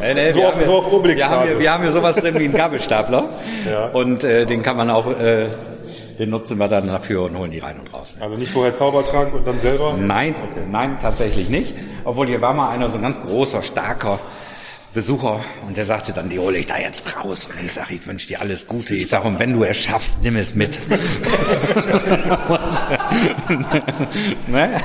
Nee, 0.01 0.13
nee, 0.13 0.31
So 0.31 0.37
wir 0.39 0.47
auf- 0.49 0.55
haben 0.55 0.63
so 0.65 0.75
auf 0.77 0.91
Obelix 0.93 1.17
wir 1.19 1.29
haben, 1.29 1.47
hier, 1.47 1.59
wir 1.59 1.73
haben 1.73 1.83
hier 1.83 1.91
sowas 1.91 2.15
drin 2.15 2.35
wie 2.37 2.45
einen 2.45 2.53
Gabelstapler. 2.53 3.29
Ja. 3.69 3.85
Und 3.87 4.23
äh, 4.23 4.45
den 4.45 4.61
kann 4.63 4.77
man 4.77 4.89
auch, 4.89 5.07
äh, 5.07 5.47
den 6.17 6.29
nutzen 6.29 6.57
wir 6.57 6.67
dann 6.67 6.87
dafür 6.87 7.23
und 7.23 7.37
holen 7.37 7.51
die 7.51 7.59
rein 7.59 7.77
und 7.79 7.93
raus. 7.93 8.17
Also 8.19 8.35
nicht 8.35 8.51
vorher 8.51 8.73
Zaubertrank 8.73 9.33
und 9.33 9.47
dann 9.47 9.59
selber? 9.59 9.95
Nein, 9.97 10.35
nein, 10.71 10.97
tatsächlich 11.01 11.49
nicht. 11.49 11.73
Obwohl 12.03 12.27
hier 12.27 12.41
war 12.41 12.53
mal 12.53 12.69
einer 12.71 12.89
so 12.89 12.95
ein 12.97 13.01
ganz 13.01 13.21
großer, 13.21 13.61
starker 13.61 14.19
Besucher 14.93 15.43
und 15.67 15.75
der 15.77 15.85
sagte 15.85 16.11
dann, 16.13 16.29
die 16.29 16.39
hole 16.39 16.57
ich 16.57 16.65
da 16.65 16.79
jetzt 16.79 17.15
raus. 17.15 17.47
Und 17.47 17.63
ich 17.63 17.71
sage, 17.71 17.93
ich 17.93 18.07
wünsche 18.07 18.27
dir 18.27 18.41
alles 18.41 18.65
Gute. 18.67 18.95
Ich 18.95 19.07
sage, 19.07 19.27
und 19.27 19.37
wenn 19.39 19.53
du 19.53 19.63
es 19.63 19.77
schaffst, 19.77 20.17
nimm 20.23 20.35
es 20.35 20.55
mit. 20.55 20.75
ne? 24.47 24.81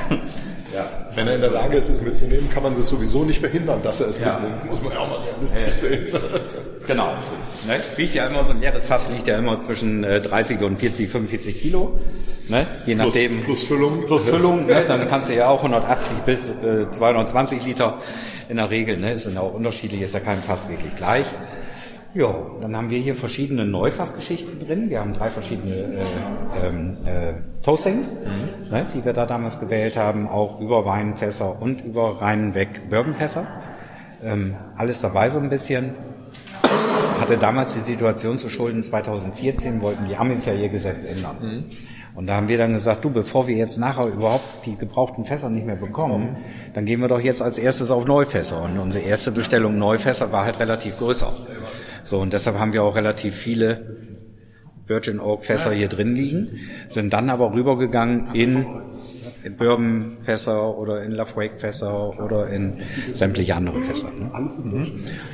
Wenn 1.15 1.27
er 1.27 1.35
in 1.35 1.41
der 1.41 1.51
Lage 1.51 1.77
ist, 1.77 1.89
es 1.89 2.01
mitzunehmen, 2.01 2.49
kann 2.49 2.63
man 2.63 2.73
es 2.73 2.89
sowieso 2.89 3.23
nicht 3.23 3.39
verhindern, 3.39 3.79
dass 3.83 4.01
er 4.01 4.09
es 4.09 4.19
mitnimmt. 4.19 4.65
Muss 4.65 4.81
man 4.81 4.93
ja 4.93 4.99
auch 4.99 5.09
mal 5.09 5.19
realistisch 5.19 5.73
sehen. 5.73 6.07
Genau. 6.87 7.15
Ne? 7.67 7.79
Wiegt 7.95 8.13
ja 8.13 8.27
immer 8.27 8.43
so 8.43 8.51
ein 8.51 8.61
leeres 8.61 8.85
Fass 8.85 9.09
liegt 9.09 9.27
ja 9.27 9.39
immer 9.39 9.59
zwischen 9.59 10.03
äh, 10.03 10.21
30 10.21 10.61
und 10.61 10.77
40, 10.77 11.09
45 11.09 11.59
Kilo. 11.59 11.99
Ne? 12.47 12.67
Je 12.85 12.93
nachdem. 12.93 13.41
plus 13.41 13.63
Füllung. 13.63 14.05
Plus 14.05 14.23
Füllung, 14.23 14.67
ne? 14.67 14.83
dann 14.87 15.09
kannst 15.09 15.31
du 15.31 15.35
ja 15.35 15.47
auch 15.47 15.63
180 15.63 16.17
bis 16.19 16.49
äh, 16.49 16.91
220 16.91 17.65
Liter 17.65 17.97
in 18.49 18.57
der 18.57 18.69
Regel. 18.69 18.97
Ne? 18.97 19.13
Ist 19.13 19.25
dann 19.25 19.37
auch 19.39 19.53
unterschiedlich, 19.53 20.01
ist 20.01 20.13
ja 20.13 20.19
kein 20.19 20.43
Fass 20.43 20.69
wirklich 20.69 20.95
gleich. 20.95 21.25
Ja, 22.15 22.33
dann 22.61 22.77
haben 22.77 22.89
wir 22.89 22.99
hier 22.99 23.13
verschiedene 23.13 23.65
Neufassgeschichten 23.65 24.65
drin. 24.65 24.89
Wir 24.89 25.01
haben 25.01 25.13
drei 25.13 25.29
verschiedene 25.29 25.75
äh, 25.75 26.05
ähm, 26.65 26.97
äh, 27.05 27.33
Toastings, 27.61 28.07
ne, 28.71 28.85
die 28.95 29.03
wir 29.03 29.11
da 29.11 29.25
damals 29.25 29.59
gewählt 29.59 29.97
haben, 29.97 30.29
auch 30.29 30.61
über 30.61 30.85
Weinfässer 30.85 31.61
und 31.61 31.83
über 31.83 32.21
rein 32.21 32.55
weg 32.55 32.89
Bourbonfässer. 32.89 33.45
Ähm, 34.23 34.55
alles 34.77 35.01
dabei 35.01 35.29
so 35.29 35.39
ein 35.39 35.49
bisschen. 35.49 35.91
Hatte 37.19 37.37
damals 37.37 37.73
die 37.73 37.81
Situation 37.81 38.37
zu 38.37 38.47
Schulden 38.47 38.81
2014, 38.81 39.81
wollten 39.81 40.05
die 40.05 40.15
Amis 40.15 40.45
ja 40.45 40.53
ihr 40.53 40.69
Gesetz 40.69 41.03
ändern. 41.03 41.65
Und 42.15 42.27
da 42.27 42.35
haben 42.35 42.47
wir 42.47 42.57
dann 42.57 42.71
gesagt, 42.71 43.03
du, 43.03 43.09
bevor 43.09 43.47
wir 43.47 43.57
jetzt 43.57 43.77
nachher 43.77 44.07
überhaupt 44.07 44.65
die 44.65 44.77
gebrauchten 44.77 45.25
Fässer 45.25 45.49
nicht 45.49 45.65
mehr 45.65 45.75
bekommen, 45.75 46.37
dann 46.73 46.85
gehen 46.85 47.01
wir 47.01 47.09
doch 47.09 47.19
jetzt 47.19 47.41
als 47.41 47.57
erstes 47.57 47.91
auf 47.91 48.05
Neufässer. 48.05 48.61
Und 48.63 48.79
unsere 48.79 49.03
erste 49.03 49.31
Bestellung 49.31 49.77
Neufässer 49.77 50.31
war 50.31 50.45
halt 50.45 50.59
relativ 50.59 50.97
größer. 50.97 51.33
So, 52.05 52.19
und 52.19 52.33
deshalb 52.33 52.59
haben 52.59 52.71
wir 52.71 52.83
auch 52.83 52.95
relativ 52.95 53.35
viele 53.35 53.97
Virgin 54.85 55.19
Oak 55.19 55.43
Fässer 55.43 55.71
hier 55.71 55.87
drin 55.89 56.15
liegen, 56.15 56.59
sind 56.87 57.11
dann 57.11 57.31
aber 57.31 57.51
rübergegangen 57.53 58.35
in 58.35 58.65
Bourbon-Fässer 59.49 60.77
oder 60.77 61.03
in 61.03 61.11
Lafroig-Fässer 61.11 62.19
oder 62.19 62.47
in 62.49 62.81
sämtliche 63.13 63.55
andere 63.55 63.79
Fässer. 63.81 64.09
Ne? 64.63 64.87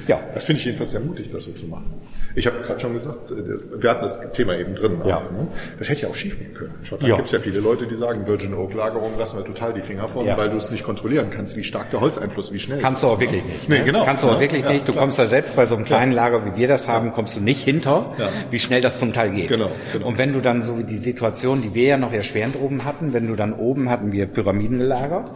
Ja, 0.07 0.19
Das 0.33 0.45
finde 0.45 0.59
ich 0.59 0.65
jedenfalls 0.65 0.91
sehr 0.91 0.99
mutig, 1.01 1.29
das 1.29 1.43
so 1.43 1.51
zu 1.51 1.67
machen. 1.67 1.93
Ich 2.35 2.47
habe 2.47 2.59
gerade 2.59 2.79
schon 2.79 2.93
gesagt, 2.93 3.31
äh, 3.31 3.81
wir 3.81 3.89
hatten 3.89 4.03
das 4.03 4.31
Thema 4.31 4.57
eben 4.57 4.73
drin. 4.75 5.01
Ja. 5.05 5.19
Ne? 5.19 5.47
Das 5.77 5.89
hätte 5.89 6.03
ja 6.03 6.07
auch 6.09 6.15
schief 6.15 6.37
gehen 6.39 6.53
können. 6.53 6.73
Schau, 6.83 6.97
da 6.97 7.05
Ja. 7.07 7.15
gibt 7.15 7.25
es 7.27 7.31
ja 7.33 7.39
viele 7.39 7.59
Leute, 7.59 7.87
die 7.87 7.95
sagen, 7.95 8.25
Virgin 8.25 8.53
Oak 8.53 8.73
Lagerung 8.73 9.17
lassen 9.17 9.37
wir 9.37 9.45
total 9.45 9.73
die 9.73 9.81
Finger 9.81 10.07
von, 10.07 10.25
Ja. 10.25 10.37
weil 10.37 10.49
du 10.49 10.55
es 10.57 10.71
nicht 10.71 10.83
kontrollieren 10.83 11.29
kannst, 11.29 11.55
wie 11.57 11.63
stark 11.63 11.91
der 11.91 11.99
Holzeinfluss, 12.01 12.53
wie 12.53 12.59
schnell. 12.59 12.79
Kannst 12.79 13.03
du 13.03 13.07
auch 13.07 13.19
wirklich 13.19 13.43
ne? 13.43 13.51
nicht. 13.51 13.69
Nee, 13.69 13.79
ne? 13.79 13.85
genau. 13.85 14.05
Kannst 14.05 14.23
du 14.23 14.29
auch 14.29 14.39
wirklich 14.39 14.65
nicht. 14.67 14.87
Du 14.87 14.93
klar. 14.93 15.03
kommst 15.03 15.19
da 15.19 15.25
selbst 15.25 15.55
bei 15.55 15.65
so 15.65 15.75
einem 15.75 15.83
kleinen 15.85 16.11
Lager, 16.13 16.45
wie 16.45 16.57
wir 16.59 16.67
das 16.67 16.87
haben, 16.87 17.11
kommst 17.11 17.35
du 17.35 17.41
nicht 17.41 17.63
hinter, 17.63 18.13
wie 18.49 18.59
schnell 18.59 18.81
das 18.81 18.97
zum 18.97 19.13
Teil 19.13 19.31
geht. 19.31 19.49
Genau, 19.49 19.69
genau. 19.91 20.07
Und 20.07 20.17
wenn 20.17 20.31
du 20.33 20.39
dann 20.41 20.63
so 20.63 20.77
wie 20.77 20.83
die 20.83 20.97
Situation, 20.97 21.61
die 21.61 21.73
wir 21.73 21.83
ja 21.87 21.97
noch 21.97 22.13
erschwerend 22.13 22.55
oben 22.61 22.85
hatten, 22.85 23.13
wenn 23.13 23.27
du 23.27 23.35
dann 23.35 23.53
oben 23.53 23.89
hattest 23.89 24.00
hatten 24.01 24.11
wir 24.11 24.25
Pyramiden 24.25 24.79
gelagert. 24.79 25.31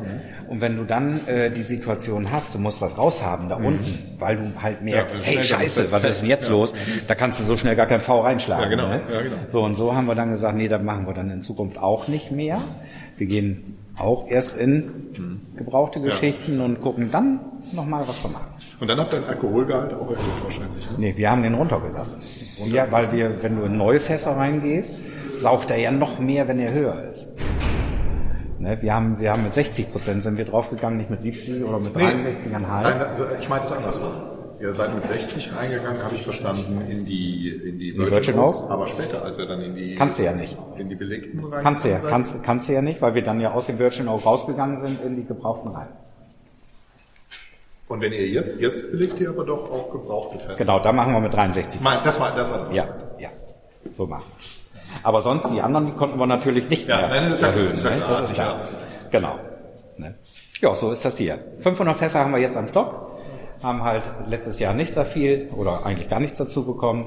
Und 0.49 0.61
wenn 0.61 0.77
du 0.77 0.83
dann 0.83 1.25
äh, 1.27 1.51
die 1.51 1.61
Situation 1.61 2.31
hast, 2.31 2.55
du 2.55 2.59
musst 2.59 2.81
was 2.81 2.97
raushaben 2.97 3.49
da 3.49 3.55
unten, 3.55 4.15
weil 4.19 4.37
du 4.37 4.61
halt 4.61 4.81
merkst, 4.81 5.17
Ja, 5.17 5.23
hey 5.23 5.43
Scheiße, 5.43 5.91
was 5.91 6.03
ist 6.03 6.21
denn 6.21 6.29
jetzt 6.29 6.49
los? 6.49 6.73
Da 7.07 7.15
kannst 7.15 7.39
du 7.39 7.43
so 7.43 7.55
schnell 7.57 7.75
gar 7.75 7.85
kein 7.85 7.99
V 7.99 8.21
reinschlagen. 8.21 8.63
Ja, 8.63 8.69
genau. 8.69 8.87
Ne? 8.87 9.01
Ja, 9.11 9.21
genau. 9.21 9.35
So 9.49 9.63
und 9.63 9.75
so 9.75 9.95
haben 9.95 10.07
wir 10.07 10.15
dann 10.15 10.31
gesagt, 10.31 10.57
nee, 10.57 10.67
das 10.67 10.81
machen 10.81 11.05
wir 11.05 11.13
dann 11.13 11.29
in 11.29 11.41
Zukunft 11.41 11.77
auch 11.77 12.07
nicht 12.07 12.31
mehr. 12.31 12.59
Wir 13.17 13.27
gehen 13.27 13.77
auch 13.97 14.27
erst 14.27 14.57
in 14.57 15.45
gebrauchte 15.55 16.01
Geschichten 16.01 16.59
und 16.59 16.81
gucken 16.81 17.11
dann 17.11 17.39
nochmal, 17.71 18.05
was 18.07 18.21
wir 18.23 18.31
machen. 18.31 18.47
Und 18.79 18.89
dann 18.89 18.99
habt 18.99 19.13
ihr 19.13 19.19
den 19.21 19.29
Alkoholgehalt 19.29 19.93
auch 19.93 20.09
erhöht 20.09 20.43
wahrscheinlich. 20.43 20.91
Ne? 20.91 20.97
Nee, 20.97 21.13
wir 21.15 21.31
haben 21.31 21.43
den 21.43 21.53
runtergelassen. 21.53 22.21
Ja, 22.65 22.91
weil 22.91 23.11
wir, 23.13 23.41
wenn 23.41 23.55
du 23.55 23.63
in 23.63 23.77
neue 23.77 24.01
Fässer 24.01 24.35
reingehst, 24.35 24.99
saugt 25.37 25.71
er 25.71 25.77
ja 25.77 25.91
noch 25.91 26.19
mehr, 26.19 26.47
wenn 26.47 26.59
er 26.59 26.73
höher 26.73 27.05
ist. 27.11 27.27
Ne, 28.65 28.81
wir 28.81 28.95
haben, 28.95 29.19
wir 29.19 29.31
haben 29.31 29.43
mit 29.43 29.53
60 29.53 29.91
Prozent 29.91 30.23
sind 30.23 30.39
wir 30.39 30.45
draufgegangen, 30.45 30.97
nicht 30.97 31.11
mit 31.11 31.21
70 31.21 31.63
oder 31.63 31.77
mit 31.77 31.95
63,5. 31.95 32.59
Nein, 32.59 32.99
also 32.99 33.25
ich 33.39 33.47
meine 33.47 33.61
das 33.61 33.71
andersrum. 33.71 34.11
Ihr 34.59 34.73
seid 34.73 34.95
mit 34.95 35.05
60 35.05 35.53
reingegangen, 35.55 36.03
habe 36.03 36.15
ich 36.15 36.23
verstanden, 36.23 36.81
in 36.89 37.05
die, 37.05 37.49
in 37.49 37.77
die, 37.77 37.95
Virgin 37.95 38.39
Oaks? 38.39 38.63
Aber 38.63 38.87
später, 38.87 39.23
als 39.23 39.37
ihr 39.37 39.45
dann 39.45 39.61
in 39.61 39.75
die, 39.75 39.93
Kannst 39.93 40.17
du 40.17 40.23
ja 40.23 40.33
nicht. 40.33 40.57
in 40.77 40.89
die 40.89 40.95
belegten 40.95 41.45
rein 41.45 41.61
Kannst 41.61 41.85
du 41.85 41.89
ja, 41.89 41.99
seid. 41.99 42.09
kannst, 42.09 42.41
kannst 42.41 42.67
du 42.67 42.73
ja 42.73 42.81
nicht, 42.81 43.03
weil 43.03 43.13
wir 43.13 43.21
dann 43.21 43.39
ja 43.39 43.51
aus 43.51 43.67
dem 43.67 43.77
Virgin 43.77 44.07
auch 44.07 44.25
rausgegangen 44.25 44.81
sind 44.81 44.99
in 45.03 45.15
die 45.15 45.25
gebrauchten 45.25 45.69
rein. 45.69 45.89
Und 47.87 48.01
wenn 48.01 48.13
ihr 48.13 48.27
jetzt, 48.27 48.59
jetzt 48.59 48.89
belegt 48.89 49.19
ihr 49.19 49.29
aber 49.29 49.45
doch 49.45 49.69
auch 49.69 49.91
gebrauchte 49.91 50.39
Fässer. 50.39 50.55
Genau, 50.55 50.79
da 50.79 50.91
machen 50.91 51.13
wir 51.13 51.19
mit 51.19 51.31
63. 51.35 51.81
Mein, 51.81 51.99
das 52.03 52.19
war, 52.19 52.35
das 52.35 52.49
war 52.49 52.57
das. 52.57 52.69
was 52.69 52.75
Ja, 52.75 52.87
ja, 53.19 53.29
so 53.95 54.07
machen 54.07 54.25
wir. 54.39 54.64
Aber 55.03 55.21
sonst 55.21 55.49
die 55.51 55.61
anderen, 55.61 55.85
die 55.87 55.91
konnten 55.93 56.17
wir 56.19 56.27
natürlich 56.27 56.69
nicht 56.69 56.87
Ja, 56.87 56.97
mehr 56.97 57.09
nein, 57.09 57.29
das 57.29 57.41
erhöhen. 57.41 57.77
ist 57.77 57.83
ja 57.83 57.89
ne? 57.91 57.97
klar, 57.97 58.09
das 58.09 58.19
ist 58.21 58.27
sich 58.27 58.35
klar. 58.35 58.61
Genau. 59.11 59.39
Ne? 59.97 60.15
Ja, 60.61 60.75
so 60.75 60.91
ist 60.91 61.03
das 61.05 61.17
hier. 61.17 61.39
500 61.59 61.97
Fässer 61.97 62.19
haben 62.19 62.31
wir 62.31 62.39
jetzt 62.39 62.57
am 62.57 62.67
Stock, 62.67 63.19
haben 63.61 63.83
halt 63.83 64.03
letztes 64.27 64.59
Jahr 64.59 64.73
nicht 64.73 64.93
so 64.93 65.03
viel 65.03 65.49
oder 65.55 65.85
eigentlich 65.85 66.09
gar 66.09 66.19
nichts 66.19 66.37
dazu 66.37 66.65
bekommen, 66.65 67.05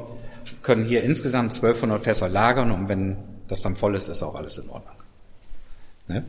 können 0.63 0.85
hier 0.85 1.03
insgesamt 1.03 1.53
1200 1.55 2.03
Fässer 2.03 2.29
lagern 2.29 2.71
und 2.71 2.89
wenn 2.89 3.17
das 3.49 3.63
dann 3.63 3.77
voll 3.77 3.97
ist, 3.97 4.09
ist 4.09 4.23
auch 4.23 4.35
alles 4.35 4.59
in 4.59 4.69
Ordnung. 4.69 4.95
Ne? 6.09 6.25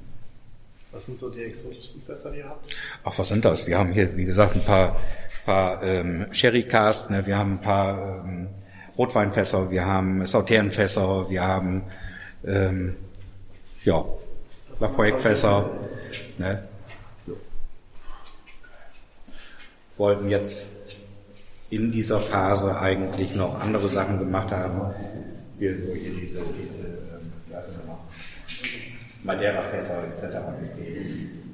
Was 0.92 1.06
sind 1.06 1.20
so 1.20 1.30
die 1.30 1.44
exotischsten 1.44 2.02
Fässer, 2.02 2.32
die 2.32 2.40
ihr 2.40 2.50
habt? 2.50 2.76
Ach, 3.04 3.18
was 3.18 3.28
sind 3.28 3.46
das? 3.46 3.68
Wir 3.68 3.78
haben 3.78 3.92
hier, 3.92 4.16
wie 4.18 4.26
gesagt, 4.26 4.56
ein 4.56 4.64
paar, 4.66 4.96
paar 5.46 5.84
ähm, 5.84 6.28
Sherry 6.32 6.64
Cast, 6.64 7.10
ne? 7.12 7.26
wir 7.28 7.38
haben 7.38 7.54
ein 7.54 7.62
paar 7.62 8.24
ähm, 8.26 8.48
Rotweinfässer, 9.00 9.72
wir 9.72 9.86
haben 9.86 10.26
Sauterrenfässer, 10.26 11.30
wir 11.30 11.42
haben 11.42 11.84
ähm, 12.46 12.98
ja, 13.86 14.04
Lafroig-Fässer. 14.78 15.70
Ne? 16.38 16.68
Wollten 19.96 20.30
jetzt 20.30 20.68
in 21.70 21.94
dieser 21.94 22.20
Phase 22.20 22.78
eigentlich 22.78 23.36
noch 23.36 23.62
andere 23.62 23.88
Sachen 23.88 24.20
gemacht 24.20 24.52
haben. 24.52 24.82
Wir 25.58 25.78
so 25.78 25.94
hier 25.94 26.14
diese, 26.16 26.44
diese 26.62 26.88
ähm? 26.88 27.32
Madeira-Fässer 29.24 30.04
etc. 30.14 30.36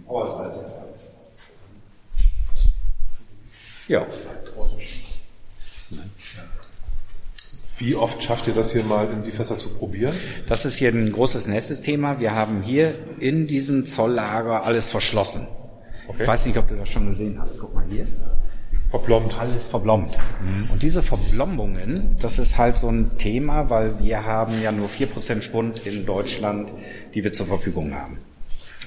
Aber 0.07 0.23
das 0.23 0.33
ist 0.33 0.39
alles 0.39 0.61
erst 0.63 0.79
alles. 0.79 1.09
Ja. 3.87 4.07
Wie 7.77 7.95
oft 7.95 8.23
schafft 8.23 8.47
ihr 8.47 8.53
das 8.53 8.71
hier 8.71 8.83
mal 8.83 9.07
in 9.11 9.23
die 9.23 9.31
Fässer 9.31 9.57
zu 9.57 9.69
probieren? 9.69 10.13
Das 10.47 10.63
ist 10.63 10.77
hier 10.77 10.89
ein 10.89 11.11
großes 11.11 11.47
nächstes 11.47 11.81
Thema. 11.81 12.21
Wir 12.21 12.33
haben 12.33 12.61
hier 12.61 12.93
in 13.19 13.47
diesem 13.47 13.85
Zolllager 13.85 14.63
alles 14.65 14.91
verschlossen. 14.91 15.47
Ich 16.17 16.25
weiß 16.25 16.45
nicht, 16.45 16.57
ob 16.57 16.69
du 16.69 16.75
das 16.75 16.87
schon 16.87 17.07
gesehen 17.07 17.37
hast. 17.39 17.59
Guck 17.59 17.73
mal 17.73 17.83
hier. 17.89 18.07
Verplombt. 18.89 19.37
Alles 19.37 19.65
verblombt. 19.65 20.17
Und 20.71 20.83
diese 20.83 21.03
Verblombungen, 21.03 22.15
das 22.21 22.39
ist 22.39 22.57
halt 22.57 22.77
so 22.77 22.87
ein 22.87 23.17
Thema, 23.17 23.69
weil 23.69 23.99
wir 23.99 24.23
haben 24.23 24.53
ja 24.61 24.71
nur 24.71 24.87
4% 24.87 25.41
Schwund 25.41 25.85
in 25.85 26.05
Deutschland, 26.05 26.71
die 27.13 27.25
wir 27.25 27.33
zur 27.33 27.47
Verfügung 27.47 27.93
haben. 27.93 28.19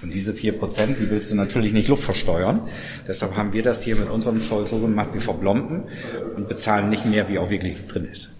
Und 0.01 0.14
diese 0.14 0.32
4%, 0.32 0.95
die 0.95 1.11
willst 1.11 1.30
du 1.30 1.34
natürlich 1.34 1.74
nicht 1.74 1.89
luftversteuern. 1.89 2.68
Deshalb 3.07 3.36
haben 3.36 3.53
wir 3.53 3.62
das 3.62 3.82
hier 3.82 3.97
mit 3.97 4.09
unserem 4.09 4.41
Zoll 4.41 4.66
so 4.66 4.78
gemacht, 4.78 5.11
wir 5.12 5.20
verblomben 5.20 5.82
und 6.36 6.49
bezahlen 6.49 6.89
nicht 6.89 7.05
mehr, 7.05 7.28
wie 7.28 7.39
auch 7.39 7.51
wirklich 7.51 7.86
drin 7.89 8.09
ist. 8.11 8.38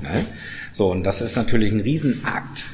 Ne? 0.00 0.26
So, 0.72 0.90
und 0.90 1.04
das 1.04 1.20
ist 1.20 1.36
natürlich 1.36 1.72
ein 1.72 1.80
Riesenakt. 1.80 2.64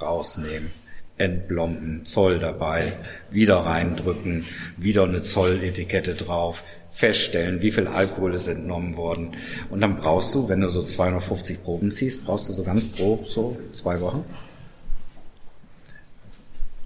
Rausnehmen, 0.00 0.70
entblomben, 1.16 2.04
Zoll 2.04 2.38
dabei, 2.38 2.98
wieder 3.30 3.58
reindrücken, 3.58 4.44
wieder 4.76 5.04
eine 5.04 5.22
Zolletikette 5.22 6.14
drauf, 6.14 6.64
feststellen, 6.90 7.62
wie 7.62 7.72
viel 7.72 7.86
Alkohol 7.86 8.34
ist 8.34 8.46
entnommen 8.46 8.96
worden. 8.96 9.36
Und 9.70 9.80
dann 9.80 9.96
brauchst 9.96 10.34
du, 10.34 10.48
wenn 10.48 10.60
du 10.60 10.68
so 10.68 10.84
250 10.84 11.62
Proben 11.62 11.90
ziehst, 11.90 12.24
brauchst 12.24 12.48
du 12.48 12.52
so 12.52 12.62
ganz 12.64 12.94
grob 12.94 13.28
so 13.28 13.56
zwei 13.72 14.00
Wochen. 14.00 14.24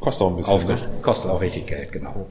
Kostet 0.01 0.23
auch 0.23 0.31
ein 0.31 0.37
bisschen. 0.37 0.55
Aufriss. 0.55 0.87
Ne? 0.87 0.95
Kostet 1.03 1.31
auch 1.31 1.41
richtig 1.41 1.67
Geld, 1.67 1.93
genau. 1.93 2.29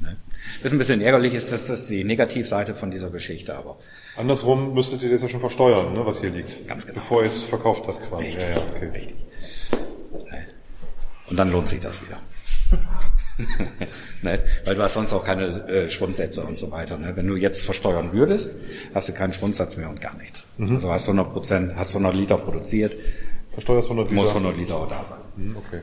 Ne? 0.00 0.16
Ist 0.62 0.72
ein 0.72 0.78
bisschen 0.78 1.00
ärgerlich, 1.00 1.32
ist 1.34 1.52
das, 1.52 1.66
das 1.66 1.80
ist 1.80 1.90
die 1.90 2.04
Negativseite 2.04 2.74
von 2.74 2.90
dieser 2.90 3.10
Geschichte, 3.10 3.54
aber 3.54 3.78
Andersrum 4.16 4.74
müsstet 4.74 5.02
ihr 5.02 5.10
das 5.10 5.22
ja 5.22 5.28
schon 5.28 5.40
versteuern, 5.40 5.92
ne, 5.92 6.04
was 6.06 6.20
hier 6.20 6.30
liegt. 6.30 6.66
Ganz 6.68 6.84
genau. 6.86 6.94
Bevor 6.96 7.22
ihr 7.22 7.28
es 7.28 7.44
verkauft 7.44 7.86
habt 7.88 8.02
quasi. 8.08 8.26
Richtig, 8.26 8.42
Ja, 8.44 8.50
ja, 8.50 8.62
okay. 8.62 8.86
richtig. 8.86 9.14
Ne? 10.30 10.46
Und 11.28 11.36
dann 11.36 11.50
lohnt 11.50 11.68
sich 11.68 11.80
das 11.80 12.00
wieder. 12.04 12.18
ne? 14.22 14.44
Weil 14.64 14.74
du 14.74 14.82
hast 14.82 14.94
sonst 14.94 15.12
auch 15.12 15.24
keine 15.24 15.66
äh, 15.68 15.88
Schwundsätze 15.88 16.42
und 16.44 16.58
so 16.58 16.70
weiter. 16.70 16.96
Ne? 16.96 17.16
Wenn 17.16 17.26
du 17.26 17.36
jetzt 17.36 17.62
versteuern 17.64 18.12
würdest, 18.12 18.54
hast 18.94 19.08
du 19.08 19.12
keinen 19.12 19.32
Schwundsatz 19.32 19.76
mehr 19.76 19.88
und 19.90 20.00
gar 20.00 20.16
nichts. 20.16 20.46
Mhm. 20.58 20.76
Also 20.76 20.92
hast 20.92 21.08
100 21.08 21.32
Prozent, 21.32 21.72
hast 21.76 21.90
100 21.90 22.14
Liter 22.14 22.38
produziert, 22.38 22.94
Versteuerst 23.52 23.88
100 23.88 24.10
Liter. 24.10 24.20
muss 24.20 24.28
100 24.30 24.56
Liter 24.56 24.76
auch 24.76 24.88
da 24.88 25.04
sein. 25.04 25.18
Hm, 25.36 25.56
Okay. 25.56 25.80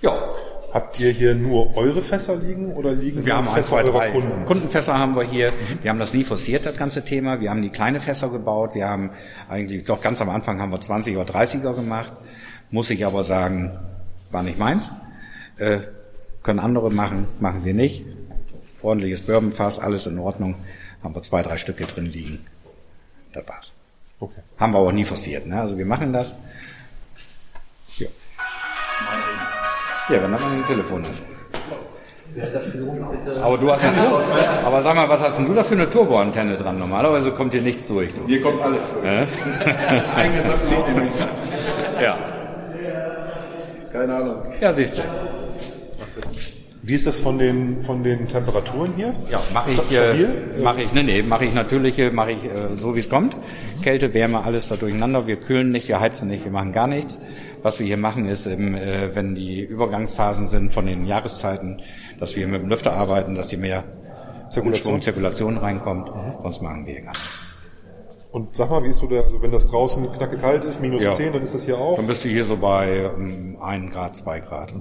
Ja, 0.00 0.32
Habt 0.72 1.00
ihr 1.00 1.10
hier 1.10 1.34
nur 1.34 1.76
eure 1.76 2.02
Fässer 2.02 2.36
liegen 2.36 2.72
oder 2.72 2.92
liegen 2.92 3.24
Wir 3.24 3.36
haben 3.36 3.48
ein, 3.48 3.54
Fässer 3.54 3.70
zwei, 3.70 3.84
eurer 3.84 3.98
drei 3.98 4.10
Kunden? 4.10 4.44
Kundenfässer 4.44 4.98
haben 4.98 5.16
wir 5.16 5.22
hier. 5.22 5.50
Wir 5.80 5.90
haben 5.90 5.98
das 5.98 6.12
nie 6.12 6.24
forciert, 6.24 6.66
das 6.66 6.76
ganze 6.76 7.04
Thema. 7.04 7.40
Wir 7.40 7.50
haben 7.50 7.62
die 7.62 7.70
kleine 7.70 8.00
Fässer 8.00 8.28
gebaut. 8.28 8.74
Wir 8.74 8.88
haben 8.88 9.10
eigentlich, 9.48 9.84
doch 9.84 10.02
ganz 10.02 10.20
am 10.20 10.28
Anfang 10.28 10.60
haben 10.60 10.70
wir 10.70 10.80
20 10.80 11.16
oder 11.16 11.32
30er 11.32 11.74
gemacht. 11.74 12.12
Muss 12.70 12.90
ich 12.90 13.06
aber 13.06 13.24
sagen, 13.24 13.78
war 14.30 14.42
nicht 14.42 14.58
meins. 14.58 14.92
Äh, 15.56 15.78
können 16.42 16.58
andere 16.58 16.90
machen, 16.92 17.26
machen 17.40 17.64
wir 17.64 17.74
nicht. 17.74 18.04
Ordentliches 18.82 19.22
Bourbonfass, 19.22 19.78
alles 19.78 20.06
in 20.06 20.18
Ordnung. 20.18 20.56
Haben 21.02 21.14
wir 21.14 21.22
zwei, 21.22 21.42
drei 21.42 21.56
Stücke 21.56 21.84
drin 21.84 22.06
liegen. 22.06 22.44
Das 23.32 23.48
war's. 23.48 23.74
Okay. 24.20 24.40
Haben 24.58 24.74
wir 24.74 24.80
aber 24.80 24.92
nie 24.92 25.04
forciert. 25.04 25.46
Ne? 25.46 25.60
Also 25.60 25.78
wir 25.78 25.86
machen 25.86 26.12
das. 26.12 26.36
Ja, 30.08 30.22
wenn 30.22 30.32
du 30.32 30.38
mal 30.38 30.52
ein 30.52 30.64
Telefon 30.64 31.04
hast. 31.06 31.22
Aber 33.42 33.58
du 33.58 33.72
hast 33.72 33.84
eine 33.84 33.96
Turbo. 33.96 34.20
Aber 34.64 34.82
sag 34.82 34.94
mal, 34.94 35.08
was 35.08 35.20
hast 35.20 35.38
denn 35.38 35.46
du 35.46 35.54
da 35.54 35.64
für 35.64 35.74
eine 35.74 35.90
Turboantenne 35.90 36.56
dran? 36.56 36.78
Normalerweise 36.78 37.30
kommt 37.32 37.52
hier 37.52 37.62
nichts 37.62 37.86
durch. 37.88 38.10
Du. 38.14 38.26
Hier 38.26 38.40
kommt 38.40 38.62
alles 38.62 38.90
durch. 38.92 39.04
Hä? 39.04 39.26
ja. 42.02 42.18
Keine 43.92 44.14
Ahnung. 44.14 44.36
Ja, 44.60 44.72
siehst 44.72 44.98
du. 44.98 45.02
Wie 46.82 46.94
ist 46.94 47.06
das 47.06 47.20
von 47.20 47.36
den, 47.36 47.82
von 47.82 48.02
den 48.02 48.28
Temperaturen 48.28 48.94
hier? 48.96 49.14
Ja, 49.30 49.42
mache 49.52 49.72
ich, 49.72 49.94
äh, 49.94 50.62
mache 50.62 50.82
ich, 50.82 50.92
nee, 50.94 51.02
nee, 51.02 51.22
mache 51.22 51.44
ich 51.44 51.52
natürliche, 51.52 52.10
mache 52.10 52.32
ich 52.32 52.44
äh, 52.44 52.76
so 52.76 52.94
wie 52.94 53.00
es 53.00 53.10
kommt. 53.10 53.36
Kälte, 53.82 54.14
Wärme, 54.14 54.42
alles 54.42 54.68
da 54.68 54.76
durcheinander. 54.76 55.26
Wir 55.26 55.36
kühlen 55.36 55.70
nicht, 55.70 55.86
wir 55.88 56.00
heizen 56.00 56.28
nicht, 56.28 56.44
wir 56.44 56.50
machen 56.50 56.72
gar 56.72 56.88
nichts. 56.88 57.20
Was 57.62 57.78
wir 57.78 57.86
hier 57.86 57.96
machen 57.96 58.26
ist, 58.26 58.46
im, 58.46 58.74
äh, 58.74 59.14
wenn 59.14 59.34
die 59.34 59.62
Übergangsphasen 59.62 60.48
sind 60.48 60.72
von 60.72 60.86
den 60.86 61.06
Jahreszeiten, 61.06 61.82
dass 62.20 62.36
wir 62.36 62.46
mit 62.46 62.62
dem 62.62 62.68
Lüfter 62.68 62.92
arbeiten, 62.92 63.34
dass 63.34 63.50
hier 63.50 63.58
mehr 63.58 63.84
Zirkulation? 64.50 65.02
Zirkulation 65.02 65.56
reinkommt. 65.56 66.10
Sonst 66.42 66.62
machen 66.62 66.86
wir 66.86 67.00
gar 67.00 67.10
nichts. 67.10 67.48
Und 68.30 68.54
sag 68.54 68.70
mal, 68.70 68.82
wie 68.84 68.88
ist 68.88 68.98
so 68.98 69.06
der, 69.06 69.24
also 69.24 69.40
wenn 69.40 69.52
das 69.52 69.66
draußen 69.66 70.12
knacke 70.12 70.36
kalt 70.36 70.62
ist, 70.64 70.80
minus 70.80 71.02
Ja. 71.02 71.14
10, 71.14 71.32
dann 71.32 71.42
ist 71.42 71.54
das 71.54 71.64
hier 71.64 71.78
auch. 71.78 71.96
Dann 71.96 72.06
bist 72.06 72.24
du 72.24 72.28
hier 72.28 72.44
so 72.44 72.56
bei 72.56 73.10
ähm, 73.16 73.56
1 73.60 73.92
Grad, 73.92 74.16
2 74.16 74.40
Grad. 74.40 74.72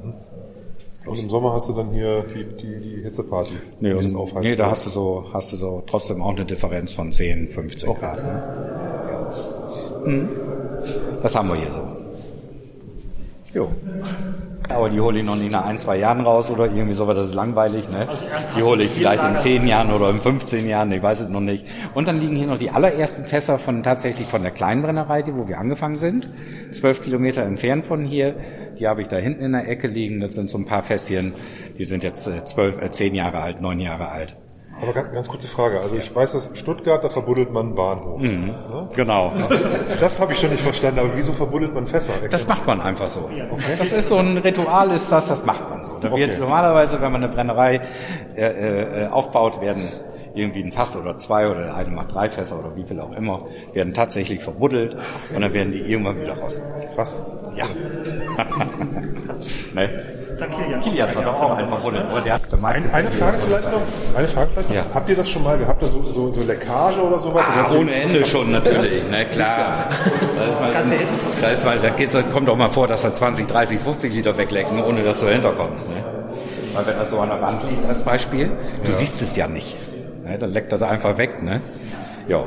Und 1.06 1.20
im 1.20 1.30
Sommer 1.30 1.54
hast 1.54 1.70
du 1.70 1.74
dann 1.74 1.92
hier 1.92 2.24
die, 2.24 2.44
die, 2.58 2.82
die 2.82 3.02
Hitzeparty. 3.04 3.54
Nee, 3.80 3.94
die 3.94 4.14
und, 4.14 4.36
nee, 4.42 4.56
da 4.58 4.72
hast 4.72 4.86
du 4.86 4.90
so, 4.90 5.26
hast 5.34 5.54
du 5.54 5.56
so 5.56 5.82
trotzdem 5.88 6.22
auch 6.22 6.36
eine 6.36 6.44
Differenz 6.46 6.94
von 6.94 7.14
10, 7.14 7.48
15 7.48 7.94
Grad. 7.94 8.18
Ne? 8.18 8.44
Ja. 9.10 10.04
Hm. 10.04 10.30
Das 11.24 11.34
haben 11.34 11.48
wir 11.48 11.56
hier 11.56 11.72
so. 11.72 11.87
Jo. 13.58 13.74
Aber 14.70 14.88
die 14.88 15.00
hole 15.00 15.20
ich 15.20 15.26
noch 15.26 15.36
nicht 15.36 15.50
nach 15.50 15.66
ein, 15.66 15.80
zwei 15.80 15.98
Jahren 15.98 16.22
raus 16.22 16.52
oder 16.52 16.66
irgendwie 16.66 16.94
sowas, 16.94 17.16
das 17.16 17.30
ist 17.30 17.36
langweilig. 17.36 17.90
Ne? 17.90 18.08
Die 18.56 18.62
hole 18.62 18.84
ich 18.84 18.92
vielleicht 18.92 19.24
in 19.24 19.36
zehn 19.36 19.66
Jahren 19.66 19.92
oder 19.92 20.12
in 20.12 20.20
15 20.20 20.68
Jahren, 20.68 20.92
ich 20.92 21.02
weiß 21.02 21.22
es 21.22 21.30
noch 21.30 21.40
nicht. 21.40 21.66
Und 21.96 22.08
dann 22.08 22.20
liegen 22.20 22.36
hier 22.36 22.46
noch 22.46 22.60
die 22.60 22.70
allerersten 22.70 23.26
Fässer 23.26 23.58
von 23.58 23.82
tatsächlich 23.82 24.28
von 24.28 24.44
der 24.44 24.52
kleinen 24.52 24.84
Brennerei, 24.84 25.24
die, 25.24 25.34
wo 25.34 25.48
wir 25.48 25.58
angefangen 25.58 25.98
sind. 25.98 26.30
Zwölf 26.70 27.02
Kilometer 27.02 27.42
entfernt 27.42 27.88
von 27.88 28.06
hier. 28.06 28.36
Die 28.78 28.88
habe 28.88 29.02
ich 29.02 29.08
da 29.08 29.16
hinten 29.16 29.44
in 29.44 29.54
der 29.54 29.68
Ecke 29.68 29.88
liegen. 29.88 30.20
Das 30.20 30.36
sind 30.36 30.52
so 30.52 30.60
ein 30.60 30.66
paar 30.66 30.84
Fässchen, 30.84 31.34
die 31.80 31.86
sind 31.86 32.04
jetzt 32.04 32.28
äh, 32.28 32.44
zwölf, 32.44 32.80
äh, 32.80 32.92
zehn 32.92 33.16
Jahre 33.16 33.40
alt, 33.40 33.60
neun 33.60 33.80
Jahre 33.80 34.10
alt. 34.10 34.36
Aber 34.82 34.94
ganz, 34.94 35.12
ganz 35.12 35.28
kurze 35.28 35.48
Frage. 35.48 35.80
Also 35.80 35.96
ich 35.96 36.14
weiß, 36.16 36.34
dass 36.34 36.52
Stuttgart, 36.58 37.04
da 37.04 37.10
verbuddelt 37.10 37.52
man 37.52 37.68
einen 37.68 37.76
Bahnhof. 37.76 38.22
Mhm. 38.22 38.46
Ne? 38.48 38.90
Genau. 38.96 39.34
Das 40.00 40.20
habe 40.20 40.34
ich 40.34 40.40
schon 40.40 40.52
nicht 40.52 40.62
verstanden, 40.62 41.00
aber 41.00 41.10
wieso 41.16 41.34
verbuddelt 41.34 41.74
man 41.74 41.88
Fässer? 41.88 42.14
Das 42.30 42.48
macht 42.48 42.68
man 42.68 42.80
einfach 42.82 43.08
so. 43.08 43.30
Das 43.80 43.92
ist 43.92 44.10
so 44.10 44.18
ein 44.18 44.38
Ritual, 44.38 44.92
ist 44.92 45.12
das, 45.12 45.28
das 45.28 45.44
macht 45.46 45.68
man 45.70 45.84
so. 45.84 45.94
Da 46.00 46.12
wird 46.16 46.30
Okay. 46.32 46.40
normalerweise, 46.40 47.02
wenn 47.02 47.12
man 47.12 47.24
eine 47.24 47.34
Brennerei 47.34 47.82
äh, 48.36 49.06
äh, 49.06 49.08
aufbaut, 49.08 49.60
werden 49.62 49.84
irgendwie 50.38 50.64
ein 50.64 50.72
Fass 50.72 50.96
oder 50.96 51.18
zwei 51.18 51.50
oder 51.50 51.64
der 51.64 51.76
eine 51.76 51.90
macht 51.90 52.14
drei 52.14 52.30
Fässer 52.30 52.60
oder 52.60 52.76
wie 52.76 52.84
viel 52.84 53.00
auch 53.00 53.12
immer, 53.12 53.42
werden 53.74 53.94
tatsächlich 53.94 54.42
verbuddelt 54.42 54.96
und 55.34 55.42
dann 55.42 55.54
werden 55.54 55.72
die 55.72 55.80
irgendwann 55.80 56.22
wieder 56.22 56.38
rausgeholt. 56.38 56.94
Krass. 56.96 57.22
Ja. 57.56 57.66
ne? 59.74 60.14
Kilian 60.84 61.10
hat 61.10 61.26
auch 61.26 61.58
einen 61.58 61.70
verbuddelt, 61.70 62.06
eine 62.94 63.12
Frage 63.12 63.40
vielleicht 63.40 63.72
noch. 63.72 63.82
Eine 64.16 64.28
Frage 64.28 64.50
vielleicht 64.54 64.70
noch. 64.70 64.76
Ja. 64.76 64.86
Habt 64.94 65.10
ihr 65.10 65.16
das 65.16 65.30
schon 65.30 65.44
mal 65.44 65.58
gehabt, 65.58 65.84
so, 65.84 66.02
so, 66.04 66.30
so 66.30 66.44
Leckage 66.44 67.02
oder 67.02 67.18
sowas? 67.18 67.44
Ah, 67.48 67.62
oder 67.62 67.70
so? 67.70 67.80
ohne 67.80 67.94
Ende 67.94 68.26
schon 68.26 68.52
natürlich, 68.52 69.10
ne, 69.10 69.26
klar. 69.26 69.90
Da 70.36 70.46
ist 70.46 70.62
mal, 70.62 70.74
da 71.42 71.50
ist 71.50 71.66
mal, 71.66 71.80
da 71.80 71.90
geht, 71.90 72.14
da 72.14 72.22
kommt 72.22 72.48
auch 72.50 72.56
mal 72.56 72.70
vor, 72.70 72.88
dass 72.88 73.02
da 73.02 73.12
20, 73.12 73.48
30, 73.48 73.80
50 73.80 74.14
Liter 74.14 74.38
weglecken, 74.38 74.84
ohne 74.84 75.02
dass 75.02 75.20
du 75.20 75.26
dahinter 75.26 75.54
kommst, 75.54 75.90
ne. 75.90 76.04
Weil 76.74 76.86
wenn 76.86 77.00
das 77.00 77.10
so 77.10 77.20
an 77.20 77.30
der 77.30 77.42
Wand 77.42 77.64
liegt 77.70 77.86
als 77.88 78.04
Beispiel, 78.04 78.52
du 78.84 78.92
siehst 78.92 79.22
es 79.22 79.36
ja 79.36 79.48
nicht. 79.48 79.76
Ne, 80.28 80.38
dann 80.38 80.52
leckt 80.52 80.72
das 80.74 80.82
einfach 80.82 81.18
weg, 81.18 81.42
ne. 81.42 81.62
Ja. 82.28 82.46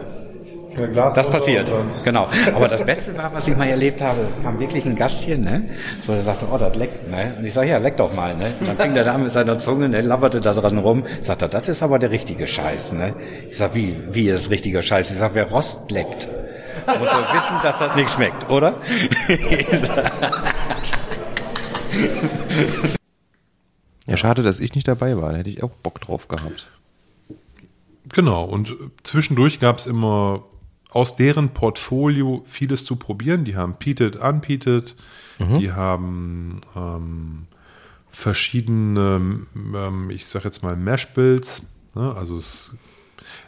Das 1.14 1.28
passiert, 1.28 1.72
genau. 2.05 2.28
Aber 2.55 2.68
das 2.68 2.85
Beste 2.85 3.16
war, 3.18 3.35
was 3.35 3.49
ich 3.49 3.57
mal 3.57 3.66
erlebt 3.66 4.01
habe, 4.01 4.20
kam 4.43 4.61
wirklich 4.61 4.85
ein 4.85 4.95
Gast 4.95 5.22
hier, 5.22 5.37
ne? 5.37 5.64
So, 6.07 6.12
der 6.12 6.22
sagte, 6.22 6.47
oh, 6.51 6.59
das 6.59 6.76
leckt, 6.76 7.11
ne? 7.11 7.35
Und 7.39 7.45
ich 7.45 7.53
sage, 7.53 7.70
ja, 7.70 7.78
leck 7.78 7.97
doch 7.97 8.14
mal, 8.14 8.37
ne? 8.37 8.53
Und 8.61 8.68
dann 8.68 8.76
fing 8.76 8.95
der 8.95 9.03
da 9.03 9.18
mit 9.18 9.33
seiner 9.33 9.59
Zunge, 9.59 9.89
ne? 9.89 10.01
Labberte 10.01 10.41
da 10.41 10.55
dran 10.55 10.78
rum. 10.78 11.05
Sagt 11.22 11.43
er, 11.43 11.49
das 11.49 11.68
ist 11.68 11.83
aber 11.83 11.99
der 11.99 12.11
richtige 12.12 12.47
Scheiß, 12.47 12.93
ne? 12.93 13.14
Ich 13.51 13.57
sag, 13.57 13.74
wie, 13.74 13.99
wie 14.12 14.28
ist 14.28 14.45
das 14.45 14.51
richtige 14.51 14.83
Scheiß? 14.83 15.11
Ich 15.11 15.18
sag, 15.18 15.35
wer 15.35 15.51
Rost 15.51 15.91
leckt, 15.91 16.28
muss 16.87 17.09
er 17.09 17.35
wissen, 17.35 17.57
dass 17.62 17.78
das 17.78 17.97
nicht 17.97 18.11
schmeckt, 18.11 18.49
oder? 18.49 18.74
Ja, 24.07 24.16
schade, 24.16 24.43
dass 24.43 24.59
ich 24.59 24.74
nicht 24.74 24.89
dabei 24.89 25.16
war. 25.16 25.31
Da 25.31 25.39
hätte 25.39 25.51
ich 25.51 25.62
auch 25.62 25.70
Bock 25.70 26.01
drauf 26.01 26.26
gehabt. 26.26 26.68
Genau, 28.13 28.45
und 28.45 28.77
zwischendurch 29.03 29.61
gab 29.61 29.79
es 29.79 29.87
immer 29.87 30.45
aus 30.91 31.17
deren 31.17 31.51
Portfolio 31.51 32.43
vieles 32.45 32.85
zu 32.85 32.97
probieren. 32.97 33.45
Die 33.45 33.57
haben 33.57 33.75
Peated, 33.79 34.17
Unpeated, 34.17 34.97
die 35.59 35.73
haben 35.73 36.61
ähm, 36.77 37.47
verschiedene, 38.11 39.47
ähm, 39.55 40.11
ich 40.11 40.27
sag 40.27 40.45
jetzt 40.45 40.63
mal 40.63 40.77
Mash-Bills. 40.77 41.63
Ne? 41.95 42.15
Also 42.15 42.37
es, 42.37 42.73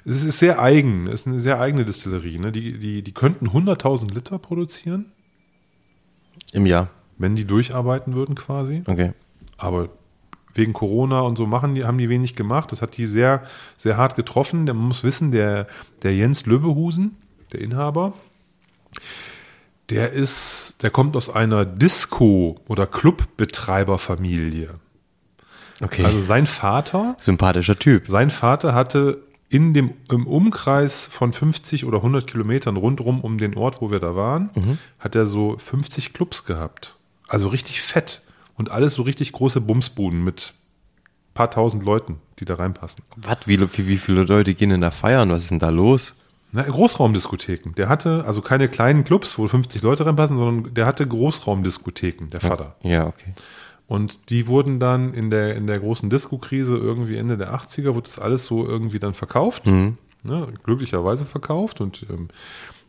es 0.05 0.25
ist 0.25 0.39
sehr 0.39 0.61
eigen, 0.61 1.07
es 1.09 1.23
ist 1.23 1.27
eine 1.27 1.41
sehr 1.41 1.61
eigene 1.61 1.85
Distillerie. 1.85 2.39
Ne? 2.39 2.53
Die, 2.53 2.79
die, 2.79 3.03
die 3.03 3.13
könnten 3.13 3.49
100.000 3.49 4.15
Liter 4.15 4.39
produzieren, 4.39 5.13
Im 6.53 6.65
Jahr. 6.67 6.89
wenn 7.19 7.37
die 7.37 7.45
durcharbeiten 7.45 8.15
würden 8.15 8.37
quasi. 8.37 8.83
Okay. 8.87 9.13
Aber 9.59 9.91
wegen 10.55 10.73
Corona 10.73 11.21
und 11.21 11.37
so 11.37 11.47
machen 11.47 11.75
die, 11.75 11.85
haben 11.85 11.99
die 11.99 12.09
wenig 12.09 12.35
gemacht. 12.37 12.73
Das 12.73 12.83
hat 12.83 12.97
die 12.97 13.07
sehr, 13.07 13.43
sehr 13.77 13.97
hart 13.97 14.17
getroffen. 14.17 14.65
Man 14.65 14.77
muss 14.77 15.05
wissen, 15.05 15.33
der, 15.33 15.67
der 16.03 16.15
Jens 16.15 16.47
Löbehusen, 16.47 17.17
der 17.53 17.61
Inhaber, 17.61 18.13
der 19.91 20.13
ist, 20.13 20.77
der 20.83 20.91
kommt 20.91 21.17
aus 21.17 21.29
einer 21.29 21.65
Disco- 21.65 22.61
oder 22.69 22.87
Clubbetreiberfamilie. 22.87 24.71
Okay. 25.81 26.05
Also 26.05 26.21
sein 26.21 26.47
Vater, 26.47 27.17
Sympathischer 27.19 27.77
Typ. 27.77 28.07
sein 28.07 28.31
Vater 28.31 28.75
hatte 28.75 29.23
in 29.49 29.75
dem, 29.75 29.95
im 30.11 30.27
Umkreis 30.27 31.09
von 31.11 31.33
50 31.33 31.85
oder 31.85 31.99
100 31.99 32.27
Kilometern 32.27 32.77
rundrum 32.77 33.21
um 33.21 33.37
den 33.37 33.55
Ort, 33.55 33.83
wo 33.83 33.91
wir 33.91 34.01
da 34.01 34.17
waren, 34.17 34.49
hat 34.99 35.15
er 35.15 35.27
so 35.27 35.59
50 35.59 36.15
Clubs 36.15 36.47
gehabt. 36.47 36.95
Also 37.29 37.49
richtig 37.49 37.83
fett. 37.83 38.23
Und 38.63 38.71
alles 38.71 38.95
so 38.95 39.03
richtig 39.03 39.33
große 39.33 39.61
Bumsbuden 39.61 40.23
mit 40.23 40.55
paar 41.35 41.51
tausend 41.51 41.83
Leuten, 41.83 42.21
die 42.39 42.45
da 42.45 42.55
reinpassen. 42.55 43.03
Was? 43.17 43.39
Wie, 43.47 43.59
wie, 43.61 43.97
viele 43.97 44.23
Leute 44.23 44.55
gehen 44.55 44.71
denn 44.71 44.81
da 44.81 44.93
feiern? 44.93 45.31
Was 45.31 45.43
ist 45.43 45.51
denn 45.51 45.59
da 45.59 45.71
los? 45.71 46.15
Na, 46.53 46.63
Großraumdiskotheken. 46.63 47.73
Der 47.75 47.89
hatte 47.89 48.23
also 48.25 48.41
keine 48.41 48.69
kleinen 48.69 49.03
Clubs, 49.03 49.37
wo 49.37 49.49
50 49.49 49.83
Leute 49.83 50.07
reinpassen, 50.07 50.39
sondern 50.39 50.75
der 50.75 50.87
hatte 50.87 51.05
Großraumdiskotheken, 51.09 52.29
der 52.31 52.41
Vater. 52.41 52.77
Ja, 52.85 53.09
okay. 53.09 53.35
Und 53.89 54.31
die 54.31 54.47
wurden 54.47 54.79
dann 54.79 55.13
in 55.13 55.31
der, 55.31 55.57
in 55.57 55.67
der 55.67 55.81
großen 55.81 56.09
Disco-Krise 56.09 56.77
irgendwie 56.77 57.17
Ende 57.17 57.37
der 57.37 57.53
80er, 57.53 57.95
wurde 57.95 58.03
das 58.03 58.21
alles 58.21 58.47
so 58.47 58.65
irgendwie 58.65 59.01
dann 59.01 59.15
verkauft. 59.15 59.67
Ne, 60.23 60.47
glücklicherweise 60.63 61.25
verkauft. 61.25 61.81
Und 61.81 62.07
ähm, 62.09 62.29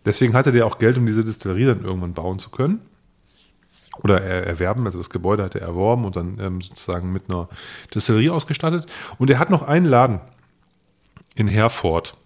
deswegen 0.05 0.35
hatte 0.35 0.51
der 0.51 0.67
auch 0.67 0.77
Geld, 0.77 0.99
um 0.99 1.07
diese 1.07 1.25
Distillerie 1.25 1.65
dann 1.65 1.83
irgendwann 1.83 2.13
bauen 2.13 2.37
zu 2.37 2.51
können. 2.51 2.79
Oder 4.01 4.21
er, 4.21 4.47
erwerben, 4.47 4.85
also 4.85 4.97
das 4.97 5.09
Gebäude 5.09 5.43
hat 5.43 5.55
er 5.55 5.61
erworben 5.61 6.05
und 6.05 6.15
dann 6.15 6.39
ähm, 6.39 6.61
sozusagen 6.61 7.11
mit 7.11 7.29
einer 7.29 7.47
Distillerie 7.93 8.31
ausgestattet. 8.31 8.85
Und 9.17 9.29
er 9.29 9.39
hat 9.39 9.49
noch 9.49 9.63
einen 9.63 9.85
Laden 9.85 10.19
in 11.35 11.47
Herford. 11.47 12.17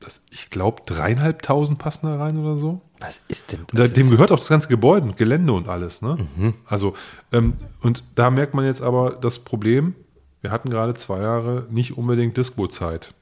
Das, 0.00 0.20
ich 0.30 0.50
glaube, 0.50 0.82
dreieinhalbtausend 0.84 1.78
passen 1.78 2.06
da 2.06 2.16
rein 2.16 2.36
oder 2.36 2.58
so. 2.58 2.82
Was 3.00 3.22
ist 3.28 3.52
denn 3.52 3.60
Und 3.60 3.78
da, 3.78 3.86
dem 3.86 4.10
gehört 4.10 4.32
auch 4.32 4.38
das 4.38 4.48
ganze 4.48 4.68
Gebäude 4.68 5.06
und 5.06 5.16
Gelände 5.16 5.52
und 5.52 5.68
alles. 5.68 6.02
Ne? 6.02 6.18
Also, 6.66 6.94
ähm, 7.32 7.54
und 7.80 8.04
da 8.14 8.30
merkt 8.30 8.54
man 8.54 8.64
jetzt 8.64 8.82
aber 8.82 9.12
das 9.12 9.38
Problem, 9.38 9.94
wir 10.42 10.50
hatten 10.50 10.68
gerade 10.68 10.94
zwei 10.94 11.20
Jahre 11.20 11.66
nicht 11.70 11.96
unbedingt 11.96 12.36
Disco-Zeit. 12.36 13.14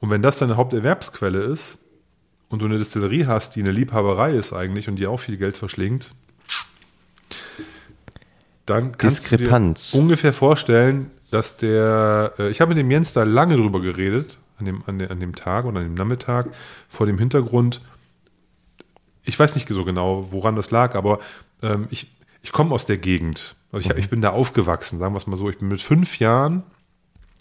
Und 0.00 0.10
wenn 0.10 0.20
das 0.20 0.38
deine 0.38 0.56
Haupterwerbsquelle 0.56 1.38
ist 1.38 1.78
und 2.50 2.60
du 2.60 2.66
eine 2.66 2.76
Distillerie 2.76 3.24
hast, 3.26 3.56
die 3.56 3.60
eine 3.60 3.70
Liebhaberei 3.70 4.32
ist 4.32 4.52
eigentlich 4.52 4.88
und 4.88 4.96
die 4.96 5.06
auch 5.06 5.18
viel 5.18 5.38
Geld 5.38 5.56
verschlingt, 5.56 6.10
dann 8.66 8.98
kannst 8.98 9.30
Diskrepanz. 9.30 9.92
du 9.92 9.96
dir 9.96 10.02
ungefähr 10.02 10.32
vorstellen, 10.32 11.10
dass 11.30 11.56
der, 11.56 12.32
äh, 12.38 12.50
ich 12.50 12.60
habe 12.60 12.70
mit 12.70 12.78
dem 12.78 12.90
Jens 12.90 13.12
da 13.12 13.22
lange 13.22 13.56
drüber 13.56 13.80
geredet, 13.80 14.38
an 14.58 14.66
dem, 14.66 14.82
an, 14.86 14.98
dem, 14.98 15.10
an 15.10 15.20
dem 15.20 15.34
Tag 15.34 15.64
oder 15.64 15.78
an 15.78 15.84
dem 15.84 15.94
Nachmittag, 15.94 16.48
vor 16.88 17.06
dem 17.06 17.18
Hintergrund, 17.18 17.80
ich 19.24 19.38
weiß 19.38 19.54
nicht 19.54 19.68
so 19.68 19.84
genau, 19.84 20.28
woran 20.30 20.56
das 20.56 20.70
lag, 20.70 20.94
aber 20.94 21.20
ähm, 21.62 21.86
ich, 21.90 22.14
ich 22.42 22.52
komme 22.52 22.74
aus 22.74 22.86
der 22.86 22.98
Gegend. 22.98 23.56
Also 23.72 23.90
ich, 23.90 23.96
ich 23.96 24.08
bin 24.08 24.20
da 24.20 24.30
aufgewachsen, 24.30 24.98
sagen 24.98 25.14
wir 25.14 25.18
es 25.18 25.26
mal 25.26 25.36
so. 25.36 25.50
Ich 25.50 25.58
bin 25.58 25.68
mit 25.68 25.80
fünf 25.80 26.18
Jahren 26.18 26.62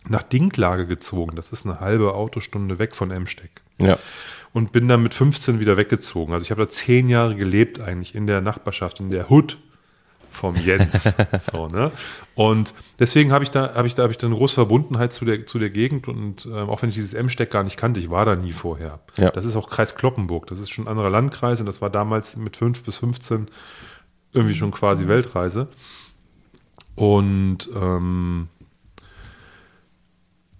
nach 0.07 0.23
Dinklage 0.23 0.87
gezogen. 0.87 1.35
Das 1.35 1.51
ist 1.51 1.65
eine 1.65 1.79
halbe 1.79 2.13
Autostunde 2.13 2.79
weg 2.79 2.95
von 2.95 3.11
Emsteck. 3.11 3.61
Ja. 3.77 3.97
Und 4.53 4.71
bin 4.71 4.87
dann 4.87 5.03
mit 5.03 5.13
15 5.13 5.59
wieder 5.59 5.77
weggezogen. 5.77 6.33
Also 6.33 6.43
ich 6.43 6.51
habe 6.51 6.63
da 6.63 6.69
zehn 6.69 7.09
Jahre 7.09 7.35
gelebt 7.35 7.79
eigentlich 7.79 8.15
in 8.15 8.25
der 8.25 8.41
Nachbarschaft, 8.41 8.99
in 8.99 9.11
der 9.11 9.29
Hood 9.29 9.57
vom 10.35 10.55
Jens. 10.55 11.03
so, 11.51 11.67
ne? 11.67 11.91
Und 12.35 12.73
deswegen 12.99 13.31
habe 13.31 13.43
ich 13.43 13.51
da, 13.51 13.73
habe 13.75 13.87
ich 13.87 13.95
da, 13.95 14.03
habe 14.03 14.11
ich 14.11 14.17
da 14.17 14.27
eine 14.27 14.35
große 14.35 14.55
Verbundenheit 14.55 15.13
zu 15.13 15.25
der, 15.25 15.45
zu 15.45 15.57
der 15.57 15.69
Gegend 15.69 16.07
und 16.07 16.45
ähm, 16.45 16.69
auch 16.69 16.81
wenn 16.81 16.89
ich 16.89 16.95
dieses 16.95 17.13
Emsteck 17.13 17.49
gar 17.51 17.63
nicht 17.63 17.77
kannte, 17.77 17.99
ich 17.99 18.09
war 18.09 18.25
da 18.25 18.35
nie 18.35 18.51
vorher. 18.51 18.99
Ja. 19.17 19.31
Das 19.31 19.45
ist 19.45 19.55
auch 19.55 19.69
Kreis 19.69 19.95
Kloppenburg. 19.95 20.47
Das 20.47 20.59
ist 20.59 20.71
schon 20.71 20.85
ein 20.85 20.89
anderer 20.89 21.09
Landkreis 21.09 21.59
und 21.59 21.65
das 21.65 21.81
war 21.81 21.89
damals 21.89 22.35
mit 22.35 22.57
5 22.57 22.83
bis 22.83 22.97
15 22.97 23.47
irgendwie 24.33 24.55
schon 24.55 24.71
quasi 24.71 25.07
Weltreise. 25.07 25.69
Und 26.95 27.69
ähm, 27.75 28.47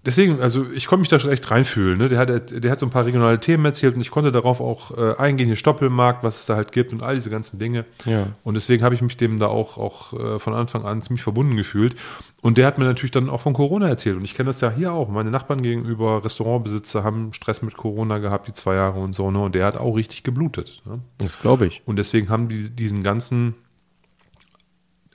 deswegen, 0.06 0.42
also 0.42 0.66
ich 0.74 0.88
konnte 0.88 1.02
mich 1.02 1.10
da 1.10 1.20
schon 1.20 1.32
echt 1.32 1.50
reinfühlen. 1.50 1.98
Ne? 1.98 2.10
Der, 2.10 2.20
hat, 2.20 2.64
der 2.64 2.72
hat 2.72 2.80
so 2.80 2.86
ein 2.86 2.92
paar 2.92 3.06
regionale 3.06 3.40
Themen 3.40 3.66
erzählt 3.66 3.96
und 3.96 4.02
ich 4.02 4.12
konnte 4.12 4.32
darauf 4.32 4.62
auch 4.62 4.98
äh, 4.98 5.16
eingehen, 5.18 5.48
den 5.48 5.58
Stoppelmarkt, 5.58 6.24
was 6.24 6.40
es 6.40 6.46
da 6.46 6.56
halt 6.56 6.72
gibt 6.72 6.94
und 6.94 7.04
all 7.04 7.16
diese 7.16 7.30
ganzen 7.30 7.60
Dinge. 7.60 7.86
Ja. 8.06 8.28
Und 8.44 8.56
deswegen 8.56 8.84
habe 8.84 8.96
ich 8.96 9.02
mich 9.02 9.18
dem 9.18 9.40
da 9.40 9.48
auch, 9.48 9.78
auch 9.78 10.14
äh, 10.14 10.40
von 10.40 10.54
Anfang 10.54 10.86
an 10.86 11.02
ziemlich 11.02 11.24
verbunden 11.24 11.58
gefühlt. 11.58 11.96
Und 12.42 12.58
der 12.58 12.68
hat 12.68 12.78
mir 12.78 12.86
natürlich 12.86 13.12
dann 13.12 13.30
auch 13.30 13.42
von 13.42 13.54
Corona 13.54 13.88
erzählt. 13.88 14.18
Und 14.18 14.24
ich 14.24 14.36
kenne 14.36 14.48
das 14.48 14.62
ja 14.62 14.72
hier 14.72 14.94
auch. 14.94 15.10
Meine 15.10 15.32
Nachbarn 15.32 15.64
gegenüber, 15.64 16.24
Restaurantbesitzer, 16.24 17.04
haben 17.04 17.34
Stress 17.34 17.64
mit 17.64 17.76
Corona 17.76 18.20
gehabt, 18.20 18.48
die 18.48 18.54
zwei 18.54 18.76
Jahre 18.76 19.00
und 19.00 19.14
so. 19.14 19.32
Ne? 19.32 19.42
Und 19.42 19.56
der 19.56 19.66
hat 19.66 19.78
auch 19.78 19.96
richtig 19.96 20.22
geblutet. 20.22 20.82
Ne? 20.86 21.00
Das 21.18 21.40
glaube 21.40 21.66
ich. 21.66 21.82
Und 21.86 21.96
deswegen 21.96 22.30
haben 22.30 22.48
die 22.48 22.70
diesen 22.70 23.02
ganzen 23.02 23.56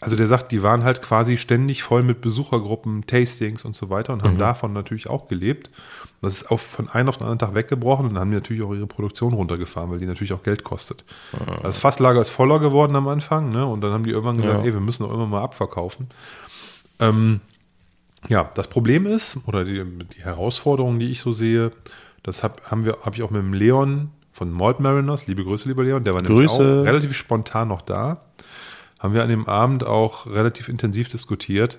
also 0.01 0.16
der 0.16 0.26
sagt, 0.26 0.51
die 0.53 0.62
waren 0.62 0.82
halt 0.84 1.03
quasi 1.03 1.36
ständig 1.36 1.82
voll 1.82 2.03
mit 2.03 2.20
Besuchergruppen, 2.22 3.07
Tastings 3.07 3.64
und 3.64 3.76
so 3.76 3.90
weiter 3.90 4.12
und 4.12 4.22
haben 4.22 4.38
davon 4.38 4.72
natürlich 4.72 5.09
auch 5.09 5.28
gelebt. 5.28 5.70
Das 6.22 6.34
ist 6.42 6.51
auf, 6.51 6.61
von 6.62 6.88
einem 6.88 7.09
auf 7.09 7.16
den 7.16 7.22
anderen 7.24 7.38
Tag 7.38 7.55
weggebrochen 7.55 8.07
und 8.07 8.14
dann 8.14 8.20
haben 8.20 8.30
die 8.30 8.36
natürlich 8.36 8.62
auch 8.62 8.74
ihre 8.74 8.86
Produktion 8.86 9.32
runtergefahren, 9.32 9.90
weil 9.90 9.98
die 9.98 10.07
natürlich 10.07 10.32
auch 10.34 10.42
Geld 10.42 10.64
kostet. 10.64 11.03
Das 11.62 11.78
Fasslager 11.78 12.20
ist 12.20 12.30
voller 12.30 12.59
geworden 12.61 12.94
am 12.96 13.09
Anfang, 13.09 13.51
ne? 13.53 13.64
Und 13.66 13.80
dann 13.80 13.92
haben 13.92 14.05
die 14.05 14.11
irgendwann 14.11 14.36
gesagt, 14.36 14.59
Ja. 14.61 14.64
ey, 14.64 14.74
wir 14.74 14.80
müssen 14.80 15.03
doch 15.03 15.12
immer 15.12 15.26
mal 15.26 15.42
abverkaufen. 15.42 16.09
Ähm, 16.98 17.40
ja, 18.28 18.51
das 18.55 18.68
Problem 18.68 19.07
ist, 19.07 19.38
oder 19.46 19.64
die, 19.64 19.82
die 20.16 20.22
Herausforderung, 20.22 20.98
die 20.98 21.11
ich 21.11 21.20
so 21.20 21.32
sehe, 21.32 21.72
das 22.22 22.42
hab, 22.42 22.70
haben 22.70 22.84
wir, 22.84 22.98
habe 23.03 23.16
ich 23.16 23.22
auch 23.22 23.30
mit 23.30 23.40
dem 23.40 23.55
Leon 23.55 24.11
von 24.32 24.53
Malt 24.53 24.80
Mariners, 24.80 25.26
liebe 25.26 25.42
Grüße, 25.44 25.68
lieber 25.68 25.84
Leon, 25.84 26.05
der 26.05 26.14
war 26.14 26.22
nämlich 26.22 26.48
Grüße. 26.48 26.80
auch 26.82 26.86
relativ 26.86 27.14
spontan 27.16 27.68
noch 27.68 27.80
da. 27.82 28.20
Haben 29.01 29.14
wir 29.14 29.24
an 29.24 29.28
dem 29.28 29.48
Abend 29.48 29.82
auch 29.82 30.26
relativ 30.26 30.68
intensiv 30.68 31.09
diskutiert. 31.09 31.78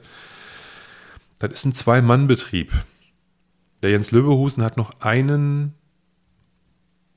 Das 1.39 1.51
ist 1.51 1.65
ein 1.65 1.73
Zwei-Mann-Betrieb. 1.73 2.73
Der 3.81 3.91
Jens 3.91 4.11
Löbehusen 4.11 4.63
hat 4.63 4.75
noch 4.75 4.99
einen 4.99 5.75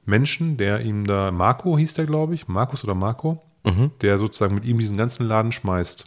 Menschen, 0.04 0.56
der 0.56 0.80
ihm 0.80 1.06
da, 1.06 1.32
Marco 1.32 1.76
hieß 1.76 1.94
der, 1.94 2.06
glaube 2.06 2.34
ich, 2.34 2.46
Markus 2.46 2.84
oder 2.84 2.94
Marco, 2.94 3.42
der 4.02 4.18
sozusagen 4.18 4.54
mit 4.54 4.64
ihm 4.64 4.78
diesen 4.78 4.96
ganzen 4.96 5.26
Laden 5.26 5.52
schmeißt. 5.52 6.06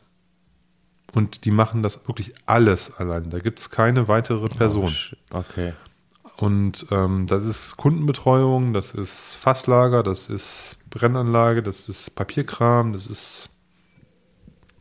Und 1.14 1.46
die 1.46 1.52
machen 1.52 1.82
das 1.84 2.08
wirklich 2.08 2.34
alles 2.46 2.96
allein. 2.96 3.30
Da 3.32 3.40
gibt 3.40 3.60
es 3.60 3.72
keine 3.72 4.08
weitere 4.08 4.48
Person. 4.48 4.94
Okay. 5.32 5.74
Und 6.38 6.86
ähm, 6.92 7.26
das 7.26 7.46
ist 7.46 7.78
Kundenbetreuung, 7.78 8.74
das 8.74 8.92
ist 8.92 9.36
Fasslager, 9.36 10.04
das 10.04 10.30
ist 10.30 10.78
Brennanlage, 10.92 11.64
das 11.64 11.90
ist 11.90 12.12
Papierkram, 12.16 12.94
das 12.94 13.08
ist 13.08 13.50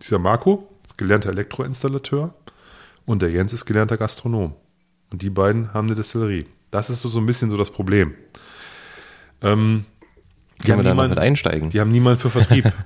dieser 0.02 0.18
Marco, 0.18 0.68
gelernter 0.96 1.30
Elektroinstallateur, 1.30 2.34
und 3.04 3.22
der 3.22 3.30
Jens 3.30 3.52
ist 3.52 3.64
gelernter 3.64 3.96
Gastronom. 3.96 4.54
Und 5.10 5.22
die 5.22 5.30
beiden 5.30 5.72
haben 5.72 5.86
eine 5.86 5.94
Destillerie. 5.94 6.46
Das 6.70 6.90
ist 6.90 7.00
so, 7.00 7.08
so 7.08 7.20
ein 7.20 7.26
bisschen 7.26 7.50
so 7.50 7.56
das 7.56 7.70
Problem. 7.70 8.14
Ähm, 9.42 9.84
noch 10.66 11.08
mit 11.08 11.18
einsteigen? 11.18 11.70
die 11.70 11.80
haben 11.80 11.90
niemanden 11.90 12.18
für 12.20 12.30
Vertrieb. 12.30 12.72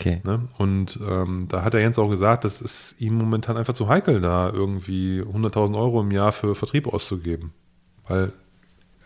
Okay. 0.00 0.20
Ne? 0.22 0.46
Und 0.58 1.00
ähm, 1.08 1.46
da 1.48 1.64
hat 1.64 1.74
der 1.74 1.80
Jens 1.80 1.98
auch 1.98 2.08
gesagt, 2.08 2.44
das 2.44 2.60
ist 2.60 3.00
ihm 3.00 3.14
momentan 3.14 3.56
einfach 3.56 3.74
zu 3.74 3.88
heikel, 3.88 4.20
da 4.20 4.48
irgendwie 4.48 5.22
100.000 5.22 5.76
Euro 5.76 6.00
im 6.02 6.12
Jahr 6.12 6.30
für 6.30 6.54
Vertrieb 6.54 6.86
auszugeben, 6.86 7.52
weil 8.06 8.32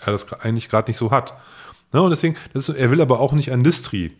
er 0.01 0.13
das 0.13 0.31
eigentlich 0.43 0.69
gerade 0.69 0.91
nicht 0.91 0.99
so 0.99 1.11
hat. 1.11 1.33
Ne? 1.95 2.03
Und 2.03 2.11
deswegen, 2.11 2.37
ist, 2.53 2.69
er 2.69 2.91
will 2.91 3.01
aber 3.01 3.21
auch 3.21 3.33
nicht 3.33 3.53
an 3.53 3.65
Distri. 3.65 4.13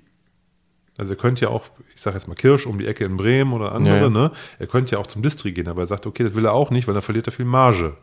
Also 0.99 1.15
er 1.15 1.17
könnte 1.17 1.43
ja 1.43 1.49
auch, 1.49 1.65
ich 1.95 2.01
sage 2.03 2.17
jetzt 2.17 2.29
mal 2.29 2.35
Kirsch 2.35 2.67
um 2.67 2.79
die 2.79 2.87
Ecke 2.87 3.05
in 3.05 3.17
Bremen 3.17 3.53
oder 3.53 3.73
andere, 3.73 4.03
Ja, 4.03 4.11
ne? 4.11 4.31
Er 4.59 4.67
könnte 4.67 4.93
ja 4.93 4.99
auch 4.99 5.07
zum 5.07 5.23
Distri 5.23 5.53
gehen, 5.53 5.69
aber 5.69 5.83
er 5.83 5.87
sagt, 5.87 6.07
okay, 6.07 6.23
das 6.23 6.35
will 6.35 6.45
er 6.45 6.53
auch 6.53 6.71
nicht, 6.71 6.87
weil 6.87 6.95
dann 6.95 7.03
verliert 7.03 7.27
er 7.27 7.33
viel 7.33 7.47
Marge. 7.47 7.97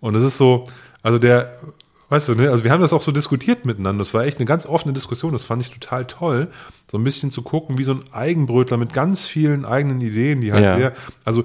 Und 0.00 0.12
das 0.14 0.22
ist 0.22 0.36
so, 0.36 0.66
also 1.02 1.18
der, 1.18 1.50
weißt 2.10 2.28
du, 2.28 2.34
ne, 2.34 2.50
also 2.50 2.62
wir 2.62 2.70
haben 2.72 2.82
das 2.82 2.92
auch 2.92 3.00
so 3.00 3.10
diskutiert 3.10 3.64
miteinander. 3.64 4.00
Das 4.00 4.12
war 4.12 4.24
echt 4.24 4.38
eine 4.38 4.44
ganz 4.44 4.66
offene 4.66 4.92
Diskussion. 4.92 5.32
Das 5.32 5.44
fand 5.44 5.62
ich 5.62 5.70
total 5.70 6.06
toll, 6.06 6.48
so 6.90 6.98
ein 6.98 7.04
bisschen 7.04 7.30
zu 7.30 7.40
gucken, 7.40 7.78
wie 7.78 7.84
so 7.84 7.92
ein 7.92 8.04
Eigenbrötler 8.12 8.76
mit 8.76 8.92
ganz 8.92 9.26
vielen 9.26 9.64
eigenen 9.64 10.02
Ideen, 10.02 10.42
die 10.42 10.52
halt 10.52 10.64
Ja. 10.64 10.76
sehr, 10.76 10.92
also 11.24 11.44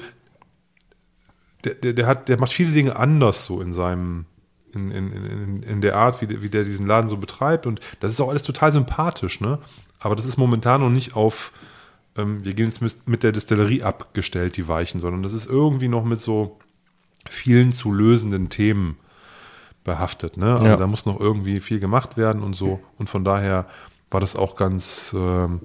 der, 1.64 1.76
der, 1.76 1.94
der 1.94 2.08
hat, 2.08 2.30
der 2.30 2.40
macht 2.40 2.52
viele 2.54 2.72
Dinge 2.72 2.96
anders 2.96 3.46
so 3.46 3.62
in 3.62 3.72
seinem, 3.74 4.26
in, 4.74 4.92
in, 4.92 5.12
in, 5.12 5.64
in 5.64 5.82
der 5.82 5.96
Art, 5.96 6.22
wie 6.22 6.28
der, 6.28 6.42
wie 6.42 6.50
der 6.50 6.64
diesen 6.64 6.86
Laden 6.86 7.10
so 7.10 7.18
betreibt. 7.18 7.66
Und 7.66 7.80
das 8.02 8.12
ist 8.12 8.22
auch 8.22 8.30
alles 8.30 8.44
total 8.44 8.72
sympathisch, 8.72 9.42
ne? 9.42 9.60
Aber 10.00 10.16
das 10.16 10.26
ist 10.26 10.38
momentan 10.38 10.82
noch 10.82 10.90
nicht 10.90 11.16
auf, 11.16 11.52
ähm, 12.18 12.44
wir 12.44 12.54
gehen 12.54 12.68
jetzt 12.68 12.82
mit, 12.82 13.08
mit 13.08 13.24
der 13.24 13.32
Distillerie 13.32 13.84
abgestellt, 13.84 14.58
die 14.58 14.68
Weichen, 14.68 15.02
sondern 15.02 15.24
das 15.24 15.34
ist 15.34 15.48
irgendwie 15.48 15.88
noch 15.88 16.04
mit 16.06 16.22
so 16.22 16.58
vielen 17.30 17.74
zu 17.74 17.92
lösenden 17.92 18.50
Themen 18.50 18.98
behaftet. 19.84 20.38
Ne? 20.38 20.54
Also 20.54 20.66
Ja. 20.68 20.78
da 20.78 20.88
muss 20.88 21.06
noch 21.06 21.20
irgendwie 21.20 21.60
viel 21.60 21.80
gemacht 21.80 22.18
werden 22.18 22.44
und 22.44 22.56
so. 22.56 22.80
Und 22.98 23.10
von 23.10 23.24
daher 23.24 23.66
war 24.12 24.20
das 24.20 24.36
auch 24.36 24.56
ganz, 24.56 25.14
ähm, 25.16 25.62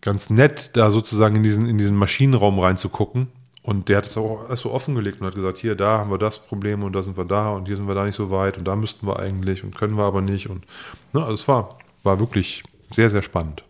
ganz 0.00 0.30
nett, 0.30 0.76
da 0.76 0.90
sozusagen 0.90 1.36
in 1.36 1.42
diesen, 1.42 1.68
in 1.68 1.78
diesen 1.78 1.96
Maschinenraum 1.96 2.58
reinzugucken. 2.58 3.28
Und 3.62 3.88
der 3.88 3.98
hat 3.98 4.06
es 4.06 4.16
auch 4.16 4.48
alles 4.48 4.60
so 4.60 4.72
offengelegt 4.72 5.20
und 5.20 5.26
hat 5.26 5.34
gesagt, 5.34 5.58
hier, 5.58 5.74
da 5.74 5.98
haben 5.98 6.10
wir 6.10 6.18
das 6.18 6.38
Problem 6.38 6.82
und 6.84 6.94
da 6.94 7.02
sind 7.02 7.18
wir 7.18 7.24
da 7.26 7.50
und 7.50 7.66
hier 7.66 7.76
sind 7.76 7.86
wir 7.86 7.94
da 7.94 8.04
nicht 8.04 8.14
so 8.14 8.30
weit 8.30 8.56
und 8.56 8.64
da 8.64 8.76
müssten 8.76 9.06
wir 9.06 9.18
eigentlich 9.18 9.62
und 9.62 9.76
können 9.76 9.96
wir 9.96 10.04
aber 10.04 10.22
nicht. 10.22 10.48
Und 10.48 10.64
ne, 11.12 11.20
also 11.20 11.34
es 11.34 11.48
war, 11.48 11.76
war 12.02 12.18
wirklich 12.18 12.62
sehr, 12.90 13.10
sehr 13.10 13.22
spannend. 13.22 13.64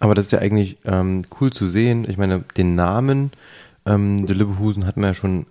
Aber 0.00 0.14
das 0.14 0.26
ist 0.26 0.32
ja 0.32 0.40
eigentlich 0.40 0.76
ähm, 0.84 1.24
cool 1.40 1.52
zu 1.52 1.66
sehen. 1.66 2.06
Ich 2.08 2.18
meine, 2.18 2.44
den 2.56 2.74
Namen 2.74 3.30
ähm, 3.86 4.26
der 4.26 4.36
Lübbehusen 4.36 4.86
hat 4.86 4.96
man 4.96 5.10
ja 5.10 5.14
schon, 5.14 5.46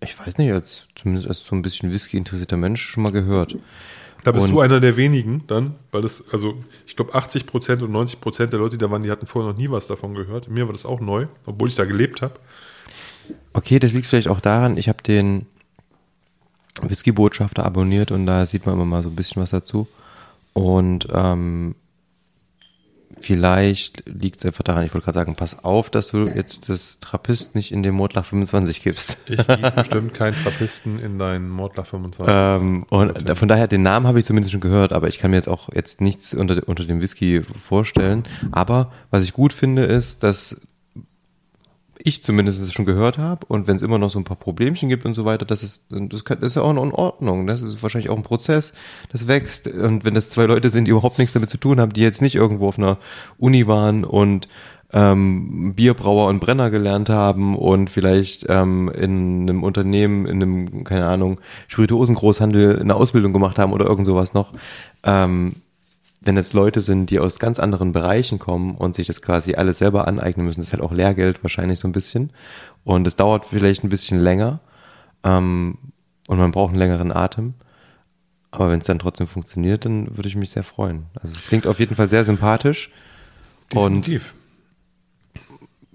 ich 0.00 0.18
weiß 0.18 0.36
nicht, 0.38 0.52
als 0.52 0.86
zumindest 0.94 1.28
als 1.28 1.44
so 1.44 1.54
ein 1.56 1.62
bisschen 1.62 1.90
Whisky 1.92 2.16
interessierter 2.16 2.56
Mensch 2.58 2.82
schon 2.82 3.02
mal 3.02 3.12
gehört. 3.12 3.56
Da 4.24 4.32
bist 4.32 4.46
Und- 4.46 4.52
du 4.52 4.60
einer 4.60 4.80
der 4.80 4.96
wenigen 4.96 5.44
dann, 5.46 5.76
weil 5.92 6.02
das, 6.02 6.32
also 6.32 6.56
ich 6.86 6.96
glaube 6.96 7.14
80 7.14 7.46
Prozent 7.46 7.82
und 7.82 7.92
90 7.92 8.20
Prozent 8.20 8.52
der 8.52 8.60
Leute, 8.60 8.76
die 8.76 8.84
da 8.84 8.90
waren, 8.90 9.02
die 9.02 9.10
hatten 9.10 9.26
vorher 9.26 9.52
noch 9.52 9.58
nie 9.58 9.70
was 9.70 9.86
davon 9.86 10.14
gehört. 10.14 10.48
Mir 10.48 10.66
war 10.66 10.72
das 10.72 10.84
auch 10.84 11.00
neu, 11.00 11.26
obwohl 11.46 11.68
ich 11.68 11.74
da 11.76 11.84
gelebt 11.84 12.22
habe. 12.22 12.34
Okay, 13.52 13.78
das 13.78 13.92
liegt 13.92 14.06
vielleicht 14.06 14.28
auch 14.28 14.40
daran, 14.40 14.76
ich 14.76 14.88
habe 14.88 15.02
den 15.02 15.46
Whisky-Botschafter 16.82 17.64
abonniert 17.64 18.10
und 18.10 18.26
da 18.26 18.44
sieht 18.46 18.66
man 18.66 18.74
immer 18.74 18.84
mal 18.84 19.02
so 19.02 19.08
ein 19.08 19.16
bisschen 19.16 19.42
was 19.42 19.50
dazu. 19.50 19.86
Und 20.52 21.08
ähm, 21.12 21.74
vielleicht 23.26 24.04
liegt 24.06 24.38
es 24.38 24.44
einfach 24.44 24.62
daran, 24.62 24.84
ich 24.84 24.94
wollte 24.94 25.06
gerade 25.06 25.18
sagen, 25.18 25.34
pass 25.34 25.64
auf, 25.64 25.90
dass 25.90 26.08
du 26.08 26.28
jetzt 26.28 26.68
das 26.68 27.00
Trappist 27.00 27.56
nicht 27.56 27.72
in 27.72 27.82
den 27.82 27.92
Mordlach 27.92 28.24
25 28.24 28.82
gibst. 28.82 29.18
Ich 29.28 29.44
gieße 29.44 29.72
bestimmt 29.74 30.14
keinen 30.14 30.36
Trappisten 30.36 31.00
in 31.00 31.18
deinen 31.18 31.50
Mordlach 31.50 31.86
25. 31.86 32.32
Ähm, 32.32 32.84
und 32.88 33.36
von 33.36 33.48
daher, 33.48 33.66
den 33.66 33.82
Namen 33.82 34.06
habe 34.06 34.20
ich 34.20 34.24
zumindest 34.24 34.52
schon 34.52 34.60
gehört, 34.60 34.92
aber 34.92 35.08
ich 35.08 35.18
kann 35.18 35.32
mir 35.32 35.38
jetzt 35.38 35.48
auch 35.48 35.68
jetzt 35.74 36.00
nichts 36.00 36.34
unter, 36.34 36.68
unter 36.68 36.84
dem 36.84 37.00
Whisky 37.00 37.42
vorstellen. 37.42 38.22
Aber 38.52 38.92
was 39.10 39.24
ich 39.24 39.32
gut 39.32 39.52
finde, 39.52 39.82
ist, 39.84 40.22
dass 40.22 40.60
ich 42.06 42.22
zumindest 42.22 42.60
es 42.60 42.72
schon 42.72 42.86
gehört 42.86 43.18
habe 43.18 43.44
und 43.48 43.66
wenn 43.66 43.76
es 43.76 43.82
immer 43.82 43.98
noch 43.98 44.10
so 44.10 44.20
ein 44.20 44.24
paar 44.24 44.36
Problemchen 44.36 44.88
gibt 44.88 45.04
und 45.04 45.14
so 45.14 45.24
weiter, 45.24 45.44
das 45.44 45.64
ist, 45.64 45.86
das, 45.90 46.24
kann, 46.24 46.38
das 46.40 46.52
ist 46.52 46.54
ja 46.54 46.62
auch 46.62 46.70
in 46.70 46.92
Ordnung. 46.92 47.48
Das 47.48 47.62
ist 47.62 47.82
wahrscheinlich 47.82 48.10
auch 48.10 48.16
ein 48.16 48.22
Prozess, 48.22 48.74
das 49.10 49.26
wächst. 49.26 49.66
Und 49.66 50.04
wenn 50.04 50.14
das 50.14 50.28
zwei 50.28 50.44
Leute 50.46 50.68
sind, 50.68 50.84
die 50.84 50.92
überhaupt 50.92 51.18
nichts 51.18 51.32
damit 51.32 51.50
zu 51.50 51.58
tun 51.58 51.80
haben, 51.80 51.92
die 51.92 52.02
jetzt 52.02 52.22
nicht 52.22 52.36
irgendwo 52.36 52.68
auf 52.68 52.78
einer 52.78 52.98
Uni 53.38 53.66
waren 53.66 54.04
und 54.04 54.46
ähm, 54.92 55.74
Bierbrauer 55.74 56.28
und 56.28 56.38
Brenner 56.38 56.70
gelernt 56.70 57.08
haben 57.08 57.56
und 57.56 57.90
vielleicht 57.90 58.46
ähm, 58.48 58.88
in 58.88 59.42
einem 59.42 59.64
Unternehmen, 59.64 60.26
in 60.26 60.40
einem, 60.40 60.84
keine 60.84 61.06
Ahnung, 61.06 61.40
Spirituosengroßhandel 61.66 62.80
eine 62.80 62.94
Ausbildung 62.94 63.32
gemacht 63.32 63.58
haben 63.58 63.72
oder 63.72 63.86
irgend 63.86 64.06
sowas 64.06 64.32
noch, 64.32 64.52
ähm, 65.02 65.54
wenn 66.26 66.36
jetzt 66.36 66.54
Leute 66.54 66.80
sind, 66.80 67.10
die 67.10 67.20
aus 67.20 67.38
ganz 67.38 67.58
anderen 67.58 67.92
Bereichen 67.92 68.38
kommen 68.38 68.74
und 68.74 68.96
sich 68.96 69.06
das 69.06 69.22
quasi 69.22 69.54
alles 69.54 69.78
selber 69.78 70.08
aneignen 70.08 70.44
müssen, 70.44 70.60
das 70.60 70.68
ist 70.68 70.72
halt 70.72 70.82
auch 70.82 70.92
Lehrgeld 70.92 71.42
wahrscheinlich 71.42 71.78
so 71.78 71.86
ein 71.86 71.92
bisschen. 71.92 72.32
Und 72.84 73.06
es 73.06 73.16
dauert 73.16 73.44
vielleicht 73.44 73.84
ein 73.84 73.88
bisschen 73.88 74.18
länger 74.18 74.60
ähm, 75.22 75.78
und 76.26 76.38
man 76.38 76.50
braucht 76.50 76.70
einen 76.70 76.78
längeren 76.78 77.12
Atem. 77.12 77.54
Aber 78.50 78.70
wenn 78.70 78.80
es 78.80 78.86
dann 78.86 78.98
trotzdem 78.98 79.26
funktioniert, 79.26 79.84
dann 79.84 80.16
würde 80.16 80.28
ich 80.28 80.36
mich 80.36 80.50
sehr 80.50 80.64
freuen. 80.64 81.06
Also 81.14 81.34
es 81.34 81.46
klingt 81.46 81.66
auf 81.66 81.78
jeden 81.78 81.94
Fall 81.94 82.08
sehr 82.08 82.24
sympathisch. 82.24 82.90
Definitiv. 83.72 84.34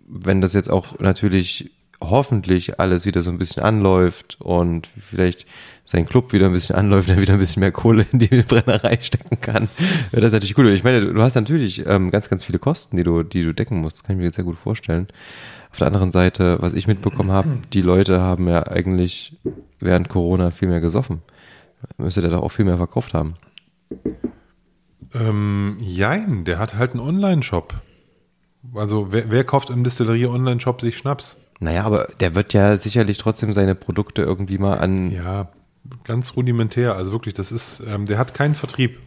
Und 0.07 0.25
wenn 0.25 0.41
das 0.41 0.53
jetzt 0.53 0.69
auch 0.69 0.99
natürlich 0.99 1.71
hoffentlich 2.01 2.79
alles 2.79 3.05
wieder 3.05 3.21
so 3.21 3.29
ein 3.29 3.37
bisschen 3.37 3.63
anläuft 3.63 4.37
und 4.41 4.87
vielleicht 4.99 5.45
sein 5.85 6.05
Club 6.05 6.33
wieder 6.33 6.47
ein 6.47 6.53
bisschen 6.53 6.75
anläuft, 6.75 7.09
der 7.09 7.19
wieder 7.19 7.33
ein 7.33 7.39
bisschen 7.39 7.59
mehr 7.59 7.71
Kohle 7.71 8.05
in 8.11 8.19
die 8.19 8.27
Brennerei 8.27 8.97
stecken 9.01 9.39
kann, 9.41 9.69
das 10.11 10.31
natürlich 10.31 10.57
cool. 10.57 10.69
Ich 10.69 10.83
meine, 10.83 11.01
du 11.01 11.21
hast 11.21 11.35
natürlich 11.35 11.85
ähm, 11.85 12.11
ganz, 12.11 12.29
ganz 12.29 12.43
viele 12.43 12.59
Kosten, 12.59 12.97
die 12.97 13.03
du, 13.03 13.23
die 13.23 13.43
du 13.43 13.53
decken 13.53 13.79
musst. 13.81 13.97
Das 13.97 14.03
kann 14.03 14.15
ich 14.15 14.19
mir 14.19 14.25
jetzt 14.25 14.35
sehr 14.35 14.45
gut 14.45 14.57
vorstellen. 14.57 15.07
Auf 15.71 15.77
der 15.77 15.87
anderen 15.87 16.11
Seite, 16.11 16.57
was 16.61 16.73
ich 16.73 16.87
mitbekommen 16.87 17.31
habe, 17.31 17.49
die 17.73 17.81
Leute 17.81 18.21
haben 18.21 18.47
ja 18.47 18.67
eigentlich 18.67 19.37
während 19.79 20.09
Corona 20.09 20.51
viel 20.51 20.67
mehr 20.69 20.81
gesoffen. 20.81 21.21
Müsste 21.97 22.21
der 22.21 22.31
doch 22.31 22.43
auch 22.43 22.49
viel 22.49 22.65
mehr 22.65 22.77
verkauft 22.77 23.13
haben. 23.13 23.35
Ähm, 25.13 25.77
jein, 25.79 26.45
der 26.45 26.59
hat 26.59 26.75
halt 26.75 26.91
einen 26.91 27.01
Online-Shop. 27.01 27.73
Also 28.75 29.11
wer, 29.11 29.29
wer 29.31 29.43
kauft 29.43 29.69
im 29.69 29.83
Distillerie-Online-Shop 29.83 30.81
sich 30.81 30.97
Schnaps? 30.97 31.37
Naja, 31.61 31.83
aber 31.83 32.07
der 32.19 32.33
wird 32.33 32.53
ja 32.53 32.75
sicherlich 32.75 33.19
trotzdem 33.19 33.53
seine 33.53 33.75
Produkte 33.75 34.23
irgendwie 34.23 34.57
mal 34.57 34.79
an. 34.79 35.11
Ja, 35.11 35.49
ganz 36.03 36.35
rudimentär. 36.35 36.95
Also 36.95 37.11
wirklich, 37.11 37.35
das 37.35 37.51
ist, 37.51 37.83
ähm, 37.87 38.07
der 38.07 38.17
hat 38.17 38.33
keinen 38.33 38.55
Vertrieb. 38.55 38.97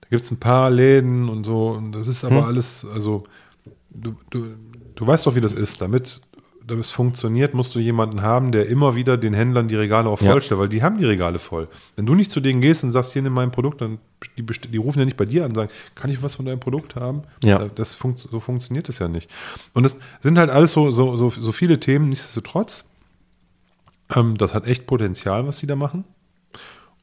Da 0.00 0.08
gibt 0.10 0.24
es 0.24 0.32
ein 0.32 0.40
paar 0.40 0.68
Läden 0.68 1.28
und 1.28 1.44
so. 1.44 1.68
Und 1.68 1.92
das 1.92 2.08
ist 2.08 2.24
aber 2.24 2.42
Hm. 2.42 2.44
alles, 2.48 2.84
also 2.92 3.22
du, 3.90 4.16
du, 4.30 4.48
du 4.96 5.06
weißt 5.06 5.24
doch, 5.24 5.36
wie 5.36 5.40
das 5.40 5.52
ist. 5.52 5.80
Damit 5.80 6.22
damit 6.66 6.84
es 6.84 6.90
funktioniert, 6.90 7.54
musst 7.54 7.74
du 7.74 7.78
jemanden 7.78 8.22
haben, 8.22 8.52
der 8.52 8.68
immer 8.68 8.94
wieder 8.94 9.16
den 9.16 9.34
Händlern 9.34 9.68
die 9.68 9.76
Regale 9.76 10.08
auch 10.08 10.20
Ja. 10.20 10.30
vollstellt, 10.32 10.60
weil 10.60 10.68
die 10.68 10.82
haben 10.82 10.98
die 10.98 11.04
Regale 11.04 11.38
voll. 11.38 11.68
Wenn 11.96 12.06
du 12.06 12.14
nicht 12.14 12.30
zu 12.30 12.40
denen 12.40 12.60
gehst 12.60 12.84
und 12.84 12.92
sagst, 12.92 13.12
hier 13.12 13.22
nimm 13.22 13.32
mein 13.32 13.50
Produkt, 13.50 13.80
dann 13.80 13.98
die, 14.36 14.44
die 14.44 14.76
rufen 14.76 15.00
ja 15.00 15.04
nicht 15.04 15.16
bei 15.16 15.24
dir 15.24 15.44
an 15.44 15.50
und 15.50 15.54
sagen, 15.56 15.70
kann 15.94 16.10
ich 16.10 16.22
was 16.22 16.36
von 16.36 16.46
deinem 16.46 16.60
Produkt 16.60 16.94
haben? 16.94 17.22
Ja. 17.42 17.68
Das 17.74 17.96
funkt, 17.96 18.18
so 18.20 18.40
funktioniert 18.40 18.88
das 18.88 18.98
ja 18.98 19.08
nicht. 19.08 19.28
Und 19.72 19.84
es 19.84 19.96
sind 20.20 20.38
halt 20.38 20.50
alles 20.50 20.72
so, 20.72 20.90
so, 20.90 21.16
so, 21.16 21.30
so 21.30 21.52
viele 21.52 21.80
Themen, 21.80 22.08
nichtsdestotrotz. 22.08 22.88
Ähm, 24.14 24.36
das 24.36 24.54
hat 24.54 24.66
echt 24.66 24.86
Potenzial, 24.86 25.46
was 25.46 25.58
sie 25.58 25.66
da 25.66 25.76
machen. 25.76 26.04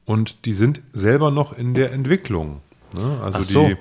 Und 0.06 0.46
die 0.46 0.54
sind 0.54 0.82
selber 0.92 1.32
noch 1.32 1.58
in 1.58 1.74
der 1.74 1.92
Entwicklung. 1.94 2.62
Ne? 2.96 3.20
Also, 3.22 3.44
so. 3.44 3.68
die, 3.68 3.78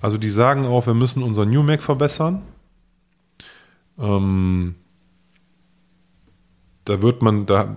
also 0.00 0.18
die 0.18 0.30
sagen 0.30 0.66
auch, 0.66 0.86
wir 0.86 0.94
müssen 0.94 1.22
unser 1.22 1.46
New 1.46 1.62
Mac 1.62 1.82
verbessern. 1.82 2.42
Ähm, 3.98 4.74
da 6.84 7.02
wird 7.02 7.22
man, 7.22 7.46
da, 7.46 7.76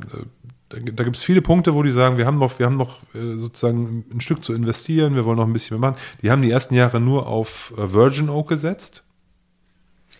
da, 0.69 1.03
gibt 1.03 1.15
es 1.15 1.23
viele 1.23 1.41
Punkte, 1.41 1.73
wo 1.73 1.83
die 1.83 1.91
sagen, 1.91 2.17
wir 2.17 2.25
haben 2.25 2.37
noch, 2.37 2.59
wir 2.59 2.65
haben 2.65 2.77
noch 2.77 2.99
äh, 3.13 3.35
sozusagen 3.35 4.05
ein 4.11 4.21
Stück 4.21 4.43
zu 4.43 4.53
investieren, 4.53 5.15
wir 5.15 5.25
wollen 5.25 5.37
noch 5.37 5.47
ein 5.47 5.53
bisschen 5.53 5.79
mehr 5.79 5.91
machen. 5.91 6.01
Die 6.21 6.29
haben 6.29 6.41
die 6.41 6.51
ersten 6.51 6.75
Jahre 6.75 6.99
nur 6.99 7.27
auf 7.27 7.73
äh, 7.77 7.93
Virgin 7.93 8.29
Oak 8.29 8.49
gesetzt. 8.49 9.03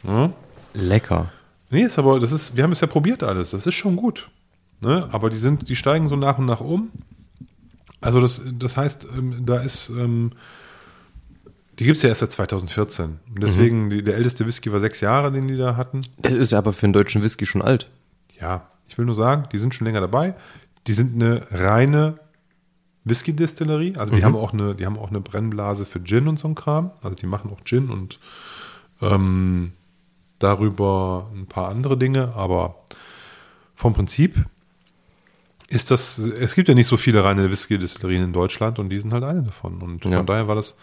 Ja. 0.03 0.31
Lecker. 0.73 1.31
Nee, 1.69 1.81
ist 1.81 1.99
aber, 1.99 2.19
das 2.19 2.31
ist, 2.31 2.55
wir 2.55 2.63
haben 2.63 2.71
es 2.71 2.81
ja 2.81 2.87
probiert 2.87 3.23
alles, 3.23 3.51
das 3.51 3.65
ist 3.65 3.75
schon 3.75 3.97
gut. 3.97 4.29
Ne? 4.79 5.07
Aber 5.11 5.29
die 5.29 5.37
sind, 5.37 5.67
die 5.69 5.75
steigen 5.75 6.07
so 6.07 6.15
nach 6.15 6.37
und 6.37 6.45
nach 6.45 6.61
um. 6.61 6.91
Also 7.99 8.21
das, 8.21 8.41
das 8.57 8.77
heißt, 8.77 9.07
ähm, 9.17 9.45
da 9.45 9.57
ist, 9.57 9.89
ähm, 9.89 10.31
die 11.79 11.83
gibt 11.83 11.97
es 11.97 12.03
ja 12.03 12.09
erst 12.09 12.21
seit 12.21 12.31
2014. 12.31 13.19
Und 13.33 13.43
deswegen, 13.43 13.89
die, 13.89 14.03
der 14.03 14.15
älteste 14.15 14.45
Whisky 14.45 14.71
war 14.71 14.79
sechs 14.79 15.01
Jahre, 15.01 15.31
den 15.31 15.47
die 15.47 15.57
da 15.57 15.75
hatten. 15.75 16.01
Es 16.21 16.33
ist 16.33 16.53
aber 16.53 16.73
für 16.73 16.85
einen 16.85 16.93
deutschen 16.93 17.21
Whisky 17.21 17.45
schon 17.45 17.61
alt. 17.61 17.89
Ja, 18.39 18.67
ich 18.87 18.97
will 18.97 19.05
nur 19.05 19.15
sagen, 19.15 19.47
die 19.51 19.57
sind 19.57 19.73
schon 19.73 19.85
länger 19.85 20.01
dabei. 20.01 20.33
Die 20.87 20.93
sind 20.93 21.15
eine 21.15 21.47
reine 21.51 22.19
Whisky-Distillerie. 23.03 23.95
Also 23.97 24.15
die 24.15 24.23
haben 24.23 24.35
auch 24.35 24.53
eine, 24.53 24.75
die 24.75 24.85
haben 24.85 24.97
auch 24.97 25.09
eine 25.09 25.21
Brennblase 25.21 25.85
für 25.85 26.03
Gin 26.03 26.27
und 26.27 26.39
so 26.39 26.47
ein 26.47 26.55
Kram. 26.55 26.91
Also 27.01 27.15
die 27.15 27.25
machen 27.25 27.51
auch 27.51 27.63
Gin 27.63 27.89
und 27.89 28.19
ähm, 29.01 29.71
darüber 30.39 31.29
ein 31.35 31.45
paar 31.47 31.69
andere 31.69 31.97
Dinge. 31.97 32.33
Aber 32.35 32.75
vom 33.75 33.93
Prinzip 33.93 34.35
ist 35.67 35.91
das, 35.91 36.17
es 36.17 36.55
gibt 36.55 36.69
ja 36.69 36.75
nicht 36.75 36.87
so 36.87 36.97
viele 36.97 37.23
reine 37.23 37.49
Whisky-Distillerien 37.51 38.23
in 38.23 38.33
Deutschland 38.33 38.79
und 38.79 38.89
die 38.89 38.99
sind 38.99 39.13
halt 39.13 39.23
eine 39.23 39.43
davon. 39.43 39.81
Und 39.81 40.05
Ja. 40.05 40.17
von 40.17 40.25
daher 40.25 40.47
war 40.47 40.55
das, 40.55 40.77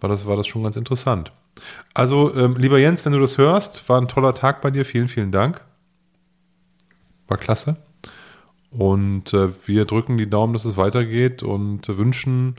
war 0.00 0.08
das, 0.08 0.26
war 0.26 0.36
das 0.36 0.46
schon 0.46 0.62
ganz 0.62 0.76
interessant. 0.76 1.32
Also, 1.94 2.34
ähm, 2.36 2.56
lieber 2.56 2.78
Jens, 2.78 3.04
wenn 3.04 3.12
du 3.12 3.18
das 3.18 3.36
hörst, 3.38 3.88
war 3.88 4.00
ein 4.00 4.06
toller 4.08 4.34
Tag 4.34 4.60
bei 4.62 4.70
dir. 4.70 4.84
Vielen, 4.84 5.08
vielen 5.08 5.32
Dank. 5.32 5.60
War 7.28 7.36
klasse. 7.36 7.76
Und 8.70 9.32
äh, 9.32 9.48
wir 9.66 9.84
drücken 9.84 10.18
die 10.18 10.28
Daumen, 10.28 10.52
dass 10.52 10.64
es 10.64 10.76
weitergeht 10.76 11.42
und 11.42 11.88
wünschen, 11.88 12.56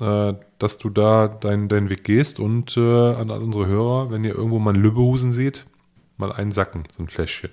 äh, 0.00 0.34
dass 0.58 0.78
du 0.78 0.90
da 0.90 1.28
deinen 1.28 1.68
deinen 1.68 1.88
Weg 1.88 2.04
gehst. 2.04 2.40
Und 2.40 2.76
äh, 2.76 2.80
an 2.80 3.30
all 3.30 3.42
unsere 3.42 3.66
Hörer, 3.66 4.10
wenn 4.10 4.24
ihr 4.24 4.34
irgendwo 4.34 4.58
mal 4.58 4.74
einen 4.74 4.82
Lübbehusen 4.82 5.32
seht, 5.32 5.66
mal 6.16 6.32
einsacken, 6.32 6.84
so 6.94 7.02
ein 7.02 7.08
Fläschchen. 7.08 7.50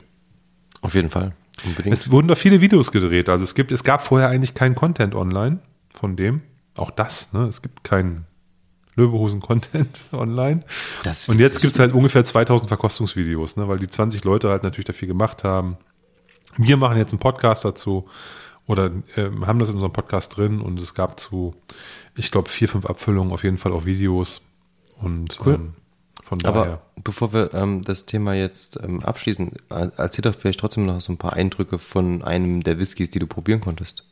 Auf 0.81 0.95
jeden 0.95 1.09
Fall. 1.09 1.33
Unbedingt. 1.65 1.93
Es 1.93 2.11
wurden 2.11 2.27
da 2.27 2.35
viele 2.35 2.61
Videos 2.61 2.91
gedreht. 2.91 3.29
Also 3.29 3.43
es 3.43 3.55
gibt, 3.55 3.71
es 3.71 3.83
gab 3.83 4.01
vorher 4.03 4.29
eigentlich 4.29 4.53
keinen 4.53 4.75
Content 4.75 5.15
online 5.15 5.59
von 5.89 6.15
dem. 6.15 6.41
Auch 6.75 6.91
das, 6.91 7.33
ne? 7.33 7.45
Es 7.45 7.61
gibt 7.61 7.83
keinen 7.83 8.25
Löwehosen-Content 8.95 10.05
online. 10.11 10.61
Und 11.27 11.39
jetzt 11.39 11.61
gibt 11.61 11.73
es 11.73 11.79
halt 11.79 11.93
ungefähr 11.93 12.25
2000 12.25 12.67
Verkostungsvideos, 12.67 13.55
ne? 13.55 13.67
Weil 13.67 13.79
die 13.79 13.87
20 13.87 14.23
Leute 14.23 14.49
halt 14.49 14.63
natürlich 14.63 14.85
dafür 14.85 15.07
gemacht 15.07 15.43
haben. 15.43 15.77
Wir 16.55 16.77
machen 16.77 16.97
jetzt 16.97 17.11
einen 17.11 17.19
Podcast 17.19 17.65
dazu 17.65 18.07
oder 18.65 18.91
ähm, 19.15 19.45
haben 19.47 19.59
das 19.59 19.69
in 19.69 19.75
unserem 19.75 19.93
Podcast 19.93 20.37
drin 20.37 20.61
und 20.61 20.79
es 20.79 20.93
gab 20.93 21.19
zu, 21.19 21.55
ich 22.15 22.31
glaube, 22.31 22.49
vier, 22.49 22.67
fünf 22.67 22.85
Abfüllungen 22.85 23.31
auf 23.33 23.43
jeden 23.43 23.57
Fall 23.57 23.71
auch 23.71 23.85
Videos. 23.85 24.41
Und 25.01 25.37
Cool. 25.45 25.55
ähm, 25.55 25.73
von 26.23 26.39
daher. 26.39 26.61
Aber 26.61 26.81
bevor 27.03 27.31
wir 27.31 27.53
ähm, 27.53 27.83
das 27.83 28.05
Thema 28.05 28.33
jetzt 28.33 28.77
ähm, 28.83 29.01
abschließen, 29.01 29.51
äh, 29.69 29.89
erzähl 29.95 30.23
doch 30.23 30.35
vielleicht 30.35 30.59
trotzdem 30.59 30.85
noch 30.85 30.99
so 30.99 31.13
ein 31.13 31.17
paar 31.17 31.33
Eindrücke 31.33 31.79
von 31.79 32.23
einem 32.23 32.63
der 32.63 32.79
Whiskys, 32.79 33.09
die 33.09 33.19
du 33.19 33.27
probieren 33.27 33.61
konntest. 33.61 34.03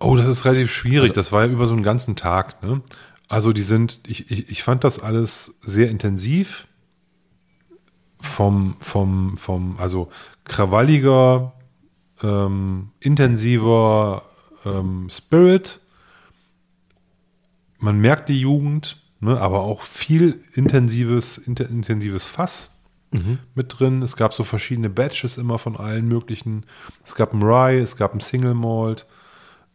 Oh, 0.00 0.16
das 0.16 0.26
ist 0.26 0.44
relativ 0.44 0.72
schwierig. 0.72 1.12
das 1.12 1.30
war 1.30 1.44
ja 1.46 1.52
über 1.52 1.66
so 1.66 1.72
einen 1.72 1.82
ganzen 1.84 2.16
Tag. 2.16 2.62
Ne? 2.62 2.82
Also 3.28 3.52
die 3.52 3.62
sind, 3.62 4.00
ich, 4.06 4.30
ich, 4.30 4.50
ich 4.50 4.62
fand 4.62 4.82
das 4.84 4.98
alles 4.98 5.54
sehr 5.62 5.88
intensiv. 5.88 6.66
Vom, 8.24 8.76
vom, 8.80 9.36
vom, 9.36 9.76
also 9.78 10.08
krawalliger, 10.44 11.52
ähm, 12.22 12.90
intensiver 13.00 14.22
ähm, 14.64 15.08
Spirit. 15.10 15.80
Man 17.78 18.00
merkt 18.00 18.28
die 18.28 18.40
Jugend, 18.40 19.02
ne, 19.20 19.40
aber 19.40 19.62
auch 19.62 19.82
viel 19.82 20.40
intensives, 20.54 21.38
inter, 21.38 21.68
intensives 21.68 22.26
Fass 22.26 22.70
mit 23.54 23.78
drin. 23.78 24.02
Es 24.02 24.16
gab 24.16 24.32
so 24.32 24.42
verschiedene 24.42 24.90
Batches 24.90 25.38
immer 25.38 25.58
von 25.58 25.76
allen 25.76 26.08
möglichen. 26.08 26.66
Es 27.04 27.14
gab 27.14 27.32
ein 27.32 27.42
Rye, 27.42 27.78
es 27.78 27.96
gab 27.96 28.14
ein 28.14 28.20
Single 28.20 28.54
Malt. 28.54 29.06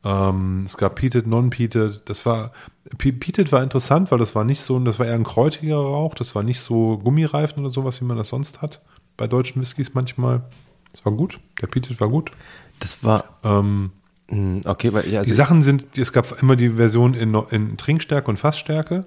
Ähm, 0.04 0.64
es 0.66 0.78
gab 0.78 0.96
Peated, 0.96 1.28
Non-Peated. 1.28 2.04
Das 2.06 2.26
war, 2.26 2.52
Pe- 2.98 3.12
Peated 3.14 3.52
war 3.52 3.62
interessant, 3.64 4.12
weil 4.12 4.20
das 4.20 4.34
war 4.36 4.44
nicht 4.46 4.62
so, 4.62 4.80
das 4.80 5.00
war 5.00 5.06
eher 5.06 5.16
ein 5.16 5.24
kräutiger 5.24 5.78
Rauch. 5.78 6.16
Das 6.16 6.36
war 6.36 6.44
nicht 6.44 6.60
so 6.62 6.98
Gummireifen 7.00 7.64
oder 7.64 7.74
sowas, 7.74 8.00
wie 8.02 8.06
man 8.06 8.18
das 8.18 8.30
sonst 8.30 8.62
hat. 8.62 8.82
Bei 9.18 9.28
deutschen 9.28 9.62
Whiskys 9.62 9.94
manchmal. 9.94 10.44
Das 10.92 11.06
war 11.06 11.14
gut. 11.14 11.40
Der 11.62 11.68
Peated 11.68 12.00
war 12.00 12.08
gut. 12.10 12.32
Das 12.80 13.04
war, 13.04 13.40
Ähm, 13.44 13.92
mh, 14.30 14.62
okay, 14.66 14.94
weil 14.94 15.08
ja, 15.10 15.20
also 15.20 15.30
die 15.30 15.36
Sachen 15.36 15.62
sind, 15.62 15.98
es 15.98 16.14
gab 16.14 16.42
immer 16.42 16.56
die 16.56 16.70
Version 16.72 17.14
in, 17.14 17.36
in 17.52 17.76
Trinkstärke 17.78 18.30
und 18.32 18.38
Fassstärke. 18.38 19.06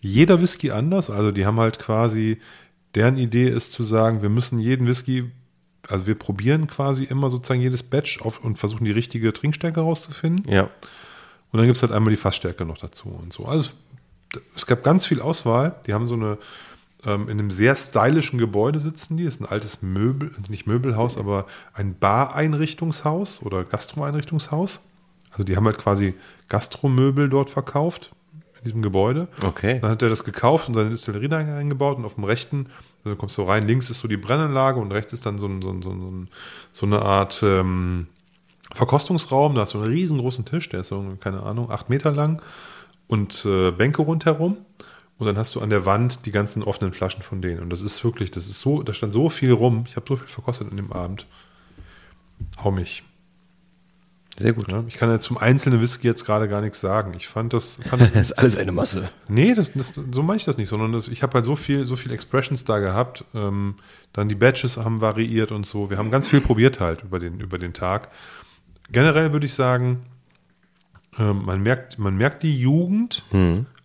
Jeder 0.00 0.40
Whisky 0.40 0.70
anders. 0.70 1.10
Also 1.10 1.30
die 1.30 1.44
haben 1.44 1.60
halt 1.60 1.78
quasi, 1.78 2.38
deren 2.94 3.18
Idee 3.18 3.48
ist 3.48 3.72
zu 3.72 3.82
sagen, 3.84 4.22
wir 4.22 4.30
müssen 4.30 4.58
jeden 4.58 4.86
Whisky, 4.86 5.30
also 5.88 6.06
wir 6.06 6.14
probieren 6.14 6.66
quasi 6.66 7.04
immer 7.04 7.30
sozusagen 7.30 7.60
jedes 7.60 7.82
Batch 7.82 8.20
auf 8.22 8.44
und 8.44 8.58
versuchen 8.58 8.84
die 8.84 8.90
richtige 8.90 9.32
Trinkstärke 9.32 9.80
rauszufinden. 9.80 10.50
ja, 10.50 10.62
Und 10.62 11.58
dann 11.58 11.64
gibt 11.64 11.76
es 11.76 11.82
halt 11.82 11.92
einmal 11.92 12.10
die 12.10 12.16
Fassstärke 12.16 12.64
noch 12.64 12.78
dazu 12.78 13.08
und 13.08 13.32
so. 13.32 13.46
Also 13.46 13.72
es, 14.34 14.40
es 14.56 14.66
gab 14.66 14.84
ganz 14.84 15.06
viel 15.06 15.20
Auswahl. 15.20 15.76
Die 15.86 15.94
haben 15.94 16.06
so 16.06 16.14
eine, 16.14 16.38
ähm, 17.04 17.28
in 17.28 17.38
einem 17.38 17.50
sehr 17.50 17.74
stylischen 17.76 18.38
Gebäude 18.38 18.78
sitzen 18.78 19.16
die. 19.16 19.24
Das 19.24 19.34
ist 19.34 19.40
ein 19.40 19.46
altes 19.46 19.82
Möbel, 19.82 20.32
also 20.36 20.50
nicht 20.50 20.66
Möbelhaus, 20.66 21.16
aber 21.16 21.46
ein 21.72 21.96
Bar-Einrichtungshaus 21.98 23.42
oder 23.42 23.64
Gastro-Einrichtungshaus. 23.64 24.80
Also 25.32 25.44
die 25.44 25.56
haben 25.56 25.66
halt 25.66 25.78
quasi 25.78 26.14
Gastromöbel 26.48 27.28
dort 27.28 27.50
verkauft 27.50 28.10
in 28.58 28.64
diesem 28.64 28.82
Gebäude. 28.82 29.28
Okay. 29.42 29.78
Dann 29.80 29.92
hat 29.92 30.02
er 30.02 30.08
das 30.08 30.24
gekauft 30.24 30.68
und 30.68 30.74
seine 30.74 30.90
Distillerie 30.90 31.28
da 31.28 31.38
eingebaut 31.38 31.96
und 31.98 32.04
auf 32.04 32.16
dem 32.16 32.24
rechten, 32.24 32.66
also 33.04 33.16
kommst 33.16 33.38
du 33.38 33.42
rein, 33.42 33.66
links 33.66 33.90
ist 33.90 33.98
so 33.98 34.08
die 34.08 34.16
Brennanlage 34.16 34.78
und 34.80 34.92
rechts 34.92 35.12
ist 35.12 35.26
dann 35.26 35.38
so, 35.38 35.46
ein, 35.46 35.62
so, 35.62 35.70
ein, 35.70 35.82
so, 35.82 35.90
ein, 35.90 36.28
so 36.72 36.86
eine 36.86 37.02
Art 37.02 37.42
ähm, 37.42 38.06
Verkostungsraum. 38.74 39.54
Da 39.54 39.62
hast 39.62 39.74
du 39.74 39.78
einen 39.78 39.92
riesengroßen 39.92 40.44
Tisch, 40.44 40.68
der 40.68 40.80
ist 40.80 40.88
so, 40.88 41.16
keine 41.20 41.42
Ahnung, 41.42 41.70
acht 41.70 41.88
Meter 41.88 42.12
lang 42.12 42.42
und 43.08 43.44
äh, 43.44 43.70
Bänke 43.70 44.02
rundherum. 44.02 44.58
Und 45.18 45.26
dann 45.26 45.36
hast 45.36 45.54
du 45.54 45.60
an 45.60 45.68
der 45.68 45.84
Wand 45.84 46.24
die 46.24 46.30
ganzen 46.30 46.62
offenen 46.62 46.94
Flaschen 46.94 47.22
von 47.22 47.42
denen. 47.42 47.60
Und 47.60 47.70
das 47.70 47.82
ist 47.82 48.02
wirklich, 48.04 48.30
das 48.30 48.46
ist 48.46 48.60
so, 48.60 48.82
da 48.82 48.94
stand 48.94 49.12
so 49.12 49.28
viel 49.28 49.52
rum. 49.52 49.84
Ich 49.86 49.96
habe 49.96 50.06
so 50.08 50.16
viel 50.16 50.28
verkostet 50.28 50.70
an 50.70 50.76
dem 50.78 50.92
Abend. 50.92 51.26
Hau 52.64 52.70
mich. 52.70 53.02
Sehr 54.40 54.54
gut. 54.54 54.72
Ja, 54.72 54.82
ich 54.88 54.96
kann 54.96 55.10
ja 55.10 55.20
zum 55.20 55.36
einzelnen 55.36 55.80
Whisky 55.80 56.06
jetzt 56.06 56.24
gerade 56.24 56.48
gar 56.48 56.62
nichts 56.62 56.80
sagen. 56.80 57.12
Ich 57.16 57.28
fand 57.28 57.52
das, 57.52 57.78
fand 57.88 58.02
das 58.14 58.30
ist 58.30 58.32
alles 58.32 58.56
eine 58.56 58.72
Masse. 58.72 59.10
Nee, 59.28 59.54
das, 59.54 59.72
das, 59.72 59.94
so 59.94 60.22
meine 60.22 60.38
ich 60.38 60.44
das 60.44 60.56
nicht, 60.56 60.68
sondern 60.68 60.92
das, 60.92 61.08
ich 61.08 61.22
habe 61.22 61.34
halt 61.34 61.44
so 61.44 61.56
viel, 61.56 61.84
so 61.84 61.94
viel 61.94 62.10
Expressions 62.10 62.64
da 62.64 62.78
gehabt. 62.78 63.24
Ähm, 63.34 63.74
dann 64.12 64.28
die 64.28 64.34
Batches 64.34 64.78
haben 64.78 65.00
variiert 65.00 65.52
und 65.52 65.66
so. 65.66 65.90
Wir 65.90 65.98
haben 65.98 66.10
ganz 66.10 66.26
viel 66.26 66.40
probiert 66.40 66.80
halt 66.80 67.02
über 67.02 67.18
den, 67.18 67.38
über 67.38 67.58
den 67.58 67.74
Tag. 67.74 68.08
Generell 68.90 69.32
würde 69.32 69.46
ich 69.46 69.54
sagen, 69.54 70.02
ähm, 71.18 71.44
man, 71.44 71.62
merkt, 71.62 71.98
man 71.98 72.16
merkt 72.16 72.42
die 72.42 72.58
Jugend, 72.58 73.22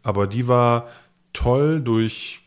aber 0.03 0.25
die 0.25 0.47
war 0.47 0.87
toll 1.33 1.81
durch, 1.81 2.41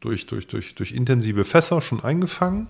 durch, 0.00 0.26
durch, 0.26 0.46
durch, 0.46 0.74
durch 0.74 0.92
intensive 0.92 1.44
Fässer 1.44 1.82
schon 1.82 2.02
eingefangen. 2.02 2.68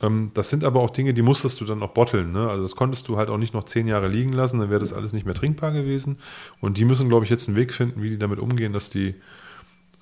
Ähm, 0.00 0.30
das 0.34 0.50
sind 0.50 0.64
aber 0.64 0.80
auch 0.80 0.90
Dinge, 0.90 1.14
die 1.14 1.22
musstest 1.22 1.60
du 1.60 1.64
dann 1.64 1.82
auch 1.82 1.90
botteln. 1.90 2.32
Ne? 2.32 2.48
Also 2.48 2.62
das 2.62 2.76
konntest 2.76 3.08
du 3.08 3.16
halt 3.16 3.28
auch 3.28 3.38
nicht 3.38 3.54
noch 3.54 3.64
zehn 3.64 3.86
Jahre 3.86 4.08
liegen 4.08 4.32
lassen, 4.32 4.58
dann 4.58 4.70
wäre 4.70 4.80
das 4.80 4.92
alles 4.92 5.12
nicht 5.12 5.26
mehr 5.26 5.34
trinkbar 5.34 5.72
gewesen. 5.72 6.18
Und 6.60 6.78
die 6.78 6.84
müssen, 6.84 7.08
glaube 7.08 7.24
ich, 7.24 7.30
jetzt 7.30 7.48
einen 7.48 7.56
Weg 7.56 7.74
finden, 7.74 8.02
wie 8.02 8.10
die 8.10 8.18
damit 8.18 8.38
umgehen, 8.38 8.72
dass 8.72 8.90
die 8.90 9.14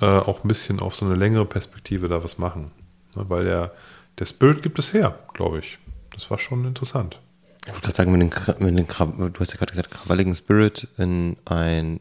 äh, 0.01 0.07
auch 0.07 0.44
ein 0.44 0.49
bisschen 0.49 0.80
auf 0.80 0.94
so 0.94 1.05
eine 1.05 1.16
längere 1.16 1.44
Perspektive 1.44 2.09
da 2.09 2.22
was 2.22 2.38
machen. 2.38 2.70
Ne? 3.16 3.24
Weil 3.28 3.44
der, 3.44 3.72
der 4.18 4.26
Spirit 4.26 4.62
gibt 4.62 4.78
es 4.78 4.92
her, 4.92 5.18
glaube 5.34 5.59
ich. 5.59 5.78
Das 6.12 6.30
war 6.30 6.38
schon 6.38 6.64
interessant. 6.64 7.20
Ich 7.66 7.72
wollte 7.72 7.86
gerade 7.86 7.96
sagen, 7.96 8.12
wenn 8.12 8.20
du, 8.20 8.26
den, 8.28 8.66
wenn 8.66 8.76
den, 8.76 8.86
du 8.86 9.40
hast 9.40 9.53
ja 9.53 9.59
gerade 9.59 9.70
gesagt, 9.70 9.90
krawalligen 9.90 10.34
Spirit 10.34 10.88
in 10.96 11.36
ein 11.44 12.01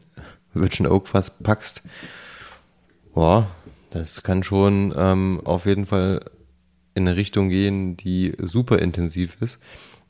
Virgin 0.54 0.86
Oak 0.86 1.08
Fass 1.08 1.30
packst, 1.30 1.82
boah, 3.12 3.48
das 3.90 4.22
kann 4.22 4.42
schon 4.42 4.94
ähm, 4.96 5.40
auf 5.44 5.66
jeden 5.66 5.86
Fall 5.86 6.20
in 6.98 7.08
eine 7.08 7.16
Richtung 7.16 7.48
gehen, 7.48 7.96
die 7.96 8.34
super 8.40 8.78
intensiv 8.78 9.38
ist. 9.40 9.58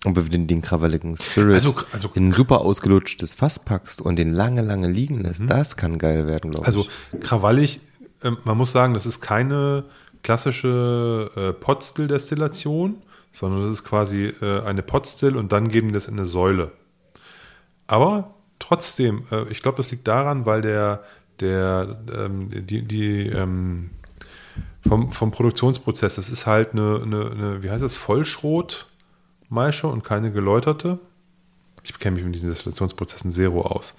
Und 0.05 0.16
wenn 0.16 0.26
du 0.30 0.39
den, 0.47 0.62
krawalligen 0.62 1.16
Spirit 1.16 1.55
Also- 1.55 1.74
also- 1.93 2.11
in 2.14 2.28
ein 2.28 2.32
super 2.32 2.61
ausgelutschtes 2.61 3.34
Fass 3.34 3.59
packst 3.59 4.01
und 4.01 4.16
den 4.16 4.32
lange, 4.32 4.62
lange 4.62 4.89
liegen 4.89 5.20
lässt, 5.22 5.43
das 5.47 5.76
kann 5.76 5.99
geil 5.99 6.26
werden, 6.26 6.51
glaube 6.53 6.66
Also 6.66 6.86
ich. 7.12 7.20
krawallig, 7.20 7.80
ähm, 8.22 8.39
man 8.45 8.57
muss 8.57 8.72
sagen, 8.72 8.95
das 8.95 9.07
ist 9.07 9.20
keine 9.20 9.84
klassische 10.22 11.30
äh, 11.36 11.53
Potstill-Destillation, 11.53 13.03
sondern 13.32 13.62
das 13.64 13.72
ist 13.72 13.84
quasi 13.84 14.32
äh, 14.41 14.61
eine 14.62 14.82
Potstill 14.82 15.36
und 15.36 15.53
dann 15.53 15.68
geben 15.68 15.93
das 15.93 16.07
in 16.09 16.14
eine 16.14 16.26
Säule. 16.26 16.70
Aber 17.86 18.34
trotzdem, 18.59 19.22
äh, 19.30 19.49
ich 19.51 19.62
glaube, 19.62 19.76
das 19.78 19.91
liegt 19.91 20.07
daran, 20.07 20.47
weil 20.47 20.62
der, 20.62 21.03
der, 21.41 21.99
ähm, 22.16 22.51
die, 22.66 22.82
die, 22.82 23.26
ähm, 23.26 23.91
vom, 24.89 25.11
vom 25.11 25.30
Produktionsprozess, 25.30 26.16
das 26.16 26.30
ist 26.30 26.47
halt 26.47 26.72
eine, 26.72 27.01
eine, 27.03 27.30
eine 27.30 27.62
wie 27.62 27.70
heißt 27.70 27.82
das, 27.82 27.97
Vollschrot-Maische 27.97 29.86
und 29.86 30.05
keine 30.05 30.32
geläuterte. 30.32 30.99
Ich 31.84 31.99
kenne 31.99 32.16
mich 32.16 32.24
mit 32.24 32.34
diesen 32.34 32.51
Destillationsprozessen 32.51 33.30
Zero 33.30 33.62
aus. 33.62 33.95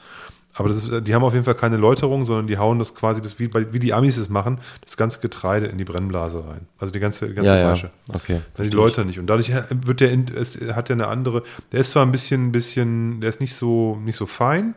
Aber 0.56 0.70
ist, 0.72 1.08
die 1.08 1.16
haben 1.16 1.24
auf 1.24 1.34
jeden 1.34 1.46
Fall 1.46 1.56
keine 1.56 1.78
Läuterung, 1.78 2.26
sondern 2.26 2.48
die 2.48 2.58
hauen 2.58 2.80
das 2.80 2.94
quasi, 2.94 3.22
das 3.22 3.40
wie, 3.40 3.50
wie 3.54 3.80
die 3.80 3.94
Amis 3.94 4.18
es 4.18 4.30
machen, 4.30 4.60
das 4.84 4.98
ganze 4.98 5.20
Getreide 5.20 5.68
in 5.68 5.78
die 5.78 5.86
Brennblase 5.86 6.44
rein. 6.46 6.68
Also 6.80 6.92
die 6.92 7.00
ganze, 7.00 7.34
ganze 7.34 7.52
Ja, 7.52 7.58
ja. 7.58 7.68
Maische. 7.70 7.92
Okay, 8.12 8.42
Dann 8.56 8.70
die 8.70 8.76
Läuter 8.76 9.06
nicht. 9.06 9.20
Und 9.20 9.28
dadurch 9.28 9.54
wird 9.70 10.02
der, 10.02 10.12
es 10.36 10.60
hat 10.76 10.90
der 10.90 10.96
eine 10.96 11.08
andere, 11.08 11.44
der 11.72 11.82
ist 11.82 11.92
zwar 11.92 12.06
ein 12.06 12.12
bisschen, 12.12 12.52
bisschen, 12.52 13.22
der 13.22 13.30
ist 13.30 13.40
nicht 13.40 13.54
so, 13.54 13.98
nicht 14.04 14.18
so 14.18 14.26
fein, 14.26 14.74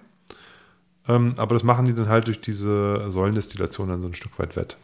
ähm, 1.08 1.34
aber 1.36 1.54
das 1.54 1.64
machen 1.64 1.86
die 1.86 1.94
dann 1.94 2.08
halt 2.08 2.28
durch 2.28 2.40
diese 2.40 3.10
Säulendestillation 3.10 3.88
dann 3.88 4.00
so 4.00 4.06
ein 4.06 4.14
Stück 4.14 4.38
weit 4.38 4.56
wett. 4.56 4.76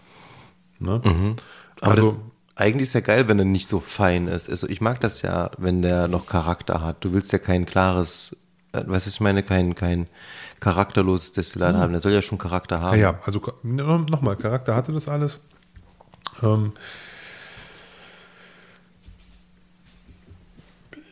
Ne? 0.81 1.01
Mhm. 1.05 1.37
Aber 1.81 1.91
also, 1.93 2.21
eigentlich 2.59 2.89
ist 2.89 2.93
ja 2.95 3.01
geil, 3.01 3.29
wenn 3.29 3.39
er 3.39 3.45
nicht 3.45 3.69
so 3.69 3.81
fein 3.81 4.27
ist. 4.27 4.51
Also 4.51 4.69
ich 4.69 4.81
mag 4.81 5.01
das 5.01 5.23
ja, 5.23 5.51
wenn 5.59 5.83
der 5.83 6.09
noch 6.09 6.27
Charakter 6.27 6.83
hat. 6.83 7.05
Du 7.05 7.13
willst 7.13 7.33
ja 7.33 7.39
kein 7.39 7.67
klares, 7.67 8.37
äh, 8.73 8.79
weißt 8.79 8.87
du, 8.87 8.93
was 8.93 9.07
ich 9.07 9.21
meine, 9.21 9.43
kein, 9.43 9.75
kein 9.75 10.09
charakterloses 10.61 11.33
Destillat 11.33 11.77
haben. 11.77 11.93
Der 11.93 12.01
soll 12.01 12.13
ja 12.13 12.23
schon 12.23 12.39
Charakter 12.39 12.81
haben. 12.81 12.99
Ja, 12.99 13.21
also 13.25 13.41
nochmal, 13.63 14.37
Charakter 14.37 14.75
hatte 14.75 14.93
das 14.93 15.09
alles. 15.09 15.41
Ähm, 16.43 16.73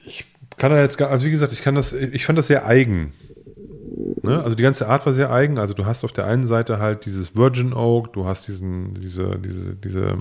ich 0.05 0.27
kann 0.57 0.73
da 0.73 0.81
jetzt 0.81 0.99
gar, 0.99 1.11
also 1.11 1.27
wie 1.27 1.31
gesagt, 1.31 1.53
ich 1.53 1.63
kann 1.63 1.77
das, 1.77 1.93
ich 1.93 2.27
fand 2.27 2.39
das 2.39 2.49
sehr 2.49 2.67
eigen. 2.67 3.13
Ne? 4.23 4.43
Also 4.43 4.55
die 4.55 4.63
ganze 4.63 4.89
Art 4.89 5.07
war 5.07 5.13
sehr 5.13 5.33
eigen. 5.33 5.59
Also 5.59 5.75
du 5.75 5.87
hast 5.87 6.05
auf 6.05 6.13
der 6.13 6.27
einen 6.27 6.45
Seite 6.45 6.79
halt 6.79 7.07
dieses 7.07 7.37
Virgin 7.37 7.73
Oak, 7.73 8.13
du 8.13 8.27
hast 8.27 8.47
diesen, 8.47 8.95
diese, 8.95 9.39
diese, 9.39 9.75
diese, 9.75 10.19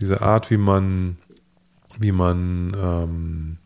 diese 0.00 0.22
Art, 0.22 0.50
wie 0.50 0.56
man, 0.56 1.18
wie 1.98 2.12
man, 2.12 2.74
ähm, 2.80 3.56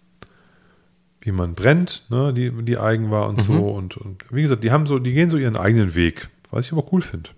wie 1.21 1.33
man 1.33 1.55
brennt, 1.55 2.07
ne, 2.11 2.33
die, 2.33 2.51
die 2.65 2.79
eigen 2.79 3.11
war 3.11 3.29
und 3.29 3.41
so. 3.41 3.53
Und, 3.71 3.97
und 3.97 4.25
wie 4.31 4.43
gesagt, 4.43 4.65
die 4.65 4.73
haben 4.73 4.87
so, 4.87 4.99
die 4.99 5.13
gehen 5.13 5.29
so 5.29 5.37
ihren 5.37 5.57
eigenen 5.57 5.95
Weg, 5.95 6.29
was 6.51 6.67
ich 6.67 6.73
aber 6.73 6.85
cool 6.93 7.03
finde. 7.03 7.31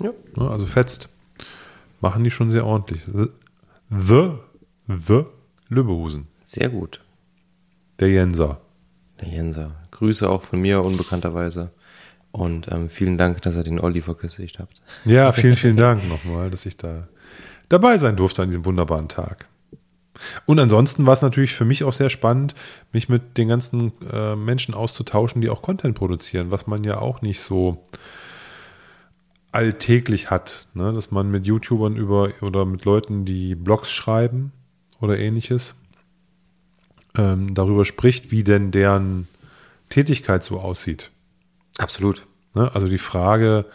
Ja. 0.00 0.10
Ne, 0.36 0.48
also 0.48 0.66
fetzt. 0.66 1.08
Machen 2.00 2.22
die 2.22 2.30
schon 2.30 2.50
sehr 2.50 2.64
ordentlich. 2.64 3.02
The, 3.06 3.26
the, 3.90 4.30
the 4.86 5.24
Lübbehusen. 5.68 6.28
Sehr 6.44 6.68
gut. 6.68 7.00
Der 7.98 8.08
Jenser. 8.08 8.60
Der 9.20 9.28
Jenser. 9.28 9.72
Grüße 9.98 10.28
auch 10.28 10.42
von 10.42 10.60
mir 10.60 10.82
unbekannterweise. 10.82 11.70
Und 12.30 12.70
ähm, 12.70 12.88
vielen 12.88 13.18
Dank, 13.18 13.42
dass 13.42 13.56
ihr 13.56 13.62
den 13.62 13.80
Olli 13.80 14.00
verköstigt 14.00 14.58
habt. 14.58 14.80
Ja, 15.04 15.32
vielen, 15.32 15.56
vielen 15.56 15.76
Dank 15.76 16.08
nochmal, 16.08 16.50
dass 16.50 16.66
ich 16.66 16.76
da 16.76 17.08
dabei 17.68 17.98
sein 17.98 18.16
durfte 18.16 18.42
an 18.42 18.48
diesem 18.48 18.64
wunderbaren 18.64 19.08
Tag. 19.08 19.46
Und 20.46 20.58
ansonsten 20.58 21.06
war 21.06 21.14
es 21.14 21.22
natürlich 21.22 21.54
für 21.54 21.64
mich 21.64 21.84
auch 21.84 21.92
sehr 21.92 22.10
spannend, 22.10 22.54
mich 22.92 23.08
mit 23.08 23.38
den 23.38 23.48
ganzen 23.48 23.92
äh, 24.12 24.34
Menschen 24.36 24.74
auszutauschen, 24.74 25.40
die 25.40 25.50
auch 25.50 25.62
Content 25.62 25.94
produzieren, 25.94 26.50
was 26.50 26.66
man 26.66 26.84
ja 26.84 26.98
auch 26.98 27.22
nicht 27.22 27.40
so 27.40 27.86
alltäglich 29.52 30.30
hat, 30.30 30.66
ne? 30.74 30.92
dass 30.92 31.10
man 31.10 31.30
mit 31.30 31.46
YouTubern 31.46 31.96
über 31.96 32.30
oder 32.42 32.64
mit 32.64 32.84
Leuten, 32.84 33.24
die 33.24 33.54
Blogs 33.54 33.90
schreiben 33.92 34.52
oder 35.00 35.18
ähnliches, 35.18 35.74
ähm, 37.16 37.54
darüber 37.54 37.84
spricht, 37.84 38.30
wie 38.30 38.42
denn 38.42 38.70
deren 38.70 39.28
Tätigkeit 39.88 40.42
so 40.44 40.60
aussieht. 40.60 41.10
Absolut. 41.78 42.26
Ne? 42.54 42.70
Also 42.74 42.88
die 42.88 42.98
Frage, 42.98 43.66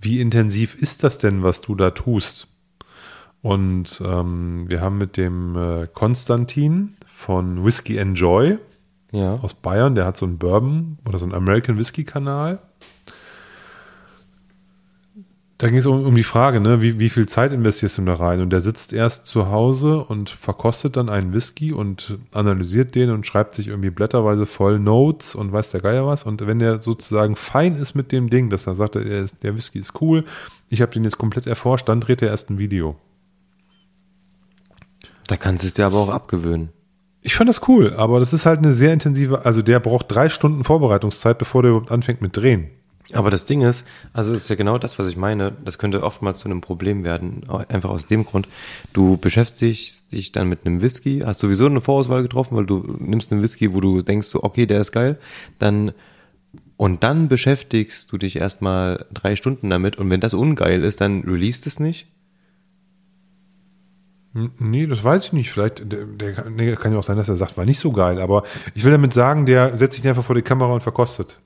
wie 0.00 0.20
intensiv 0.20 0.74
ist 0.74 1.04
das 1.04 1.18
denn, 1.18 1.42
was 1.42 1.60
du 1.60 1.74
da 1.74 1.90
tust? 1.90 2.48
Und 3.40 4.00
ähm, 4.04 4.68
wir 4.68 4.80
haben 4.80 4.98
mit 4.98 5.16
dem 5.16 5.56
äh, 5.56 5.86
Konstantin 5.92 6.94
von 7.06 7.64
Whiskey 7.64 7.96
Enjoy 7.98 8.58
Ja. 9.10 9.34
aus 9.36 9.54
Bayern, 9.54 9.94
der 9.94 10.06
hat 10.06 10.16
so 10.16 10.26
einen 10.26 10.38
Bourbon 10.38 10.98
oder 11.04 11.18
so 11.18 11.24
einen 11.24 11.34
American 11.34 11.76
Whisky 11.76 12.04
Kanal. 12.04 12.60
Da 15.62 15.68
ging 15.68 15.78
es 15.78 15.86
um, 15.86 16.04
um 16.04 16.16
die 16.16 16.24
Frage, 16.24 16.58
ne, 16.58 16.82
wie, 16.82 16.98
wie 16.98 17.08
viel 17.08 17.28
Zeit 17.28 17.52
investierst 17.52 17.96
du 17.96 18.02
da 18.02 18.14
rein? 18.14 18.40
Und 18.40 18.50
der 18.50 18.60
sitzt 18.60 18.92
erst 18.92 19.28
zu 19.28 19.48
Hause 19.48 19.98
und 20.02 20.28
verkostet 20.28 20.96
dann 20.96 21.08
einen 21.08 21.32
Whisky 21.32 21.72
und 21.72 22.18
analysiert 22.32 22.96
den 22.96 23.10
und 23.10 23.28
schreibt 23.28 23.54
sich 23.54 23.68
irgendwie 23.68 23.90
blätterweise 23.90 24.46
voll 24.46 24.80
Notes 24.80 25.36
und 25.36 25.52
weiß 25.52 25.70
der 25.70 25.80
Geier 25.80 26.04
was. 26.04 26.24
Und 26.24 26.44
wenn 26.44 26.58
der 26.58 26.82
sozusagen 26.82 27.36
fein 27.36 27.76
ist 27.76 27.94
mit 27.94 28.10
dem 28.10 28.28
Ding, 28.28 28.50
dass 28.50 28.66
er 28.66 28.74
sagt, 28.74 28.96
der, 28.96 29.04
ist, 29.04 29.36
der 29.44 29.54
Whisky 29.54 29.78
ist 29.78 30.00
cool, 30.00 30.24
ich 30.68 30.82
habe 30.82 30.90
den 30.90 31.04
jetzt 31.04 31.18
komplett 31.18 31.46
erforscht, 31.46 31.88
dann 31.88 32.00
dreht 32.00 32.22
er 32.22 32.30
erst 32.30 32.50
ein 32.50 32.58
Video. 32.58 32.96
Da 35.28 35.36
kannst 35.36 35.62
du 35.62 35.68
es 35.68 35.74
dir 35.74 35.86
aber 35.86 35.98
auch 35.98 36.08
abgewöhnen. 36.08 36.70
Ich 37.20 37.36
fand 37.36 37.48
das 37.48 37.68
cool, 37.68 37.94
aber 37.94 38.18
das 38.18 38.32
ist 38.32 38.46
halt 38.46 38.58
eine 38.58 38.72
sehr 38.72 38.92
intensive, 38.92 39.44
also 39.44 39.62
der 39.62 39.78
braucht 39.78 40.10
drei 40.10 40.28
Stunden 40.28 40.64
Vorbereitungszeit, 40.64 41.38
bevor 41.38 41.62
der 41.62 41.70
überhaupt 41.70 41.92
anfängt 41.92 42.20
mit 42.20 42.36
Drehen. 42.36 42.72
Aber 43.14 43.30
das 43.30 43.44
Ding 43.44 43.60
ist, 43.60 43.86
also 44.12 44.32
das 44.32 44.42
ist 44.42 44.48
ja 44.48 44.56
genau 44.56 44.78
das, 44.78 44.98
was 44.98 45.06
ich 45.06 45.16
meine. 45.16 45.52
Das 45.64 45.78
könnte 45.78 46.02
oftmals 46.02 46.38
zu 46.38 46.46
einem 46.46 46.60
Problem 46.60 47.04
werden. 47.04 47.48
Einfach 47.68 47.90
aus 47.90 48.06
dem 48.06 48.24
Grund, 48.24 48.48
du 48.92 49.16
beschäftigst 49.16 50.12
dich 50.12 50.32
dann 50.32 50.48
mit 50.48 50.66
einem 50.66 50.82
Whisky, 50.82 51.20
hast 51.20 51.40
sowieso 51.40 51.66
eine 51.66 51.80
Vorauswahl 51.80 52.22
getroffen, 52.22 52.56
weil 52.56 52.66
du 52.66 52.96
nimmst 52.98 53.32
einen 53.32 53.42
Whisky, 53.42 53.72
wo 53.72 53.80
du 53.80 54.02
denkst, 54.02 54.28
so, 54.28 54.42
okay, 54.42 54.66
der 54.66 54.80
ist 54.80 54.92
geil, 54.92 55.18
dann 55.58 55.92
und 56.76 57.04
dann 57.04 57.28
beschäftigst 57.28 58.10
du 58.10 58.18
dich 58.18 58.36
erstmal 58.36 59.06
drei 59.12 59.36
Stunden 59.36 59.70
damit 59.70 59.98
und 59.98 60.10
wenn 60.10 60.20
das 60.20 60.34
ungeil 60.34 60.82
ist, 60.82 61.00
dann 61.00 61.20
release 61.22 61.68
es 61.68 61.78
nicht. 61.78 62.08
Nee, 64.34 64.86
das 64.86 65.04
weiß 65.04 65.26
ich 65.26 65.32
nicht. 65.32 65.50
Vielleicht, 65.50 65.92
der, 65.92 66.06
der 66.06 66.50
nee, 66.50 66.74
kann 66.74 66.92
ja 66.92 66.98
auch 66.98 67.02
sein, 67.04 67.18
dass 67.18 67.28
er 67.28 67.36
sagt, 67.36 67.56
war 67.56 67.66
nicht 67.66 67.78
so 67.78 67.92
geil. 67.92 68.20
Aber 68.20 68.44
ich 68.74 68.82
will 68.82 68.90
damit 68.90 69.12
sagen, 69.12 69.44
der 69.44 69.76
setzt 69.76 69.96
sich 69.98 70.08
einfach 70.08 70.24
vor 70.24 70.34
die 70.34 70.42
Kamera 70.42 70.72
und 70.72 70.82
verkostet. 70.82 71.38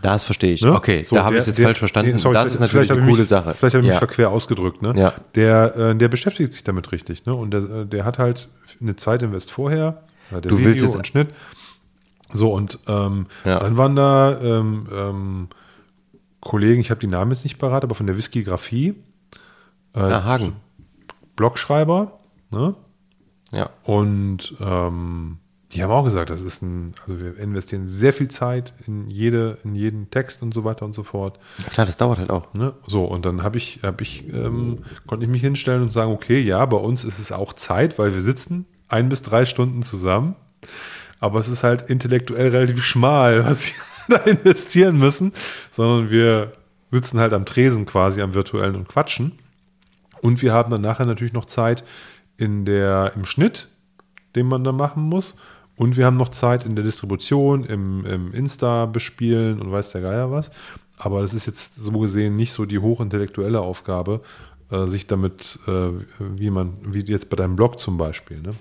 Das 0.00 0.24
verstehe 0.24 0.52
ich. 0.54 0.62
Ne? 0.62 0.74
Okay, 0.74 1.02
So, 1.02 1.16
da 1.16 1.24
habe 1.24 1.34
ich 1.36 1.40
es 1.40 1.46
jetzt 1.46 1.58
der- 1.58 1.66
falsch 1.66 1.78
verstanden. 1.78 2.12
nee, 2.12 2.18
sorry, 2.18 2.34
das 2.34 2.52
ist 2.52 2.60
natürlich 2.60 2.90
eine 2.90 3.02
coole 3.02 3.18
mich, 3.20 3.28
Sache. 3.28 3.54
Vielleicht 3.54 3.74
habe 3.74 3.84
ich 3.84 3.88
ja. 3.88 3.94
mich 3.94 3.98
verquer 3.98 4.30
ausgedrückt. 4.30 4.82
Ne? 4.82 4.94
Ja. 4.96 5.12
Der, 5.34 5.76
äh, 5.76 5.94
der 5.94 6.08
beschäftigt 6.08 6.52
sich 6.52 6.64
damit 6.64 6.90
richtig. 6.92 7.24
Ne? 7.26 7.34
Und 7.34 7.52
der, 7.52 7.60
äh, 7.62 7.86
der 7.86 8.04
hat 8.04 8.18
halt 8.18 8.48
eine 8.80 8.96
Zeit 8.96 9.22
invest 9.22 9.50
vorher. 9.52 10.02
Der 10.30 10.40
Du 10.40 10.56
Video 10.58 10.66
willst 10.70 10.82
jetzt- 10.82 10.96
und 10.96 11.06
Schnitt. 11.06 11.28
So, 12.32 12.52
und 12.52 12.78
ähm, 12.88 13.26
Ja. 13.44 13.58
dann 13.60 13.76
waren 13.76 13.94
da 13.94 14.38
ähm, 14.40 14.86
ähm, 14.90 15.48
Kollegen, 16.40 16.80
ich 16.80 16.90
habe 16.90 16.98
die 17.00 17.06
Namen 17.06 17.30
jetzt 17.32 17.44
nicht 17.44 17.58
parat, 17.58 17.84
aber 17.84 17.94
von 17.94 18.06
der 18.06 18.16
Whiskygraphie. 18.16 18.94
Äh, 19.94 19.98
Ah, 20.00 20.24
Hagen. 20.24 20.56
Blogschreiber. 21.36 22.18
Ne? 22.50 22.74
Ja. 23.52 23.68
Und 23.84 24.54
ähm, 24.60 25.38
die 25.72 25.82
haben 25.82 25.90
auch 25.90 26.04
gesagt, 26.04 26.30
das 26.30 26.42
ist 26.42 26.62
ein, 26.62 26.94
also 27.02 27.20
wir 27.20 27.38
investieren 27.38 27.88
sehr 27.88 28.12
viel 28.12 28.28
Zeit 28.28 28.74
in 28.86 29.08
jede, 29.08 29.58
in 29.64 29.74
jeden 29.74 30.10
Text 30.10 30.42
und 30.42 30.52
so 30.52 30.64
weiter 30.64 30.84
und 30.84 30.92
so 30.92 31.02
fort. 31.02 31.38
Klar, 31.70 31.86
das 31.86 31.96
dauert 31.96 32.18
halt 32.18 32.30
auch. 32.30 32.52
Ne? 32.52 32.74
So, 32.86 33.04
und 33.04 33.24
dann 33.24 33.42
habe 33.42 33.56
ich, 33.56 33.80
habe 33.82 34.02
ich, 34.02 34.28
ähm, 34.32 34.80
konnte 35.06 35.24
ich 35.24 35.30
mich 35.30 35.40
hinstellen 35.40 35.82
und 35.82 35.92
sagen, 35.92 36.12
okay, 36.12 36.40
ja, 36.40 36.64
bei 36.66 36.76
uns 36.76 37.04
ist 37.04 37.18
es 37.18 37.32
auch 37.32 37.54
Zeit, 37.54 37.98
weil 37.98 38.14
wir 38.14 38.20
sitzen 38.20 38.66
ein 38.88 39.08
bis 39.08 39.22
drei 39.22 39.46
Stunden 39.46 39.82
zusammen. 39.82 40.36
Aber 41.20 41.38
es 41.38 41.48
ist 41.48 41.62
halt 41.62 41.88
intellektuell 41.88 42.48
relativ 42.48 42.84
schmal, 42.84 43.44
was 43.46 43.72
wir 44.08 44.18
da 44.18 44.24
investieren 44.24 44.98
müssen, 44.98 45.32
sondern 45.70 46.10
wir 46.10 46.52
sitzen 46.90 47.18
halt 47.18 47.32
am 47.32 47.46
Tresen 47.46 47.86
quasi, 47.86 48.20
am 48.20 48.34
virtuellen 48.34 48.76
und 48.76 48.88
quatschen. 48.88 49.38
Und 50.20 50.42
wir 50.42 50.52
haben 50.52 50.70
dann 50.70 50.82
nachher 50.82 51.06
natürlich 51.06 51.32
noch 51.32 51.46
Zeit 51.46 51.82
in 52.36 52.64
der, 52.64 53.12
im 53.16 53.24
Schnitt, 53.24 53.68
den 54.36 54.46
man 54.46 54.64
da 54.64 54.72
machen 54.72 55.02
muss. 55.02 55.36
Und 55.82 55.96
wir 55.96 56.06
haben 56.06 56.16
noch 56.16 56.28
Zeit 56.28 56.64
in 56.64 56.76
der 56.76 56.84
Distribution, 56.84 57.64
im, 57.64 58.06
im 58.06 58.32
Insta 58.32 58.86
bespielen 58.86 59.60
und 59.60 59.72
weiß 59.72 59.90
der 59.90 60.02
Geier 60.02 60.30
was. 60.30 60.52
Aber 60.96 61.22
das 61.22 61.34
ist 61.34 61.46
jetzt 61.46 61.74
so 61.74 61.90
gesehen 61.98 62.36
nicht 62.36 62.52
so 62.52 62.66
die 62.66 62.78
hochintellektuelle 62.78 63.60
Aufgabe, 63.60 64.20
äh, 64.70 64.86
sich 64.86 65.08
damit, 65.08 65.58
äh, 65.66 65.88
wie 66.20 66.50
man, 66.50 66.74
wie 66.84 67.00
jetzt 67.00 67.30
bei 67.30 67.36
deinem 67.36 67.56
Blog 67.56 67.80
zum 67.80 67.98
Beispiel. 67.98 68.40
Ne? 68.40 68.54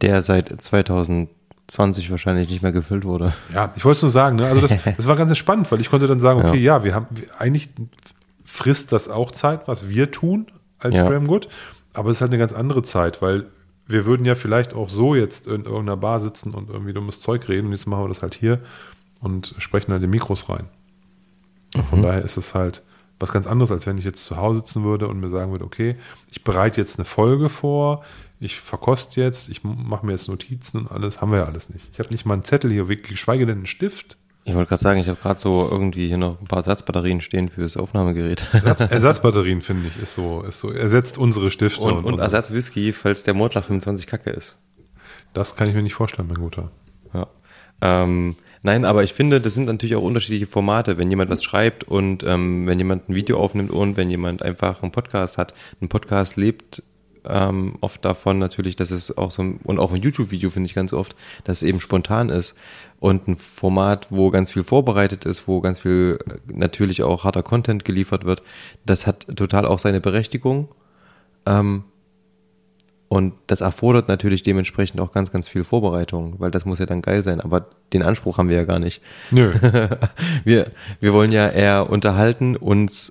Der 0.00 0.22
seit 0.22 0.62
2020 0.62 2.12
wahrscheinlich 2.12 2.48
nicht 2.48 2.62
mehr 2.62 2.70
gefüllt 2.70 3.04
wurde. 3.04 3.32
Ja, 3.52 3.72
ich 3.74 3.84
wollte 3.84 3.96
es 3.96 4.02
nur 4.02 4.12
sagen, 4.12 4.36
ne? 4.36 4.46
also 4.46 4.60
das, 4.60 4.76
das 4.96 5.08
war 5.08 5.16
ganz 5.16 5.36
spannend, 5.36 5.72
weil 5.72 5.80
ich 5.80 5.90
konnte 5.90 6.06
dann 6.06 6.20
sagen, 6.20 6.38
okay, 6.44 6.60
ja, 6.60 6.84
wir 6.84 6.94
haben, 6.94 7.06
wir, 7.10 7.24
eigentlich 7.40 7.70
frisst 8.44 8.92
das 8.92 9.08
auch 9.08 9.32
Zeit, 9.32 9.66
was 9.66 9.88
wir 9.88 10.12
tun 10.12 10.46
als 10.78 10.98
Ja. 10.98 11.08
Graham 11.08 11.26
Good, 11.26 11.48
aber 11.94 12.10
es 12.10 12.18
ist 12.18 12.20
halt 12.20 12.30
eine 12.30 12.38
ganz 12.38 12.52
andere 12.52 12.84
Zeit, 12.84 13.20
weil 13.22 13.46
wir 13.90 14.06
würden 14.06 14.24
ja 14.24 14.34
vielleicht 14.34 14.74
auch 14.74 14.88
so 14.88 15.14
jetzt 15.14 15.46
in 15.46 15.64
irgendeiner 15.64 15.96
Bar 15.96 16.20
sitzen 16.20 16.54
und 16.54 16.70
irgendwie 16.70 16.92
dummes 16.92 17.20
Zeug 17.20 17.48
reden 17.48 17.66
und 17.66 17.72
jetzt 17.72 17.86
machen 17.86 18.04
wir 18.04 18.08
das 18.08 18.22
halt 18.22 18.34
hier 18.34 18.60
und 19.20 19.54
sprechen 19.58 19.92
halt 19.92 20.02
in 20.02 20.10
Mikros 20.10 20.48
rein. 20.48 20.68
Von 21.88 22.02
daher 22.02 22.22
ist 22.22 22.36
es 22.36 22.54
halt 22.54 22.82
was 23.20 23.32
ganz 23.32 23.46
anderes, 23.46 23.70
als 23.70 23.86
wenn 23.86 23.98
ich 23.98 24.04
jetzt 24.04 24.24
zu 24.24 24.36
Hause 24.36 24.58
sitzen 24.58 24.82
würde 24.82 25.06
und 25.06 25.20
mir 25.20 25.28
sagen 25.28 25.52
würde, 25.52 25.64
okay, 25.64 25.96
ich 26.30 26.42
bereite 26.42 26.80
jetzt 26.80 26.98
eine 26.98 27.04
Folge 27.04 27.48
vor, 27.48 28.02
ich 28.40 28.58
verkoste 28.58 29.20
jetzt, 29.20 29.50
ich 29.50 29.62
mache 29.62 30.06
mir 30.06 30.12
jetzt 30.12 30.28
Notizen 30.28 30.78
und 30.78 30.90
alles, 30.90 31.20
haben 31.20 31.30
wir 31.30 31.40
ja 31.40 31.44
alles 31.44 31.68
nicht. 31.68 31.88
Ich 31.92 31.98
habe 31.98 32.10
nicht 32.10 32.24
mal 32.24 32.34
einen 32.34 32.44
Zettel 32.44 32.70
hier, 32.72 32.86
geschweige 32.86 33.44
denn 33.44 33.58
einen 33.58 33.66
Stift. 33.66 34.16
Ich 34.44 34.54
wollte 34.54 34.70
gerade 34.70 34.82
sagen, 34.82 35.00
ich 35.00 35.08
habe 35.08 35.20
gerade 35.20 35.38
so 35.38 35.68
irgendwie 35.70 36.08
hier 36.08 36.16
noch 36.16 36.40
ein 36.40 36.46
paar 36.46 36.60
Ersatzbatterien 36.60 37.20
stehen 37.20 37.48
fürs 37.50 37.76
Aufnahmegerät. 37.76 38.42
Ersatz, 38.52 38.80
Ersatzbatterien, 38.92 39.60
finde 39.60 39.88
ich, 39.88 40.02
ist 40.02 40.14
so, 40.14 40.42
ist 40.42 40.60
so, 40.60 40.70
ersetzt 40.70 41.18
unsere 41.18 41.50
Stifte. 41.50 41.82
Und, 41.82 42.04
und 42.04 42.18
Ersatzwhisky, 42.18 42.92
falls 42.92 43.22
der 43.22 43.34
Mordler 43.34 43.62
25 43.62 44.06
Kacke 44.06 44.30
ist. 44.30 44.58
Das 45.34 45.56
kann 45.56 45.68
ich 45.68 45.74
mir 45.74 45.82
nicht 45.82 45.94
vorstellen, 45.94 46.28
mein 46.28 46.38
Guter. 46.38 46.70
Ja. 47.12 47.26
Ähm, 47.82 48.36
nein, 48.62 48.84
aber 48.84 49.04
ich 49.04 49.12
finde, 49.12 49.40
das 49.40 49.54
sind 49.54 49.66
natürlich 49.66 49.94
auch 49.94 50.02
unterschiedliche 50.02 50.46
Formate. 50.46 50.96
Wenn 50.96 51.10
jemand 51.10 51.30
was 51.30 51.44
schreibt 51.44 51.84
und 51.84 52.22
ähm, 52.24 52.66
wenn 52.66 52.78
jemand 52.78 53.08
ein 53.08 53.14
Video 53.14 53.38
aufnimmt 53.38 53.70
und 53.70 53.96
wenn 53.96 54.10
jemand 54.10 54.42
einfach 54.42 54.82
einen 54.82 54.92
Podcast 54.92 55.36
hat. 55.38 55.54
Ein 55.80 55.88
Podcast 55.88 56.36
lebt 56.36 56.82
ähm, 57.28 57.76
oft 57.80 58.04
davon 58.04 58.38
natürlich, 58.38 58.76
dass 58.76 58.90
es 58.90 59.16
auch 59.16 59.30
so, 59.30 59.42
und 59.64 59.78
auch 59.78 59.92
ein 59.92 60.02
YouTube-Video 60.02 60.50
finde 60.50 60.66
ich 60.66 60.74
ganz 60.74 60.92
oft, 60.92 61.14
dass 61.44 61.58
es 61.58 61.62
eben 61.62 61.80
spontan 61.80 62.28
ist 62.28 62.54
und 62.98 63.28
ein 63.28 63.36
Format, 63.36 64.08
wo 64.10 64.30
ganz 64.30 64.52
viel 64.52 64.64
vorbereitet 64.64 65.24
ist, 65.24 65.48
wo 65.48 65.60
ganz 65.60 65.80
viel 65.80 66.18
äh, 66.26 66.52
natürlich 66.52 67.02
auch 67.02 67.24
harter 67.24 67.42
Content 67.42 67.84
geliefert 67.84 68.24
wird, 68.24 68.42
das 68.84 69.06
hat 69.06 69.26
total 69.36 69.66
auch 69.66 69.78
seine 69.78 70.00
Berechtigung. 70.00 70.68
Ähm, 71.46 71.84
und 73.12 73.34
das 73.48 73.60
erfordert 73.60 74.06
natürlich 74.06 74.44
dementsprechend 74.44 75.00
auch 75.00 75.10
ganz, 75.10 75.32
ganz 75.32 75.48
viel 75.48 75.64
Vorbereitung, 75.64 76.36
weil 76.38 76.52
das 76.52 76.64
muss 76.64 76.78
ja 76.78 76.86
dann 76.86 77.02
geil 77.02 77.24
sein. 77.24 77.40
Aber 77.40 77.66
den 77.92 78.04
Anspruch 78.04 78.38
haben 78.38 78.48
wir 78.48 78.56
ja 78.56 78.62
gar 78.62 78.78
nicht. 78.78 79.02
Nö. 79.32 79.52
wir, 80.44 80.70
wir 81.00 81.12
wollen 81.12 81.32
ja 81.32 81.48
eher 81.48 81.90
unterhalten, 81.90 82.54
uns 82.54 83.10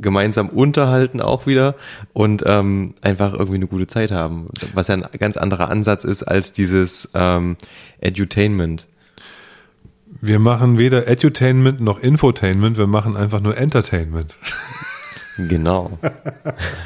gemeinsam 0.00 0.48
unterhalten 0.48 1.20
auch 1.20 1.46
wieder 1.46 1.74
und 2.12 2.42
ähm, 2.46 2.94
einfach 3.02 3.32
irgendwie 3.32 3.56
eine 3.56 3.66
gute 3.66 3.86
Zeit 3.86 4.10
haben. 4.10 4.48
Was 4.74 4.88
ja 4.88 4.94
ein 4.94 5.04
ganz 5.18 5.36
anderer 5.36 5.68
Ansatz 5.70 6.04
ist 6.04 6.22
als 6.22 6.52
dieses 6.52 7.10
ähm, 7.14 7.56
Edutainment. 8.00 8.86
Wir 10.20 10.38
machen 10.38 10.78
weder 10.78 11.08
Edutainment 11.08 11.80
noch 11.80 11.98
Infotainment, 11.98 12.78
wir 12.78 12.86
machen 12.86 13.16
einfach 13.16 13.40
nur 13.40 13.56
Entertainment. 13.56 14.36
Genau. 15.36 15.98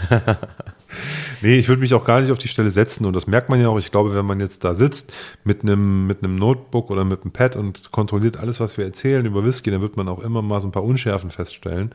nee, 1.43 1.57
ich 1.57 1.69
würde 1.69 1.81
mich 1.81 1.93
auch 1.95 2.05
gar 2.05 2.21
nicht 2.21 2.31
auf 2.31 2.39
die 2.39 2.49
Stelle 2.49 2.71
setzen 2.71 3.05
und 3.05 3.15
das 3.15 3.27
merkt 3.27 3.51
man 3.51 3.61
ja 3.61 3.69
auch. 3.69 3.79
Ich 3.79 3.91
glaube, 3.91 4.15
wenn 4.15 4.25
man 4.25 4.41
jetzt 4.41 4.65
da 4.65 4.75
sitzt 4.75 5.13
mit 5.45 5.63
einem, 5.63 6.07
mit 6.07 6.25
einem 6.25 6.37
Notebook 6.37 6.91
oder 6.91 7.05
mit 7.05 7.23
einem 7.23 7.33
Pad 7.33 7.57
und 7.57 7.91
kontrolliert 7.91 8.39
alles, 8.39 8.59
was 8.61 8.79
wir 8.79 8.85
erzählen 8.85 9.27
über 9.27 9.45
Whisky, 9.45 9.71
dann 9.71 9.83
wird 9.83 9.97
man 9.97 10.09
auch 10.09 10.21
immer 10.21 10.41
mal 10.43 10.61
so 10.61 10.69
ein 10.69 10.73
paar 10.73 10.85
Unschärfen 10.85 11.31
feststellen. 11.31 11.93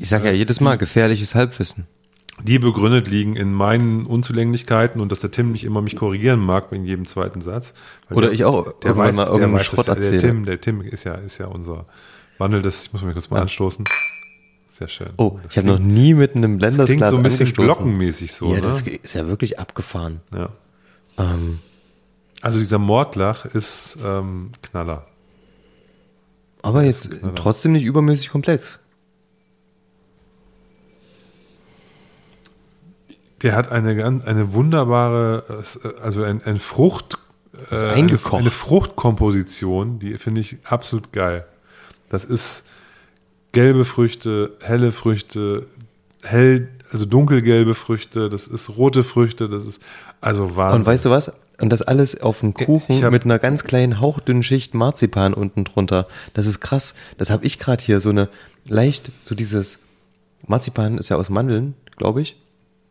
Ich 0.00 0.08
sage 0.08 0.28
ja 0.28 0.32
jedes 0.34 0.60
Mal, 0.60 0.76
gefährliches 0.78 1.34
Halbwissen. 1.34 1.86
Die 2.42 2.58
begründet 2.58 3.06
liegen 3.06 3.36
in 3.36 3.52
meinen 3.52 4.06
Unzulänglichkeiten 4.06 5.00
und 5.02 5.12
dass 5.12 5.20
der 5.20 5.30
Tim 5.30 5.52
nicht 5.52 5.64
immer 5.64 5.82
mich 5.82 5.94
korrigieren 5.96 6.40
mag 6.40 6.72
in 6.72 6.84
jedem 6.86 7.04
zweiten 7.06 7.42
Satz. 7.42 7.74
Oder 8.10 8.28
der, 8.28 8.32
ich 8.32 8.44
auch 8.46 8.64
der 8.64 8.90
irgendwann 8.90 8.96
weiß, 9.08 9.16
mal 9.16 9.24
der 9.24 9.32
irgendeinen 9.32 9.54
weiß, 9.56 9.66
Schrott 9.66 9.86
der, 9.88 9.96
erzähle. 9.96 10.18
der 10.18 10.30
Tim, 10.30 10.44
der 10.46 10.60
Tim 10.60 10.80
ist 10.80 11.04
ja, 11.04 11.14
ist 11.16 11.36
ja 11.36 11.46
unser 11.48 11.84
Wandel 12.38 12.62
des, 12.62 12.84
ich 12.84 12.92
muss 12.94 13.02
mich 13.02 13.12
kurz 13.12 13.28
mal 13.28 13.36
Ja. 13.36 13.42
anstoßen. 13.42 13.84
Sehr 14.70 14.88
schön. 14.88 15.08
Oh, 15.18 15.38
Das 15.42 15.52
ich 15.52 15.58
habe 15.58 15.66
noch 15.68 15.78
nie 15.78 16.14
mit 16.14 16.34
einem 16.34 16.58
Das 16.58 16.74
Blendersglas 16.74 16.86
klingt 16.86 17.08
so 17.10 17.16
ein 17.18 17.22
bisschen 17.22 17.40
angestoßen. 17.48 17.66
glockenmäßig 17.66 18.32
so, 18.32 18.48
Ja, 18.48 18.54
ne? 18.56 18.60
das 18.62 18.80
ist 18.82 19.14
ja 19.14 19.28
wirklich 19.28 19.58
abgefahren. 19.58 20.20
Ja. 20.34 20.48
Ähm, 21.18 21.58
Also 22.40 22.58
dieser 22.58 22.78
Mordlach 22.78 23.44
ist 23.44 23.98
ähm, 24.02 24.52
Knaller. 24.62 25.04
aber 26.62 26.84
jetzt 26.84 27.10
trotzdem 27.34 27.72
nicht 27.72 27.84
übermäßig 27.84 28.30
komplex. 28.30 28.79
Der 33.42 33.54
hat 33.56 33.72
eine 33.72 33.96
ganz, 33.96 34.24
eine 34.26 34.52
wunderbare, 34.52 35.44
äh, 35.84 35.88
also 36.02 36.22
ein, 36.22 36.40
ein 36.44 36.58
Frucht, 36.58 37.18
äh, 37.70 37.84
eine, 37.86 38.18
Fruchtkomposition, 38.18 39.98
die 39.98 40.14
finde 40.16 40.40
ich 40.40 40.58
absolut 40.64 41.12
geil. 41.12 41.46
Das 42.08 42.24
ist 42.24 42.64
gelbe 43.52 43.84
Früchte, 43.84 44.52
helle 44.62 44.92
Früchte, 44.92 45.66
hell, 46.22 46.68
also 46.92 47.06
dunkelgelbe 47.06 47.74
Früchte, 47.74 48.28
das 48.30 48.46
ist 48.46 48.76
rote 48.76 49.02
Früchte, 49.02 49.48
das 49.48 49.64
ist 49.64 49.82
also 50.20 50.56
Wahnsinn. 50.56 50.80
Und 50.80 50.86
weißt 50.86 51.06
du 51.06 51.10
was? 51.10 51.32
Und 51.60 51.70
das 51.70 51.82
alles 51.82 52.20
auf 52.20 52.42
einem 52.42 52.54
Kuchen 52.54 53.02
hab- 53.02 53.12
mit 53.12 53.24
einer 53.24 53.38
ganz 53.38 53.64
kleinen 53.64 54.00
hauchdünnen 54.00 54.42
Schicht 54.42 54.74
Marzipan 54.74 55.34
unten 55.34 55.64
drunter. 55.64 56.06
Das 56.32 56.46
ist 56.46 56.60
krass. 56.60 56.94
Das 57.18 57.30
habe 57.30 57.44
ich 57.44 57.58
gerade 57.58 57.84
hier 57.84 58.00
so 58.00 58.08
eine 58.08 58.28
leicht 58.66 59.12
so 59.22 59.34
dieses 59.34 59.78
Marzipan 60.46 60.96
ist 60.96 61.10
ja 61.10 61.16
aus 61.16 61.28
Mandeln, 61.28 61.74
glaube 61.96 62.22
ich. 62.22 62.39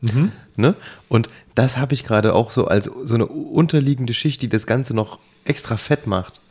Mhm. 0.02 0.32
Ne? 0.56 0.76
Und 1.08 1.30
das 1.56 1.78
habe 1.78 1.93
ich 1.93 2.04
gerade 2.04 2.34
auch 2.34 2.52
so 2.52 2.68
als 2.68 2.89
so 3.04 3.14
eine 3.14 3.26
unterliegende 3.26 4.14
Schicht, 4.14 4.41
die 4.41 4.50
das 4.50 4.66
Ganze 4.66 4.93
noch 4.93 5.20
extra 5.45 5.78
fett 5.78 6.08
macht. 6.08 6.41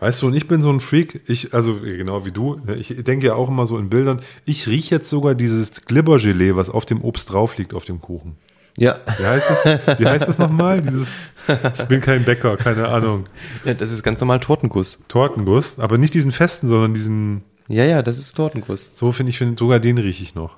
Weißt 0.00 0.20
du, 0.22 0.26
und 0.26 0.34
ich 0.34 0.46
bin 0.46 0.60
so 0.60 0.70
ein 0.70 0.80
Freak, 0.80 1.22
ich, 1.28 1.54
also 1.54 1.76
genau 1.80 2.26
wie 2.26 2.30
du, 2.30 2.60
ne, 2.66 2.74
ich 2.74 2.88
denke 3.04 3.26
ja 3.26 3.34
auch 3.34 3.48
immer 3.48 3.66
so 3.66 3.78
in 3.78 3.88
Bildern, 3.88 4.20
ich 4.44 4.66
rieche 4.66 4.96
jetzt 4.96 5.08
sogar 5.08 5.34
dieses 5.34 5.84
Glibbergelee, 5.86 6.56
was 6.56 6.68
auf 6.68 6.84
dem 6.84 7.00
Obst 7.02 7.32
drauf 7.32 7.56
liegt, 7.56 7.72
auf 7.72 7.84
dem 7.84 8.00
Kuchen. 8.00 8.36
Ja. 8.76 8.98
Wie 9.18 9.24
heißt 9.24 9.50
das, 9.50 9.64
wie 9.98 10.06
heißt 10.06 10.28
das 10.28 10.38
nochmal? 10.38 10.82
Dieses, 10.82 11.08
ich 11.78 11.84
bin 11.84 12.00
kein 12.00 12.24
Bäcker, 12.24 12.56
keine 12.56 12.88
Ahnung. 12.88 13.24
ja, 13.64 13.72
das 13.72 13.90
ist 13.92 14.02
ganz 14.02 14.20
normal 14.20 14.40
Tortenguss. 14.40 14.98
Tortenguss, 15.08 15.78
aber 15.78 15.96
nicht 15.96 16.12
diesen 16.12 16.32
festen, 16.32 16.68
sondern 16.68 16.92
diesen, 16.92 17.42
Ja, 17.68 17.84
ja, 17.84 18.02
das 18.02 18.18
ist 18.18 18.34
Tortenguss. 18.36 18.90
so 18.94 19.12
finde 19.12 19.30
ich, 19.30 19.38
find, 19.38 19.58
sogar 19.58 19.78
den 19.80 19.96
rieche 19.96 20.22
ich 20.24 20.34
noch. 20.34 20.56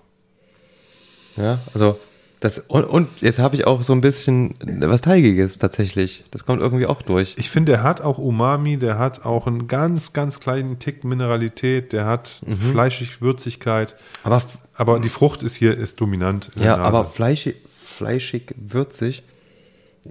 Ja, 1.37 1.61
also 1.75 1.99
das 2.41 2.59
und, 2.69 2.85
und 2.85 3.09
jetzt 3.21 3.39
habe 3.39 3.55
ich 3.57 3.67
auch 3.67 3.83
so 3.83 3.93
ein 3.95 4.01
bisschen 4.03 4.55
was 4.81 5.01
Teigiges 5.01 5.59
tatsächlich. 5.59 6.25
Das 6.31 6.45
kommt 6.45 6.61
irgendwie 6.61 6.87
auch 6.87 7.01
durch. 7.03 7.35
Ich 7.39 7.49
finde, 7.51 7.73
der 7.73 7.83
hat 7.83 8.01
auch 8.03 8.19
Umami, 8.19 8.77
der 8.77 8.99
hat 8.99 9.25
auch 9.25 9.47
einen 9.47 9.69
ganz, 9.69 10.13
ganz 10.13 10.39
kleinen 10.41 10.79
Tick 10.79 11.03
Mineralität, 11.05 11.93
der 11.93 12.05
hat 12.07 12.43
fleischig 12.73 13.23
Würzigkeit, 13.23 13.97
Aber 14.23 14.43
aber 14.75 15.01
die 15.01 15.09
Frucht 15.09 15.43
ist 15.43 15.55
hier, 15.55 15.77
ist 15.77 16.01
dominant. 16.01 16.51
in 16.57 16.63
ja, 16.65 16.77
aber 16.77 17.05
fleischig, 17.07 17.57
fleischig, 17.75 18.55
würzig. 18.59 19.23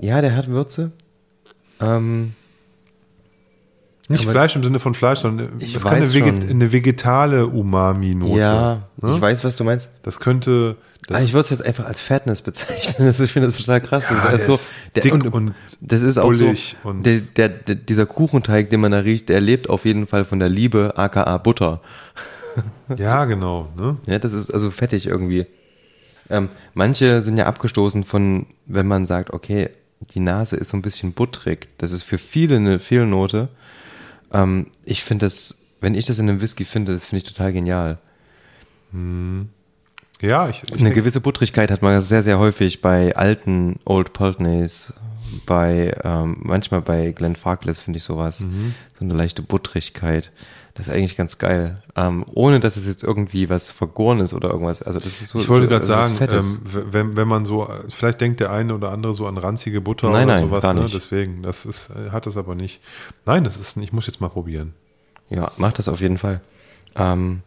Ja, 0.01 0.21
der 0.21 0.35
hat 0.35 0.47
Würze. 0.47 0.91
Ähm, 1.79 2.33
Nicht 4.07 4.23
aber- 4.23 4.31
Fleisch 4.31 4.55
im 4.55 4.63
Sinne 4.63 4.79
von 4.79 4.93
Fleisch, 4.95 5.19
sondern 5.19 5.59
das 5.59 5.83
kann 5.83 5.93
eine, 5.95 6.13
Veget 6.13 6.49
eine 6.49 6.71
vegetale 6.71 7.47
Umami-Note. 7.47 8.39
ja, 8.39 8.81
ne? 9.01 9.15
ich 9.15 9.21
weiß, 9.21 9.43
was 9.43 9.55
du 9.55 9.63
meinst. 9.63 9.89
Das 10.03 10.19
könnte. 10.19 10.77
Das 11.07 11.21
Ah, 11.21 11.23
ich 11.23 11.33
würde 11.33 11.41
es 11.41 11.49
jetzt 11.51 11.63
einfach 11.63 11.85
als 11.85 11.99
Fatness 11.99 12.41
bezeichnen. 12.41 13.05
Das, 13.07 13.19
ich 13.19 13.31
finde 13.31 13.47
das 13.47 13.57
total 13.57 13.79
krass. 13.81 14.05
Ja, 14.09 14.15
das 14.15 14.23
der 14.25 14.33
ist 14.35 14.45
so, 14.45 14.53
ist 14.55 14.73
dick 14.95 15.13
und 15.33 15.53
das 15.81 16.01
ist 16.01 16.17
auch 16.17 16.33
so, 16.33 16.51
und- 16.83 17.05
der, 17.05 17.19
der, 17.19 17.49
der, 17.49 17.75
dieser 17.75 18.05
Kuchenteig, 18.05 18.69
den 18.71 18.79
man 18.79 18.91
da 18.91 18.99
riecht, 18.99 19.29
der 19.29 19.39
lebt 19.41 19.69
auf 19.69 19.85
jeden 19.85 20.07
Fall 20.07 20.25
von 20.25 20.39
der 20.39 20.49
Liebe, 20.49 20.93
aka 20.97 21.37
Butter. 21.37 21.81
ja, 22.97 23.25
genau. 23.25 23.69
Ne? 23.77 23.97
Ja, 24.05 24.17
das 24.19 24.33
ist 24.33 24.51
also 24.51 24.71
fettig 24.71 25.05
irgendwie. 25.07 25.45
Ähm, 26.29 26.49
manche 26.73 27.21
sind 27.21 27.37
ja 27.37 27.45
abgestoßen 27.45 28.03
von, 28.03 28.47
wenn 28.65 28.87
man 28.87 29.05
sagt, 29.05 29.31
okay, 29.31 29.69
die 30.15 30.19
Nase 30.19 30.55
ist 30.55 30.69
so 30.69 30.77
ein 30.77 30.81
bisschen 30.81 31.13
buttrig. 31.13 31.67
Das 31.77 31.91
ist 31.91 32.01
für 32.03 32.17
viele 32.17 32.55
eine 32.55 32.79
Fehlnote. 32.79 33.49
Ähm, 34.33 34.67
ich 34.85 35.03
finde 35.03 35.27
das, 35.27 35.57
wenn 35.81 35.93
ich 35.93 36.05
das 36.05 36.17
in 36.17 36.27
einem 36.29 36.41
Whisky 36.41 36.65
finde, 36.65 36.93
das 36.93 37.05
finde 37.05 37.17
ich 37.25 37.31
total 37.31 37.53
genial. 37.53 37.99
Ja, 40.21 40.49
ich, 40.49 40.63
ich 40.63 40.79
Eine 40.79 40.93
gewisse 40.93 41.21
Buttrigkeit 41.21 41.71
hat 41.71 41.81
man 41.81 42.01
sehr, 42.01 42.23
sehr 42.23 42.39
häufig 42.39 42.81
bei 42.81 43.15
alten 43.15 43.79
Old 43.85 44.13
Pultneys, 44.13 44.93
bei, 45.45 45.95
ähm, 46.03 46.37
manchmal 46.41 46.81
bei 46.81 47.11
Glenn 47.11 47.35
Farkless 47.35 47.79
finde 47.79 47.97
ich 47.97 48.03
sowas. 48.03 48.39
Mhm. 48.39 48.73
So 48.97 49.03
eine 49.03 49.13
leichte 49.13 49.41
Buttrigkeit. 49.41 50.31
Das 50.73 50.87
ist 50.87 50.93
eigentlich 50.93 51.15
ganz 51.15 51.37
geil. 51.37 51.81
Ähm, 51.95 52.25
ohne 52.33 52.59
dass 52.59 52.75
es 52.75 52.85
jetzt 52.85 53.03
irgendwie 53.03 53.49
was 53.49 53.71
vergoren 53.71 54.19
ist 54.19 54.33
oder 54.33 54.49
irgendwas. 54.49 54.81
Also 54.81 54.99
das 54.99 55.21
ist 55.21 55.29
so. 55.29 55.39
ich 55.39 55.47
wollte 55.47 55.67
gerade 55.67 55.85
sagen, 55.85 56.17
ähm, 56.19 56.59
wenn, 56.63 57.15
wenn 57.15 57.27
man 57.27 57.45
so, 57.45 57.69
vielleicht 57.87 58.19
denkt 58.19 58.41
der 58.41 58.51
eine 58.51 58.75
oder 58.75 58.91
andere 58.91 59.13
so 59.13 59.25
an 59.25 59.37
ranzige 59.37 59.79
Butter 59.79 60.09
Nein, 60.09 60.25
oder 60.25 60.33
nein, 60.33 60.43
sowas, 60.43 60.63
gar 60.63 60.73
ne? 60.73 60.81
nicht. 60.81 60.93
deswegen, 60.93 61.43
das 61.43 61.65
ist, 61.65 61.89
äh, 61.89 62.11
hat 62.11 62.27
es 62.27 62.35
aber 62.35 62.55
nicht. 62.55 62.81
Nein, 63.25 63.45
das 63.45 63.55
ist, 63.57 63.77
ich 63.77 63.93
muss 63.93 64.05
jetzt 64.05 64.19
mal 64.19 64.29
probieren. 64.29 64.73
Ja, 65.29 65.51
macht 65.57 65.79
das 65.79 65.87
auf 65.87 66.01
jeden 66.01 66.17
Fall. 66.17 66.41
Ähm, 66.95 67.41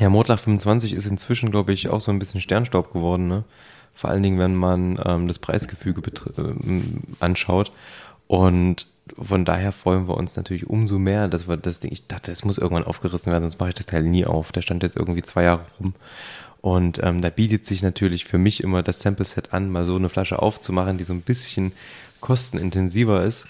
ja, 0.00 0.08
Mordlach 0.08 0.40
25 0.40 0.94
ist 0.94 1.06
inzwischen, 1.06 1.50
glaube 1.50 1.72
ich, 1.72 1.88
auch 1.88 2.00
so 2.00 2.10
ein 2.10 2.18
bisschen 2.18 2.40
Sternstaub 2.40 2.92
geworden, 2.92 3.28
ne? 3.28 3.44
Vor 3.94 4.10
allen 4.10 4.22
Dingen, 4.22 4.38
wenn 4.38 4.54
man 4.54 4.98
ähm, 5.04 5.28
das 5.28 5.38
Preisgefüge 5.38 6.02
ähm, 6.38 7.02
anschaut. 7.20 7.72
Und 8.26 8.86
von 9.20 9.44
daher 9.44 9.72
freuen 9.72 10.08
wir 10.08 10.16
uns 10.16 10.36
natürlich 10.36 10.66
umso 10.66 10.98
mehr, 10.98 11.28
dass 11.28 11.46
wir 11.46 11.58
das 11.58 11.80
Ding, 11.80 11.92
ich 11.92 12.06
dachte, 12.06 12.32
es 12.32 12.44
muss 12.44 12.56
irgendwann 12.56 12.84
aufgerissen 12.84 13.30
werden, 13.30 13.44
sonst 13.44 13.58
mache 13.58 13.70
ich 13.70 13.74
das 13.74 13.86
Teil 13.86 14.04
nie 14.04 14.24
auf. 14.24 14.52
Der 14.52 14.62
stand 14.62 14.82
jetzt 14.82 14.96
irgendwie 14.96 15.22
zwei 15.22 15.42
Jahre 15.42 15.66
rum. 15.78 15.94
Und 16.62 17.02
ähm, 17.02 17.20
da 17.20 17.28
bietet 17.28 17.66
sich 17.66 17.82
natürlich 17.82 18.24
für 18.24 18.38
mich 18.38 18.62
immer 18.62 18.82
das 18.82 19.00
Sample-Set 19.00 19.52
an, 19.52 19.70
mal 19.70 19.84
so 19.84 19.96
eine 19.96 20.08
Flasche 20.08 20.40
aufzumachen, 20.40 20.96
die 20.96 21.04
so 21.04 21.12
ein 21.12 21.20
bisschen 21.20 21.72
kostenintensiver 22.20 23.24
ist. 23.24 23.46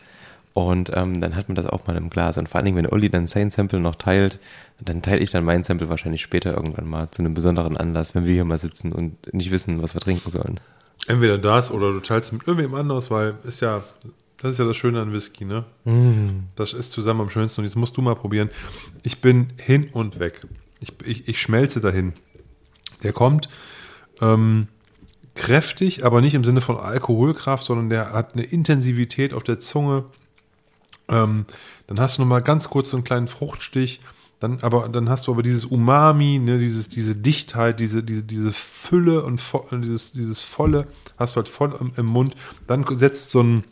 Und 0.54 0.90
ähm, 0.94 1.20
dann 1.20 1.36
hat 1.36 1.48
man 1.48 1.56
das 1.56 1.66
auch 1.66 1.86
mal 1.86 1.96
im 1.96 2.10
Glas. 2.10 2.38
Und 2.38 2.48
vor 2.48 2.56
allen 2.56 2.64
Dingen, 2.64 2.78
wenn 2.78 2.86
Olli 2.86 3.10
dann 3.10 3.26
sein 3.26 3.50
Sample 3.50 3.80
noch 3.80 3.96
teilt, 3.96 4.38
dann 4.88 5.02
teile 5.02 5.20
ich 5.20 5.30
dann 5.30 5.44
mein 5.44 5.62
Sample 5.62 5.88
wahrscheinlich 5.88 6.22
später 6.22 6.54
irgendwann 6.54 6.88
mal 6.88 7.10
zu 7.10 7.22
einem 7.22 7.34
besonderen 7.34 7.76
Anlass, 7.76 8.14
wenn 8.14 8.24
wir 8.24 8.32
hier 8.32 8.44
mal 8.44 8.58
sitzen 8.58 8.92
und 8.92 9.32
nicht 9.32 9.50
wissen, 9.50 9.82
was 9.82 9.94
wir 9.94 10.00
trinken 10.00 10.30
sollen. 10.30 10.60
Entweder 11.06 11.38
das 11.38 11.70
oder 11.70 11.92
du 11.92 12.00
teilst 12.00 12.32
mit 12.32 12.46
irgendwem 12.46 12.74
anders, 12.74 13.10
weil 13.10 13.34
ist 13.44 13.60
ja, 13.60 13.82
das 14.38 14.52
ist 14.52 14.58
ja 14.58 14.64
das 14.64 14.76
Schöne 14.76 15.00
an 15.00 15.12
Whisky, 15.12 15.44
ne? 15.44 15.64
Das 16.56 16.72
ist 16.72 16.92
zusammen 16.92 17.20
am 17.20 17.30
schönsten 17.30 17.60
und 17.60 17.64
jetzt 17.66 17.76
musst 17.76 17.96
du 17.96 18.02
mal 18.02 18.14
probieren. 18.14 18.50
Ich 19.02 19.20
bin 19.20 19.48
hin 19.60 19.88
und 19.92 20.18
weg. 20.18 20.46
Ich, 20.80 20.92
ich, 21.04 21.28
ich 21.28 21.40
schmelze 21.40 21.80
dahin. 21.80 22.12
Der 23.02 23.12
kommt 23.12 23.48
ähm, 24.20 24.66
kräftig, 25.34 26.04
aber 26.04 26.20
nicht 26.20 26.34
im 26.34 26.44
Sinne 26.44 26.60
von 26.60 26.76
Alkoholkraft, 26.76 27.66
sondern 27.66 27.88
der 27.90 28.12
hat 28.12 28.34
eine 28.34 28.44
Intensivität 28.44 29.34
auf 29.34 29.42
der 29.42 29.58
Zunge. 29.58 30.04
Ähm, 31.08 31.46
dann 31.86 32.00
hast 32.00 32.18
du 32.18 32.22
noch 32.22 32.28
mal 32.28 32.42
ganz 32.42 32.70
kurz 32.70 32.90
so 32.90 32.96
einen 32.96 33.04
kleinen 33.04 33.28
Fruchtstich. 33.28 34.00
Dann, 34.42 34.58
aber, 34.62 34.88
dann 34.88 35.08
hast 35.08 35.28
du 35.28 35.32
aber 35.32 35.44
dieses 35.44 35.64
Umami, 35.64 36.40
ne, 36.40 36.58
dieses, 36.58 36.88
diese 36.88 37.14
Dichtheit, 37.14 37.78
diese, 37.78 38.02
diese, 38.02 38.24
diese 38.24 38.52
Fülle 38.52 39.22
und 39.22 39.40
vo- 39.40 39.64
dieses, 39.78 40.10
dieses 40.10 40.42
Volle, 40.42 40.84
hast 41.16 41.34
du 41.34 41.36
halt 41.36 41.46
voll 41.48 41.72
im, 41.78 41.92
im 41.96 42.06
Mund. 42.06 42.34
Dann 42.66 42.84
setzt 42.98 43.30
so 43.30 43.40
ein, 43.40 43.64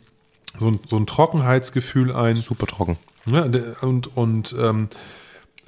so 0.57 0.69
ein, 0.69 0.79
so 0.89 0.95
ein 0.95 1.05
Trockenheitsgefühl 1.07 2.15
ein. 2.15 2.37
Super 2.37 2.67
trocken. 2.67 2.97
Ja, 3.25 3.49
der- 3.49 3.83
und 3.83 4.15
und 4.15 4.55
ähm, 4.57 4.87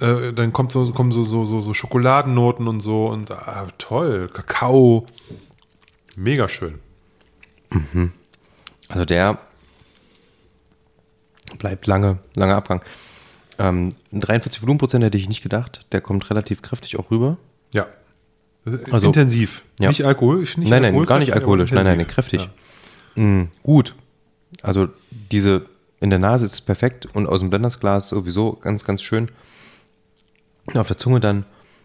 äh, 0.00 0.32
dann 0.32 0.54
kommt 0.54 0.72
so, 0.72 0.90
kommen 0.92 1.12
so, 1.12 1.22
so, 1.22 1.44
so, 1.44 1.60
so 1.60 1.74
Schokoladennoten 1.74 2.66
und 2.66 2.80
so 2.80 3.04
und 3.06 3.30
ah, 3.30 3.68
toll, 3.76 4.30
Kakao. 4.32 5.04
Mega 6.16 6.48
schön. 6.48 6.78
Also 8.88 9.04
der 9.04 9.38
bleibt 11.58 11.86
lange, 11.86 12.20
lange 12.36 12.54
Abgang. 12.54 12.80
Ähm, 13.58 13.90
43 14.12 14.62
Volumenprozent 14.62 15.04
hätte 15.04 15.18
ich 15.18 15.28
nicht 15.28 15.42
gedacht. 15.42 15.86
Der 15.92 16.00
kommt 16.00 16.28
relativ 16.30 16.62
kräftig 16.62 16.98
auch 16.98 17.10
rüber. 17.10 17.36
Ja. 17.72 17.86
Also- 18.90 19.08
intensiv. 19.08 19.62
Ja. 19.78 19.88
Nicht 19.88 20.04
alkoholisch, 20.04 20.56
nicht 20.56 20.70
nein, 20.70 20.82
nein, 20.82 20.94
gar 21.06 21.18
nicht 21.18 21.32
alkoholkräftig, 21.34 21.34
alkoholisch. 21.34 21.72
Nein, 21.72 21.98
nein, 21.98 22.06
kräftig. 22.06 22.48
Ja. 23.14 23.22
Mm, 23.22 23.48
gut. 23.62 23.94
Also 24.62 24.88
diese 25.30 25.66
in 26.00 26.10
der 26.10 26.18
Nase 26.18 26.44
ist 26.44 26.52
es 26.54 26.60
perfekt 26.60 27.06
und 27.14 27.26
aus 27.26 27.40
dem 27.40 27.50
Blendersglas 27.50 28.08
sowieso 28.08 28.52
ganz, 28.54 28.84
ganz 28.84 29.02
schön. 29.02 29.30
Auf 30.74 30.86
der 30.88 30.98
Zunge 30.98 31.20
dann, 31.20 31.44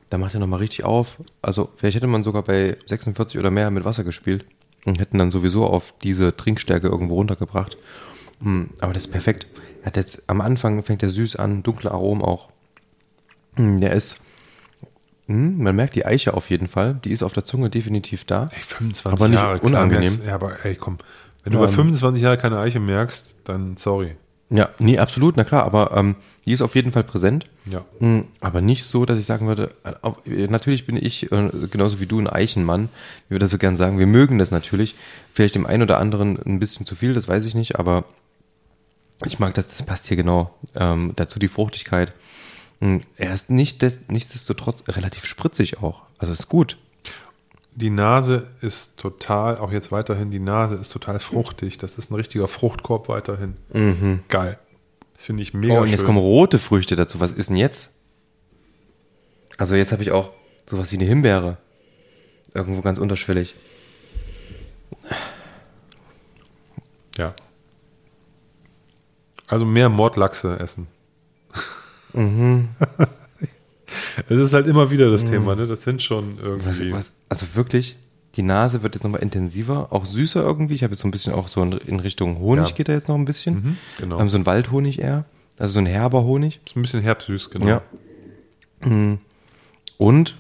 da 0.10 0.18
macht 0.18 0.34
er 0.34 0.40
nochmal 0.40 0.60
richtig 0.60 0.84
auf. 0.84 1.18
Also 1.42 1.70
vielleicht 1.78 1.96
hätte 1.96 2.08
man 2.08 2.24
sogar 2.24 2.44
bei 2.44 2.78
46 2.88 3.40
oder 3.40 3.52
mehr 3.52 3.72
mit 3.72 3.86
Wasser 3.86 4.04
gespielt 4.04 4.46
und 4.86 5.00
hätten 5.00 5.18
dann 5.20 5.32
sowieso 5.32 5.66
auf 5.66 5.94
diese 6.02 6.36
Trinkstärke 6.36 6.88
irgendwo 6.88 7.16
runtergebracht. 7.16 7.78
Mm, 8.40 8.64
Aber 8.80 8.94
das 8.94 9.06
ist 9.06 9.12
perfekt. 9.12 9.48
Hat 9.84 9.98
jetzt 9.98 10.24
am 10.28 10.42
Anfang 10.42 10.84
fängt 10.84 11.04
er 11.04 11.10
süß 11.10 11.36
an, 11.38 11.64
dunkle 11.64 11.92
Aromen 11.92 12.22
auch. 12.24 12.50
Mm, 13.58 13.80
Der 13.80 13.94
ist, 13.94 14.18
mm, 15.28 15.62
man 15.64 15.76
merkt 15.76 15.96
die 15.96 16.06
Eiche 16.06 16.34
auf 16.34 16.50
jeden 16.50 16.68
Fall. 16.68 17.00
Die 17.04 17.12
ist 17.12 17.24
auf 17.24 17.34
der 17.34 17.46
Zunge 17.46 17.70
definitiv 17.70 18.26
da. 18.26 18.48
Ey, 18.56 18.62
25 18.62 19.06
aber 19.06 19.28
nicht 19.30 19.40
Jahre. 19.40 19.60
unangenehm. 19.62 20.22
Ja, 20.26 20.36
aber 20.36 20.64
ey, 20.66 20.76
komm. 20.76 20.98
Wenn 21.44 21.54
du 21.54 21.60
bei 21.60 21.66
Ähm, 21.66 21.72
25 21.74 22.22
Jahren 22.22 22.38
keine 22.38 22.60
Eiche 22.60 22.80
merkst, 22.80 23.36
dann 23.46 23.78
sorry. 23.78 24.16
Ja, 24.52 24.70
nee, 24.80 24.98
absolut, 24.98 25.38
na 25.38 25.44
klar, 25.44 25.64
aber 25.64 25.96
ähm, 25.96 26.16
die 26.46 26.54
ist 26.54 26.64
auf 26.64 26.74
jeden 26.74 26.92
Fall 26.92 27.04
präsent. 27.04 27.46
Ja. 27.66 27.86
Mm, 28.00 28.22
Aber 28.42 28.62
nicht 28.62 28.84
so, 28.84 29.06
dass 29.06 29.20
ich 29.20 29.28
sagen 29.28 29.46
würde, 29.46 29.70
äh, 29.84 30.32
äh, 30.32 30.48
natürlich 30.48 30.88
bin 30.88 30.98
ich 30.98 31.32
äh, 31.32 31.50
genauso 31.70 32.00
wie 32.00 32.08
du 32.08 32.20
ein 32.20 32.28
Eichenmann, 32.28 32.90
wie 33.28 33.36
wir 33.36 33.40
das 33.40 33.52
so 33.52 33.60
gern 33.60 33.78
sagen. 33.78 34.00
Wir 34.00 34.08
mögen 34.08 34.40
das 34.40 34.50
natürlich. 34.50 34.96
Vielleicht 35.36 35.54
dem 35.54 35.68
einen 35.68 35.84
oder 35.84 36.00
anderen 36.00 36.40
ein 36.44 36.60
bisschen 36.60 36.88
zu 36.88 36.96
viel, 36.96 37.14
das 37.14 37.28
weiß 37.28 37.46
ich 37.46 37.54
nicht, 37.54 37.78
aber 37.78 38.06
ich 39.26 39.40
mag 39.40 39.54
das, 39.54 39.68
das 39.68 39.84
passt 39.84 40.08
hier 40.08 40.18
genau. 40.18 40.54
Ähm, 40.76 41.14
dazu 41.16 41.40
die 41.40 41.48
Fruchtigkeit. 41.48 42.14
Mm, 42.80 42.98
Er 43.18 43.34
ist 43.34 43.50
nicht 43.50 43.82
des, 43.82 43.98
nichtsdestotrotz 44.08 44.84
relativ 44.88 45.26
spritzig 45.26 45.82
auch. 45.84 46.04
Also 46.18 46.32
ist 46.34 46.50
gut. 46.50 46.78
Die 47.76 47.90
Nase 47.90 48.48
ist 48.62 48.98
total, 48.98 49.58
auch 49.58 49.72
jetzt 49.72 49.92
weiterhin, 49.92 50.32
die 50.32 50.40
Nase 50.40 50.76
ist 50.76 50.90
total 50.90 51.20
fruchtig. 51.20 51.78
Das 51.78 51.98
ist 51.98 52.12
ein 52.12 52.16
richtiger 52.16 52.48
Fruchtkorb 52.48 53.08
weiterhin. 53.10 53.56
Geil. 54.28 54.58
Das 55.16 55.24
finde 55.26 55.44
ich 55.44 55.54
mega 55.54 55.76
oh, 55.76 55.82
und 55.82 55.88
jetzt 55.88 56.00
schön. 56.00 56.06
kommen 56.08 56.18
rote 56.18 56.60
Früchte 56.60 56.96
dazu. 56.96 57.20
Was 57.20 57.32
ist 57.32 57.50
denn 57.50 57.58
jetzt? 57.58 57.92
Also 59.58 59.76
jetzt 59.76 59.92
habe 59.92 60.02
ich 60.02 60.12
auch 60.12 60.32
sowas 60.66 60.92
wie 60.92 60.96
eine 60.98 61.06
Himbeere. 61.06 61.58
Irgendwo 62.54 62.82
ganz 62.82 63.00
unterschwellig. 63.00 63.54
Ja. 67.18 67.34
Also 69.50 69.66
mehr 69.66 69.90
Mordlachse 69.90 70.60
essen. 70.60 70.88
Mhm. 72.14 72.70
es 74.30 74.40
ist 74.40 74.54
halt 74.54 74.68
immer 74.68 74.92
wieder 74.92 75.10
das 75.10 75.26
Thema, 75.26 75.56
ne? 75.56 75.68
Das 75.68 75.84
sind 75.84 76.02
schon 76.02 76.38
Was, 76.42 76.78
irgendwie. 76.80 76.94
was, 76.94 77.12
also 77.28 77.46
wirklich, 77.56 77.98
die 78.36 78.44
Nase 78.44 78.84
wird 78.84 78.96
jetzt 78.96 79.04
nochmal 79.04 79.22
intensiver, 79.22 79.88
auch 79.92 80.06
süßer 80.06 80.42
irgendwie. 80.42 80.76
Ich 80.76 80.84
habe 80.84 80.94
jetzt 80.94 81.02
so 81.02 81.08
ein 81.08 81.12
bisschen 81.12 81.34
auch 81.34 81.48
so 81.48 81.62
in, 81.64 81.74
in 81.74 82.00
Richtung 82.00 82.40
Honig 82.40 82.70
Ja. 82.70 82.76
geht 82.76 82.88
da 82.90 82.94
jetzt 82.94 83.08
noch 83.08 83.16
ein 83.16 83.26
bisschen. 83.26 83.56
Mhm, 83.56 83.78
genau. 83.98 84.20
Ähm, 84.20 84.30
so 84.30 84.38
ein 84.38 84.46
Waldhonig 84.46 85.00
eher. 85.00 85.26
Also 85.58 85.74
so 85.74 85.80
ein 85.80 85.86
herber 85.88 86.24
Honig. 86.24 86.60
Ist 86.66 86.76
ein 86.76 86.82
bisschen 86.82 87.02
herbsüß, 87.02 87.50
genau. 87.50 87.68
Ja. 87.68 87.82
Mhm. 88.86 89.20
Und 89.98 90.36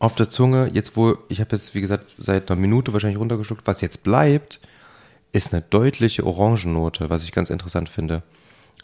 auf 0.00 0.16
der 0.16 0.30
Zunge, 0.30 0.70
jetzt 0.72 0.96
wo, 0.96 1.16
ich 1.28 1.40
habe 1.40 1.54
jetzt, 1.54 1.74
wie 1.74 1.80
gesagt, 1.80 2.14
seit 2.18 2.50
einer 2.50 2.58
Minute 2.60 2.92
wahrscheinlich 2.92 3.20
runtergeschluckt, 3.20 3.66
was 3.66 3.82
jetzt 3.82 4.02
bleibt, 4.02 4.58
ist 5.32 5.52
eine 5.52 5.62
deutliche 5.62 6.26
Orangennote, 6.26 7.10
was 7.10 7.22
ich 7.22 7.32
ganz 7.32 7.50
interessant 7.50 7.88
finde. 7.88 8.22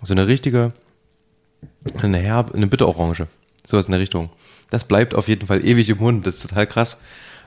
So 0.03 0.13
eine 0.15 0.27
richtige, 0.27 0.73
eine 2.01 2.19
herbe, 2.19 2.55
eine 2.55 2.67
Bitterorange. 2.67 3.27
Sowas 3.65 3.87
in 3.87 3.93
der 3.93 4.01
Richtung. 4.01 4.31
Das 4.71 4.85
bleibt 4.85 5.15
auf 5.15 5.29
jeden 5.29 5.47
Fall 5.47 5.65
ewig 5.65 5.89
im 5.89 5.99
Mund, 5.99 6.27
das 6.27 6.37
ist 6.37 6.43
total 6.49 6.67
krass. 6.67 6.99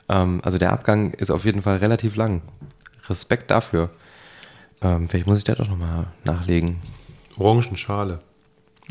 Ähm, 0.10 0.42
also 0.44 0.58
der 0.58 0.74
Abgang 0.74 1.12
ist 1.14 1.32
auf 1.32 1.46
jeden 1.46 1.62
Fall 1.62 1.78
relativ 1.78 2.16
lang. 2.16 2.42
Respekt 3.10 3.52
dafür. 3.52 3.90
Ähm, 4.82 5.10
vielleicht 5.10 5.28
muss 5.28 5.38
ich 5.38 5.44
da 5.44 5.56
doch 5.56 5.68
nochmal 5.68 6.08
nachlegen. 6.24 6.82
Orangenschale. 7.38 8.20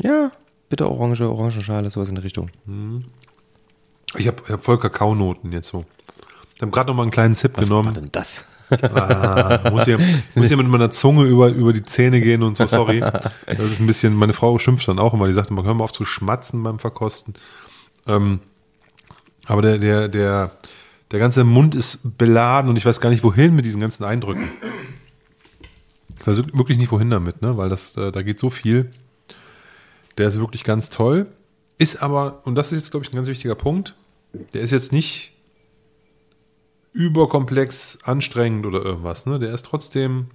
Ja, 0.01 0.31
Bitterorange, 0.69 1.27
Orangenschale, 1.29 1.89
sowas 1.91 2.09
in 2.09 2.15
der 2.15 2.23
Richtung. 2.23 2.49
Ich 4.17 4.27
habe 4.27 4.41
ich 4.45 4.51
hab 4.51 4.63
voll 4.63 4.79
Kakaonoten 4.79 5.51
jetzt 5.51 5.67
so. 5.67 5.85
Ich 6.55 6.61
habe 6.61 6.71
gerade 6.71 6.87
noch 6.89 6.95
mal 6.95 7.03
einen 7.03 7.11
kleinen 7.11 7.35
Zip 7.35 7.53
Was 7.53 7.69
war 7.69 7.81
genommen. 7.81 7.95
denn 7.95 8.09
das? 8.11 8.45
Ah, 8.71 9.69
muss 9.71 9.85
hier, 9.85 9.99
muss 10.35 10.47
hier 10.47 10.57
mit 10.57 10.67
meiner 10.67 10.91
Zunge 10.91 11.25
über, 11.25 11.49
über 11.49 11.73
die 11.73 11.83
Zähne 11.83 12.21
gehen 12.21 12.43
und 12.43 12.55
so, 12.55 12.67
sorry. 12.67 12.99
Das 12.99 13.59
ist 13.59 13.79
ein 13.79 13.87
bisschen, 13.87 14.13
meine 14.13 14.33
Frau 14.33 14.59
schimpft 14.59 14.87
dann 14.87 14.99
auch 14.99 15.13
immer, 15.13 15.27
die 15.27 15.33
sagt 15.33 15.49
immer, 15.49 15.63
hör 15.63 15.73
mal 15.73 15.83
auf 15.83 15.91
zu 15.91 16.05
schmatzen 16.05 16.61
beim 16.63 16.79
Verkosten. 16.79 17.33
Ähm, 18.07 18.39
aber 19.47 19.61
der, 19.61 19.77
der, 19.79 20.07
der, 20.07 20.51
der 21.11 21.19
ganze 21.19 21.43
Mund 21.43 21.73
ist 21.73 21.99
beladen 22.17 22.69
und 22.69 22.77
ich 22.77 22.85
weiß 22.85 23.01
gar 23.01 23.09
nicht, 23.09 23.23
wohin 23.23 23.55
mit 23.55 23.65
diesen 23.65 23.81
ganzen 23.81 24.03
Eindrücken. 24.03 24.49
Ich 26.19 26.27
weiß 26.27 26.37
wirklich 26.53 26.77
nicht, 26.77 26.91
wohin 26.91 27.09
damit, 27.09 27.41
ne? 27.41 27.57
weil 27.57 27.69
das, 27.69 27.95
äh, 27.97 28.11
da 28.11 28.21
geht 28.21 28.39
so 28.39 28.49
viel. 28.49 28.91
Der 30.17 30.27
ist 30.27 30.39
wirklich 30.39 30.63
ganz 30.63 30.89
toll. 30.89 31.27
Ist 31.77 32.03
aber, 32.03 32.45
und 32.45 32.55
das 32.55 32.71
ist 32.71 32.79
jetzt, 32.79 32.91
glaube 32.91 33.05
ich, 33.05 33.13
ein 33.13 33.15
ganz 33.15 33.29
wichtiger 33.29 33.55
Punkt, 33.55 33.95
der 34.53 34.61
ist 34.61 34.71
jetzt 34.71 34.91
nicht 34.91 35.31
überkomplex 36.93 37.99
anstrengend 38.03 38.65
oder 38.65 38.83
irgendwas. 38.83 39.25
Ne? 39.25 39.39
Der 39.39 39.53
ist 39.53 39.65
trotzdem, 39.65 40.27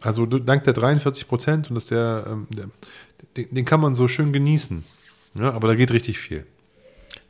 also 0.00 0.26
dank 0.26 0.64
der 0.64 0.72
43 0.72 1.28
Prozent 1.28 1.68
und 1.68 1.74
dass 1.74 1.86
der, 1.86 2.24
ähm, 2.26 2.46
der 2.50 2.66
den, 3.36 3.54
den 3.54 3.64
kann 3.64 3.80
man 3.80 3.94
so 3.94 4.08
schön 4.08 4.32
genießen. 4.32 4.84
Ja, 5.34 5.52
aber 5.52 5.68
da 5.68 5.74
geht 5.74 5.92
richtig 5.92 6.18
viel. 6.18 6.46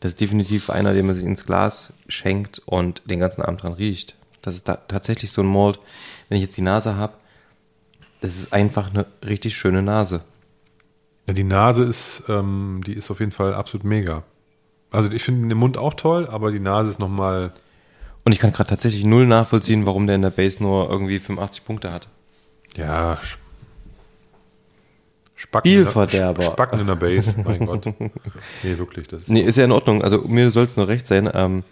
Das 0.00 0.12
ist 0.12 0.20
definitiv 0.20 0.70
einer, 0.70 0.94
den 0.94 1.06
man 1.06 1.14
sich 1.14 1.24
ins 1.24 1.44
Glas 1.44 1.92
schenkt 2.08 2.60
und 2.64 3.02
den 3.04 3.20
ganzen 3.20 3.42
Abend 3.42 3.62
dran 3.62 3.74
riecht. 3.74 4.16
Das 4.42 4.54
ist 4.54 4.68
da 4.68 4.76
tatsächlich 4.76 5.30
so 5.30 5.42
ein 5.42 5.52
Malt, 5.52 5.78
wenn 6.28 6.36
ich 6.36 6.44
jetzt 6.44 6.56
die 6.56 6.62
Nase 6.62 6.96
habe, 6.96 7.14
das 8.20 8.36
ist 8.36 8.52
einfach 8.52 8.90
eine 8.90 9.06
richtig 9.24 9.56
schöne 9.56 9.82
Nase. 9.82 10.22
Ja, 11.26 11.34
die 11.34 11.44
Nase 11.44 11.84
ist, 11.84 12.24
ähm, 12.28 12.82
die 12.86 12.92
ist 12.92 13.10
auf 13.10 13.20
jeden 13.20 13.32
Fall 13.32 13.54
absolut 13.54 13.84
mega. 13.84 14.24
Also 14.90 15.10
ich 15.12 15.22
finde 15.22 15.48
den 15.48 15.58
Mund 15.58 15.76
auch 15.76 15.94
toll, 15.94 16.26
aber 16.26 16.50
die 16.50 16.60
Nase 16.60 16.90
ist 16.90 16.98
nochmal, 16.98 17.52
Und 18.24 18.32
ich 18.32 18.38
kann 18.38 18.52
gerade 18.52 18.68
tatsächlich 18.70 19.04
null 19.04 19.26
nachvollziehen, 19.26 19.86
warum 19.86 20.06
der 20.06 20.16
in 20.16 20.22
der 20.22 20.30
Base 20.30 20.62
nur 20.62 20.88
irgendwie 20.90 21.18
85 21.18 21.64
Punkte 21.64 21.92
hat. 21.92 22.08
ja, 22.76 23.18
Spacken, 25.34 25.70
Spielverderber. 25.70 26.42
Spacken 26.42 26.80
in 26.80 26.86
der 26.86 26.96
Base, 26.96 27.34
mein 27.42 27.64
Gott. 27.66 27.86
Nee, 28.62 28.76
wirklich, 28.76 29.08
das 29.08 29.22
ist 29.22 29.30
Nee, 29.30 29.40
ist 29.40 29.56
ja 29.56 29.64
in 29.64 29.72
Ordnung. 29.72 30.02
Also 30.02 30.18
mir 30.28 30.50
soll 30.50 30.64
es 30.64 30.76
nur 30.76 30.86
recht 30.86 31.08
sein. 31.08 31.30
Ähm, 31.32 31.62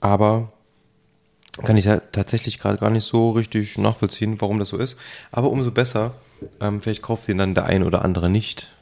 aber 0.00 0.50
Kann 1.64 1.76
ich 1.76 1.84
ja 1.84 2.00
tatsächlich 2.00 2.58
gerade 2.58 2.78
gar 2.78 2.90
nicht 2.90 3.04
so 3.06 3.30
richtig 3.30 3.78
nachvollziehen, 3.78 4.40
warum 4.40 4.58
das 4.58 4.70
so 4.70 4.76
ist. 4.78 4.98
Aber 5.30 5.50
umso 5.50 5.70
besser. 5.70 6.14
Ähm, 6.60 6.82
vielleicht 6.82 7.02
kauft 7.02 7.22
sie 7.22 7.36
dann 7.36 7.54
der 7.54 7.66
ein 7.66 7.84
oder 7.84 8.04
andere 8.04 8.28
nicht. 8.28 8.72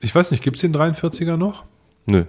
Ich 0.00 0.14
weiß 0.14 0.30
nicht, 0.30 0.44
gibt 0.44 0.54
es 0.56 0.60
den 0.60 0.72
43er 0.74 1.36
noch? 1.36 1.64
Nö. 2.06 2.24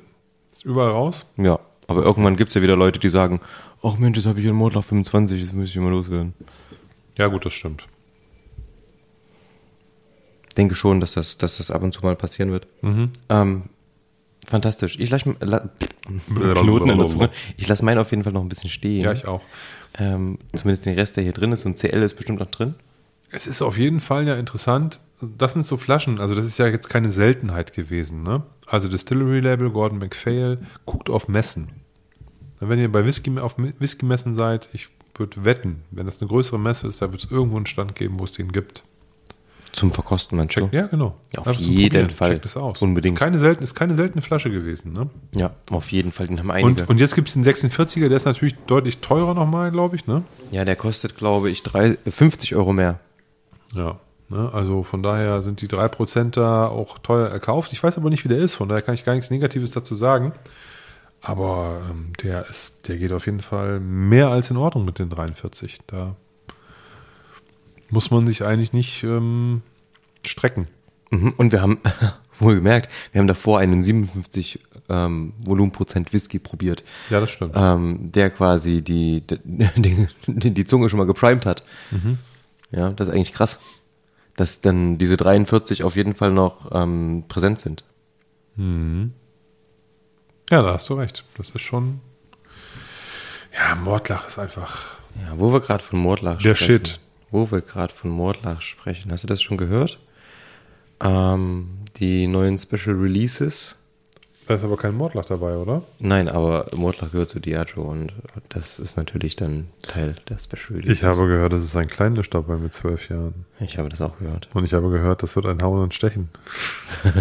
Ist 0.52 0.66
überall 0.66 0.90
raus? 0.90 1.28
Ja. 1.38 1.60
Aber 1.90 2.04
irgendwann 2.04 2.36
gibt 2.36 2.50
es 2.50 2.54
ja 2.54 2.62
wieder 2.62 2.76
Leute, 2.76 3.00
die 3.00 3.10
sagen, 3.10 3.42
ach 3.82 3.98
Mensch, 3.98 4.16
das 4.16 4.28
habe 4.28 4.40
ich 4.40 4.46
in 4.46 4.54
Mordlach 4.54 4.84
25, 4.84 5.42
das 5.42 5.54
muss 5.54 5.70
ich 5.70 5.76
mal 5.78 5.90
loswerden. 5.90 6.36
Ja, 7.18 7.26
gut, 7.28 7.48
das 7.48 7.56
stimmt. 7.56 7.84
denke 10.56 10.76
schon, 10.76 11.00
dass 11.00 11.14
das, 11.14 11.40
dass 11.40 11.58
das 11.58 11.72
ab 11.72 11.82
und 11.82 11.92
zu 11.92 12.02
mal 12.02 12.16
passieren 12.16 12.52
wird. 12.52 12.68
Ähm, 13.30 13.64
fantastisch. 14.46 15.00
Ich 15.00 15.10
lasse 15.10 15.36
la, 15.40 15.68
Knoten 16.28 16.92
in 16.92 16.98
der 17.00 17.08
Zunge. 17.08 17.32
Ich 17.58 17.68
lasse 17.68 17.84
meinen 17.84 17.98
auf 17.98 18.12
jeden 18.12 18.24
Fall 18.24 18.34
noch 18.34 18.44
ein 18.44 18.50
bisschen 18.50 18.70
stehen. 18.70 19.04
Ja, 19.04 19.12
ich 19.12 19.26
auch. 19.26 19.42
Ähm, 19.98 20.38
zumindest 20.54 20.86
den 20.86 20.94
Rest, 20.94 21.16
der 21.16 21.24
hier 21.24 21.34
drin 21.34 21.52
ist. 21.54 21.66
Und 21.66 21.80
CL 21.80 22.04
ist 22.04 22.14
bestimmt 22.14 22.40
noch 22.40 22.52
drin. 22.52 22.76
Es 23.32 23.48
ist 23.48 23.62
auf 23.62 23.78
jeden 23.78 24.00
Fall 24.00 24.28
ja 24.28 24.36
interessant. 24.36 25.02
Das 25.22 25.54
sind 25.54 25.66
so 25.66 25.78
Flaschen, 25.78 26.20
also 26.20 26.34
das 26.34 26.46
ist 26.46 26.58
ja 26.58 26.68
jetzt 26.68 26.90
keine 26.90 27.10
Seltenheit 27.10 27.74
gewesen. 27.74 28.24
Ne? 28.24 28.44
Also 28.68 28.88
Distillery 28.88 29.42
Label, 29.42 29.70
Gordon 29.70 30.00
MacPhail, 30.00 30.60
guckt 30.86 31.10
auf 31.10 31.28
Messen. 31.28 31.70
Wenn 32.60 32.80
ihr 32.80 32.92
bei 32.92 33.06
Whisky, 33.06 33.38
auf 33.40 33.56
Whisky-Messen 33.58 34.36
seid, 34.36 34.70
ich 34.74 34.90
würde 35.16 35.46
wetten, 35.46 35.84
wenn 35.92 36.06
das 36.06 36.20
eine 36.22 36.28
größere 36.28 36.60
Messe 36.60 36.88
ist, 36.88 37.02
da 37.02 37.12
wird 37.12 37.24
es 37.24 37.32
irgendwo 37.32 37.58
einen 37.58 37.66
Stand 37.66 37.96
geben, 37.96 38.20
wo 38.20 38.26
es 38.26 38.32
den 38.32 38.52
gibt. 38.52 38.84
Zum 39.72 39.92
Verkosten, 39.92 40.38
meinst 40.38 40.56
du? 40.56 40.62
Check, 40.62 40.74
ja, 40.74 40.88
genau. 40.88 41.16
Ja, 41.32 41.42
auf 41.42 41.48
Einfach 41.48 41.62
jeden. 41.62 42.10
Fall. 42.10 42.32
Checkt 42.32 42.46
es 42.46 42.58
aus. 42.58 42.82
Unbedingt. 42.82 43.16
Ist 43.16 43.20
keine, 43.20 43.38
selten, 43.38 43.64
ist 43.64 43.76
keine 43.76 43.94
seltene 43.96 44.22
Flasche 44.22 44.50
gewesen. 44.50 44.94
Ne? 44.94 45.10
Ja, 45.36 45.52
auf 45.70 45.92
jeden 45.92 46.12
Fall. 46.12 46.28
Den 46.28 46.40
haben 46.40 46.50
einige. 46.50 46.82
Und, 46.82 46.90
und 46.90 46.98
jetzt 46.98 47.14
gibt 47.14 47.28
es 47.28 47.36
den 47.36 47.46
46er, 47.46 48.08
der 48.08 48.18
ist 48.18 48.26
natürlich 48.26 48.56
deutlich 48.66 48.98
teurer 48.98 49.36
nochmal, 49.36 49.72
glaube 49.72 49.96
ich. 49.96 50.08
Ne? 50.08 50.24
ja, 50.52 50.66
der 50.66 50.76
kostet, 50.76 51.16
glaube 51.16 51.52
ich, 51.52 51.62
drei, 51.62 51.98
50 52.08 52.56
Euro 52.56 52.74
mehr. 52.74 53.00
Ja. 53.74 54.00
Ne? 54.30 54.50
Also 54.54 54.84
von 54.84 55.04
daher 55.04 55.42
sind 55.42 55.62
die 55.62 55.68
3% 55.68 56.32
da 56.32 56.68
auch 56.68 57.00
teuer 57.00 57.28
erkauft. 57.28 57.74
Ich 57.74 57.84
weiß 57.84 57.98
aber 57.98 58.10
nicht, 58.10 58.24
wie 58.24 58.30
der 58.30 58.38
ist, 58.38 58.56
von 58.56 58.70
daher 58.70 58.82
kann 58.82 58.96
ich 58.96 59.06
gar 59.06 59.14
nichts 59.14 59.32
Negatives 59.32 59.72
dazu 59.72 59.96
sagen. 59.96 60.34
Aber 61.22 61.82
ähm, 61.90 62.14
der 62.24 62.48
ist, 62.50 62.88
der 62.88 62.98
geht 62.98 63.12
auf 63.12 63.26
jeden 63.26 63.42
Fall 63.42 63.80
mehr 63.80 64.30
als 64.30 64.52
in 64.52 64.58
Ordnung 64.58 64.86
mit 64.86 65.00
den 65.00 65.10
43. 65.10 65.80
Da 65.88 66.16
muss 67.90 68.12
man 68.12 68.26
sich 68.28 68.46
eigentlich 68.46 68.72
nicht 68.72 69.04
ähm, 69.04 69.62
strecken. 70.26 70.68
Mhm. 71.10 71.34
Und 71.36 71.52
wir 71.52 71.62
haben, 71.62 71.80
wohl 72.40 72.56
gemerkt, 72.56 72.90
wir 73.12 73.20
haben 73.20 73.28
davor 73.28 73.60
einen 73.60 73.84
57 73.84 74.60
ähm, 74.88 75.34
Volumenprozent 75.44 76.14
Whisky 76.14 76.40
probiert. 76.40 76.84
Ja, 77.10 77.20
das 77.20 77.32
stimmt. 77.32 77.54
Ähm, 77.56 78.12
der 78.12 78.30
quasi 78.30 78.82
die, 78.82 79.22
die, 79.22 79.68
die, 80.28 80.52
die 80.52 80.66
Zunge 80.66 80.90
schon 80.90 81.00
mal 81.00 81.06
geprimed 81.06 81.46
hat. 81.46 81.64
Ja, 82.72 82.92
das 82.92 83.08
ist 83.08 83.14
eigentlich 83.14 83.34
krass. 83.34 83.60
Dass 84.36 84.62
dann 84.62 84.98
diese 84.98 85.18
43 85.18 85.84
auf 85.84 85.96
jeden 85.96 86.16
Fall 86.16 86.32
noch 86.32 86.70
ähm, 86.72 87.26
präsent 87.28 87.60
sind. 87.60 87.84
Ja, 90.50 90.62
da 90.62 90.74
hast 90.74 90.90
du 90.90 90.94
recht. 90.96 91.24
Das 91.38 91.50
ist 91.52 91.62
schon. 91.62 92.02
Ja, 93.54 93.76
Mordlach 93.76 94.28
ist 94.28 94.40
einfach. 94.40 94.86
Ja, 95.16 95.34
wo 95.38 95.52
wir 95.52 95.60
gerade 95.60 95.84
von 95.84 96.00
Mordlach 96.00 96.38
Der 96.42 96.56
sprechen. 96.56 96.86
Shit. 96.86 97.00
Wo 97.32 97.52
wir 97.52 97.62
gerade 97.62 97.94
von 97.94 98.10
Mordlach 98.12 98.62
sprechen. 98.62 99.12
Hast 99.12 99.24
du 99.24 99.28
das 99.28 99.42
schon 99.42 99.58
gehört? 99.58 100.00
Ähm, 101.02 101.80
die 101.98 102.28
neuen 102.28 102.58
Special 102.58 102.96
Releases. 102.96 103.78
Da 104.50 104.56
ist 104.56 104.64
aber 104.64 104.78
kein 104.78 104.96
Mordlach 104.96 105.26
dabei, 105.26 105.58
oder? 105.58 105.84
Nein, 106.00 106.28
aber 106.28 106.66
Mordlach 106.76 107.12
gehört 107.12 107.30
zu 107.30 107.40
Diageo 107.40 107.84
und 107.84 108.12
das 108.50 108.80
ist 108.80 108.98
natürlich 108.98 109.36
dann 109.36 109.68
Teil 109.88 110.16
der 110.28 110.40
Special. 110.40 110.84
Ich 110.90 111.04
habe 111.04 111.28
gehört, 111.28 111.54
das 111.54 111.64
ist 111.64 111.76
ein 111.76 111.86
Kleinlisch 111.86 112.32
dabei 112.32 112.56
mit 112.56 112.74
zwölf 112.74 113.10
Jahren. 113.10 113.46
Ich 113.60 113.78
habe 113.78 113.90
das 113.90 114.02
auch 114.02 114.18
gehört. 114.18 114.50
Und 114.56 114.66
ich 114.66 114.74
habe 114.74 114.90
gehört, 114.90 115.22
das 115.22 115.36
wird 115.36 115.46
ein 115.46 115.62
Hauen 115.62 115.84
und 115.84 115.94
Stechen. 115.94 116.30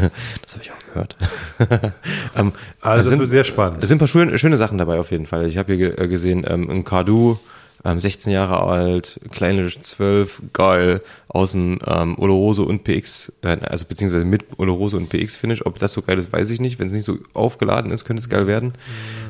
Das 0.42 0.54
habe 0.54 0.62
ich 0.62 0.72
auch 0.72 0.78
gehört. 0.94 1.16
ähm, 2.34 2.52
Also 2.80 3.10
das 3.10 3.18
sind- 3.18 3.26
sehr 3.26 3.44
spannend. 3.44 3.82
Es 3.82 3.88
sind 3.90 3.96
ein 3.96 3.98
paar 3.98 4.08
schöne, 4.08 4.38
schöne 4.38 4.56
Sachen 4.56 4.78
dabei 4.78 4.98
auf 4.98 5.10
jeden 5.10 5.26
Fall. 5.26 5.46
Ich 5.46 5.58
habe 5.58 5.74
hier 5.74 5.98
äh, 5.98 6.08
gesehen, 6.08 6.46
ähm, 6.48 6.70
ein 6.70 6.82
Cardu, 6.84 7.38
ähm, 7.84 8.00
16 8.00 8.32
Jahre 8.32 8.62
alt, 8.62 9.20
kleine 9.30 9.68
12, 9.68 10.42
geil, 10.52 11.00
aus 11.28 11.52
dem 11.52 11.78
ähm, 11.86 12.18
Oloroso 12.18 12.64
und 12.64 12.84
PX, 12.84 13.32
äh, 13.42 13.56
also 13.62 13.86
beziehungsweise 13.86 14.24
mit 14.24 14.44
Oloroso 14.58 14.96
und 14.96 15.08
PX 15.08 15.36
Finish. 15.36 15.64
Ob 15.64 15.78
das 15.78 15.92
so 15.92 16.02
geil 16.02 16.18
ist, 16.18 16.32
weiß 16.32 16.50
ich 16.50 16.60
nicht. 16.60 16.78
Wenn 16.78 16.88
es 16.88 16.92
nicht 16.92 17.04
so 17.04 17.18
aufgeladen 17.34 17.90
ist, 17.92 18.04
könnte 18.04 18.20
es 18.20 18.28
geil 18.28 18.46
werden. 18.46 18.72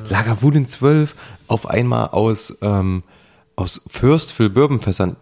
Lagavulin 0.09 0.65
12, 0.65 1.15
auf 1.47 1.67
einmal 1.69 2.07
aus, 2.07 2.57
ähm, 2.61 3.03
aus 3.55 3.81
Fürstfill 3.87 4.49
Bourbonfässern. 4.49 5.15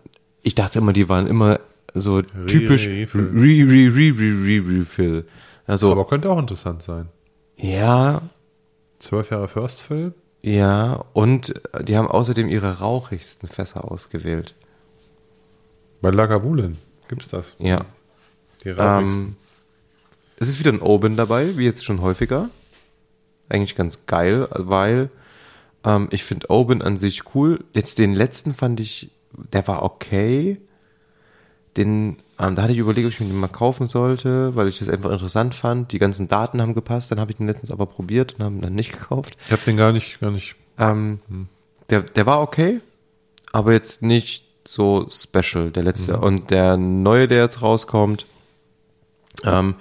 Ich 0.43 0.55
dachte 0.55 0.79
immer, 0.79 0.93
die 0.93 1.09
waren 1.09 1.27
immer 1.27 1.59
so 1.93 2.21
typisch 2.21 2.87
Refill. 2.87 3.31
Re, 3.33 3.65
Re, 3.69 3.93
Re, 3.95 4.13
Re, 4.17 4.85
Re. 4.97 5.23
Also, 5.65 5.91
Aber 5.91 6.07
könnte 6.07 6.29
auch 6.29 6.39
interessant 6.39 6.81
sein. 6.81 7.09
ja, 7.57 8.21
Zwölf 8.99 9.29
Jahre 9.29 9.47
First 9.47 9.83
Fill. 9.83 10.13
Ja, 10.47 11.03
und 11.13 11.61
die 11.81 11.97
haben 11.97 12.07
außerdem 12.07 12.47
ihre 12.47 12.79
rauchigsten 12.79 13.49
Fässer 13.49 13.91
ausgewählt. 13.91 14.55
Bei 16.01 16.09
Lagavulin 16.09 16.77
gibt's 17.07 17.27
das. 17.27 17.55
Ja. 17.59 17.81
Die 18.63 18.69
rauchigsten. 18.69 19.25
Ähm, 19.25 19.35
es 20.39 20.47
ist 20.49 20.59
wieder 20.59 20.71
ein 20.71 20.81
Oben 20.81 21.17
dabei, 21.17 21.57
wie 21.57 21.65
jetzt 21.65 21.83
schon 21.83 22.01
häufiger. 22.01 22.49
Eigentlich 23.49 23.75
ganz 23.75 24.05
geil, 24.05 24.47
weil 24.51 25.09
ähm, 25.83 26.07
ich 26.11 26.23
finde 26.23 26.49
Oben 26.49 26.81
an 26.81 26.97
sich 26.97 27.35
cool. 27.35 27.65
Jetzt 27.73 27.97
den 27.97 28.13
letzten 28.13 28.53
fand 28.53 28.79
ich, 28.79 29.09
der 29.33 29.67
war 29.67 29.83
okay. 29.83 30.61
Den, 31.75 32.17
ähm, 32.39 32.55
da 32.55 32.63
hatte 32.63 32.73
ich 32.73 32.77
überlegt, 32.77 33.07
ob 33.07 33.13
ich 33.13 33.19
mir 33.19 33.27
den 33.27 33.39
mal 33.39 33.47
kaufen 33.47 33.87
sollte, 33.87 34.55
weil 34.55 34.67
ich 34.67 34.79
das 34.79 34.89
einfach 34.89 35.11
interessant 35.11 35.55
fand. 35.55 35.91
Die 35.91 35.99
ganzen 35.99 36.27
Daten 36.27 36.61
haben 36.61 36.75
gepasst, 36.75 37.11
dann 37.11 37.19
habe 37.19 37.31
ich 37.31 37.37
den 37.37 37.47
letztens 37.47 37.71
aber 37.71 37.87
probiert 37.87 38.35
und 38.37 38.45
haben 38.45 38.61
dann 38.61 38.75
nicht 38.75 38.91
gekauft. 38.91 39.37
ich 39.45 39.51
habe 39.51 39.61
den 39.65 39.77
gar 39.77 39.91
nicht, 39.91 40.19
gar 40.19 40.31
nicht. 40.31 40.55
Ähm, 40.77 41.19
der, 41.89 42.01
der 42.01 42.25
war 42.25 42.41
okay, 42.41 42.81
aber 43.51 43.73
jetzt 43.73 44.03
nicht 44.03 44.45
so 44.67 45.07
special, 45.09 45.71
der 45.71 45.83
letzte. 45.83 46.19
Und 46.19 46.51
der 46.51 46.77
neue, 46.77 47.27
der 47.27 47.41
jetzt 47.41 47.61
rauskommt, 47.61 48.27
ähm, 49.43 49.75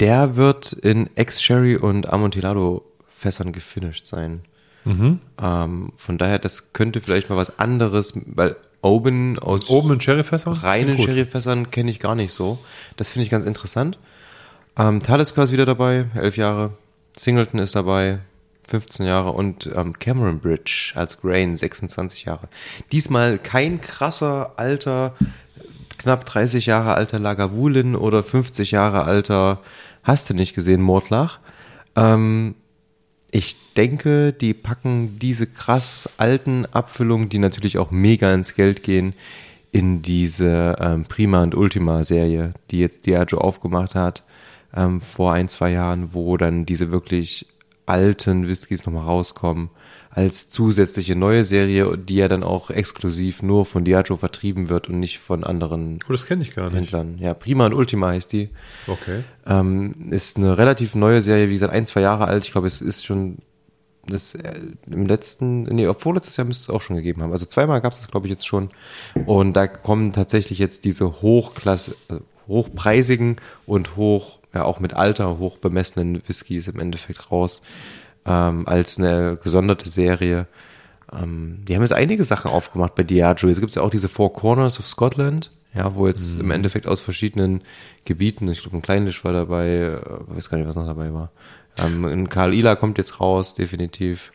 der 0.00 0.36
wird 0.36 0.72
in 0.72 1.08
Ex-Sherry 1.14 1.76
und 1.76 2.12
Amontillado 2.12 2.84
Fässern 3.08 3.52
gefinisht 3.52 4.06
sein. 4.06 4.42
Ähm, 4.86 5.92
von 5.96 6.18
daher, 6.18 6.38
das 6.38 6.72
könnte 6.72 7.00
vielleicht 7.00 7.30
mal 7.30 7.36
was 7.36 7.58
anderes, 7.58 8.12
weil 8.26 8.56
Oben 8.82 9.38
aus 9.38 9.70
Oben 9.70 9.94
in 9.94 10.00
Sherryfässer? 10.00 10.50
reinen. 10.62 10.98
Sherryfässern 10.98 11.70
kenne 11.70 11.90
ich 11.90 12.00
gar 12.00 12.14
nicht 12.14 12.32
so. 12.34 12.58
Das 12.96 13.10
finde 13.10 13.24
ich 13.24 13.30
ganz 13.30 13.46
interessant. 13.46 13.98
Ähm, 14.76 15.02
Talisker 15.02 15.42
ist 15.42 15.52
wieder 15.52 15.64
dabei, 15.66 16.06
elf 16.14 16.36
Jahre. 16.36 16.72
Singleton 17.16 17.60
ist 17.60 17.74
dabei, 17.74 18.18
15 18.68 19.06
Jahre. 19.06 19.30
Und 19.30 19.70
ähm, 19.74 19.98
Cameron 19.98 20.40
Bridge 20.40 20.92
als 20.96 21.20
Grain, 21.20 21.56
26 21.56 22.24
Jahre. 22.24 22.48
Diesmal 22.92 23.38
kein 23.38 23.80
krasser, 23.80 24.52
alter, 24.56 25.14
knapp 25.96 26.26
30 26.26 26.66
Jahre 26.66 26.94
alter 26.94 27.18
Lagavulin 27.18 27.96
oder 27.96 28.22
50 28.22 28.72
Jahre 28.72 29.04
alter, 29.04 29.60
hast 30.02 30.28
du 30.28 30.34
nicht 30.34 30.54
gesehen, 30.54 30.82
Mordlach. 30.82 31.38
Ähm, 31.96 32.54
ich 33.34 33.56
denke, 33.74 34.32
die 34.32 34.54
packen 34.54 35.18
diese 35.18 35.48
krass 35.48 36.08
alten 36.18 36.66
Abfüllungen, 36.66 37.28
die 37.28 37.40
natürlich 37.40 37.78
auch 37.78 37.90
mega 37.90 38.32
ins 38.32 38.54
Geld 38.54 38.84
gehen, 38.84 39.12
in 39.72 40.02
diese 40.02 40.76
ähm, 40.78 41.02
Prima 41.02 41.42
und 41.42 41.56
Ultima 41.56 42.04
Serie, 42.04 42.54
die 42.70 42.78
jetzt 42.78 43.06
Diageo 43.06 43.38
aufgemacht 43.38 43.96
hat 43.96 44.22
ähm, 44.72 45.00
vor 45.00 45.32
ein, 45.32 45.48
zwei 45.48 45.72
Jahren, 45.72 46.14
wo 46.14 46.36
dann 46.36 46.64
diese 46.64 46.92
wirklich 46.92 47.48
alten 47.86 48.46
Whiskys 48.46 48.86
nochmal 48.86 49.06
rauskommen, 49.06 49.68
als 50.14 50.48
zusätzliche 50.48 51.16
neue 51.16 51.42
Serie, 51.42 51.98
die 51.98 52.16
ja 52.16 52.28
dann 52.28 52.44
auch 52.44 52.70
exklusiv 52.70 53.42
nur 53.42 53.66
von 53.66 53.84
Diageo 53.84 54.16
vertrieben 54.16 54.68
wird 54.68 54.88
und 54.88 55.00
nicht 55.00 55.18
von 55.18 55.42
anderen 55.42 55.98
Oh, 56.08 56.12
das 56.12 56.26
kenne 56.26 56.42
ich 56.42 56.54
gar 56.54 56.66
nicht. 56.66 56.76
Händlern. 56.76 57.18
Ja, 57.18 57.34
Prima 57.34 57.66
und 57.66 57.74
Ultima 57.74 58.08
heißt 58.08 58.32
die. 58.32 58.50
Okay. 58.86 59.24
Ähm, 59.44 60.10
ist 60.10 60.36
eine 60.36 60.56
relativ 60.56 60.94
neue 60.94 61.20
Serie, 61.20 61.48
wie 61.48 61.54
gesagt, 61.54 61.72
ein, 61.72 61.86
zwei 61.86 62.00
Jahre 62.00 62.26
alt. 62.26 62.44
Ich 62.44 62.52
glaube, 62.52 62.68
es 62.68 62.80
ist 62.80 63.04
schon 63.04 63.38
das 64.06 64.34
äh, 64.34 64.60
im 64.88 65.06
letzten, 65.06 65.64
nee, 65.64 65.92
vorletztes 65.94 66.36
Jahr 66.36 66.46
müsste 66.46 66.70
es 66.70 66.76
auch 66.76 66.82
schon 66.82 66.96
gegeben 66.96 67.22
haben. 67.22 67.32
Also 67.32 67.46
zweimal 67.46 67.80
gab 67.80 67.92
es 67.92 68.00
das, 68.00 68.08
glaube 68.08 68.26
ich, 68.26 68.30
jetzt 68.30 68.46
schon. 68.46 68.68
Und 69.26 69.54
da 69.54 69.66
kommen 69.66 70.12
tatsächlich 70.12 70.58
jetzt 70.58 70.84
diese 70.84 71.22
Hochklasse, 71.22 71.96
äh, 72.08 72.18
hochpreisigen 72.46 73.36
und 73.66 73.96
hoch, 73.96 74.38
ja 74.52 74.64
auch 74.64 74.78
mit 74.78 74.94
Alter 74.94 75.38
hoch 75.38 75.58
bemessenen 75.58 76.22
Whiskys 76.28 76.68
im 76.68 76.78
Endeffekt 76.78 77.32
raus 77.32 77.62
ähm, 78.26 78.66
als 78.66 78.98
eine 78.98 79.38
gesonderte 79.42 79.88
Serie. 79.88 80.46
Ähm, 81.12 81.58
die 81.64 81.74
haben 81.74 81.82
jetzt 81.82 81.92
einige 81.92 82.24
Sachen 82.24 82.50
aufgemacht 82.50 82.94
bei 82.94 83.02
Diageo. 83.02 83.48
Jetzt 83.48 83.60
gibt 83.60 83.70
es 83.70 83.76
ja 83.76 83.82
auch 83.82 83.90
diese 83.90 84.08
Four 84.08 84.32
Corners 84.32 84.78
of 84.78 84.88
Scotland, 84.88 85.50
ja, 85.74 85.94
wo 85.94 86.06
jetzt 86.06 86.40
im 86.40 86.50
Endeffekt 86.50 86.86
aus 86.86 87.00
verschiedenen 87.00 87.62
Gebieten, 88.04 88.48
ich 88.48 88.62
glaube 88.62 88.76
ein 88.76 88.82
Kleinlisch 88.82 89.24
war 89.24 89.32
dabei, 89.32 89.68
äh, 89.68 90.00
weiß 90.28 90.48
gar 90.48 90.58
nicht, 90.58 90.68
was 90.68 90.76
noch 90.76 90.86
dabei 90.86 91.12
war. 91.12 91.30
Ähm, 91.76 92.04
ein 92.04 92.28
Karl 92.28 92.54
Ila 92.54 92.76
kommt 92.76 92.98
jetzt 92.98 93.20
raus, 93.20 93.54
definitiv. 93.54 94.32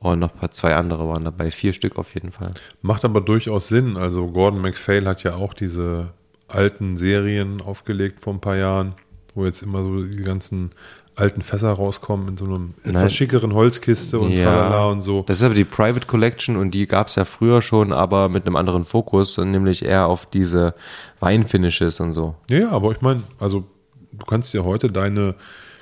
Und 0.00 0.20
noch 0.20 0.32
ein 0.32 0.38
paar, 0.38 0.50
zwei 0.50 0.76
andere 0.76 1.08
waren 1.08 1.24
dabei, 1.24 1.50
vier 1.50 1.72
Stück 1.72 1.96
auf 1.96 2.14
jeden 2.14 2.30
Fall. 2.30 2.52
Macht 2.82 3.04
aber 3.04 3.20
durchaus 3.20 3.68
Sinn. 3.68 3.96
Also 3.96 4.28
Gordon 4.28 4.60
MacPhail 4.60 5.06
hat 5.06 5.24
ja 5.24 5.34
auch 5.34 5.54
diese 5.54 6.10
alten 6.46 6.96
Serien 6.96 7.60
aufgelegt 7.60 8.20
vor 8.20 8.32
ein 8.32 8.40
paar 8.40 8.56
Jahren, 8.56 8.94
wo 9.34 9.44
jetzt 9.44 9.62
immer 9.62 9.82
so 9.82 10.02
die 10.02 10.22
ganzen 10.22 10.70
alten 11.18 11.42
Fässer 11.42 11.70
rauskommen 11.70 12.28
in 12.28 12.36
so 12.36 12.44
einem 12.44 12.74
etwas 12.82 12.92
Nein. 12.92 13.10
schickeren 13.10 13.54
Holzkiste 13.54 14.18
und 14.18 14.34
tralala 14.36 14.86
und 14.86 15.02
so. 15.02 15.24
Das 15.26 15.38
ist 15.38 15.42
aber 15.42 15.54
die 15.54 15.64
Private 15.64 16.06
Collection 16.06 16.56
und 16.56 16.70
die 16.72 16.86
gab 16.86 17.08
es 17.08 17.16
ja 17.16 17.24
früher 17.24 17.60
schon, 17.62 17.92
aber 17.92 18.28
mit 18.28 18.46
einem 18.46 18.56
anderen 18.56 18.84
Fokus, 18.84 19.36
nämlich 19.38 19.84
eher 19.84 20.06
auf 20.06 20.26
diese 20.26 20.74
Weinfinishes 21.20 22.00
und 22.00 22.12
so. 22.12 22.34
Ja, 22.50 22.58
ja, 22.58 22.70
aber 22.70 22.92
ich 22.92 23.00
meine, 23.00 23.22
also 23.38 23.64
du 24.12 24.24
kannst 24.26 24.54
dir 24.54 24.64
heute 24.64 24.90
deine, 24.90 25.34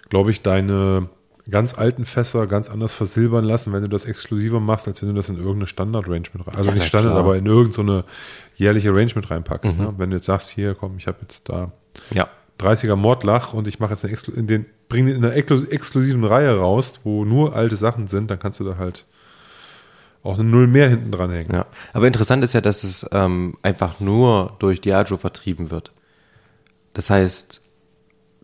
glaube 0.09 0.31
ich, 0.31 0.43
deine 0.43 1.09
ganz 1.49 1.79
alten 1.79 2.05
Fässer 2.07 2.47
ganz 2.49 2.69
anders 2.69 2.93
versilbern 2.95 3.45
lassen, 3.45 3.73
wenn 3.73 3.83
du 3.83 3.89
das 3.89 4.05
exklusiver 4.05 4.59
machst, 4.59 4.89
als 4.89 5.01
wenn 5.03 5.11
du 5.11 5.15
das 5.15 5.29
in 5.29 5.37
irgendeine 5.37 5.69
Standard-Range 5.69 6.25
mit 6.33 6.47
rein, 6.47 6.57
also 6.57 6.71
Ja, 6.71 6.75
nicht 6.75 6.87
Standard, 6.89 7.13
klar. 7.13 7.25
aber 7.25 7.37
in 7.37 7.47
irgendeine 7.47 8.05
jährliche 8.57 8.93
Range 8.93 9.13
mit 9.15 9.31
reinpackst. 9.31 9.79
Mhm. 9.79 9.85
Ne? 9.85 9.95
Wenn 9.97 10.11
du 10.11 10.17
jetzt 10.17 10.27
sagst, 10.27 10.51
hier, 10.51 10.75
komm, 10.75 10.97
ich 10.99 11.07
habe 11.07 11.19
jetzt 11.23 11.49
da 11.49 11.71
Ja. 12.13 12.29
30er 12.59 12.97
Mordlach 12.97 13.53
und 13.53 13.69
ich 13.69 13.79
mache 13.81 13.93
jetzt 13.93 14.05
eine 14.05 14.15
in 14.37 14.47
den, 14.47 14.67
bring 14.89 15.07
den 15.07 15.17
in 15.17 15.25
einer 15.25 15.35
exklu- 15.35 15.69
exklusiven 15.69 16.25
Reihe 16.25 16.57
raus, 16.59 17.01
wo 17.05 17.25
nur 17.25 17.55
alte 17.55 17.77
Sachen 17.77 18.09
sind, 18.09 18.31
dann 18.31 18.39
kannst 18.39 18.61
du 18.61 18.65
da 18.65 18.77
halt 18.77 19.05
auch 20.23 20.35
eine 20.35 20.45
Null 20.45 20.67
mehr 20.67 20.89
hinten 20.89 21.13
dran 21.13 21.31
hängen. 21.31 21.53
Ja, 21.53 21.67
aber 21.93 22.07
interessant 22.07 22.43
ist 22.43 22.53
ja, 22.53 22.61
dass 22.61 22.83
es 22.85 23.07
ähm, 23.13 23.57
einfach 23.63 24.01
nur 24.01 24.57
durch 24.59 24.81
Diageo 24.81 25.17
vertrieben 25.17 25.71
wird. 25.71 25.93
Das 26.95 27.11
heißt, 27.11 27.63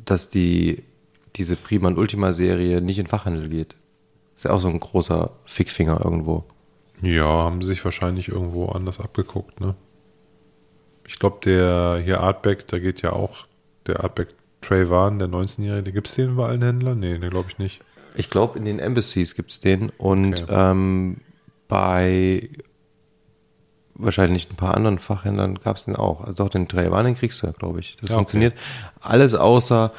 dass 0.05 0.29
die 0.29 0.85
diese 1.37 1.57
Prima 1.57 1.89
und 1.89 1.99
Ultima 1.99 2.33
Serie 2.33 2.81
nicht 2.81 2.99
in 2.99 3.07
Fachhandel 3.07 3.49
geht. 3.49 3.77
Ist 4.37 4.45
ja 4.45 4.51
auch 4.51 4.61
so 4.61 4.69
ein 4.69 4.81
großer 4.81 5.31
Fickfinger 5.45 6.01
irgendwo. 6.05 6.45
Ja, 7.01 7.25
haben 7.25 7.63
sie 7.63 7.69
sich 7.69 7.85
wahrscheinlich 7.85 8.29
irgendwo 8.29 8.67
anders 8.67 9.01
abgeguckt, 9.01 9.61
ne? 9.61 9.75
Ich 11.09 11.19
glaube, 11.19 11.39
der 11.45 12.01
hier 12.05 12.21
Artback, 12.21 12.69
da 12.69 12.79
geht 12.79 13.03
ja 13.03 13.13
auch 13.13 13.47
der 13.87 14.05
Artback 14.05 14.29
Trayvon, 14.63 15.19
der 15.19 15.29
19-Jährige, 15.29 15.93
gibt 15.93 16.09
es 16.09 16.15
den 16.15 16.37
bei 16.37 16.47
allen 16.49 16.63
Händlern? 16.63 16.99
Nee, 17.01 17.19
den 17.19 17.31
glaube 17.31 17.49
ich 17.51 17.59
nicht. 17.59 17.81
Ich 18.15 18.31
glaube, 18.31 18.59
in 18.59 18.65
den 18.65 18.79
Embassies 18.79 19.35
gibt's 19.35 19.61
den 19.61 19.91
und 19.99 20.43
Okay. 20.43 20.53
ähm, 20.71 21.17
bei 21.69 22.49
wahrscheinlich 23.95 24.51
ein 24.51 24.57
paar 24.57 24.75
anderen 24.75 24.99
Fachhändlern 24.99 25.57
gab's 25.57 25.85
den 25.85 25.97
auch. 25.97 26.23
Also 26.23 26.45
auch 26.45 26.49
den 26.49 26.67
Taiwan, 26.67 27.05
den 27.05 27.15
kriegst 27.15 27.43
du, 27.43 27.53
glaube 27.53 27.81
ich. 27.81 27.97
Das 27.97 28.11
Ja, 28.11 28.15
okay. 28.17 28.21
funktioniert. 28.21 28.55
Alles 29.01 29.35
außer 29.35 29.93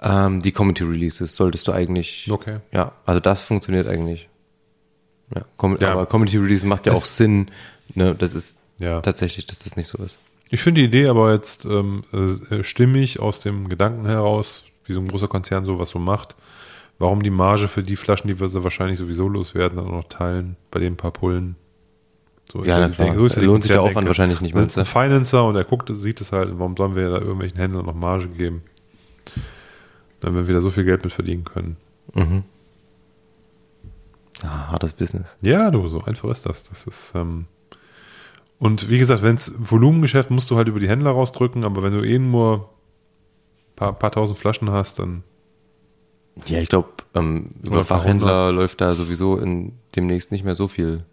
ähm, 0.00 0.40
die 0.40 0.52
Community 0.52 0.84
Releases 0.84 1.34
solltest 1.34 1.66
du 1.66 1.72
eigentlich. 1.72 2.28
Okay. 2.30 2.58
Ja, 2.70 2.92
also 3.04 3.20
das 3.20 3.42
funktioniert 3.42 3.88
eigentlich. 3.88 4.28
Ja, 5.34 5.42
Com 5.56 5.76
Ja. 5.78 5.92
aber 5.92 6.06
Community 6.06 6.38
Releases 6.38 6.64
macht 6.64 6.86
ja 6.86 6.92
Es- 6.92 6.98
auch 7.02 7.04
Sinn. 7.06 7.50
Ne? 7.94 8.14
Das 8.14 8.32
ist 8.34 8.58
Ja. 8.78 9.00
tatsächlich, 9.00 9.46
dass 9.46 9.58
das 9.58 9.74
nicht 9.76 9.88
so 9.88 9.98
ist. 10.02 10.18
Ich 10.50 10.62
finde 10.62 10.80
die 10.80 10.86
Idee 10.86 11.08
aber 11.08 11.32
jetzt 11.32 11.64
ähm, 11.66 12.02
äh, 12.12 12.62
stimmig 12.62 13.20
aus 13.20 13.40
dem 13.40 13.68
Gedanken 13.68 14.06
heraus, 14.06 14.64
wie 14.84 14.92
so 14.94 15.00
ein 15.00 15.08
großer 15.08 15.28
Konzern 15.28 15.64
sowas 15.64 15.90
so 15.90 15.98
macht. 15.98 16.34
Warum 16.98 17.22
die 17.22 17.30
Marge 17.30 17.68
für 17.68 17.82
die 17.82 17.96
Flaschen, 17.96 18.28
die 18.28 18.40
wir 18.40 18.48
so 18.48 18.64
wahrscheinlich 18.64 18.98
sowieso 18.98 19.28
loswerden, 19.28 19.76
dann 19.76 19.86
auch 19.86 19.92
noch 19.92 20.08
teilen, 20.08 20.56
bei 20.70 20.80
den 20.80 20.96
paar 20.96 21.12
Pullen. 21.12 21.54
So 22.50 22.64
Ja, 22.64 22.88
die 22.88 22.94
klar. 22.94 23.06
Denke- 23.08 23.20
so 23.20 23.26
ist 23.26 23.34
ja 23.36 23.40
die 23.40 23.46
Lohnt 23.46 23.62
sich 23.62 23.72
der. 23.72 23.82
Aufwand 23.82 24.06
wahrscheinlich 24.08 24.40
nicht 24.40 24.54
mehr. 24.54 24.64
Ein 24.64 24.84
Financer 24.84 25.44
und 25.44 25.54
er 25.54 25.64
guckt, 25.64 25.90
sieht 25.92 26.20
es 26.20 26.32
halt, 26.32 26.58
warum 26.58 26.76
sollen 26.76 26.96
wir 26.96 27.10
da 27.10 27.18
irgendwelchen 27.18 27.58
Händlern 27.58 27.84
noch 27.86 27.94
Marge 27.94 28.28
geben? 28.28 28.62
Dann 30.20 30.34
wir 30.34 30.48
wieder 30.48 30.60
so 30.62 30.70
viel 30.70 30.84
Geld 30.84 31.04
mit 31.04 31.12
verdienen 31.12 31.44
können. 31.44 31.76
Mhm. 32.14 32.42
Ah, 34.42 34.68
hartes 34.72 34.92
Business. 34.92 35.36
Ja, 35.42 35.70
du, 35.70 35.86
so 35.88 36.02
einfach 36.02 36.30
ist 36.30 36.46
das. 36.46 36.62
Das 36.64 36.84
ist, 36.86 37.12
ähm, 37.14 37.46
und 38.58 38.90
wie 38.90 38.98
gesagt, 38.98 39.22
wenn 39.22 39.36
es 39.36 39.52
Volumengeschäft 39.56 40.30
musst 40.30 40.50
du 40.50 40.56
halt 40.56 40.68
über 40.68 40.80
die 40.80 40.88
Händler 40.88 41.10
rausdrücken, 41.10 41.64
aber 41.64 41.82
wenn 41.82 41.92
du 41.92 42.02
eh 42.02 42.18
nur 42.18 42.68
paar, 43.76 43.92
paar 43.92 44.10
tausend 44.10 44.38
Flaschen 44.38 44.70
hast, 44.70 44.98
dann 44.98 45.22
Ja, 46.46 46.58
ich 46.58 46.68
glaube, 46.68 46.88
ähm, 47.14 47.50
über 47.64 47.84
Fachhändler 47.84 48.46
100. 48.46 48.54
läuft 48.54 48.80
da 48.80 48.94
sowieso 48.94 49.38
in 49.38 49.72
demnächst 49.94 50.32
nicht 50.32 50.44
mehr 50.44 50.56
so 50.56 50.68
viel. 50.68 51.04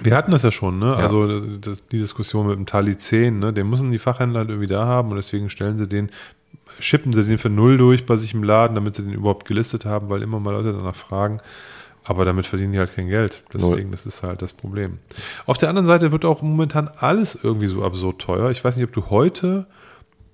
Wir 0.00 0.16
hatten 0.16 0.30
das 0.30 0.42
ja 0.42 0.52
schon, 0.52 0.78
ne? 0.78 0.86
Ja. 0.86 0.96
Also 0.96 1.26
das, 1.26 1.60
das, 1.60 1.86
die 1.86 1.98
Diskussion 1.98 2.46
mit 2.46 2.56
dem 2.56 2.66
Tali 2.66 2.96
10, 2.96 3.38
ne? 3.38 3.52
Den 3.52 3.68
müssen 3.68 3.90
die 3.90 3.98
Fachhändler 3.98 4.40
halt 4.40 4.50
irgendwie 4.50 4.68
da 4.68 4.86
haben 4.86 5.10
und 5.10 5.16
deswegen 5.16 5.50
stellen 5.50 5.76
sie 5.76 5.88
den, 5.88 6.10
schippen 6.78 7.12
sie 7.12 7.24
den 7.24 7.38
für 7.38 7.48
null 7.48 7.78
durch 7.78 8.06
bei 8.06 8.16
sich 8.16 8.34
im 8.34 8.44
Laden, 8.44 8.74
damit 8.74 8.94
sie 8.94 9.02
den 9.02 9.12
überhaupt 9.12 9.46
gelistet 9.46 9.84
haben, 9.84 10.08
weil 10.08 10.22
immer 10.22 10.38
mal 10.38 10.52
Leute 10.52 10.72
danach 10.72 10.94
fragen. 10.94 11.40
Aber 12.04 12.24
damit 12.24 12.46
verdienen 12.46 12.72
die 12.72 12.78
halt 12.78 12.94
kein 12.94 13.08
Geld. 13.08 13.44
Deswegen, 13.54 13.92
das 13.92 14.06
ist 14.06 14.22
halt 14.22 14.42
das 14.42 14.52
Problem. 14.52 14.98
Auf 15.46 15.58
der 15.58 15.68
anderen 15.68 15.86
Seite 15.86 16.10
wird 16.10 16.24
auch 16.24 16.42
momentan 16.42 16.88
alles 16.98 17.38
irgendwie 17.40 17.68
so 17.68 17.84
absurd 17.84 18.20
teuer. 18.20 18.50
Ich 18.50 18.64
weiß 18.64 18.76
nicht, 18.76 18.84
ob 18.86 18.92
du 18.92 19.08
heute 19.10 19.66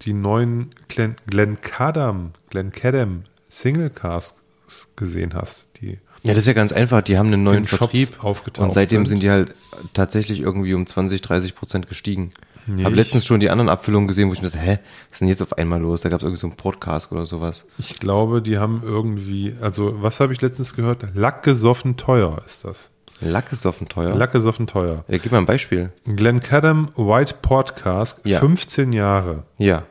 die 0.02 0.14
neuen 0.14 0.70
Glen, 0.88 1.16
Glencadam, 1.26 2.32
Glencadam 2.50 3.24
Single 3.48 3.90
Casks 3.90 4.88
gesehen 4.96 5.34
hast. 5.34 5.66
Die 5.80 5.98
Ja, 6.22 6.34
das 6.34 6.38
ist 6.38 6.46
ja 6.46 6.52
ganz 6.52 6.72
einfach. 6.72 7.02
Die 7.02 7.18
haben 7.18 7.26
einen 7.28 7.42
neuen 7.42 7.66
Vertrieb 7.66 8.22
aufgetaucht 8.24 8.64
und 8.64 8.72
seitdem 8.72 9.04
sind. 9.04 9.16
sind 9.16 9.22
die 9.22 9.30
halt 9.30 9.54
tatsächlich 9.92 10.40
irgendwie 10.40 10.74
um 10.74 10.86
20, 10.86 11.20
30 11.20 11.54
Prozent 11.54 11.88
gestiegen. 11.88 12.32
Nee, 12.68 12.84
Habe 12.84 12.94
letztens 12.96 13.24
schon 13.26 13.40
die 13.40 13.48
anderen 13.50 13.68
Abfüllungen 13.70 14.06
gesehen, 14.08 14.28
wo 14.28 14.32
ich 14.34 14.42
mir 14.42 14.50
dachte, 14.50 14.62
hä, 14.62 14.78
was 15.08 15.12
ist 15.12 15.20
denn 15.22 15.28
jetzt 15.28 15.42
auf 15.42 15.56
einmal 15.56 15.80
los? 15.80 16.02
Da 16.02 16.10
gab 16.10 16.20
es 16.20 16.24
irgendwie 16.24 16.40
so 16.40 16.46
einen 16.46 16.56
Podcast 16.56 17.10
oder 17.12 17.24
sowas. 17.26 17.64
Ich 17.78 17.98
glaube, 17.98 18.42
die 18.42 18.58
haben 18.58 18.82
irgendwie, 18.84 19.54
also 19.60 20.02
was 20.02 20.20
habe 20.20 20.32
ich 20.34 20.40
letztens 20.42 20.74
gehört? 20.76 21.06
Lackgesoffen 21.14 21.96
teuer 21.96 22.40
ist 22.46 22.64
das. 22.64 22.90
Lack 23.20 23.50
ist 23.52 23.66
offen 23.66 23.88
teuer. 23.88 24.14
Lackgesoffen 24.14 24.66
teuer. 24.68 25.04
Ja, 25.08 25.18
gib 25.18 25.32
mal 25.32 25.38
ein 25.38 25.44
Beispiel. 25.46 25.90
Glencadam 26.04 26.90
White 26.94 27.36
Port 27.42 27.74
Cask, 27.74 28.20
Ja. 28.24 28.38
15 28.38 28.92
Jahre. 28.92 29.40
Ja. 29.58 29.82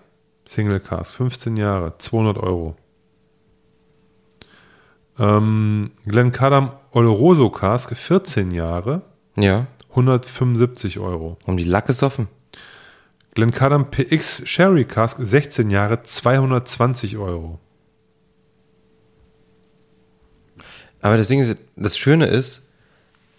Single 0.48 0.80
Cask, 0.80 1.14
15 1.14 1.58
Jahre, 1.58 1.98
200 1.98 2.38
Euro. 2.38 2.78
Ähm, 5.20 5.92
Glencadam 6.06 6.72
Oloroso 6.92 7.50
Cask, 7.50 7.96
14 7.96 8.52
Jahre, 8.52 9.02
Ja. 9.38 9.66
175 9.90 11.00
Euro. 11.00 11.38
Um 11.46 11.58
die 11.58 11.64
Lack 11.64 11.90
ist 11.90 12.04
Glencadam 13.42 13.92
PX 13.92 14.42
Sherry 14.46 14.84
Cask, 14.84 15.18
16 15.20 15.70
Jahre, 15.70 16.02
220 16.02 17.18
Euro. 17.18 17.60
Aber 21.02 21.18
das 21.18 21.28
Ding 21.28 21.40
ist, 21.40 21.56
das 21.76 22.00
Schöne 22.00 22.26
ist, 22.26 22.64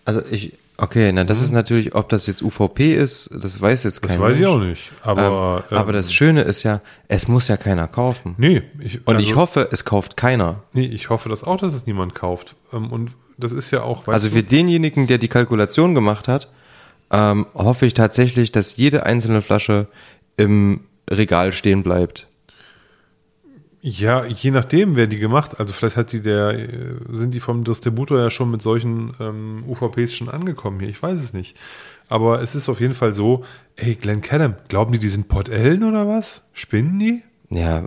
also 0.04 0.22
ich, 0.30 0.52
okay, 0.76 1.10
na, 1.10 1.24
das 1.24 1.42
ist 1.42 1.50
natürlich, 1.50 1.96
ob 1.96 2.08
das 2.10 2.28
jetzt 2.28 2.42
UVP 2.42 2.94
ist, 2.94 3.28
das 3.34 3.60
weiß 3.60 3.82
jetzt 3.82 4.04
Das 4.04 4.08
kein 4.08 4.20
weiß 4.20 4.36
ich 4.36 4.42
Mensch. 4.42 4.52
auch 4.52 4.60
nicht. 4.60 4.82
Aber, 5.02 5.64
ähm, 5.68 5.76
aber 5.76 5.88
ähm, 5.90 5.96
das 5.96 6.12
Schöne 6.12 6.42
ist 6.42 6.62
ja, 6.62 6.80
es 7.08 7.26
muss 7.26 7.48
ja 7.48 7.56
keiner 7.56 7.88
kaufen. 7.88 8.36
Nee, 8.38 8.62
ich, 8.78 9.04
Und 9.04 9.16
also- 9.16 9.28
ich 9.28 9.34
hoffe, 9.34 9.68
es 9.72 9.84
kauft 9.84 10.16
keiner. 10.16 10.62
Nee, 10.74 10.86
ich 10.86 11.10
hoffe 11.10 11.28
das 11.28 11.42
auch, 11.42 11.56
dass 11.58 11.74
es 11.74 11.86
niemand 11.86 12.14
kauft. 12.14 12.54
Ähm, 12.72 12.92
Und 12.92 13.10
das 13.36 13.50
ist 13.50 13.72
ja 13.72 13.82
auch, 13.82 14.06
Also 14.06 14.30
für 14.30 14.44
denjenigen, 14.44 15.08
der 15.08 15.18
die 15.18 15.26
Kalkulation 15.28 15.96
gemacht 15.96 16.28
hat, 16.28 16.48
ähm, 17.10 17.47
hoffe 17.55 17.86
ich 17.86 17.94
tatsächlich, 17.94 18.52
dass 18.52 18.76
jede 18.76 19.06
einzelne 19.06 19.43
Flasche 19.43 19.89
im 20.36 20.80
Regal 21.10 21.52
stehen 21.52 21.82
bleibt. 21.82 22.26
Ja, 23.80 24.26
je 24.26 24.51
nachdem, 24.51 24.97
wer 24.97 25.06
die 25.06 25.18
gemacht. 25.18 25.60
Also 25.60 25.72
vielleicht 25.72 25.97
hat 25.97 26.12
die 26.12 26.20
der, 26.20 26.68
sind 27.12 27.32
die 27.32 27.40
vom 27.40 27.64
Distributor 27.64 28.18
ja 28.18 28.28
schon 28.28 28.51
mit 28.51 28.60
solchen 28.60 29.14
ähm, 29.20 29.64
UVPs 29.68 30.14
schon 30.14 30.28
angekommen 30.28 30.80
hier. 30.80 30.89
Ich 30.89 31.02
weiß 31.02 31.20
es 31.20 31.32
nicht. 31.32 31.56
Aber 32.09 32.43
es 32.43 32.55
ist 32.55 32.68
auf 32.68 32.80
jeden 32.80 32.94
Fall 32.94 33.12
so, 33.12 33.44
ey, 33.76 33.94
Glenn 33.94 34.20
Cadam, 34.20 34.56
glauben 34.68 34.93
die, 34.93 34.98
die 34.98 35.09
sind 35.09 35.28
Port 35.28 35.48
Ellen 35.48 35.85
oder 35.85 36.09
was? 36.09 36.43
Spinnen 36.52 36.98
die? 36.98 37.22
Ja, 37.51 37.85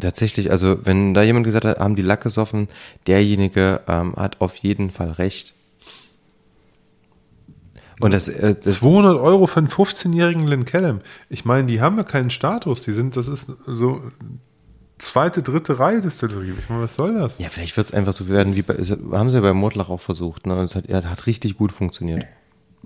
tatsächlich, 0.00 0.50
also 0.50 0.78
wenn 0.84 1.12
da 1.12 1.22
jemand 1.22 1.44
gesagt 1.44 1.64
hat, 1.64 1.78
haben 1.78 1.96
die 1.96 2.02
Lack 2.02 2.22
gesoffen, 2.22 2.68
derjenige 3.06 3.80
ähm, 3.86 4.14
hat 4.16 4.40
auf 4.40 4.56
jeden 4.56 4.90
Fall 4.90 5.10
recht. 5.10 5.53
Und 8.04 8.12
das, 8.12 8.28
äh, 8.28 8.54
das 8.62 8.74
200 8.74 9.16
Euro 9.16 9.46
für 9.46 9.56
einen 9.56 9.68
15-jährigen 9.68 10.44
Glenn 10.44 10.66
Cadam. 10.66 11.00
Ich 11.30 11.46
meine, 11.46 11.66
die 11.66 11.80
haben 11.80 11.96
ja 11.96 12.02
keinen 12.02 12.28
Status. 12.28 12.82
Die 12.82 12.92
sind, 12.92 13.16
das 13.16 13.28
ist 13.28 13.50
so 13.64 14.02
zweite, 14.98 15.42
dritte 15.42 15.78
Reihe 15.78 16.02
Distillerie. 16.02 16.52
Ich 16.58 16.68
meine, 16.68 16.82
was 16.82 16.96
soll 16.96 17.14
das? 17.14 17.38
ja, 17.38 17.48
vielleicht 17.48 17.74
wird 17.78 17.86
es 17.86 17.94
einfach 17.94 18.12
so 18.12 18.28
werden, 18.28 18.56
wie 18.56 18.60
bei, 18.60 18.74
haben 18.74 19.30
sie 19.30 19.38
ja 19.38 19.40
bei 19.40 19.54
Mordlach 19.54 19.88
auch 19.88 20.02
versucht. 20.02 20.46
Ne? 20.46 20.52
Es 20.56 20.74
hat, 20.74 20.86
ja, 20.86 21.02
hat 21.02 21.26
richtig 21.26 21.56
gut 21.56 21.72
funktioniert. 21.72 22.26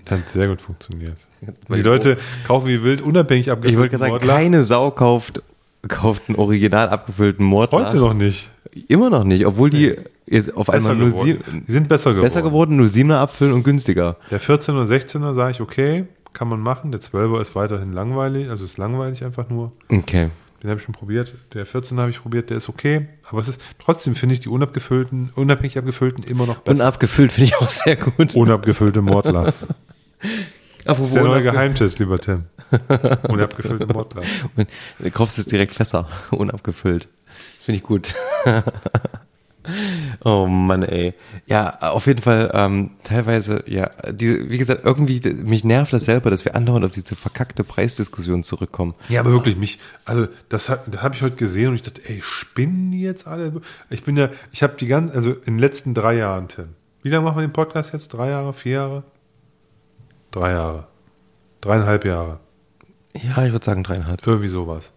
Hat 0.09 0.29
sehr 0.29 0.47
gut 0.47 0.61
funktioniert. 0.61 1.17
Die 1.69 1.83
Leute 1.83 2.17
kaufen 2.47 2.69
wie 2.69 2.85
wild 2.85 3.03
unabhängig 3.03 3.51
abgefüllten 3.51 3.75
Ich 3.75 3.81
wollte 3.81 3.99
sagen, 3.99 4.13
Mordlach. 4.13 4.37
keine 4.37 4.63
Sau 4.63 4.93
kauft, 4.93 5.43
kauft 5.89 6.29
einen 6.29 6.39
original 6.39 6.91
abgefüllten 6.91 7.45
Mordlach. 7.45 7.87
Heute 7.87 7.97
noch 7.97 8.15
nicht. 8.15 8.53
Immer 8.89 9.11
noch 9.11 9.25
nicht, 9.25 9.47
obwohl 9.47 9.71
die 9.71 9.95
jetzt 10.27 10.55
auf 10.57 10.67
Besser 10.67 10.91
einmal 10.91 11.11
geworden. 11.11 11.39
07, 11.47 11.65
Die 11.67 11.73
sind 11.73 11.89
besser 11.89 12.11
geworden. 12.11 12.25
besser 12.25 12.43
geworden, 12.43 12.81
07er 12.81 13.17
abfüllen 13.17 13.53
und 13.55 13.63
günstiger. 13.65 14.17
Der 14.31 14.41
14er, 14.41 14.85
16er 14.87 15.35
sage 15.35 15.53
ich, 15.53 15.61
okay, 15.61 16.05
kann 16.33 16.49
man 16.49 16.61
machen. 16.61 16.93
Der 16.93 17.01
12er 17.01 17.41
ist 17.41 17.55
weiterhin 17.55 17.93
langweilig, 17.93 18.49
also 18.51 18.65
ist 18.65 18.79
langweilig 18.79 19.25
einfach 19.25 19.49
nur. 19.49 19.73
Okay. 19.89 20.29
Den 20.63 20.71
habe 20.71 20.79
ich 20.79 20.85
schon 20.85 20.95
probiert. 20.95 21.33
Der 21.55 21.65
14 21.67 22.01
habe 22.01 22.11
ich 22.11 22.21
probiert, 22.21 22.51
der 22.51 22.57
ist 22.57 22.69
okay. 22.69 23.07
Aber 23.31 23.41
es 23.41 23.49
ist 23.49 23.61
trotzdem 23.79 24.15
finde 24.17 24.33
ich 24.35 24.41
die 24.41 24.49
unabgefüllten, 24.49 25.31
unabhängig 25.37 25.79
abgefüllten 25.79 26.25
immer 26.25 26.47
noch 26.47 26.59
besser. 26.59 26.83
Unabgefüllt 26.83 27.31
finde 27.33 27.45
ich 27.47 27.57
auch 27.57 27.69
sehr 27.69 27.95
gut. 27.97 28.35
Unabgefüllte 28.35 29.01
Mordlachs. 29.03 29.69
Das 30.85 30.99
ist 31.01 31.15
der 31.15 31.25
neue 31.25 31.43
Geheimtipp, 31.43 31.99
lieber 31.99 32.19
Tim. 32.19 32.45
Unabgefüllte 33.29 33.87
Mordlachs. 33.93 34.27
Und 34.57 34.69
Du 34.99 35.11
kaufst 35.11 35.39
es 35.39 35.45
direkt 35.45 35.75
Fässer, 35.75 36.09
unabgefüllt. 36.31 37.09
Finde 37.69 37.81
ich 37.81 37.85
gut. 37.85 38.15
oh 40.25 40.47
Mann, 40.47 40.83
ey. 40.85 41.13
Ja, 41.47 41.79
auf 41.81 42.07
jeden 42.07 42.23
Fall, 42.23 42.51
ähm, 42.55 42.93
teilweise, 43.05 43.63
ja, 43.67 43.91
diese, 44.11 44.49
wie 44.49 44.57
gesagt, 44.57 44.87
irgendwie, 44.87 45.21
mich 45.45 45.65
nervt 45.65 45.93
das 45.93 46.07
selber, 46.07 46.31
dass 46.31 46.47
wir 46.47 46.55
andauernd 46.55 46.87
auf 46.87 46.93
diese 46.93 47.15
verkackte 47.15 47.65
Preisdiskussion 47.65 48.43
zurückkommen. 48.43 48.95
Ja, 49.11 49.21
aber 49.21 49.33
wirklich, 49.33 49.59
mich, 49.59 49.81
also 50.07 50.29
das, 50.49 50.73
das 50.87 51.03
habe 51.03 51.15
ich 51.15 51.21
heute 51.21 51.37
gesehen 51.37 51.69
und 51.69 51.75
ich 51.75 51.83
dachte, 51.83 52.01
ey, 52.07 52.23
spinnen 52.23 52.91
die 52.91 53.03
jetzt 53.03 53.27
alle? 53.27 53.61
Ich 53.91 54.03
bin 54.03 54.17
ja, 54.17 54.31
ich 54.51 54.63
habe 54.63 54.77
die 54.81 54.87
ganzen, 54.87 55.15
also 55.15 55.33
in 55.33 55.57
den 55.57 55.59
letzten 55.59 55.93
drei 55.93 56.17
Jahren, 56.17 56.49
Tim. 56.49 56.69
Wie 57.03 57.11
lange 57.11 57.27
machen 57.27 57.37
wir 57.37 57.47
den 57.47 57.53
Podcast 57.53 57.93
jetzt? 57.93 58.15
Drei 58.15 58.31
Jahre, 58.31 58.55
vier 58.55 58.73
Jahre? 58.73 59.03
Drei 60.31 60.53
Jahre. 60.53 60.87
Dreieinhalb 61.61 62.07
Jahre. 62.07 62.41
Ja, 63.13 63.45
ich 63.45 63.53
würde 63.53 63.67
sagen 63.67 63.85
dreieinhalb. 63.85 64.27
Irgendwie 64.27 64.49
sowas. 64.49 64.95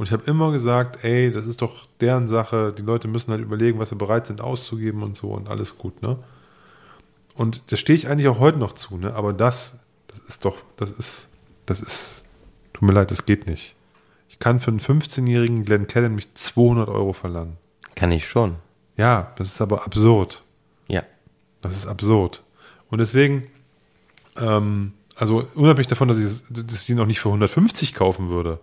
Und 0.00 0.06
ich 0.06 0.14
habe 0.14 0.24
immer 0.24 0.50
gesagt, 0.50 1.04
ey, 1.04 1.30
das 1.30 1.44
ist 1.44 1.60
doch 1.60 1.84
deren 2.00 2.26
Sache. 2.26 2.72
Die 2.72 2.80
Leute 2.80 3.06
müssen 3.06 3.32
halt 3.32 3.42
überlegen, 3.42 3.78
was 3.78 3.90
sie 3.90 3.96
bereit 3.96 4.26
sind 4.26 4.40
auszugeben 4.40 5.02
und 5.02 5.14
so 5.14 5.28
und 5.28 5.50
alles 5.50 5.76
gut, 5.76 6.00
ne? 6.00 6.16
Und 7.34 7.70
da 7.70 7.76
stehe 7.76 7.98
ich 7.98 8.08
eigentlich 8.08 8.28
auch 8.28 8.38
heute 8.38 8.56
noch 8.56 8.72
zu, 8.72 8.96
ne? 8.96 9.12
Aber 9.12 9.34
das, 9.34 9.74
das 10.08 10.20
ist 10.20 10.46
doch, 10.46 10.56
das 10.78 10.90
ist, 10.90 11.28
das 11.66 11.82
ist, 11.82 12.24
tut 12.72 12.80
mir 12.80 12.94
leid, 12.94 13.10
das 13.10 13.26
geht 13.26 13.46
nicht. 13.46 13.74
Ich 14.30 14.38
kann 14.38 14.58
für 14.58 14.70
einen 14.70 14.80
15-jährigen 14.80 15.66
Glenn 15.66 15.86
Callan 15.86 16.14
mich 16.14 16.32
200 16.32 16.88
Euro 16.88 17.12
verlangen. 17.12 17.58
Kann 17.94 18.10
ich 18.10 18.26
schon. 18.26 18.54
Ja, 18.96 19.34
das 19.36 19.48
ist 19.48 19.60
aber 19.60 19.84
absurd. 19.84 20.42
Ja. 20.88 21.02
Das 21.60 21.76
ist 21.76 21.86
absurd. 21.86 22.42
Und 22.88 23.00
deswegen, 23.00 23.48
ähm, 24.38 24.94
also 25.16 25.44
unabhängig 25.56 25.88
davon, 25.88 26.08
dass 26.08 26.16
ich, 26.16 26.42
dass 26.48 26.84
ich 26.84 26.88
ihn 26.88 27.00
auch 27.00 27.04
nicht 27.04 27.20
für 27.20 27.28
150 27.28 27.92
kaufen 27.92 28.30
würde. 28.30 28.60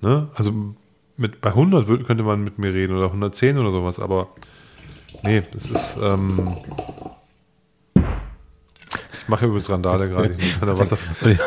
Ne? 0.00 0.28
Also 0.34 0.52
mit, 1.16 1.40
bei 1.40 1.50
100 1.50 1.88
wür- 1.88 2.04
könnte 2.04 2.22
man 2.22 2.44
mit 2.44 2.58
mir 2.58 2.72
reden 2.74 2.96
oder 2.96 3.06
110 3.06 3.58
oder 3.58 3.70
sowas, 3.70 3.98
aber 3.98 4.28
nee, 5.22 5.42
das 5.52 5.70
ist, 5.70 5.98
ähm, 6.02 6.56
ich 7.94 9.28
mache 9.28 9.46
übrigens 9.46 9.68
Randale 9.70 10.08
gerade 10.08 10.28
mit 10.28 10.60
meiner, 10.60 10.78
Wasser, 10.78 10.98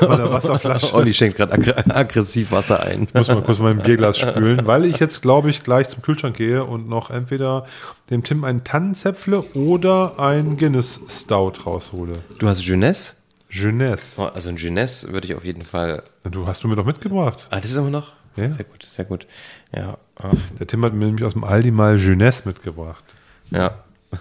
meiner 0.02 0.32
Wasserflasche. 0.34 0.94
Olli 0.94 1.14
schenkt 1.14 1.38
gerade 1.38 1.54
aggr 1.54 1.96
aggressiv 1.96 2.52
Wasser 2.52 2.82
ein. 2.84 3.04
Ich 3.04 3.14
muss 3.14 3.28
mal 3.30 3.42
kurz 3.42 3.60
mein 3.60 3.78
Bierglas 3.78 4.18
spülen, 4.20 4.66
weil 4.68 4.84
ich 4.86 5.00
jetzt, 5.00 5.22
glaube 5.22 5.50
ich, 5.50 5.64
gleich 5.64 5.88
zum 5.88 6.02
Kühlschrank 6.02 6.36
gehe 6.36 6.66
und 6.66 6.90
noch 6.90 7.10
entweder 7.10 7.66
dem 8.10 8.24
Tim 8.24 8.44
einen 8.44 8.64
Tannenzäpfle 8.66 9.44
oder 9.54 10.20
ein 10.20 10.58
Guinness 10.58 11.00
Stout 11.08 11.54
raushole. 11.66 12.20
Du 12.40 12.48
hast 12.50 12.64
Jeunesse? 12.66 13.14
Jeunesse. 13.50 14.22
Oh, 14.22 14.26
also 14.26 14.50
ein 14.50 14.58
Jeunesse 14.58 15.14
würde 15.14 15.28
ich 15.28 15.36
auf 15.36 15.46
jeden 15.46 15.62
Fall. 15.64 16.04
Du 16.30 16.46
hast 16.48 16.64
du 16.64 16.68
mir 16.68 16.76
doch 16.76 16.86
mitgebracht. 16.86 17.48
Ah, 17.50 17.58
das 17.62 17.72
ist 17.72 17.78
immer 17.78 17.90
noch? 17.90 18.14
Ja. 18.44 18.52
Sehr 18.52 18.66
gut, 18.66 18.84
sehr 18.84 19.06
gut. 19.06 19.28
Ja. 19.76 19.98
ah, 20.18 20.32
Der 20.60 20.68
Tim 20.68 20.84
hat 20.86 20.94
mir 20.94 21.06
nämlich 21.06 21.24
aus 21.26 21.34
dem 21.34 21.44
Aldi 21.44 21.72
mal 21.72 21.98
Jeunesse 21.98 22.48
mitgebracht. 22.48 23.04
Ja. 23.52 23.84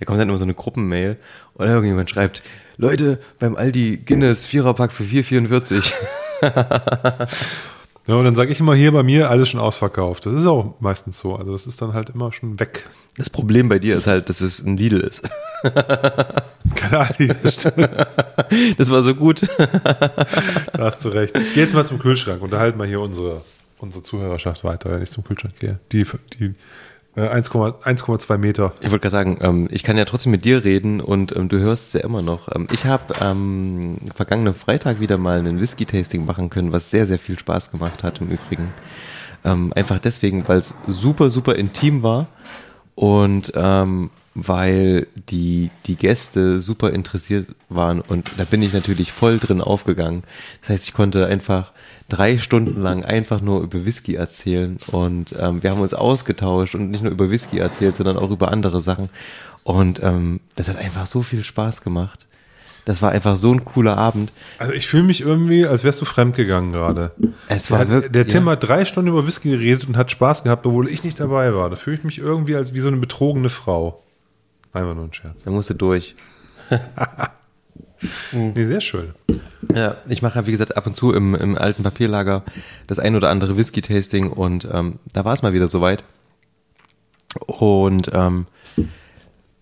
Da 0.00 0.06
kommt 0.06 0.18
dann 0.18 0.28
immer 0.30 0.38
so 0.38 0.44
eine 0.44 0.54
Gruppenmail 0.54 1.18
oder 1.54 1.68
irgendjemand 1.68 2.08
schreibt, 2.08 2.42
Leute, 2.78 3.18
beim 3.38 3.56
Aldi 3.56 3.98
Guinness 4.06 4.46
Viererpack 4.46 4.90
für 4.90 5.04
4,44. 5.04 5.92
Ja, 8.06 8.14
und 8.14 8.24
dann 8.24 8.36
sage 8.36 8.52
ich 8.52 8.60
immer 8.60 8.74
hier 8.74 8.92
bei 8.92 9.02
mir 9.02 9.30
alles 9.30 9.48
schon 9.48 9.58
ausverkauft. 9.58 10.26
Das 10.26 10.32
ist 10.32 10.46
auch 10.46 10.80
meistens 10.80 11.18
so. 11.18 11.34
Also 11.34 11.52
das 11.52 11.66
ist 11.66 11.82
dann 11.82 11.92
halt 11.92 12.10
immer 12.10 12.32
schon 12.32 12.60
weg. 12.60 12.88
Das 13.16 13.30
Problem 13.30 13.68
bei 13.68 13.80
dir 13.80 13.96
ist 13.96 14.06
halt, 14.06 14.28
dass 14.28 14.40
es 14.40 14.62
ein 14.62 14.76
Lidl 14.76 15.00
ist. 15.00 15.28
Keine 16.74 16.98
Aldi. 16.98 17.28
das 18.78 18.90
war 18.90 19.02
so 19.02 19.14
gut. 19.14 19.48
Da 19.58 20.84
hast 20.84 21.04
du 21.04 21.08
recht. 21.08 21.36
Ich 21.36 21.54
gehe 21.54 21.64
jetzt 21.64 21.74
mal 21.74 21.84
zum 21.84 21.98
Kühlschrank. 21.98 22.42
Unterhalten 22.42 22.78
wir 22.78 22.86
hier 22.86 23.00
unsere, 23.00 23.42
unsere 23.78 24.04
Zuhörerschaft 24.04 24.62
weiter, 24.62 24.90
wenn 24.92 25.02
ich 25.02 25.10
zum 25.10 25.24
Kühlschrank 25.24 25.58
gehe. 25.58 25.80
Die, 25.90 26.04
die 26.38 26.54
1,2 27.16 27.82
1,2 27.82 28.38
Meter. 28.38 28.72
Ich 28.80 28.90
wollte 28.90 29.00
gerade 29.00 29.10
sagen, 29.10 29.38
ähm, 29.40 29.68
ich 29.70 29.82
kann 29.82 29.96
ja 29.96 30.04
trotzdem 30.04 30.32
mit 30.32 30.44
dir 30.44 30.64
reden 30.64 31.00
und 31.00 31.34
ähm, 31.34 31.48
du 31.48 31.58
hörst 31.58 31.88
es 31.88 31.92
ja 31.94 32.00
immer 32.00 32.20
noch. 32.20 32.54
Ähm, 32.54 32.68
ich 32.72 32.84
habe 32.84 33.14
ähm, 33.20 33.96
vergangenen 34.14 34.54
Freitag 34.54 35.00
wieder 35.00 35.16
mal 35.16 35.38
ein 35.38 35.60
Whisky-Tasting 35.60 36.26
machen 36.26 36.50
können, 36.50 36.72
was 36.72 36.90
sehr, 36.90 37.06
sehr 37.06 37.18
viel 37.18 37.38
Spaß 37.38 37.70
gemacht 37.70 38.04
hat 38.04 38.20
im 38.20 38.28
Übrigen. 38.28 38.72
Ähm, 39.44 39.72
einfach 39.74 39.98
deswegen, 39.98 40.46
weil 40.46 40.58
es 40.58 40.74
super, 40.86 41.30
super 41.30 41.54
intim 41.56 42.02
war 42.02 42.26
und 42.94 43.52
ähm, 43.54 44.10
weil 44.36 45.06
die, 45.30 45.70
die 45.86 45.96
Gäste 45.96 46.60
super 46.60 46.90
interessiert 46.90 47.48
waren 47.70 48.02
und 48.02 48.30
da 48.36 48.44
bin 48.44 48.62
ich 48.62 48.74
natürlich 48.74 49.10
voll 49.10 49.38
drin 49.38 49.62
aufgegangen. 49.62 50.22
Das 50.60 50.70
heißt, 50.70 50.88
ich 50.88 50.92
konnte 50.92 51.26
einfach 51.26 51.72
drei 52.10 52.36
Stunden 52.36 52.80
lang 52.80 53.02
einfach 53.02 53.40
nur 53.40 53.62
über 53.62 53.86
Whisky 53.86 54.14
erzählen 54.14 54.76
und 54.88 55.34
ähm, 55.40 55.62
wir 55.62 55.70
haben 55.70 55.80
uns 55.80 55.94
ausgetauscht 55.94 56.74
und 56.74 56.90
nicht 56.90 57.02
nur 57.02 57.12
über 57.12 57.30
Whisky 57.30 57.58
erzählt, 57.58 57.96
sondern 57.96 58.18
auch 58.18 58.30
über 58.30 58.52
andere 58.52 58.82
Sachen 58.82 59.08
und 59.64 60.02
ähm, 60.02 60.40
das 60.54 60.68
hat 60.68 60.76
einfach 60.76 61.06
so 61.06 61.22
viel 61.22 61.42
Spaß 61.42 61.80
gemacht. 61.80 62.26
Das 62.84 63.02
war 63.02 63.10
einfach 63.10 63.36
so 63.36 63.52
ein 63.52 63.64
cooler 63.64 63.96
Abend. 63.98 64.32
Also 64.58 64.72
ich 64.72 64.86
fühle 64.86 65.02
mich 65.02 65.20
irgendwie, 65.20 65.66
als 65.66 65.82
wärst 65.82 66.00
du 66.00 66.04
fremdgegangen 66.04 66.72
gerade. 66.72 67.10
Es 67.48 67.64
Der, 67.66 67.78
war 67.78 67.88
wirklich, 67.88 68.12
der 68.12 68.28
Tim 68.28 68.44
ja. 68.44 68.52
hat 68.52 68.62
drei 68.62 68.84
Stunden 68.84 69.10
über 69.10 69.26
Whisky 69.26 69.50
geredet 69.50 69.88
und 69.88 69.96
hat 69.96 70.12
Spaß 70.12 70.44
gehabt, 70.44 70.64
obwohl 70.66 70.88
ich 70.88 71.02
nicht 71.02 71.18
dabei 71.18 71.52
war. 71.52 71.68
Da 71.68 71.74
fühle 71.74 71.96
ich 71.96 72.04
mich 72.04 72.18
irgendwie 72.18 72.54
als 72.54 72.74
wie 72.74 72.80
so 72.80 72.86
eine 72.86 72.98
betrogene 72.98 73.48
Frau. 73.48 74.04
Einfach 74.76 74.94
nur 74.94 75.04
ein 75.04 75.12
Scherz. 75.12 75.44
Da 75.44 75.50
musste 75.50 75.74
durch. 75.74 76.14
Nee, 78.30 78.66
sehr 78.66 78.82
schön. 78.82 79.14
Ja, 79.74 79.96
ich 80.06 80.20
mache 80.20 80.38
ja, 80.38 80.46
wie 80.46 80.50
gesagt, 80.50 80.76
ab 80.76 80.86
und 80.86 80.98
zu 80.98 81.14
im, 81.14 81.34
im 81.34 81.56
alten 81.56 81.82
Papierlager 81.82 82.44
das 82.86 82.98
ein 82.98 83.16
oder 83.16 83.30
andere 83.30 83.56
Whisky-Tasting 83.56 84.30
und 84.30 84.68
ähm, 84.70 84.98
da 85.14 85.24
war 85.24 85.32
es 85.32 85.42
mal 85.42 85.54
wieder 85.54 85.66
soweit. 85.66 86.04
Und 87.46 88.10
ähm, 88.12 88.46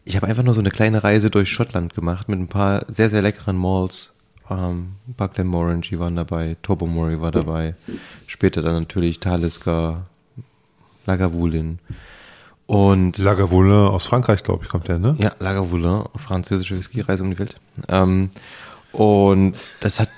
ich 0.05 0.17
habe 0.17 0.27
einfach 0.27 0.43
nur 0.43 0.53
so 0.53 0.61
eine 0.61 0.71
kleine 0.71 1.05
Reise 1.05 1.31
durch 1.31 1.49
Schottland 1.49 1.95
gemacht 1.95 2.29
mit 2.29 2.41
ein 2.41 2.49
paar 2.49 2.85
sehr, 2.89 3.09
sehr 3.09 3.23
leckeren 3.23 3.57
Malls. 3.57 4.13
Ähm, 4.51 4.97
paar 5.17 5.29
Glenmorangie 5.29 6.01
waren 6.01 6.17
dabei, 6.17 6.57
Tobermory 6.63 7.21
war 7.21 7.31
dabei, 7.31 7.77
später 8.27 8.63
dann 8.63 8.75
natürlich 8.75 9.21
Talisker, 9.21 10.07
Lagavulin 11.07 11.79
und 12.67 13.19
Lagavulin 13.19 13.89
aus 13.89 14.07
Frankreich, 14.07 14.43
glaube 14.43 14.65
ich, 14.65 14.71
kommt 14.71 14.89
der, 14.89 14.99
ne? 14.99 15.15
ja, 15.19 15.33
Lagavulin, 15.39 16.05
französische 16.17 16.77
Whisky-Reise 16.77 17.23
um 17.23 17.31
die 17.31 17.39
Welt. 17.39 17.57
Ähm, 17.89 18.31
und 18.93 19.57
das 19.81 20.01
hat, 20.01 20.09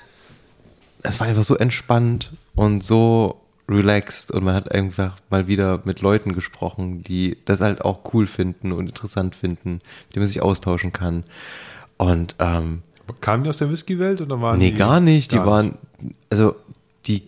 das 1.01 1.19
war 1.19 1.27
einfach 1.27 1.43
so 1.43 1.55
entspannt 1.55 2.31
und 2.55 2.83
so 2.83 3.41
relaxed 3.69 4.31
und 4.31 4.45
man 4.45 4.55
hat 4.55 4.71
einfach 4.71 5.17
mal 5.29 5.47
wieder 5.47 5.81
mit 5.83 5.99
Leuten 5.99 6.33
gesprochen, 6.33 7.01
die 7.01 7.37
das 7.45 7.59
halt 7.59 7.83
auch 7.83 8.13
cool 8.13 8.27
finden 8.27 8.71
und 8.71 8.87
interessant 8.87 9.35
finden, 9.35 9.73
mit 9.73 10.15
denen 10.15 10.23
man 10.23 10.27
sich 10.27 10.41
austauschen 10.41 10.93
kann. 10.93 11.23
Und 11.97 12.35
ähm, 12.39 12.83
Kamen 13.21 13.43
die 13.43 13.49
aus 13.49 13.57
der 13.57 13.69
Whisky-Welt 13.69 14.21
oder 14.21 14.41
waren 14.41 14.59
nee, 14.59 14.71
die? 14.71 14.77
gar 14.77 14.99
nicht. 14.99 15.31
Die 15.31 15.37
Gar 15.37 15.45
waren, 15.45 15.77
also 16.29 16.55
die 17.05 17.23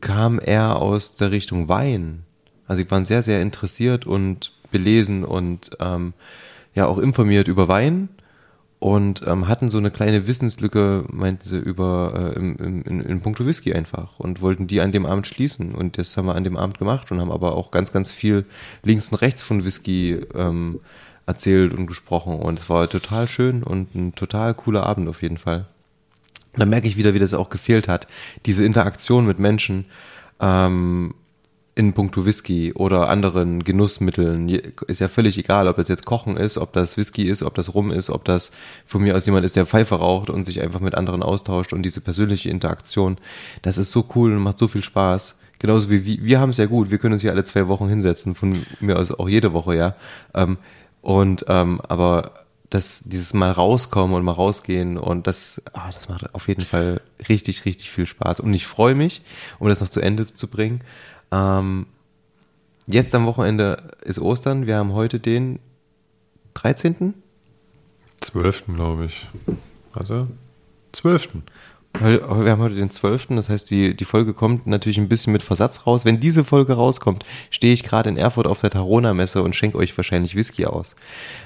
kamen 0.00 0.38
eher 0.38 0.76
aus 0.76 1.16
der 1.16 1.30
Richtung 1.30 1.68
Wein. 1.68 2.25
Also 2.66 2.82
die 2.82 2.90
waren 2.90 3.04
sehr, 3.04 3.22
sehr 3.22 3.42
interessiert 3.42 4.06
und 4.06 4.52
belesen 4.70 5.24
und 5.24 5.70
ähm, 5.80 6.12
ja 6.74 6.86
auch 6.86 6.98
informiert 6.98 7.48
über 7.48 7.68
Wein 7.68 8.08
und 8.78 9.22
ähm, 9.26 9.48
hatten 9.48 9.70
so 9.70 9.78
eine 9.78 9.90
kleine 9.90 10.26
Wissenslücke, 10.26 11.04
meinten 11.10 11.48
sie, 11.48 11.56
über 11.56 12.32
äh, 12.34 12.38
im, 12.38 12.56
im, 12.56 12.82
in, 12.82 13.00
in 13.00 13.20
puncto 13.20 13.46
Whisky 13.46 13.72
einfach 13.72 14.18
und 14.18 14.42
wollten 14.42 14.66
die 14.66 14.80
an 14.80 14.92
dem 14.92 15.06
Abend 15.06 15.26
schließen. 15.26 15.74
Und 15.74 15.98
das 15.98 16.16
haben 16.16 16.26
wir 16.26 16.34
an 16.34 16.44
dem 16.44 16.56
Abend 16.56 16.78
gemacht 16.78 17.10
und 17.10 17.20
haben 17.20 17.32
aber 17.32 17.54
auch 17.54 17.70
ganz, 17.70 17.92
ganz 17.92 18.10
viel 18.10 18.44
links 18.82 19.08
und 19.08 19.20
rechts 19.22 19.42
von 19.42 19.64
Whisky 19.64 20.20
ähm, 20.34 20.80
erzählt 21.24 21.72
und 21.72 21.86
gesprochen. 21.86 22.38
Und 22.38 22.58
es 22.58 22.68
war 22.68 22.88
total 22.88 23.28
schön 23.28 23.62
und 23.62 23.94
ein 23.94 24.14
total 24.14 24.54
cooler 24.54 24.84
Abend 24.84 25.08
auf 25.08 25.22
jeden 25.22 25.38
Fall. 25.38 25.66
Da 26.54 26.66
merke 26.66 26.86
ich 26.86 26.96
wieder, 26.96 27.14
wie 27.14 27.18
das 27.18 27.34
auch 27.34 27.50
gefehlt 27.50 27.88
hat. 27.88 28.06
Diese 28.44 28.64
Interaktion 28.64 29.26
mit 29.26 29.38
Menschen 29.38 29.86
ähm, 30.40 31.14
in 31.76 31.92
puncto 31.92 32.24
Whisky 32.24 32.72
oder 32.72 33.10
anderen 33.10 33.62
Genussmitteln. 33.62 34.48
Ist 34.48 35.00
ja 35.00 35.08
völlig 35.08 35.36
egal, 35.36 35.68
ob 35.68 35.76
das 35.76 35.88
jetzt 35.88 36.06
Kochen 36.06 36.38
ist, 36.38 36.56
ob 36.56 36.72
das 36.72 36.96
Whisky 36.96 37.28
ist, 37.28 37.42
ob 37.42 37.54
das 37.54 37.74
Rum 37.74 37.92
ist, 37.92 38.08
ob 38.08 38.24
das 38.24 38.50
von 38.86 39.02
mir 39.02 39.14
aus 39.14 39.26
jemand 39.26 39.44
ist, 39.44 39.56
der 39.56 39.66
Pfeife 39.66 39.96
raucht 39.96 40.30
und 40.30 40.44
sich 40.44 40.62
einfach 40.62 40.80
mit 40.80 40.94
anderen 40.94 41.22
austauscht 41.22 41.74
und 41.74 41.82
diese 41.82 42.00
persönliche 42.00 42.48
Interaktion. 42.48 43.18
Das 43.60 43.76
ist 43.76 43.92
so 43.92 44.06
cool 44.14 44.32
und 44.32 44.42
macht 44.42 44.58
so 44.58 44.68
viel 44.68 44.82
Spaß. 44.82 45.38
Genauso 45.58 45.90
wie 45.90 46.06
wir, 46.06 46.24
wir 46.24 46.40
haben 46.40 46.50
es 46.50 46.56
ja 46.56 46.64
gut. 46.64 46.90
Wir 46.90 46.96
können 46.96 47.12
uns 47.12 47.22
hier 47.22 47.32
alle 47.32 47.44
zwei 47.44 47.68
Wochen 47.68 47.88
hinsetzen, 47.88 48.34
von 48.34 48.64
mir 48.80 48.98
aus 48.98 49.12
auch 49.12 49.28
jede 49.28 49.52
Woche, 49.52 49.76
ja. 49.76 49.94
Ähm, 50.34 50.56
und 51.02 51.44
ähm, 51.48 51.82
aber 51.86 52.32
das, 52.70 53.04
dieses 53.04 53.34
Mal 53.34 53.50
rauskommen 53.50 54.16
und 54.16 54.24
mal 54.24 54.32
rausgehen 54.32 54.96
und 54.96 55.26
das, 55.26 55.62
ah, 55.74 55.90
das 55.92 56.08
macht 56.08 56.34
auf 56.34 56.48
jeden 56.48 56.64
Fall 56.64 57.02
richtig, 57.28 57.66
richtig 57.66 57.90
viel 57.90 58.06
Spaß. 58.06 58.40
Und 58.40 58.52
ich 58.54 58.66
freue 58.66 58.94
mich, 58.94 59.22
um 59.58 59.68
das 59.68 59.80
noch 59.82 59.90
zu 59.90 60.00
Ende 60.00 60.32
zu 60.32 60.48
bringen, 60.48 60.80
Ähm, 61.32 61.86
jetzt 62.86 63.14
am 63.14 63.26
Wochenende 63.26 63.88
ist 64.02 64.18
Ostern. 64.20 64.66
Wir 64.66 64.76
haben 64.76 64.92
heute 64.92 65.20
den 65.20 65.58
13. 66.54 67.14
12. 68.20 68.64
glaube 68.74 69.06
ich. 69.06 69.26
Warte. 69.92 70.26
12. 70.92 71.28
Heu- 72.00 72.44
Wir 72.44 72.52
haben 72.52 72.62
heute 72.62 72.74
den 72.74 72.90
12. 72.90 73.26
Das 73.30 73.48
heißt, 73.48 73.70
die, 73.70 73.94
die 73.96 74.04
Folge 74.04 74.34
kommt 74.34 74.66
natürlich 74.66 74.98
ein 74.98 75.08
bisschen 75.08 75.32
mit 75.32 75.42
Versatz 75.42 75.86
raus. 75.86 76.04
Wenn 76.04 76.20
diese 76.20 76.44
Folge 76.44 76.74
rauskommt, 76.74 77.24
stehe 77.50 77.72
ich 77.72 77.82
gerade 77.82 78.08
in 78.08 78.16
Erfurt 78.16 78.46
auf 78.46 78.60
der 78.60 78.70
Tarona-Messe 78.70 79.42
und 79.42 79.54
schenke 79.56 79.78
euch 79.78 79.96
wahrscheinlich 79.96 80.34
Whisky 80.34 80.66
aus. 80.66 80.96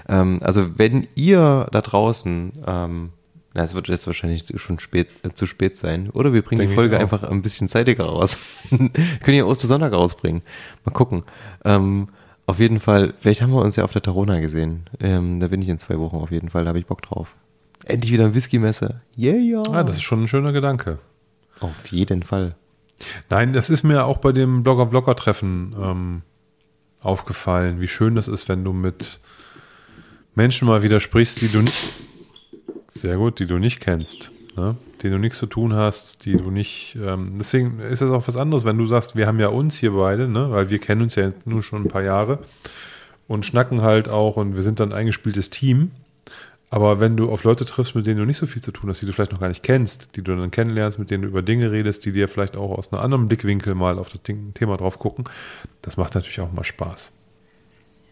Ähm, 0.08 0.38
also 0.42 0.78
wenn 0.78 1.06
ihr 1.14 1.66
da 1.72 1.80
draußen, 1.80 2.52
ähm, 2.66 3.10
na, 3.52 3.64
es 3.64 3.74
wird 3.74 3.88
jetzt 3.88 4.06
wahrscheinlich 4.06 4.44
schon 4.56 4.78
spät, 4.78 5.08
äh, 5.22 5.30
zu 5.34 5.46
spät 5.46 5.76
sein. 5.76 6.10
Oder 6.10 6.32
wir 6.32 6.42
bringen 6.42 6.60
Denke 6.60 6.72
die 6.72 6.76
Folge 6.76 6.98
einfach 6.98 7.24
ein 7.24 7.42
bisschen 7.42 7.68
zeitiger 7.68 8.04
raus. 8.04 8.38
Können 8.70 9.36
ihr 9.36 9.46
Ostersonntag 9.46 9.92
rausbringen. 9.92 10.42
Mal 10.84 10.92
gucken. 10.92 11.24
Ähm, 11.64 12.08
auf 12.46 12.58
jeden 12.58 12.80
Fall, 12.80 13.14
vielleicht 13.20 13.42
haben 13.42 13.52
wir 13.52 13.62
uns 13.62 13.76
ja 13.76 13.84
auf 13.84 13.92
der 13.92 14.02
Tarona 14.02 14.40
gesehen. 14.40 14.84
Ähm, 15.00 15.40
da 15.40 15.48
bin 15.48 15.62
ich 15.62 15.68
in 15.68 15.78
zwei 15.78 15.98
Wochen 15.98 16.16
auf 16.16 16.30
jeden 16.30 16.48
Fall, 16.48 16.64
da 16.64 16.68
habe 16.68 16.78
ich 16.78 16.86
Bock 16.86 17.02
drauf. 17.02 17.34
Endlich 17.86 18.12
wieder 18.12 18.24
eine 18.24 18.34
Whisky-Messe. 18.34 19.00
Yeah, 19.16 19.36
ja. 19.36 19.62
Ah, 19.72 19.82
das 19.82 19.96
ist 19.96 20.02
schon 20.02 20.22
ein 20.24 20.28
schöner 20.28 20.52
Gedanke. 20.52 20.98
Auf 21.60 21.88
jeden 21.88 22.22
Fall. 22.22 22.54
Nein, 23.30 23.52
das 23.52 23.70
ist 23.70 23.82
mir 23.82 24.04
auch 24.04 24.18
bei 24.18 24.32
dem 24.32 24.62
Blogger-Blogger-Treffen 24.62 25.74
ähm, 25.80 26.22
aufgefallen, 27.00 27.80
wie 27.80 27.88
schön 27.88 28.14
das 28.14 28.28
ist, 28.28 28.48
wenn 28.48 28.64
du 28.64 28.72
mit 28.72 29.20
Menschen 30.34 30.68
mal 30.68 30.82
wieder 30.82 31.00
sprichst, 31.00 31.40
die 31.40 31.48
du 31.48 31.60
nicht, 31.60 31.94
sehr 33.00 33.16
gut, 33.16 33.38
die 33.38 33.46
du 33.46 33.58
nicht 33.58 33.80
kennst, 33.80 34.30
ne? 34.56 34.76
denen 35.02 35.14
du 35.14 35.18
nichts 35.18 35.38
zu 35.38 35.46
tun 35.46 35.74
hast, 35.74 36.24
die 36.24 36.36
du 36.36 36.50
nicht, 36.50 36.96
ähm, 37.02 37.36
deswegen 37.38 37.80
ist 37.80 38.02
das 38.02 38.10
auch 38.12 38.26
was 38.28 38.36
anderes, 38.36 38.64
wenn 38.64 38.78
du 38.78 38.86
sagst, 38.86 39.16
wir 39.16 39.26
haben 39.26 39.40
ja 39.40 39.48
uns 39.48 39.76
hier 39.76 39.92
beide, 39.92 40.28
ne? 40.28 40.50
weil 40.50 40.70
wir 40.70 40.78
kennen 40.78 41.02
uns 41.02 41.14
ja 41.14 41.32
nur 41.44 41.62
schon 41.62 41.84
ein 41.84 41.88
paar 41.88 42.02
Jahre 42.02 42.40
und 43.26 43.46
schnacken 43.46 43.82
halt 43.82 44.08
auch 44.08 44.36
und 44.36 44.56
wir 44.56 44.62
sind 44.62 44.80
dann 44.80 44.92
ein 44.92 44.98
eingespieltes 44.98 45.50
Team. 45.50 45.92
Aber 46.72 47.00
wenn 47.00 47.16
du 47.16 47.30
auf 47.32 47.42
Leute 47.42 47.64
triffst, 47.64 47.96
mit 47.96 48.06
denen 48.06 48.18
du 48.18 48.24
nicht 48.24 48.36
so 48.36 48.46
viel 48.46 48.62
zu 48.62 48.70
tun 48.70 48.90
hast, 48.90 49.02
die 49.02 49.06
du 49.06 49.12
vielleicht 49.12 49.32
noch 49.32 49.40
gar 49.40 49.48
nicht 49.48 49.64
kennst, 49.64 50.14
die 50.14 50.22
du 50.22 50.36
dann 50.36 50.52
kennenlernst, 50.52 51.00
mit 51.00 51.10
denen 51.10 51.22
du 51.22 51.28
über 51.28 51.42
Dinge 51.42 51.72
redest, 51.72 52.04
die 52.04 52.12
dir 52.12 52.28
vielleicht 52.28 52.56
auch 52.56 52.78
aus 52.78 52.92
einem 52.92 53.02
anderen 53.02 53.26
Blickwinkel 53.26 53.74
mal 53.74 53.98
auf 53.98 54.08
das 54.10 54.22
Thema 54.22 54.76
drauf 54.76 55.00
gucken, 55.00 55.24
das 55.82 55.96
macht 55.96 56.14
natürlich 56.14 56.40
auch 56.40 56.52
mal 56.52 56.62
Spaß. 56.62 57.10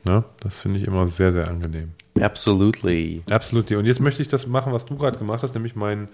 Ne? 0.05 0.25
Das 0.41 0.61
finde 0.61 0.81
ich 0.81 0.87
immer 0.87 1.07
sehr, 1.09 1.33
sehr 1.33 1.49
angenehm. 1.49 1.93
Absolutely. 2.21 3.23
Absolut. 3.31 3.71
Und 3.71 3.87
jetzt 3.87 4.01
möchte 4.01 4.23
ich 4.23 4.29
das 4.29 4.47
machen, 4.47 4.73
was 4.73 4.87
du 4.87 4.97
gerade 4.97 5.19
gemacht 5.19 5.43
hast, 5.43 5.55
nämlich 5.55 5.77
meinen 5.77 6.09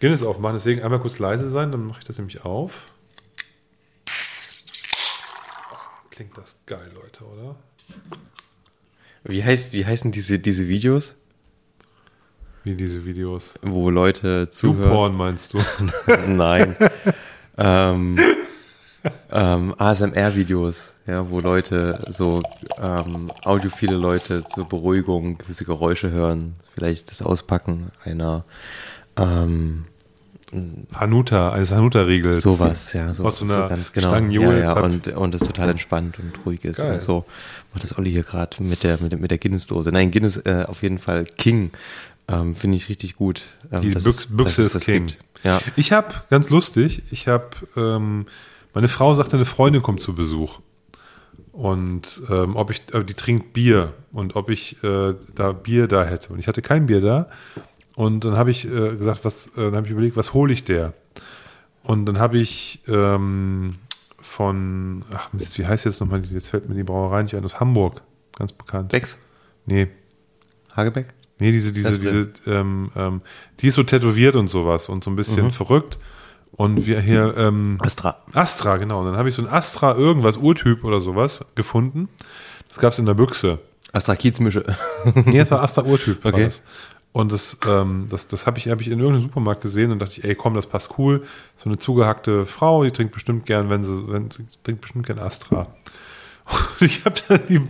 Guinness 0.00 0.22
aufmachen. 0.22 0.56
Deswegen 0.56 0.82
einmal 0.82 1.00
kurz 1.00 1.18
leise 1.18 1.48
sein, 1.48 1.70
dann 1.72 1.84
mache 1.84 2.00
ich 2.00 2.04
das 2.04 2.18
nämlich 2.18 2.44
auf. 2.44 2.86
Klingt 6.10 6.36
das 6.38 6.58
geil, 6.66 6.90
Leute, 6.94 7.24
oder? 7.24 7.56
Wie, 9.24 9.42
heißt, 9.42 9.72
wie 9.72 9.84
heißen 9.84 10.12
diese, 10.12 10.38
diese 10.38 10.68
Videos, 10.68 11.16
Wie 12.62 12.74
diese 12.74 13.04
Videos. 13.04 13.54
wo 13.62 13.90
Leute 13.90 14.48
zuhören? 14.48 14.84
YouPorn 14.84 15.16
meinst 15.16 15.54
du? 15.54 15.58
Nein. 16.28 16.76
ähm, 17.58 18.18
ähm, 19.32 19.74
ASMR-Videos, 19.78 20.96
ja, 21.06 21.28
wo 21.30 21.40
Leute 21.40 22.00
so 22.10 22.42
ähm, 22.80 23.30
audiophile 23.44 23.96
Leute 23.96 24.44
zur 24.44 24.68
Beruhigung 24.68 25.38
gewisse 25.38 25.64
Geräusche 25.64 26.10
hören, 26.10 26.54
vielleicht 26.74 27.10
das 27.10 27.22
Auspacken 27.22 27.90
einer 28.04 28.44
ähm, 29.16 29.84
Hanuta, 30.92 31.50
eines 31.52 31.72
Hanuta-Riegels. 31.72 32.42
sowas, 32.42 32.92
ja, 32.92 33.12
so, 33.12 33.24
Aus 33.24 33.38
so 33.38 33.44
einer 33.44 33.68
ganz 33.68 33.92
genau. 33.92 34.08
Stangenjule- 34.10 34.58
ja, 34.60 34.74
ja, 34.76 34.80
und, 34.80 35.08
und 35.08 35.34
das 35.34 35.40
total 35.40 35.70
entspannt 35.70 36.18
und 36.20 36.46
ruhig 36.46 36.64
ist 36.64 36.76
Geil. 36.78 36.94
und 36.94 37.02
so. 37.02 37.24
Und 37.74 37.82
das 37.82 37.98
Olli 37.98 38.10
hier 38.12 38.22
gerade 38.22 38.62
mit 38.62 38.84
der, 38.84 38.98
mit 39.00 39.10
der, 39.10 39.18
mit 39.18 39.30
der 39.32 39.38
Guinness-Dose. 39.38 39.90
Nein, 39.90 40.12
Guinness 40.12 40.36
äh, 40.38 40.64
auf 40.68 40.82
jeden 40.82 40.98
Fall 40.98 41.24
King. 41.24 41.70
Ähm, 42.28 42.54
Finde 42.54 42.76
ich 42.76 42.88
richtig 42.88 43.16
gut. 43.16 43.42
Ähm, 43.72 43.80
Die 43.82 43.92
es- 43.94 44.26
Büchse 44.28 44.62
es 44.62 44.74
ist 44.76 44.84
King. 44.84 45.08
gibt. 45.08 45.18
Ja. 45.42 45.60
Ich 45.76 45.90
habe, 45.92 46.08
ganz 46.30 46.50
lustig, 46.50 47.02
ich 47.10 47.26
habe, 47.28 47.48
ähm, 47.76 48.26
meine 48.74 48.88
Frau 48.88 49.14
sagte, 49.14 49.36
eine 49.36 49.44
Freundin 49.44 49.82
kommt 49.82 50.00
zu 50.00 50.14
Besuch. 50.14 50.60
Und 51.52 52.22
ähm, 52.30 52.56
ob 52.56 52.70
ich, 52.70 52.82
äh, 52.92 53.04
die 53.04 53.14
trinkt 53.14 53.52
Bier 53.52 53.94
und 54.12 54.34
ob 54.36 54.50
ich 54.50 54.82
äh, 54.82 55.14
da 55.34 55.52
Bier 55.52 55.86
da 55.86 56.04
hätte. 56.04 56.32
Und 56.32 56.38
ich 56.40 56.48
hatte 56.48 56.62
kein 56.62 56.86
Bier 56.86 57.00
da. 57.00 57.28
Und 57.94 58.24
dann 58.24 58.36
habe 58.36 58.50
ich 58.50 58.64
äh, 58.66 58.96
gesagt, 58.96 59.24
was, 59.24 59.46
äh, 59.48 59.50
dann 59.56 59.76
habe 59.76 59.86
ich 59.86 59.92
überlegt, 59.92 60.16
was 60.16 60.32
hole 60.34 60.52
ich 60.52 60.64
der? 60.64 60.92
Und 61.84 62.06
dann 62.06 62.18
habe 62.18 62.38
ich 62.38 62.80
ähm, 62.88 63.74
von, 64.20 65.04
ach 65.12 65.32
Mist, 65.32 65.58
wie 65.58 65.66
heißt 65.66 65.84
jetzt 65.84 66.00
nochmal, 66.00 66.22
jetzt 66.24 66.48
fällt 66.48 66.68
mir 66.68 66.74
die 66.74 66.82
Brauerei 66.82 67.22
nicht 67.22 67.36
ein, 67.36 67.44
aus 67.44 67.60
Hamburg, 67.60 68.02
ganz 68.36 68.52
bekannt. 68.52 68.90
Becks? 68.90 69.16
Nee, 69.66 69.88
Hagebeck? 70.74 71.06
Nee, 71.38 71.52
diese, 71.52 71.72
diese, 71.72 71.98
diese, 71.98 72.32
ähm, 72.46 72.90
ähm, 72.96 73.20
die 73.60 73.68
ist 73.68 73.74
so 73.74 73.82
tätowiert 73.82 74.36
und 74.36 74.48
sowas 74.48 74.88
und 74.88 75.04
so 75.04 75.10
ein 75.10 75.16
bisschen 75.16 75.46
Mhm. 75.46 75.50
verrückt. 75.52 75.98
Und 76.56 76.86
wir 76.86 77.00
hier, 77.00 77.34
ähm, 77.36 77.78
Astra. 77.80 78.18
Astra, 78.32 78.76
genau. 78.76 79.00
Und 79.00 79.06
dann 79.06 79.16
habe 79.16 79.28
ich 79.28 79.34
so 79.34 79.42
ein 79.42 79.48
Astra 79.48 79.96
irgendwas, 79.96 80.36
Urtyp 80.36 80.84
oder 80.84 81.00
sowas 81.00 81.44
gefunden. 81.54 82.08
Das 82.68 82.78
gab 82.78 82.92
es 82.92 82.98
in 82.98 83.06
der 83.06 83.14
Büchse. 83.14 83.58
Astra 83.92 84.16
Kiezmische. 84.16 84.64
Nee, 85.26 85.38
das 85.38 85.50
war 85.50 85.62
Astra 85.62 85.82
Urtyp. 85.82 86.24
war 86.24 86.32
Okay. 86.32 86.44
das. 86.46 86.62
Und 87.12 87.30
das, 87.30 87.56
ähm, 87.68 88.08
das, 88.10 88.26
das 88.26 88.46
habe 88.46 88.58
ich, 88.58 88.68
hab 88.68 88.80
ich 88.80 88.88
in 88.88 88.98
irgendeinem 88.98 89.22
Supermarkt 89.22 89.60
gesehen 89.60 89.92
und 89.92 90.00
dachte 90.00 90.18
ich, 90.18 90.24
ey, 90.24 90.34
komm, 90.34 90.54
das 90.54 90.66
passt 90.66 90.98
cool. 90.98 91.22
So 91.54 91.68
eine 91.68 91.78
zugehackte 91.78 92.44
Frau, 92.44 92.82
die 92.82 92.90
trinkt 92.90 93.14
bestimmt 93.14 93.46
gern, 93.46 93.70
wenn 93.70 93.84
sie, 93.84 94.08
wenn 94.08 94.32
sie 94.32 94.44
trinkt 94.64 94.80
bestimmt 94.80 95.06
gern 95.06 95.20
Astra. 95.20 95.68
Und 96.46 96.82
ich 96.82 97.04
habe 97.04 97.14
dann 97.28 97.40
die, 97.48 97.60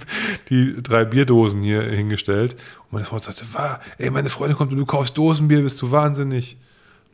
die 0.48 0.82
drei 0.82 1.04
Bierdosen 1.04 1.60
hier 1.60 1.82
hingestellt 1.82 2.54
und 2.54 2.92
meine 2.92 3.04
Frau 3.04 3.18
sagte, 3.20 3.44
war, 3.52 3.80
ey, 3.98 4.10
meine 4.10 4.30
Freundin 4.30 4.56
kommt 4.56 4.72
und 4.72 4.78
du 4.78 4.84
kaufst 4.86 5.16
Dosenbier, 5.16 5.62
bist 5.62 5.80
du 5.80 5.92
wahnsinnig. 5.92 6.56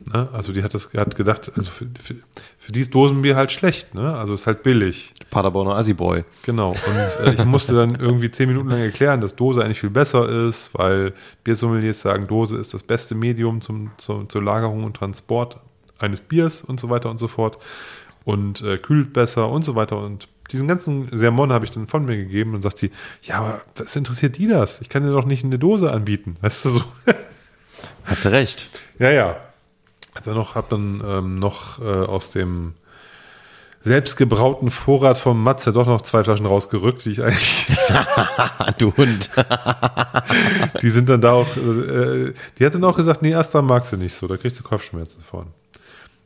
Ne? 0.05 0.29
Also 0.33 0.51
die 0.51 0.63
hat 0.63 0.73
das 0.73 0.93
hat 0.93 1.15
gedacht, 1.15 1.51
also 1.55 1.69
für, 1.69 1.87
für, 2.01 2.15
für 2.57 2.71
die 2.71 2.81
ist 2.81 2.93
Dosenbier 2.93 3.35
halt 3.35 3.51
schlecht, 3.51 3.93
ne? 3.93 4.15
Also 4.17 4.33
ist 4.33 4.47
halt 4.47 4.63
billig. 4.63 5.13
Paderborner 5.29 5.75
Assi-Boy. 5.75 6.23
Genau. 6.43 6.69
Und 6.69 7.25
äh, 7.25 7.33
ich 7.33 7.45
musste 7.45 7.75
dann 7.75 7.95
irgendwie 7.95 8.31
zehn 8.31 8.47
Minuten 8.47 8.69
lang 8.69 8.79
erklären, 8.79 9.21
dass 9.21 9.35
Dose 9.35 9.63
eigentlich 9.63 9.79
viel 9.79 9.89
besser 9.89 10.27
ist, 10.27 10.71
weil 10.73 11.13
Biersommeliers 11.43 12.01
sagen, 12.01 12.27
Dose 12.27 12.57
ist 12.57 12.73
das 12.73 12.83
beste 12.83 13.15
Medium 13.15 13.61
zum, 13.61 13.91
zum, 13.97 14.27
zur 14.27 14.43
Lagerung 14.43 14.83
und 14.83 14.95
Transport 14.95 15.57
eines 15.99 16.21
Biers 16.21 16.61
und 16.61 16.79
so 16.79 16.89
weiter 16.89 17.09
und 17.09 17.19
so 17.19 17.27
fort. 17.27 17.57
Und 18.23 18.61
äh, 18.61 18.77
kühlt 18.77 19.13
besser 19.13 19.49
und 19.49 19.63
so 19.63 19.75
weiter. 19.75 19.97
Und 19.97 20.27
diesen 20.51 20.67
ganzen 20.67 21.09
Sermon 21.17 21.51
habe 21.51 21.65
ich 21.65 21.71
dann 21.71 21.87
von 21.87 22.05
mir 22.05 22.17
gegeben 22.17 22.53
und 22.53 22.61
sagt 22.61 22.77
sie, 22.77 22.91
ja, 23.23 23.39
aber 23.39 23.61
was 23.75 23.95
interessiert 23.95 24.37
die 24.37 24.47
das? 24.47 24.81
Ich 24.81 24.89
kann 24.89 25.03
dir 25.03 25.11
doch 25.11 25.25
nicht 25.25 25.43
eine 25.43 25.57
Dose 25.57 25.91
anbieten. 25.91 26.37
Weißt 26.41 26.65
du 26.65 26.69
so? 26.69 26.83
Hat 28.03 28.21
sie 28.21 28.31
recht. 28.31 28.67
Ja, 28.99 29.11
ja. 29.11 29.37
Also 30.13 30.33
noch, 30.33 30.55
hab 30.55 30.69
dann 30.69 31.01
ähm, 31.05 31.35
noch 31.35 31.79
äh, 31.79 31.83
aus 31.83 32.31
dem 32.31 32.73
selbstgebrauten 33.81 34.69
Vorrat 34.69 35.17
vom 35.17 35.41
Matze 35.41 35.73
doch 35.73 35.87
noch 35.87 36.01
zwei 36.01 36.23
Flaschen 36.23 36.45
rausgerückt, 36.45 37.03
die 37.05 37.11
ich 37.11 37.23
eigentlich, 37.23 37.65
du 38.77 38.95
Hund. 38.95 39.29
die 40.81 40.89
sind 40.89 41.09
dann 41.09 41.21
da 41.21 41.31
auch, 41.31 41.47
äh, 41.57 42.33
die 42.59 42.65
hat 42.65 42.75
dann 42.75 42.83
auch 42.83 42.95
gesagt, 42.95 43.21
nee, 43.21 43.33
Astra 43.33 43.61
magst 43.61 43.91
du 43.91 43.97
nicht 43.97 44.13
so, 44.13 44.27
da 44.27 44.37
kriegst 44.37 44.59
du 44.59 44.63
Kopfschmerzen 44.63 45.23
von. 45.23 45.47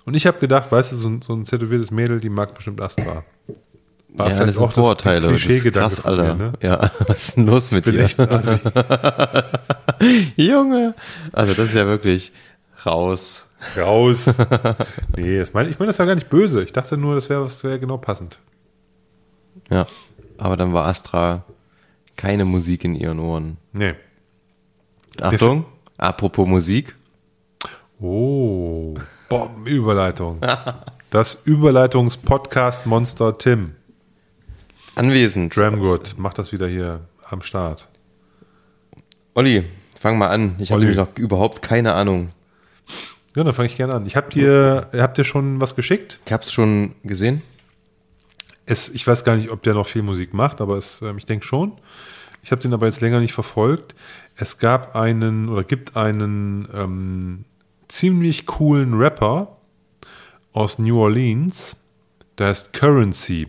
Und 0.06 0.14
ich 0.16 0.28
habe 0.28 0.40
gedacht, 0.40 0.72
weißt 0.72 0.92
du, 0.92 0.96
so 0.98 1.08
ein, 1.08 1.22
so 1.22 1.34
ein 1.34 1.46
tätowiertes 1.46 1.92
Mädel, 1.92 2.20
die 2.20 2.30
mag 2.30 2.54
bestimmt 2.54 2.82
Astra. 2.82 3.24
War 4.18 4.30
ja, 4.30 4.46
das 4.46 4.56
sind 4.56 4.64
auch 4.64 4.72
Vorurteile. 4.72 5.22
Das 5.22 5.32
ist 5.32 5.46
Klischeegedanke 5.46 5.96
krass, 5.96 6.06
Alter. 6.06 6.36
mir, 6.36 6.44
ne? 6.46 6.54
Ja, 6.62 6.92
was 7.08 7.30
ist 7.30 7.38
denn 7.38 7.48
los 7.48 7.72
mit 7.72 7.86
Bin 7.86 7.96
dir? 7.96 8.08
Junge. 10.36 10.94
Also 11.32 11.54
das 11.54 11.70
ist 11.70 11.76
ja 11.76 11.86
wirklich 11.86 12.32
raus. 12.86 13.50
Raus. 13.78 14.28
nee, 15.18 15.40
das 15.40 15.54
mein, 15.54 15.70
ich 15.70 15.80
meine 15.80 15.88
das 15.88 16.00
war 16.00 16.06
gar 16.06 16.16
nicht 16.16 16.30
böse. 16.30 16.64
Ich 16.64 16.74
dachte 16.74 16.98
nur, 16.98 17.16
das 17.16 17.30
wäre 17.30 17.50
wäre 17.64 17.80
genau 17.80 17.98
passend. 17.98 18.40
Ja. 19.70 19.88
Aber 20.38 20.58
dann 20.58 20.74
war 20.74 20.86
Astra 20.86 21.46
keine 22.16 22.46
Musik 22.46 22.84
in 22.84 22.96
ihren 22.96 23.20
Ohren. 23.20 23.58
Nee. 23.72 23.94
Achtung, 25.22 25.66
apropos 25.98 26.48
Musik. 26.48 26.96
Oh, 28.00 28.96
Bombenüberleitung. 29.30 30.42
Das 31.12 31.44
Überleitungs-Podcast-Monster 31.46 33.38
Tim. 33.38 33.76
Anwesend. 34.96 35.56
Dramgood 35.56 36.16
macht 36.18 36.38
das 36.40 36.52
wieder 36.52 36.68
hier 36.68 37.08
am 37.30 37.42
Start. 37.42 37.88
Olli, 39.34 39.64
fang 39.98 40.18
mal 40.18 40.28
an. 40.28 40.56
Ich 40.58 40.72
habe 40.72 40.82
nämlich 40.82 40.98
noch 40.98 41.16
überhaupt 41.16 41.62
keine 41.62 41.94
Ahnung. 41.94 42.32
Ja, 43.36 43.44
dann 43.44 43.54
fange 43.54 43.68
ich 43.68 43.76
gerne 43.78 43.94
an. 43.94 44.06
Ich 44.06 44.16
hab 44.16 44.30
dir, 44.30 44.88
habt 44.94 45.18
ihr 45.18 45.24
schon 45.26 45.60
was 45.62 45.76
geschickt? 45.76 46.20
Ich 46.26 46.32
hab's 46.32 46.52
schon 46.52 46.96
gesehen. 47.04 47.42
Es, 48.66 48.90
ich 48.90 49.06
weiß 49.06 49.24
gar 49.26 49.36
nicht, 49.36 49.52
ob 49.52 49.62
der 49.64 49.74
noch 49.74 49.86
viel 49.86 50.02
Musik 50.02 50.34
macht, 50.34 50.62
aber 50.62 50.78
es, 50.78 51.02
ähm, 51.02 51.18
ich 51.18 51.26
denke 51.26 51.46
schon. 51.46 51.74
Ich 52.44 52.52
habe 52.52 52.62
den 52.62 52.74
aber 52.74 52.86
jetzt 52.88 53.02
länger 53.02 53.20
nicht 53.20 53.34
verfolgt. 53.34 53.94
Es 54.36 54.58
gab 54.58 54.96
einen 54.96 55.50
oder 55.50 55.64
gibt 55.64 55.98
einen 55.98 56.68
ähm, 56.74 57.46
ziemlich 57.88 58.46
coolen 58.46 58.94
Rapper 58.96 59.58
aus 60.54 60.80
New 60.80 61.00
Orleans, 61.00 61.76
der 62.38 62.48
heißt 62.48 62.74
Currency. 62.74 63.48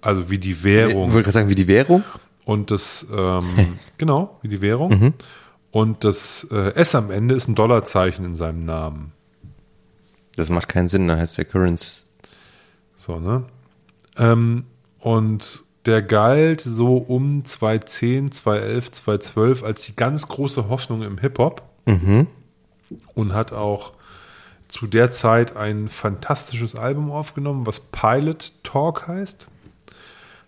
Also 0.00 0.30
wie 0.30 0.38
die 0.38 0.50
Ich 0.52 0.64
Währung. 0.64 1.10
wollte 1.12 1.22
gerade 1.24 1.32
sagen, 1.32 1.48
wie 1.48 1.54
die 1.54 1.66
Währung. 1.68 2.04
Und 2.44 2.70
das, 2.70 3.06
ähm, 3.12 3.44
genau, 3.98 4.38
wie 4.42 4.48
die 4.48 4.60
Währung. 4.60 5.14
Und 5.70 6.04
das 6.04 6.46
äh, 6.52 6.74
S 6.74 6.94
am 6.94 7.10
Ende 7.10 7.34
ist 7.34 7.48
ein 7.48 7.54
Dollarzeichen 7.54 8.24
in 8.24 8.36
seinem 8.36 8.64
Namen. 8.64 9.12
Das 10.36 10.50
macht 10.50 10.68
keinen 10.68 10.88
Sinn, 10.88 11.08
da 11.08 11.16
heißt 11.16 11.38
der 11.38 11.44
Currents. 11.44 12.08
So, 12.96 13.18
ne? 13.18 13.44
Ähm, 14.18 14.64
und 15.00 15.64
der 15.86 16.02
galt 16.02 16.60
so 16.60 16.96
um 16.96 17.44
2010, 17.44 18.32
2011, 18.32 18.90
2012 18.90 19.62
als 19.62 19.84
die 19.84 19.96
ganz 19.96 20.28
große 20.28 20.68
Hoffnung 20.68 21.02
im 21.02 21.18
Hip-Hop. 21.18 21.62
Und 23.14 23.32
hat 23.32 23.52
auch 23.52 23.92
zu 24.68 24.86
der 24.86 25.10
Zeit 25.10 25.56
ein 25.56 25.88
fantastisches 25.88 26.74
Album 26.74 27.10
aufgenommen, 27.10 27.66
was 27.66 27.80
Pilot 27.80 28.52
Talk 28.62 29.06
heißt. 29.06 29.46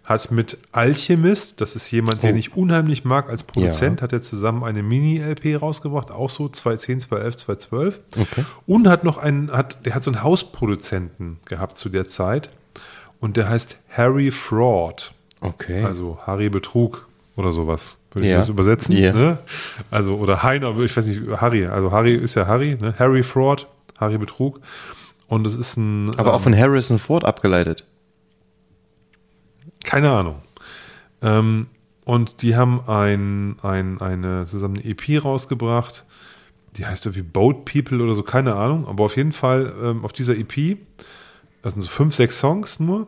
Hat 0.07 0.31
mit 0.31 0.57
Alchemist, 0.73 1.61
das 1.61 1.75
ist 1.77 1.91
jemand, 1.91 2.23
den 2.23 2.37
Oh. 2.37 2.39
ich 2.39 2.57
unheimlich 2.57 3.05
mag 3.05 3.29
als 3.29 3.43
Produzent, 3.43 3.99
Ja. 4.01 4.05
hat 4.05 4.13
er 4.13 4.23
zusammen 4.23 4.63
eine 4.63 4.83
Mini-LP 4.85 5.57
rausgebracht, 5.61 6.11
auch 6.13 6.31
so 6.31 6.49
2010, 6.49 7.01
2011, 7.01 7.37
2012. 7.37 8.01
Okay. 8.19 8.45
Und 8.67 8.89
hat 8.89 9.03
noch 9.03 9.19
einen, 9.19 9.51
hat, 9.51 9.85
der 9.85 9.95
hat 9.97 10.05
so 10.05 10.13
einen 10.13 10.23
Hausproduzenten 10.23 11.39
gehabt 11.49 11.77
zu 11.77 11.89
der 11.89 12.07
Zeit. 12.09 12.51
Und 13.21 13.37
der 13.37 13.49
heißt 13.49 13.79
Harry 13.91 14.31
Fraud. 14.31 15.13
Okay. 15.41 15.83
Also 15.85 16.19
Harry 16.25 16.49
Betrug 16.51 17.07
oder 17.35 17.53
sowas. 17.53 17.99
Würde 18.13 18.27
ich 18.29 18.33
Ja. 18.33 18.39
das 18.39 18.49
übersetzen? 18.49 18.97
Ja. 18.97 19.13
Ne? 19.13 19.39
Also, 19.91 20.15
oder 20.17 20.43
Heiner, 20.43 20.79
ich 20.81 20.97
weiß 20.97 21.07
nicht, 21.07 21.23
Harry. 21.41 21.67
Also 21.67 21.91
Harry 21.93 22.15
ist 22.15 22.35
ja 22.37 22.47
Harry, 22.47 22.77
ne? 22.81 22.95
Harry 22.99 23.23
Fraud, 23.23 23.67
Harry 23.99 24.19
Betrug. 24.19 24.61
Und 25.29 25.47
es 25.47 25.57
ist 25.57 25.77
ein. 25.77 26.13
Aber 26.17 26.33
auch 26.33 26.37
ähm, 26.39 26.43
von 26.45 26.57
Harrison 26.57 26.99
Ford 26.99 27.25
abgeleitet. 27.25 27.85
Keine 29.87 30.11
Ahnung. 30.11 30.37
Ähm, 31.23 31.69
und 32.05 32.43
die 32.43 32.55
haben 32.55 32.83
ein, 32.87 33.57
ein, 33.63 34.01
eine, 34.01 34.47
zusammen 34.47 34.77
eine 34.77 34.85
EP 34.85 35.25
rausgebracht. 35.25 36.05
Die 36.77 36.85
heißt 36.85 37.07
irgendwie 37.07 37.23
Boat 37.23 37.65
People 37.65 38.03
oder 38.03 38.15
so, 38.15 38.23
keine 38.23 38.55
Ahnung. 38.55 38.87
Aber 38.87 39.05
auf 39.05 39.17
jeden 39.17 39.33
Fall 39.33 39.73
ähm, 39.83 40.05
auf 40.05 40.13
dieser 40.13 40.37
EP, 40.37 40.77
das 41.63 41.73
sind 41.73 41.83
so 41.83 41.89
fünf, 41.89 42.15
sechs 42.15 42.39
Songs 42.39 42.79
nur, 42.79 43.07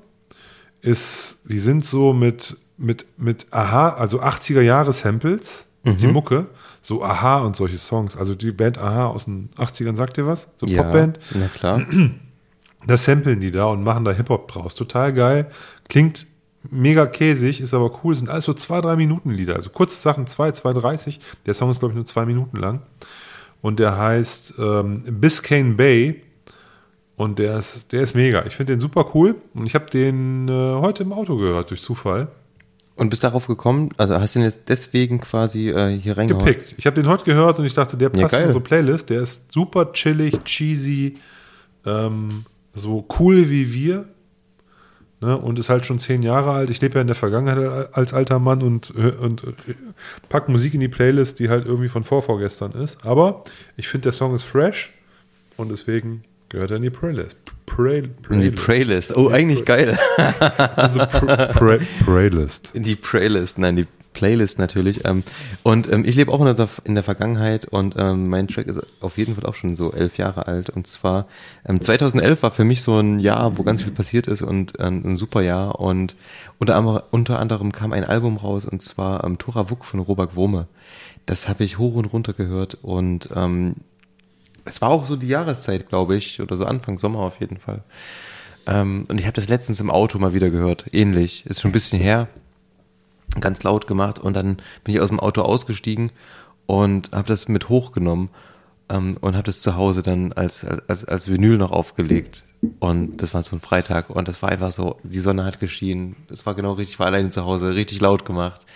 ist, 0.80 1.38
die 1.44 1.58
sind 1.58 1.84
so 1.84 2.12
mit, 2.12 2.56
mit, 2.78 3.06
mit 3.18 3.46
Aha, 3.50 3.90
also 3.90 4.22
80er 4.22 4.62
Jahre 4.62 4.92
Samples, 4.92 5.66
ist 5.84 6.00
die 6.00 6.06
Mucke. 6.06 6.46
So 6.80 7.04
Aha 7.04 7.40
und 7.40 7.56
solche 7.56 7.78
Songs. 7.78 8.16
Also 8.16 8.34
die 8.34 8.52
Band 8.52 8.78
Aha 8.78 9.06
aus 9.06 9.24
den 9.24 9.50
80ern, 9.58 9.96
sagt 9.96 10.16
ihr 10.16 10.26
was? 10.26 10.48
So 10.58 10.66
Popband. 10.66 11.18
Na 11.34 11.48
klar. 11.48 11.84
Da 12.86 12.96
samplen 12.96 13.40
die 13.40 13.50
da 13.50 13.66
und 13.66 13.82
machen 13.82 14.04
da 14.04 14.12
Hip-Hop 14.12 14.52
draus. 14.52 14.74
Total 14.76 15.12
geil. 15.12 15.50
Klingt 15.88 16.26
mega 16.70 17.06
käsig, 17.06 17.60
ist 17.60 17.74
aber 17.74 18.00
cool. 18.02 18.16
Sind 18.16 18.28
alles 18.28 18.44
so 18.44 18.54
zwei, 18.54 18.80
drei 18.80 18.96
Minuten 18.96 19.30
Lieder. 19.30 19.56
Also 19.56 19.70
kurze 19.70 19.96
Sachen, 19.96 20.26
zwei, 20.26 20.52
zwei, 20.52 20.72
dreißig. 20.72 21.20
Der 21.46 21.54
Song 21.54 21.70
ist, 21.70 21.78
glaube 21.80 21.92
ich, 21.92 21.96
nur 21.96 22.06
zwei 22.06 22.24
Minuten 22.26 22.56
lang. 22.56 22.82
Und 23.60 23.78
der 23.78 23.96
heißt 23.98 24.54
ähm, 24.58 25.02
Biscayne 25.04 25.74
Bay. 25.74 26.22
Und 27.16 27.40
der 27.40 27.58
ist, 27.58 27.92
der 27.92 28.02
ist 28.02 28.14
mega. 28.14 28.46
Ich 28.46 28.54
finde 28.54 28.74
den 28.74 28.80
super 28.80 29.10
cool. 29.14 29.34
Und 29.54 29.66
ich 29.66 29.74
habe 29.74 29.86
den 29.86 30.48
äh, 30.48 30.52
heute 30.52 31.02
im 31.02 31.12
Auto 31.12 31.36
gehört, 31.36 31.70
durch 31.70 31.82
Zufall. 31.82 32.28
Und 32.94 33.10
bist 33.10 33.22
darauf 33.22 33.46
gekommen, 33.46 33.90
also 33.96 34.20
hast 34.20 34.34
du 34.34 34.40
ihn 34.40 34.44
jetzt 34.44 34.68
deswegen 34.68 35.20
quasi 35.20 35.70
äh, 35.70 35.96
hier 35.96 36.16
reingehauen? 36.16 36.44
Gepickt. 36.44 36.74
Ich 36.78 36.86
habe 36.86 37.00
den 37.00 37.08
heute 37.08 37.24
gehört 37.24 37.58
und 37.58 37.64
ich 37.64 37.74
dachte, 37.74 37.96
der 37.96 38.10
Ja, 38.12 38.22
passt 38.22 38.34
in 38.34 38.40
geil. 38.40 38.46
unsere 38.46 38.64
Playlist. 38.64 39.10
Der 39.10 39.20
ist 39.20 39.52
super 39.52 39.92
chillig, 39.92 40.42
cheesy, 40.42 41.14
ähm, 41.86 42.44
so 42.74 43.06
cool 43.18 43.50
wie 43.50 43.72
wir. 43.72 44.04
Ne? 45.20 45.36
Und 45.36 45.58
ist 45.58 45.68
halt 45.68 45.84
schon 45.84 45.98
zehn 45.98 46.22
Jahre 46.22 46.52
alt. 46.52 46.70
Ich 46.70 46.80
lebe 46.80 46.94
ja 46.94 47.00
in 47.00 47.08
der 47.08 47.16
Vergangenheit 47.16 47.94
als 47.96 48.12
alter 48.12 48.38
Mann 48.38 48.62
und, 48.62 48.90
und 48.90 49.42
pack 50.28 50.48
Musik 50.48 50.74
in 50.74 50.80
die 50.80 50.88
Playlist, 50.88 51.40
die 51.40 51.48
halt 51.48 51.66
irgendwie 51.66 51.88
von 51.88 52.04
vorvorgestern 52.04 52.72
ist. 52.72 53.04
Aber 53.04 53.42
ich 53.76 53.88
finde, 53.88 54.04
der 54.04 54.12
Song 54.12 54.34
ist 54.34 54.44
fresh 54.44 54.92
und 55.56 55.70
deswegen 55.70 56.24
gehört 56.48 56.70
er 56.70 56.76
in 56.76 56.84
die 56.84 56.90
Playlist. 56.90 57.36
Play, 57.78 58.02
In 58.28 58.40
die 58.40 58.50
Playlist. 58.50 59.16
Oh, 59.16 59.28
eigentlich 59.28 59.64
geil. 59.64 59.96
also 60.76 61.00
Pr- 61.02 61.52
Pray- 61.52 61.80
Playlist. 62.04 62.72
In 62.74 62.82
die 62.82 62.96
Playlist, 62.96 63.56
nein, 63.58 63.76
die 63.76 63.86
Playlist 64.14 64.58
natürlich. 64.58 65.04
Ähm, 65.04 65.22
und 65.62 65.88
ähm, 65.92 66.04
ich 66.04 66.16
lebe 66.16 66.32
auch 66.32 66.44
in 66.44 66.56
der, 66.56 66.68
in 66.82 66.94
der 66.96 67.04
Vergangenheit 67.04 67.66
und 67.66 67.94
ähm, 67.96 68.28
mein 68.28 68.48
Track 68.48 68.66
ist 68.66 68.80
auf 69.00 69.16
jeden 69.16 69.36
Fall 69.36 69.46
auch 69.46 69.54
schon 69.54 69.76
so 69.76 69.92
elf 69.92 70.18
Jahre 70.18 70.48
alt. 70.48 70.70
Und 70.70 70.88
zwar 70.88 71.28
ähm, 71.64 71.80
2011 71.80 72.42
war 72.42 72.50
für 72.50 72.64
mich 72.64 72.82
so 72.82 72.98
ein 72.98 73.20
Jahr, 73.20 73.56
wo 73.58 73.62
ganz 73.62 73.82
viel 73.82 73.92
passiert 73.92 74.26
ist 74.26 74.42
und 74.42 74.80
ein 74.80 75.16
super 75.16 75.42
Jahr. 75.42 75.78
Und 75.78 76.16
unter, 76.58 76.74
anderem- 76.74 77.02
unter 77.12 77.38
anderem 77.38 77.70
kam 77.70 77.92
ein 77.92 78.02
Album 78.04 78.38
raus 78.38 78.64
und 78.64 78.82
zwar 78.82 79.22
Tora 79.38 79.70
Wuck 79.70 79.84
von 79.84 80.00
Robert 80.00 80.34
Wurme. 80.34 80.66
Das 81.26 81.48
habe 81.48 81.62
ich 81.62 81.78
hoch 81.78 81.94
und 81.94 82.06
runter 82.06 82.32
gehört 82.32 82.76
und 82.82 83.28
ähm, 83.36 83.74
es 84.68 84.80
war 84.80 84.90
auch 84.90 85.06
so 85.06 85.16
die 85.16 85.28
Jahreszeit, 85.28 85.88
glaube 85.88 86.16
ich, 86.16 86.40
oder 86.40 86.56
so 86.56 86.64
Anfang 86.64 86.98
Sommer 86.98 87.20
auf 87.20 87.40
jeden 87.40 87.58
Fall. 87.58 87.82
Ähm, 88.66 89.04
und 89.08 89.18
ich 89.18 89.26
habe 89.26 89.34
das 89.34 89.48
letztens 89.48 89.80
im 89.80 89.90
Auto 89.90 90.18
mal 90.18 90.34
wieder 90.34 90.50
gehört, 90.50 90.86
ähnlich. 90.92 91.46
Ist 91.46 91.60
schon 91.60 91.70
ein 91.70 91.72
bisschen 91.72 92.00
her, 92.00 92.28
ganz 93.40 93.62
laut 93.62 93.86
gemacht 93.86 94.18
und 94.18 94.34
dann 94.34 94.56
bin 94.84 94.94
ich 94.94 95.00
aus 95.00 95.08
dem 95.08 95.20
Auto 95.20 95.42
ausgestiegen 95.42 96.12
und 96.66 97.10
habe 97.12 97.28
das 97.28 97.48
mit 97.48 97.68
hochgenommen 97.68 98.30
ähm, 98.88 99.16
und 99.20 99.34
habe 99.34 99.44
das 99.44 99.62
zu 99.62 99.76
Hause 99.76 100.02
dann 100.02 100.32
als, 100.32 100.64
als, 100.64 101.04
als 101.04 101.28
Vinyl 101.28 101.56
noch 101.56 101.72
aufgelegt. 101.72 102.44
Und 102.80 103.22
das 103.22 103.34
war 103.34 103.42
so 103.42 103.54
ein 103.56 103.60
Freitag 103.60 104.10
und 104.10 104.28
das 104.28 104.42
war 104.42 104.50
einfach 104.50 104.72
so, 104.72 104.98
die 105.02 105.20
Sonne 105.20 105.44
hat 105.44 105.60
geschienen, 105.60 106.16
das 106.28 106.44
war 106.44 106.54
genau 106.54 106.72
richtig, 106.72 106.94
ich 106.94 106.98
war 106.98 107.06
alleine 107.06 107.30
zu 107.30 107.44
Hause, 107.44 107.74
richtig 107.74 108.00
laut 108.00 108.24
gemacht. 108.24 108.66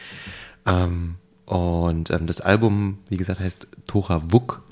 Ähm, 0.67 1.17
und 1.45 2.11
ähm, 2.11 2.27
das 2.27 2.41
Album, 2.41 2.99
wie 3.09 3.17
gesagt, 3.17 3.41
heißt 3.41 3.67
Tora 3.87 4.23
Wuk. 4.29 4.63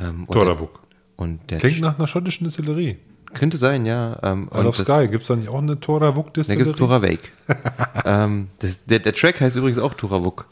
Ähm, 0.00 0.26
Wuk. 0.28 0.80
Und 1.16 1.50
der 1.50 1.58
Klingt 1.58 1.80
nach 1.80 1.98
einer 1.98 2.06
schottischen 2.06 2.46
Distillerie. 2.46 2.96
könnte 3.34 3.58
sein, 3.58 3.84
ja. 3.84 4.18
Ähm, 4.22 4.48
Isle 4.54 4.68
of 4.68 4.76
Sky. 4.76 5.08
Gibt 5.08 5.22
es 5.22 5.28
da 5.28 5.36
nicht 5.36 5.48
auch 5.48 5.58
eine 5.58 5.78
Tora 5.78 6.16
Wuk 6.16 6.32
da 6.32 6.40
Distillerie? 6.40 6.64
gibt 6.64 6.74
es 6.74 6.78
Tora 6.78 7.02
Wake. 7.02 7.30
ähm, 8.04 8.48
das, 8.60 8.84
der, 8.86 9.00
der 9.00 9.12
Track 9.12 9.40
heißt 9.40 9.56
übrigens 9.56 9.78
auch 9.78 9.94
Tora 9.94 10.24
Wuk. 10.24 10.46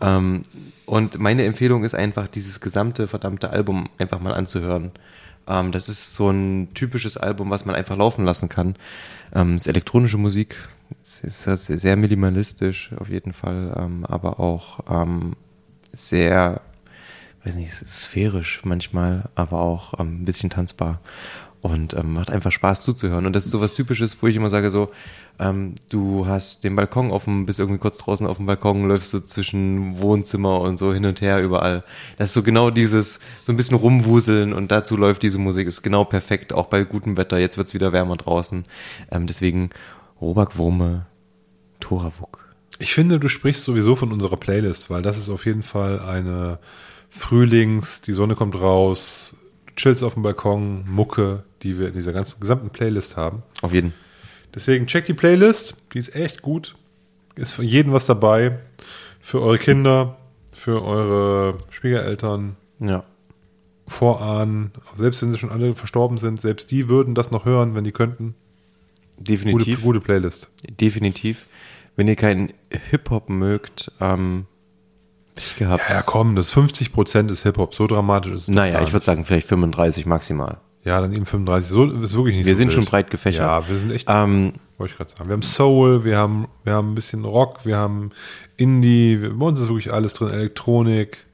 Ähm, 0.00 0.42
und 0.86 1.18
meine 1.18 1.44
Empfehlung 1.44 1.84
ist 1.84 1.94
einfach, 1.94 2.28
dieses 2.28 2.60
gesamte 2.60 3.08
verdammte 3.08 3.50
Album 3.50 3.88
einfach 3.98 4.20
mal 4.20 4.34
anzuhören. 4.34 4.92
Ähm, 5.46 5.72
das 5.72 5.88
ist 5.88 6.14
so 6.14 6.30
ein 6.30 6.68
typisches 6.74 7.16
Album, 7.16 7.50
was 7.50 7.64
man 7.64 7.74
einfach 7.74 7.96
laufen 7.96 8.24
lassen 8.24 8.48
kann. 8.48 8.76
Ähm, 9.34 9.54
es 9.54 9.62
ist 9.62 9.68
elektronische 9.68 10.18
Musik. 10.18 10.56
Es 11.02 11.46
ist 11.46 11.66
sehr 11.66 11.96
minimalistisch 11.96 12.90
auf 12.98 13.08
jeden 13.08 13.32
Fall, 13.32 13.74
ähm, 13.78 14.04
aber 14.06 14.40
auch 14.40 14.80
ähm, 14.90 15.36
sehr, 15.92 16.60
weiß 17.48 17.56
nicht, 17.56 17.72
sphärisch 17.72 18.60
manchmal, 18.64 19.30
aber 19.34 19.60
auch 19.60 19.98
ähm, 19.98 20.22
ein 20.22 20.24
bisschen 20.24 20.50
tanzbar 20.50 21.00
und 21.60 21.94
ähm, 21.94 22.12
macht 22.12 22.30
einfach 22.30 22.52
Spaß 22.52 22.82
zuzuhören. 22.82 23.26
Und 23.26 23.32
das 23.32 23.44
ist 23.44 23.50
so 23.50 23.60
was 23.60 23.72
Typisches, 23.72 24.22
wo 24.22 24.28
ich 24.28 24.36
immer 24.36 24.50
sage 24.50 24.70
so, 24.70 24.90
ähm, 25.38 25.74
du 25.88 26.26
hast 26.26 26.62
den 26.62 26.76
Balkon 26.76 27.10
offen, 27.10 27.46
bist 27.46 27.58
irgendwie 27.58 27.80
kurz 27.80 27.98
draußen 27.98 28.26
auf 28.26 28.36
dem 28.36 28.46
Balkon, 28.46 28.86
läufst 28.86 29.10
so 29.10 29.20
zwischen 29.20 29.98
Wohnzimmer 30.00 30.60
und 30.60 30.78
so 30.78 30.92
hin 30.92 31.04
und 31.04 31.20
her 31.20 31.42
überall. 31.42 31.84
Das 32.16 32.28
ist 32.28 32.34
so 32.34 32.42
genau 32.42 32.70
dieses, 32.70 33.18
so 33.44 33.52
ein 33.52 33.56
bisschen 33.56 33.76
rumwuseln 33.76 34.52
und 34.52 34.70
dazu 34.70 34.96
läuft 34.96 35.22
diese 35.22 35.38
Musik, 35.38 35.66
ist 35.66 35.82
genau 35.82 36.04
perfekt, 36.04 36.52
auch 36.52 36.66
bei 36.66 36.84
gutem 36.84 37.16
Wetter. 37.16 37.38
Jetzt 37.38 37.56
wird's 37.56 37.74
wieder 37.74 37.92
wärmer 37.92 38.16
draußen. 38.16 38.64
Ähm, 39.10 39.26
deswegen 39.26 39.70
Robak 40.20 40.58
Wurme, 40.58 41.06
Toravuk. 41.80 42.46
Ich 42.78 42.94
finde, 42.94 43.18
du 43.18 43.28
sprichst 43.28 43.64
sowieso 43.64 43.96
von 43.96 44.12
unserer 44.12 44.36
Playlist, 44.36 44.90
weil 44.90 45.02
das 45.02 45.18
ist 45.18 45.28
auf 45.28 45.46
jeden 45.46 45.64
Fall 45.64 45.98
eine 45.98 46.60
Frühlings, 47.10 48.00
die 48.02 48.12
Sonne 48.12 48.34
kommt 48.34 48.54
raus, 48.60 49.34
du 49.66 49.72
chillst 49.76 50.02
auf 50.02 50.14
dem 50.14 50.22
Balkon, 50.22 50.84
Mucke, 50.88 51.44
die 51.62 51.78
wir 51.78 51.88
in 51.88 51.94
dieser 51.94 52.12
ganzen 52.12 52.40
gesamten 52.40 52.70
Playlist 52.70 53.16
haben. 53.16 53.42
Auf 53.62 53.72
jeden. 53.72 53.94
Deswegen 54.54 54.86
check 54.86 55.06
die 55.06 55.14
Playlist, 55.14 55.74
die 55.92 55.98
ist 55.98 56.14
echt 56.14 56.42
gut. 56.42 56.74
Ist 57.34 57.52
für 57.52 57.62
jeden 57.64 57.92
was 57.92 58.06
dabei. 58.06 58.58
Für 59.20 59.42
eure 59.42 59.58
Kinder, 59.58 60.16
für 60.52 60.82
eure 60.84 61.58
Schwiegereltern, 61.70 62.56
Ja. 62.80 63.04
Vorahnen, 63.86 64.70
selbst 64.96 65.22
wenn 65.22 65.32
sie 65.32 65.38
schon 65.38 65.50
alle 65.50 65.74
verstorben 65.74 66.18
sind, 66.18 66.40
selbst 66.42 66.70
die 66.70 66.88
würden 66.90 67.14
das 67.14 67.30
noch 67.30 67.46
hören, 67.46 67.74
wenn 67.74 67.84
die 67.84 67.92
könnten. 67.92 68.34
Gute, 69.16 69.32
Definitiv. 69.32 69.82
gute 69.82 70.00
Playlist. 70.00 70.50
Definitiv. 70.68 71.46
Wenn 71.96 72.06
ihr 72.06 72.16
keinen 72.16 72.52
Hip-Hop 72.70 73.30
mögt, 73.30 73.90
ähm, 74.00 74.46
Pech 75.38 75.56
gehabt. 75.56 75.82
Ja, 75.88 76.02
komm, 76.02 76.36
das 76.36 76.52
50% 76.54 77.30
ist 77.30 77.42
Hip-Hop, 77.44 77.74
so 77.74 77.86
dramatisch 77.86 78.32
ist 78.32 78.42
es. 78.42 78.48
Naja, 78.48 78.82
ich 78.82 78.92
würde 78.92 79.04
sagen, 79.04 79.24
vielleicht 79.24 79.46
35 79.48 80.06
maximal. 80.06 80.58
Ja, 80.84 81.00
dann 81.00 81.12
eben 81.12 81.26
35. 81.26 81.68
So 81.70 81.84
ist 81.84 82.14
wirklich 82.14 82.36
nicht 82.36 82.46
Wir 82.46 82.54
so 82.54 82.58
sind 82.58 82.68
wild. 82.68 82.74
schon 82.74 82.84
breit 82.84 83.10
gefächert. 83.10 83.42
Ja, 83.42 83.68
wir 83.68 83.78
sind 83.78 83.90
echt, 83.92 84.08
Ähm, 84.10 84.54
wollte 84.78 84.92
ich 84.92 84.96
gerade 84.96 85.10
sagen. 85.10 85.26
Wir 85.28 85.32
haben 85.34 85.42
Soul, 85.42 86.04
wir 86.04 86.16
haben, 86.16 86.46
wir 86.64 86.72
haben 86.74 86.92
ein 86.92 86.94
bisschen 86.94 87.24
Rock, 87.24 87.64
wir 87.64 87.76
haben 87.76 88.10
Indie, 88.56 89.20
wir- 89.20 89.34
bei 89.36 89.46
uns 89.46 89.60
ist 89.60 89.68
wirklich 89.68 89.92
alles 89.92 90.14
drin, 90.14 90.30
Elektronik. 90.30 91.26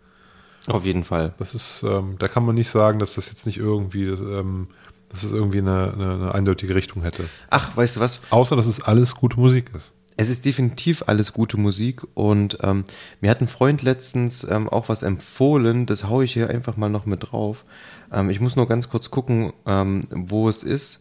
auf 0.66 0.84
jeden 0.84 1.04
Fall. 1.04 1.34
Das 1.38 1.54
ist, 1.54 1.82
ähm, 1.82 2.16
da 2.18 2.26
kann 2.28 2.44
man 2.44 2.54
nicht 2.54 2.70
sagen, 2.70 2.98
dass 2.98 3.14
das 3.14 3.28
jetzt 3.28 3.46
nicht 3.46 3.58
irgendwie 3.58 4.06
ähm, 4.06 4.68
dass 5.10 5.22
es 5.22 5.30
irgendwie 5.30 5.58
eine, 5.58 5.92
eine, 5.94 6.14
eine 6.14 6.34
eindeutige 6.34 6.74
Richtung 6.74 7.02
hätte. 7.02 7.24
Ach, 7.48 7.76
weißt 7.76 7.96
du 7.96 8.00
was? 8.00 8.20
Außer, 8.30 8.56
dass 8.56 8.66
es 8.66 8.82
alles 8.82 9.14
gute 9.14 9.38
Musik 9.38 9.70
ist. 9.74 9.92
Es 10.16 10.28
ist 10.28 10.44
definitiv 10.44 11.02
alles 11.06 11.32
gute 11.32 11.56
Musik 11.56 12.02
und 12.14 12.58
ähm, 12.62 12.84
mir 13.20 13.30
hat 13.30 13.40
ein 13.40 13.48
Freund 13.48 13.82
letztens 13.82 14.46
ähm, 14.48 14.68
auch 14.68 14.88
was 14.88 15.02
empfohlen, 15.02 15.86
das 15.86 16.04
haue 16.08 16.24
ich 16.24 16.32
hier 16.32 16.50
einfach 16.50 16.76
mal 16.76 16.88
noch 16.88 17.04
mit 17.04 17.32
drauf. 17.32 17.64
Ähm, 18.12 18.30
ich 18.30 18.40
muss 18.40 18.54
nur 18.54 18.68
ganz 18.68 18.88
kurz 18.88 19.10
gucken, 19.10 19.52
ähm, 19.66 20.02
wo 20.10 20.48
es 20.48 20.62
ist. 20.62 21.00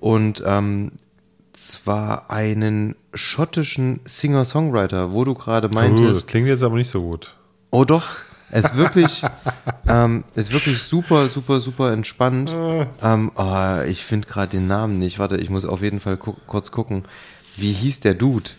Und 0.00 0.42
ähm, 0.46 0.92
zwar 1.52 2.30
einen 2.30 2.94
schottischen 3.12 4.00
Singer-Songwriter, 4.04 5.12
wo 5.12 5.24
du 5.24 5.34
gerade 5.34 5.66
Uh, 5.66 5.70
das 5.70 5.74
meintest. 5.74 6.28
klingt 6.28 6.48
jetzt 6.48 6.62
aber 6.62 6.76
nicht 6.76 6.90
so 6.90 7.02
gut. 7.02 7.34
Oh 7.70 7.84
doch, 7.84 8.04
es 8.50 8.64
ist 8.66 8.76
wirklich, 8.76 9.22
ähm, 9.88 10.24
ist 10.34 10.52
wirklich 10.52 10.82
super, 10.82 11.28
super, 11.28 11.60
super 11.60 11.92
entspannt. 11.92 12.54
Ähm, 13.02 13.30
oh, 13.36 13.80
ich 13.86 14.04
finde 14.04 14.26
gerade 14.26 14.48
den 14.48 14.66
Namen 14.66 14.98
nicht. 14.98 15.18
Warte, 15.18 15.36
ich 15.36 15.50
muss 15.50 15.64
auf 15.64 15.82
jeden 15.82 16.00
Fall 16.00 16.16
gu 16.16 16.34
kurz 16.46 16.70
gucken. 16.70 17.04
Wie 17.56 17.72
hieß 17.72 18.00
der 18.00 18.14
Dude? 18.14 18.50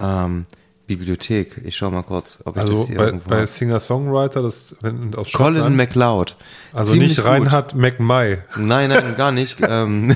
Ähm, 0.00 0.46
Bibliothek. 0.86 1.62
Ich 1.64 1.76
schau 1.76 1.90
mal 1.90 2.02
kurz, 2.02 2.40
ob 2.44 2.56
ich 2.56 2.62
Also 2.62 2.76
das 2.76 2.86
hier 2.88 2.96
bei, 2.96 3.04
irgendwo 3.06 3.30
bei. 3.30 3.46
Singer-Songwriter, 3.46 4.42
das 4.42 4.76
aus 4.82 4.82
Colin 4.82 5.26
Schottland, 5.26 5.76
MacLeod. 5.76 6.36
also 6.72 6.92
Ziemlich 6.92 7.10
nicht 7.10 7.22
gut. 7.22 7.26
Reinhard 7.26 7.74
McMay. 7.74 8.38
Nein, 8.56 8.90
nein, 8.90 9.14
gar 9.16 9.32
nicht. 9.32 9.58
ähm, 9.68 10.14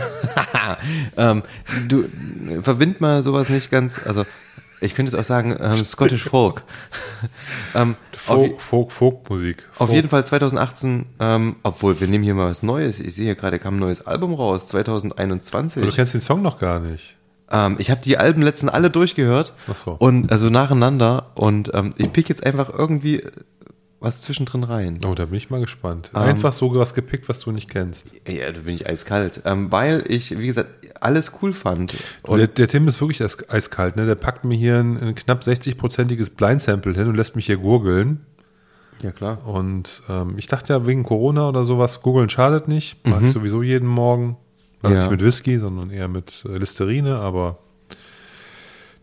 ähm, 1.16 1.42
du 1.88 2.04
verbind 2.62 3.00
mal 3.00 3.22
sowas 3.22 3.48
nicht 3.48 3.70
ganz. 3.70 4.00
Also 4.04 4.24
ich 4.80 4.94
könnte 4.94 5.14
es 5.14 5.18
auch 5.18 5.24
sagen 5.24 5.56
ähm, 5.58 5.74
Scottish 5.74 6.24
Folk. 6.24 6.64
ähm, 7.74 7.96
auf, 8.12 8.20
Folk, 8.20 8.60
Folk, 8.60 8.92
Folkmusik. 8.92 9.64
auf 9.72 9.76
Folk. 9.78 9.92
jeden 9.92 10.08
Fall 10.08 10.26
2018. 10.26 11.06
Ähm, 11.18 11.56
obwohl 11.62 11.98
wir 11.98 12.08
nehmen 12.08 12.24
hier 12.24 12.34
mal 12.34 12.50
was 12.50 12.62
Neues. 12.62 13.00
Ich 13.00 13.14
sehe 13.14 13.24
hier 13.24 13.34
gerade 13.36 13.58
kam 13.58 13.76
ein 13.76 13.80
neues 13.80 14.06
Album 14.06 14.34
raus 14.34 14.66
2021. 14.68 15.82
Aber 15.82 15.90
du 15.90 15.96
kennst 15.96 16.12
den 16.12 16.20
Song 16.20 16.42
noch 16.42 16.58
gar 16.58 16.78
nicht. 16.78 17.17
Ähm, 17.50 17.76
ich 17.78 17.90
habe 17.90 18.00
die 18.02 18.18
Alben 18.18 18.42
letzten 18.42 18.68
alle 18.68 18.90
durchgehört. 18.90 19.52
Ach 19.70 19.76
so. 19.76 19.92
Und 19.92 20.30
also 20.32 20.50
nacheinander. 20.50 21.30
Und 21.34 21.70
ähm, 21.74 21.90
ich 21.96 22.12
pick 22.12 22.28
jetzt 22.28 22.44
einfach 22.44 22.68
irgendwie 22.72 23.22
was 24.00 24.20
zwischendrin 24.20 24.62
rein. 24.62 24.98
Oh, 25.08 25.14
da 25.14 25.24
bin 25.24 25.34
ich 25.34 25.50
mal 25.50 25.60
gespannt. 25.60 26.12
Ähm, 26.14 26.22
Einfach 26.22 26.52
so 26.52 26.72
was 26.76 26.94
gepickt, 26.94 27.28
was 27.28 27.40
du 27.40 27.50
nicht 27.50 27.68
kennst. 27.68 28.12
Ja, 28.28 28.52
da 28.52 28.60
bin 28.60 28.74
ich 28.74 28.86
eiskalt. 28.88 29.42
Ähm, 29.44 29.72
weil 29.72 30.04
ich, 30.06 30.38
wie 30.38 30.46
gesagt, 30.46 30.70
alles 31.00 31.32
cool 31.42 31.52
fand. 31.52 31.96
Und 32.22 32.38
der, 32.38 32.46
der 32.46 32.68
Tim 32.68 32.86
ist 32.86 33.00
wirklich 33.00 33.20
eis- 33.22 33.48
eiskalt, 33.50 33.96
ne? 33.96 34.06
Der 34.06 34.14
packt 34.14 34.44
mir 34.44 34.54
hier 34.56 34.76
ein, 34.78 34.98
ein 35.02 35.14
knapp 35.16 35.42
60-prozentiges 35.42 36.30
Blind-Sample 36.36 36.94
hin 36.94 37.08
und 37.08 37.16
lässt 37.16 37.34
mich 37.34 37.46
hier 37.46 37.56
gurgeln. 37.56 38.24
ja, 39.02 39.10
klar. 39.10 39.44
Und 39.48 40.02
ähm, 40.08 40.34
ich 40.36 40.46
dachte 40.46 40.72
ja, 40.74 40.86
wegen 40.86 41.02
Corona 41.02 41.48
oder 41.48 41.64
sowas, 41.64 42.00
googeln 42.02 42.30
schadet 42.30 42.68
nicht. 42.68 42.98
Mach 43.04 43.20
ich 43.20 43.32
sowieso 43.32 43.62
jeden 43.64 43.88
Morgen. 43.88 44.36
Also 44.82 44.94
Ja. 44.96 45.02
Nicht 45.02 45.10
mit 45.12 45.22
Whisky, 45.24 45.58
sondern 45.58 45.90
eher 45.90 46.08
mit 46.08 46.44
äh, 46.48 46.56
Listerine, 46.56 47.16
aber 47.16 47.58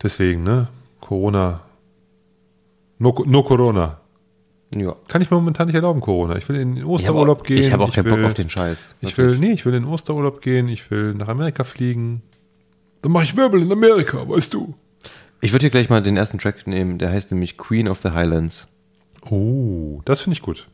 deswegen, 0.02 0.43
ne? 0.43 0.68
Corona. 1.02 1.61
Nur, 2.97 3.23
nur 3.27 3.45
Corona. 3.45 3.99
Ja. 4.76 4.95
Kann 5.07 5.22
ich 5.22 5.30
mir 5.30 5.38
momentan 5.38 5.68
nicht 5.68 5.76
erlauben, 5.76 6.02
Corona. 6.02 6.38
Ich 6.38 6.47
will 6.49 6.56
in 6.57 6.69
den 6.69 6.77
Ich 6.77 6.81
habe 6.84 6.91
Osterurlaub 6.93 7.41
auch, 7.41 7.43
gehen. 7.43 7.60
ich 7.60 7.72
hab 7.72 7.80
auch 7.81 7.93
keinen 7.93 8.06
will, 8.06 8.15
Bock 8.18 8.26
auf 8.26 8.34
den 8.34 8.49
Scheiß. 8.49 8.95
Ich 9.02 9.18
Wirklich. 9.18 9.39
will, 9.41 9.47
nee, 9.47 9.53
ich 9.53 9.65
will 9.65 9.73
in 9.73 9.84
den 9.84 9.91
Osterurlaub 9.91 10.41
gehen. 10.41 10.68
Ich 10.68 10.89
will 10.91 11.14
nach 11.14 11.27
Amerika 11.27 11.64
fliegen. 11.64 12.22
Dann 13.02 13.11
mache 13.11 13.26
ich 13.26 13.38
Wirbel 13.38 13.61
in 13.61 13.72
Amerika, 13.72 14.27
weißt 14.27 14.53
du. 14.53 14.73
Ich 15.41 15.52
würde 15.52 15.64
hier 15.64 15.69
gleich 15.69 15.89
mal 15.89 16.02
den 16.02 16.18
ersten 16.18 16.39
Track 16.39 16.65
nehmen, 16.65 16.97
der 16.97 17.11
heißt 17.11 17.31
nämlich 17.31 17.57
Queen 17.57 17.88
of 17.88 17.99
the 18.02 18.10
Highlands. 18.10 18.68
Oh, 19.30 20.02
das 20.06 20.22
finde 20.22 20.35
ich 20.35 20.41
gut. 20.41 20.65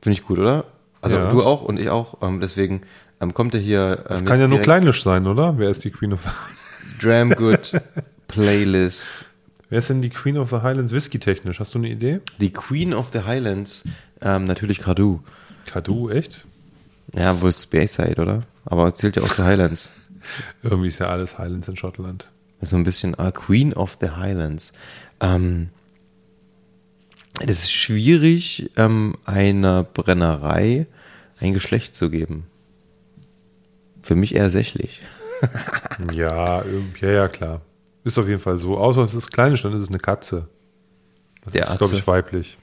Finde 0.00 0.14
ich 0.18 0.24
gut, 0.24 0.38
oder? 0.38 0.66
Also 1.00 1.16
Ja. 1.16 1.30
du 1.30 1.42
auch 1.42 1.62
und 1.62 1.80
ich 1.80 1.90
auch. 1.90 2.22
Ähm, 2.22 2.40
deswegen 2.40 2.82
ähm, 3.22 3.34
kommt 3.34 3.54
er 3.54 3.60
hier. 3.60 4.04
Das 4.08 4.20
ähm, 4.20 4.26
kann 4.26 4.40
ja 4.40 4.48
nur 4.48 4.60
Kleinisch 4.60 5.02
sein, 5.02 5.26
oder? 5.26 5.56
Wer 5.58 5.70
ist 5.70 5.84
die 5.84 5.90
Queen 5.90 6.12
of 6.12 6.22
the 6.22 6.30
Dram 7.02 7.30
Good 7.30 7.72
Playlist. 8.28 9.24
Wer 9.68 9.78
ist 9.78 9.90
denn 9.90 10.02
die 10.02 10.10
Queen 10.10 10.38
of 10.38 10.50
the 10.50 10.56
Highlands 10.56 10.92
whisky 10.92 11.18
technisch? 11.18 11.58
Hast 11.58 11.74
du 11.74 11.78
eine 11.78 11.88
Idee? 11.88 12.20
Die 12.40 12.52
Queen 12.52 12.94
of 12.94 13.08
the 13.10 13.24
Highlands, 13.24 13.84
ähm, 14.20 14.44
natürlich 14.44 14.78
Gradu. 14.78 15.20
Kadu, 15.66 16.10
echt? 16.10 16.44
Ja, 17.14 17.40
wo 17.40 17.48
ist 17.48 17.62
Speyside, 17.62 18.20
oder? 18.20 18.42
Aber 18.64 18.94
zählt 18.94 19.16
ja 19.16 19.22
auch 19.22 19.28
zu 19.28 19.44
Highlands. 19.44 19.90
Irgendwie 20.62 20.88
ist 20.88 20.98
ja 20.98 21.08
alles 21.08 21.38
Highlands 21.38 21.68
in 21.68 21.76
Schottland. 21.76 22.30
So 22.60 22.76
ein 22.76 22.84
bisschen 22.84 23.14
ah, 23.18 23.32
Queen 23.32 23.72
of 23.72 23.98
the 24.00 24.10
Highlands. 24.10 24.72
Ähm, 25.20 25.70
das 27.40 27.64
ist 27.64 27.72
schwierig, 27.72 28.70
ähm, 28.76 29.16
einer 29.24 29.82
Brennerei 29.82 30.86
ein 31.40 31.54
Geschlecht 31.54 31.94
zu 31.94 32.10
geben. 32.10 32.46
Für 34.02 34.14
mich 34.14 34.34
eher 34.34 34.50
sächlich. 34.50 35.02
Ja, 36.12 36.62
ja, 37.00 37.10
ja, 37.10 37.26
klar. 37.26 37.62
Ist 38.04 38.16
auf 38.16 38.28
jeden 38.28 38.40
Fall 38.40 38.58
so. 38.58 38.78
Außer 38.78 39.02
es 39.02 39.12
ist 39.12 39.32
Kleinisch, 39.32 39.62
dann 39.62 39.72
ist 39.72 39.82
es 39.82 39.88
eine 39.88 39.98
Katze. 39.98 40.48
Das 41.42 41.52
Der 41.52 41.64
ist, 41.64 41.78
glaube 41.78 41.96
ich, 41.96 42.06
weiblich. 42.06 42.58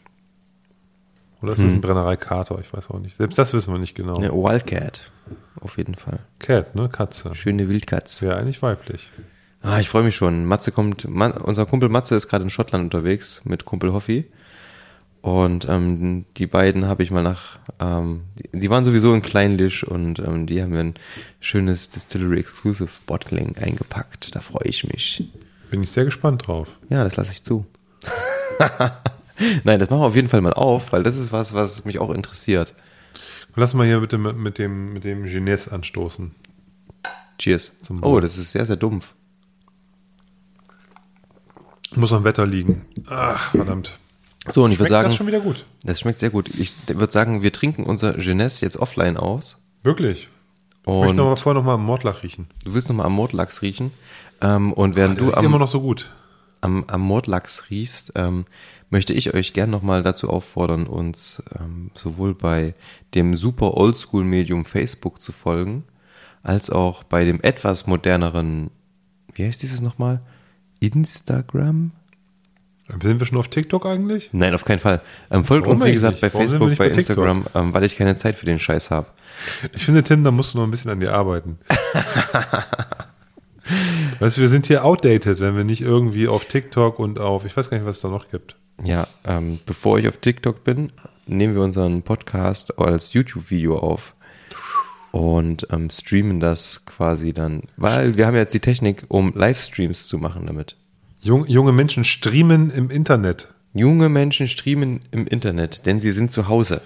Oder 1.41 1.53
ist 1.53 1.63
das 1.63 1.71
ein 1.71 1.81
Brennerei-Kater? 1.81 2.59
Ich 2.59 2.73
weiß 2.73 2.89
auch 2.89 2.99
nicht. 2.99 3.17
Selbst 3.17 3.37
das 3.37 3.53
wissen 3.53 3.73
wir 3.73 3.79
nicht 3.79 3.95
genau. 3.95 4.13
Eine 4.15 4.31
Wildcat, 4.31 5.11
auf 5.61 5.77
jeden 5.77 5.95
Fall. 5.95 6.19
Cat, 6.39 6.75
ne? 6.75 6.89
Katze. 6.89 7.33
Schöne 7.35 7.69
Wildkatz. 7.69 8.21
Wäre 8.21 8.37
eigentlich 8.37 8.61
weiblich. 8.61 9.09
Ah, 9.61 9.79
ich 9.79 9.89
freue 9.89 10.03
mich 10.03 10.15
schon. 10.15 10.45
Matze 10.45 10.71
kommt, 10.71 11.07
Ma 11.09 11.27
unser 11.27 11.65
Kumpel 11.65 11.89
Matze 11.89 12.15
ist 12.15 12.27
gerade 12.27 12.43
in 12.43 12.49
Schottland 12.49 12.83
unterwegs 12.85 13.41
mit 13.45 13.65
Kumpel 13.65 13.93
Hoffi. 13.93 14.31
Und 15.21 15.67
ähm, 15.67 16.25
die 16.37 16.47
beiden 16.47 16.87
habe 16.87 17.03
ich 17.03 17.11
mal 17.11 17.23
nach, 17.23 17.59
ähm, 17.79 18.21
die, 18.35 18.59
die 18.59 18.69
waren 18.69 18.85
sowieso 18.85 19.13
in 19.13 19.21
Kleinlisch 19.21 19.83
und 19.83 20.19
ähm, 20.19 20.45
die 20.45 20.61
haben 20.61 20.69
mir 20.69 20.79
ein 20.79 20.93
schönes 21.41 21.89
Distillery 21.89 22.39
Exclusive 22.39 22.89
Bottling 23.05 23.57
eingepackt. 23.57 24.33
Da 24.35 24.39
freue 24.39 24.67
ich 24.67 24.87
mich. 24.87 25.29
Bin 25.69 25.83
ich 25.83 25.91
sehr 25.91 26.05
gespannt 26.05 26.47
drauf. 26.47 26.69
Ja, 26.89 27.03
das 27.03 27.17
lasse 27.17 27.33
ich 27.33 27.43
zu. 27.43 27.65
Nein, 29.63 29.79
das 29.79 29.89
machen 29.89 30.01
wir 30.01 30.07
auf 30.07 30.15
jeden 30.15 30.29
Fall 30.29 30.41
mal 30.41 30.53
auf, 30.53 30.93
weil 30.93 31.03
das 31.03 31.17
ist 31.17 31.31
was, 31.31 31.53
was 31.53 31.83
mich 31.85 31.99
auch 31.99 32.11
interessiert. 32.11 32.73
Lass 33.55 33.73
mal 33.73 33.85
hier 33.85 33.99
mit 33.99 34.13
dem, 34.13 34.41
mit 34.41 34.57
dem, 34.57 34.93
mit 34.93 35.03
dem 35.03 35.25
Genes 35.25 35.67
anstoßen. 35.67 36.31
Cheers. 37.37 37.73
Oh, 38.01 38.19
das 38.19 38.37
ist 38.37 38.53
sehr, 38.53 38.65
sehr 38.65 38.75
dumpf. 38.77 39.13
Muss 41.95 42.13
am 42.13 42.23
Wetter 42.23 42.45
liegen. 42.45 42.85
Ach, 43.07 43.51
verdammt. 43.51 43.98
So, 44.51 44.63
und 44.63 44.71
ich 44.71 44.79
würde 44.79 44.89
Schmeckt 44.89 44.91
sagen, 44.91 45.07
das 45.09 45.15
schon 45.15 45.27
wieder 45.27 45.39
gut. 45.39 45.65
das 45.83 45.99
schmeckt 45.99 46.19
sehr 46.19 46.29
gut. 46.29 46.49
Ich 46.57 46.75
würde 46.87 47.11
sagen, 47.11 47.41
wir 47.41 47.51
trinken 47.53 47.83
unser 47.83 48.17
Jeunesse 48.19 48.65
jetzt 48.65 48.77
offline 48.77 49.17
aus. 49.17 49.57
Wirklich. 49.83 50.29
Ich 50.81 50.87
möchte 50.87 51.09
Und 51.09 51.15
noch 51.17 51.25
mal 51.25 51.35
vorher 51.35 51.59
noch 51.61 51.65
mal 51.65 51.75
am 51.75 51.85
Mordlach 51.85 52.23
riechen. 52.23 52.47
du 52.65 52.73
willst 52.73 52.89
nochmal 52.89 53.05
am 53.05 53.13
Mordlachs 53.13 53.61
riechen. 53.61 53.91
Ähm, 54.41 54.73
und 54.73 54.95
während 54.95 55.17
Der 55.19 55.25
du 55.25 55.29
riecht 55.31 55.43
immer 55.43 55.55
am, 55.55 55.61
noch 55.61 55.67
so 55.67 55.81
gut. 55.81 56.11
am, 56.61 56.83
am 56.87 57.01
Mordlachs 57.01 57.69
riechst, 57.69 58.13
ähm, 58.15 58.45
möchte 58.89 59.13
ich 59.13 59.33
euch 59.35 59.53
gern 59.53 59.69
nochmal 59.69 60.01
dazu 60.01 60.29
auffordern, 60.29 60.87
uns 60.87 61.43
ähm, 61.59 61.91
sowohl 61.93 62.33
bei 62.33 62.73
dem 63.13 63.35
super 63.35 63.75
Oldschool-Medium 63.75 64.65
Facebook 64.65 65.21
zu 65.21 65.31
folgen, 65.31 65.83
als 66.41 66.69
auch 66.71 67.03
bei 67.03 67.23
dem 67.23 67.39
etwas 67.41 67.85
moderneren, 67.85 68.71
wie 69.33 69.45
heißt 69.45 69.61
dieses 69.61 69.81
nochmal? 69.81 70.21
Instagram? 70.79 71.91
Sind 73.01 73.19
wir 73.19 73.27
schon 73.27 73.37
auf 73.37 73.47
TikTok 73.47 73.85
eigentlich? 73.85 74.29
Nein, 74.31 74.55
auf 74.55 74.65
keinen 74.65 74.79
Fall. 74.79 75.01
Ähm, 75.29 75.45
folgt 75.45 75.67
Warum 75.67 75.77
uns, 75.77 75.85
wie 75.85 75.93
gesagt, 75.93 76.13
nicht? 76.13 76.21
bei 76.21 76.33
Warum 76.33 76.47
Facebook, 76.47 76.77
bei 76.77 76.89
bei? 76.89 76.95
Instagram, 76.95 77.45
ähm, 77.53 77.73
weil 77.73 77.83
ich 77.83 77.97
keine 77.97 78.15
Zeit 78.15 78.35
für 78.35 78.45
den 78.45 78.59
Scheiß 78.59 78.89
habe. 78.89 79.07
Ich 79.73 79.85
finde, 79.85 80.03
Tim, 80.03 80.23
da 80.23 80.31
musst 80.31 80.53
du 80.53 80.57
noch 80.57 80.65
ein 80.65 80.71
bisschen 80.71 80.91
an 80.91 80.99
dir 80.99 81.13
arbeiten. 81.13 81.59
weißt 84.19 84.37
du, 84.37 84.41
wir 84.41 84.47
sind 84.47 84.67
hier 84.67 84.83
outdated, 84.83 85.39
wenn 85.39 85.55
wir 85.55 85.63
nicht 85.63 85.81
irgendwie 85.81 86.27
auf 86.27 86.45
TikTok 86.45 86.99
und 86.99 87.19
auf, 87.19 87.45
ich 87.45 87.55
weiß 87.55 87.69
gar 87.69 87.77
nicht, 87.77 87.85
was 87.85 87.97
es 87.97 88.01
da 88.01 88.09
noch 88.09 88.29
gibt. 88.29 88.55
Ja, 88.83 89.07
ähm, 89.25 89.59
bevor 89.65 89.99
ich 89.99 90.07
auf 90.07 90.17
TikTok 90.17 90.63
bin, 90.63 90.91
nehmen 91.27 91.53
wir 91.53 91.61
unseren 91.61 92.01
Podcast 92.01 92.79
als 92.79 93.13
YouTube-Video 93.13 93.77
auf 93.77 94.15
und 95.11 95.67
ähm, 95.71 95.89
streamen 95.89 96.39
das 96.39 96.85
quasi 96.85 97.33
dann, 97.33 97.63
weil 97.77 98.17
wir 98.17 98.27
haben 98.27 98.35
jetzt 98.35 98.53
die 98.53 98.59
Technik, 98.59 99.05
um 99.09 99.33
Livestreams 99.35 100.07
zu 100.07 100.17
machen 100.17 100.45
damit. 100.45 100.75
Jung, 101.21 101.45
junge 101.47 101.71
Menschen 101.71 102.03
streamen 102.03 102.71
im 102.71 102.89
Internet. 102.89 103.49
Junge 103.73 104.09
Menschen 104.09 104.47
streamen 104.47 105.01
im 105.11 105.27
Internet, 105.27 105.85
denn 105.85 105.99
sie 105.99 106.11
sind 106.11 106.31
zu 106.31 106.47
Hause. 106.47 106.81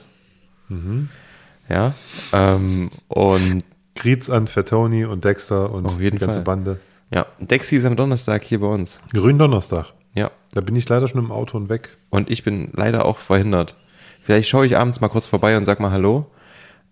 Ja, 1.69 1.93
ähm, 2.34 2.89
und 3.07 3.64
Griez 3.95 4.30
an 4.30 4.47
Fettoni 4.47 5.05
und 5.05 5.23
Dexter 5.23 5.72
und 5.72 5.85
Auf 5.85 5.99
jeden 6.01 6.15
die 6.18 6.19
ganze 6.22 6.38
Fall. 6.38 6.43
Bande. 6.43 6.80
ja, 7.11 7.27
Dexy 7.39 7.76
ist 7.77 7.85
am 7.85 7.95
Donnerstag 7.95 8.43
hier 8.43 8.60
bei 8.60 8.68
uns. 8.68 9.01
Gründonnerstag. 9.14 9.93
Ja, 10.15 10.31
Da 10.51 10.61
bin 10.61 10.76
ich 10.76 10.88
leider 10.89 11.07
schon 11.07 11.23
im 11.23 11.31
Auto 11.31 11.57
und 11.57 11.69
weg. 11.69 11.97
Und 12.10 12.30
ich 12.31 12.43
bin 12.43 12.69
leider 12.73 13.05
auch 13.05 13.18
verhindert. 13.18 13.76
Vielleicht 14.22 14.49
schaue 14.49 14.65
ich 14.65 14.77
abends 14.77 14.99
mal 15.01 15.10
kurz 15.10 15.26
vorbei 15.27 15.55
und 15.57 15.65
sag 15.65 15.80
mal 15.80 15.91
Hallo. 15.91 16.31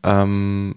Ähm, 0.03 0.75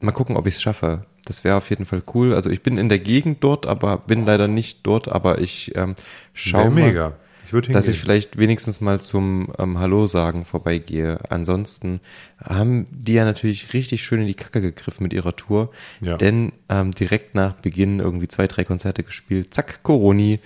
mal 0.00 0.12
gucken, 0.12 0.36
ob 0.36 0.46
ich 0.46 0.54
es 0.54 0.62
schaffe. 0.62 1.04
Das 1.24 1.44
wäre 1.44 1.56
auf 1.56 1.70
jeden 1.70 1.86
Fall 1.86 2.02
cool. 2.14 2.34
Also 2.34 2.50
ich 2.50 2.62
bin 2.62 2.78
in 2.78 2.88
der 2.88 2.98
Gegend 2.98 3.44
dort, 3.44 3.66
aber 3.66 3.98
bin 3.98 4.26
leider 4.26 4.48
nicht 4.48 4.80
dort, 4.82 5.10
aber 5.10 5.40
ich 5.40 5.72
ähm, 5.76 5.94
Schau 6.34 6.58
schaue 6.60 6.70
mal. 6.70 6.86
mega. 6.86 7.12
Ich 7.44 7.52
dass 7.52 7.84
hingehen. 7.84 7.92
ich 7.92 8.00
vielleicht 8.00 8.38
wenigstens 8.38 8.80
mal 8.80 9.00
zum 9.00 9.52
ähm, 9.58 9.78
Hallo 9.78 10.06
sagen 10.06 10.46
vorbeigehe. 10.46 11.18
Ansonsten 11.28 12.00
haben 12.42 12.86
die 12.90 13.12
ja 13.12 13.24
natürlich 13.24 13.74
richtig 13.74 14.02
schön 14.02 14.22
in 14.22 14.26
die 14.26 14.34
Kacke 14.34 14.62
gegriffen 14.62 15.02
mit 15.02 15.12
ihrer 15.12 15.36
Tour. 15.36 15.70
Ja. 16.00 16.16
Denn 16.16 16.52
ähm, 16.70 16.92
direkt 16.92 17.34
nach 17.34 17.52
Beginn 17.54 18.00
irgendwie 18.00 18.28
zwei, 18.28 18.46
drei 18.46 18.64
Konzerte 18.64 19.02
gespielt. 19.02 19.52
Zack, 19.52 19.82
Coroni. 19.82 20.40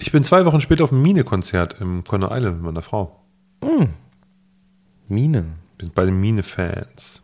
Ich 0.00 0.10
bin 0.10 0.24
zwei 0.24 0.44
Wochen 0.44 0.60
später 0.60 0.84
auf 0.84 0.92
einem 0.92 1.02
Mine-Konzert 1.02 1.80
im 1.80 2.04
Conner 2.04 2.30
Island 2.32 2.56
mit 2.56 2.64
meiner 2.64 2.82
Frau. 2.82 3.20
Mine. 5.08 5.44
Wir 5.76 5.84
sind 5.84 5.94
beide 5.94 6.10
Mine-Fans. 6.10 7.22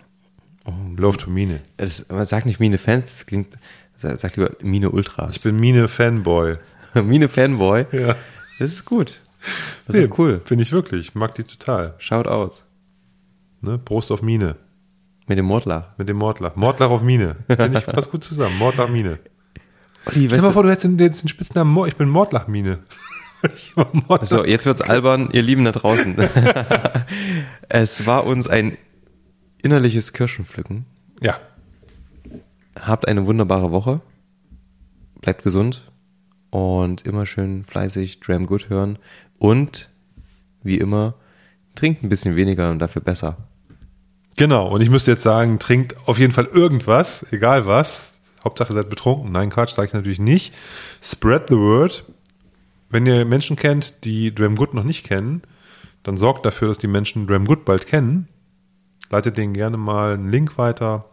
Oh, 0.64 0.72
Love 0.96 1.18
to 1.18 1.30
Mine. 1.30 1.60
Das, 1.76 2.08
man 2.08 2.24
sagt 2.24 2.46
nicht 2.46 2.60
Mine 2.60 2.78
Fans, 2.78 3.04
das 3.04 3.26
klingt, 3.26 3.58
sag 3.96 4.18
sag 4.18 4.36
lieber 4.36 4.50
Mine 4.62 4.90
Ultras. 4.90 5.36
Ich 5.36 5.42
bin 5.42 5.58
Mine-Fanboy. 5.60 6.56
Mine 6.94 7.28
Fanboy. 7.28 7.86
Ja. 7.92 8.16
Das 8.58 8.70
ist 8.72 8.84
gut. 8.84 9.20
Das 9.86 9.96
ist 9.96 10.02
Nee, 10.02 10.10
cool. 10.18 10.40
Finde 10.44 10.62
ich 10.62 10.72
wirklich. 10.72 11.08
Ich 11.08 11.14
mag 11.14 11.34
die 11.34 11.44
total. 11.44 11.94
Schaut 11.98 12.26
aus. 12.26 12.64
Ne? 13.60 13.78
Prost 13.78 14.10
auf 14.10 14.22
Mine. 14.22 14.56
Mit 15.26 15.38
dem 15.38 15.46
Mordlach. 15.46 15.88
Mit 15.98 16.08
dem 16.08 16.16
Mordlach. 16.16 16.54
Mordlach 16.56 16.90
auf 16.90 17.02
Mine. 17.02 17.36
Finde 17.46 17.78
ich, 17.78 17.86
passt 17.86 18.10
gut 18.10 18.24
zusammen. 18.24 18.56
Mordlach 18.58 18.88
Mine. 18.88 19.18
Olli, 20.06 20.26
Stell 20.26 20.38
dir 20.38 20.42
mal 20.42 20.52
vor, 20.52 20.62
du 20.62 20.70
hättest 20.70 20.84
den, 20.84 20.96
den 20.98 21.28
Spitznamen 21.28 21.72
Mord. 21.72 21.88
Ich 21.88 21.96
bin 21.96 22.08
Mordlach 22.08 22.46
Mine. 22.46 22.78
Ich 23.54 23.76
war 23.76 23.88
Mordlach. 23.92 24.26
so, 24.26 24.42
jetzt 24.42 24.64
wird's 24.64 24.80
albern, 24.80 25.28
ihr 25.30 25.42
Lieben 25.42 25.66
da 25.66 25.72
draußen. 25.72 26.16
es 27.68 28.06
war 28.06 28.24
uns 28.24 28.48
ein 28.48 28.78
innerliches 29.64 30.12
Kirschenpflücken. 30.12 30.86
Ja. 31.20 31.38
Habt 32.78 33.08
eine 33.08 33.26
wunderbare 33.26 33.72
Woche. 33.72 34.00
Bleibt 35.20 35.42
gesund 35.42 35.90
und 36.50 37.06
immer 37.06 37.26
schön 37.26 37.64
fleißig 37.64 38.20
Dram 38.20 38.46
Good 38.46 38.68
hören. 38.68 38.98
Und 39.38 39.88
wie 40.62 40.78
immer, 40.78 41.14
trinkt 41.74 42.02
ein 42.02 42.08
bisschen 42.08 42.36
weniger 42.36 42.70
und 42.70 42.78
dafür 42.78 43.02
besser. 43.02 43.36
Genau. 44.36 44.68
Und 44.68 44.80
ich 44.80 44.90
müsste 44.90 45.12
jetzt 45.12 45.22
sagen, 45.22 45.58
trinkt 45.58 46.08
auf 46.08 46.18
jeden 46.18 46.32
Fall 46.32 46.46
irgendwas, 46.46 47.26
egal 47.32 47.66
was. 47.66 48.20
Hauptsache 48.44 48.72
seid 48.72 48.90
betrunken. 48.90 49.32
Nein, 49.32 49.50
Quatsch, 49.50 49.70
sage 49.70 49.88
ich 49.88 49.94
natürlich 49.94 50.18
nicht. 50.18 50.52
Spread 51.02 51.48
the 51.48 51.56
word. 51.56 52.04
Wenn 52.90 53.06
ihr 53.06 53.24
Menschen 53.24 53.56
kennt, 53.56 54.04
die 54.04 54.34
Dram 54.34 54.56
Good 54.56 54.74
noch 54.74 54.84
nicht 54.84 55.06
kennen, 55.06 55.42
dann 56.02 56.18
sorgt 56.18 56.44
dafür, 56.44 56.68
dass 56.68 56.78
die 56.78 56.86
Menschen 56.86 57.26
Dram 57.26 57.46
Good 57.46 57.64
bald 57.64 57.86
kennen. 57.86 58.28
Leitet 59.14 59.36
denen 59.38 59.54
gerne 59.54 59.76
mal 59.76 60.14
einen 60.14 60.28
Link 60.28 60.58
weiter. 60.58 61.04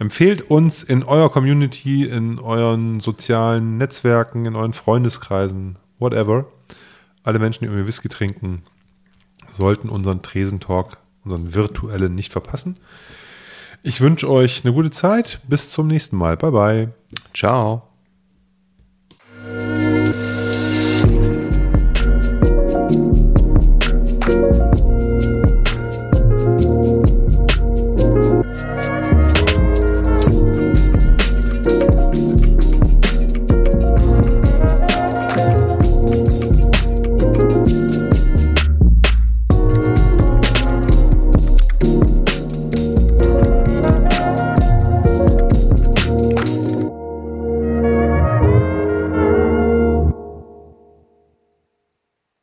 Empfehlt 0.00 0.50
uns 0.50 0.82
in 0.82 1.04
eurer 1.04 1.28
Community, 1.28 2.02
in 2.02 2.40
euren 2.40 2.98
sozialen 2.98 3.78
Netzwerken, 3.78 4.46
in 4.46 4.56
euren 4.56 4.72
Freundeskreisen, 4.72 5.78
whatever. 6.00 6.46
Alle 7.22 7.38
Menschen, 7.38 7.60
die 7.60 7.66
irgendwie 7.66 7.86
Whisky 7.86 8.08
trinken, 8.08 8.64
sollten 9.48 9.88
unseren 9.88 10.22
Tresentalk, 10.22 10.96
unseren 11.22 11.54
virtuellen 11.54 12.16
nicht 12.16 12.32
verpassen. 12.32 12.78
Ich 13.84 14.00
wünsche 14.00 14.28
euch 14.28 14.64
eine 14.64 14.74
gute 14.74 14.90
Zeit. 14.90 15.38
Bis 15.46 15.70
zum 15.70 15.86
nächsten 15.86 16.16
Mal. 16.16 16.36
Bye 16.36 16.50
bye. 16.50 16.88
Ciao. 17.32 17.89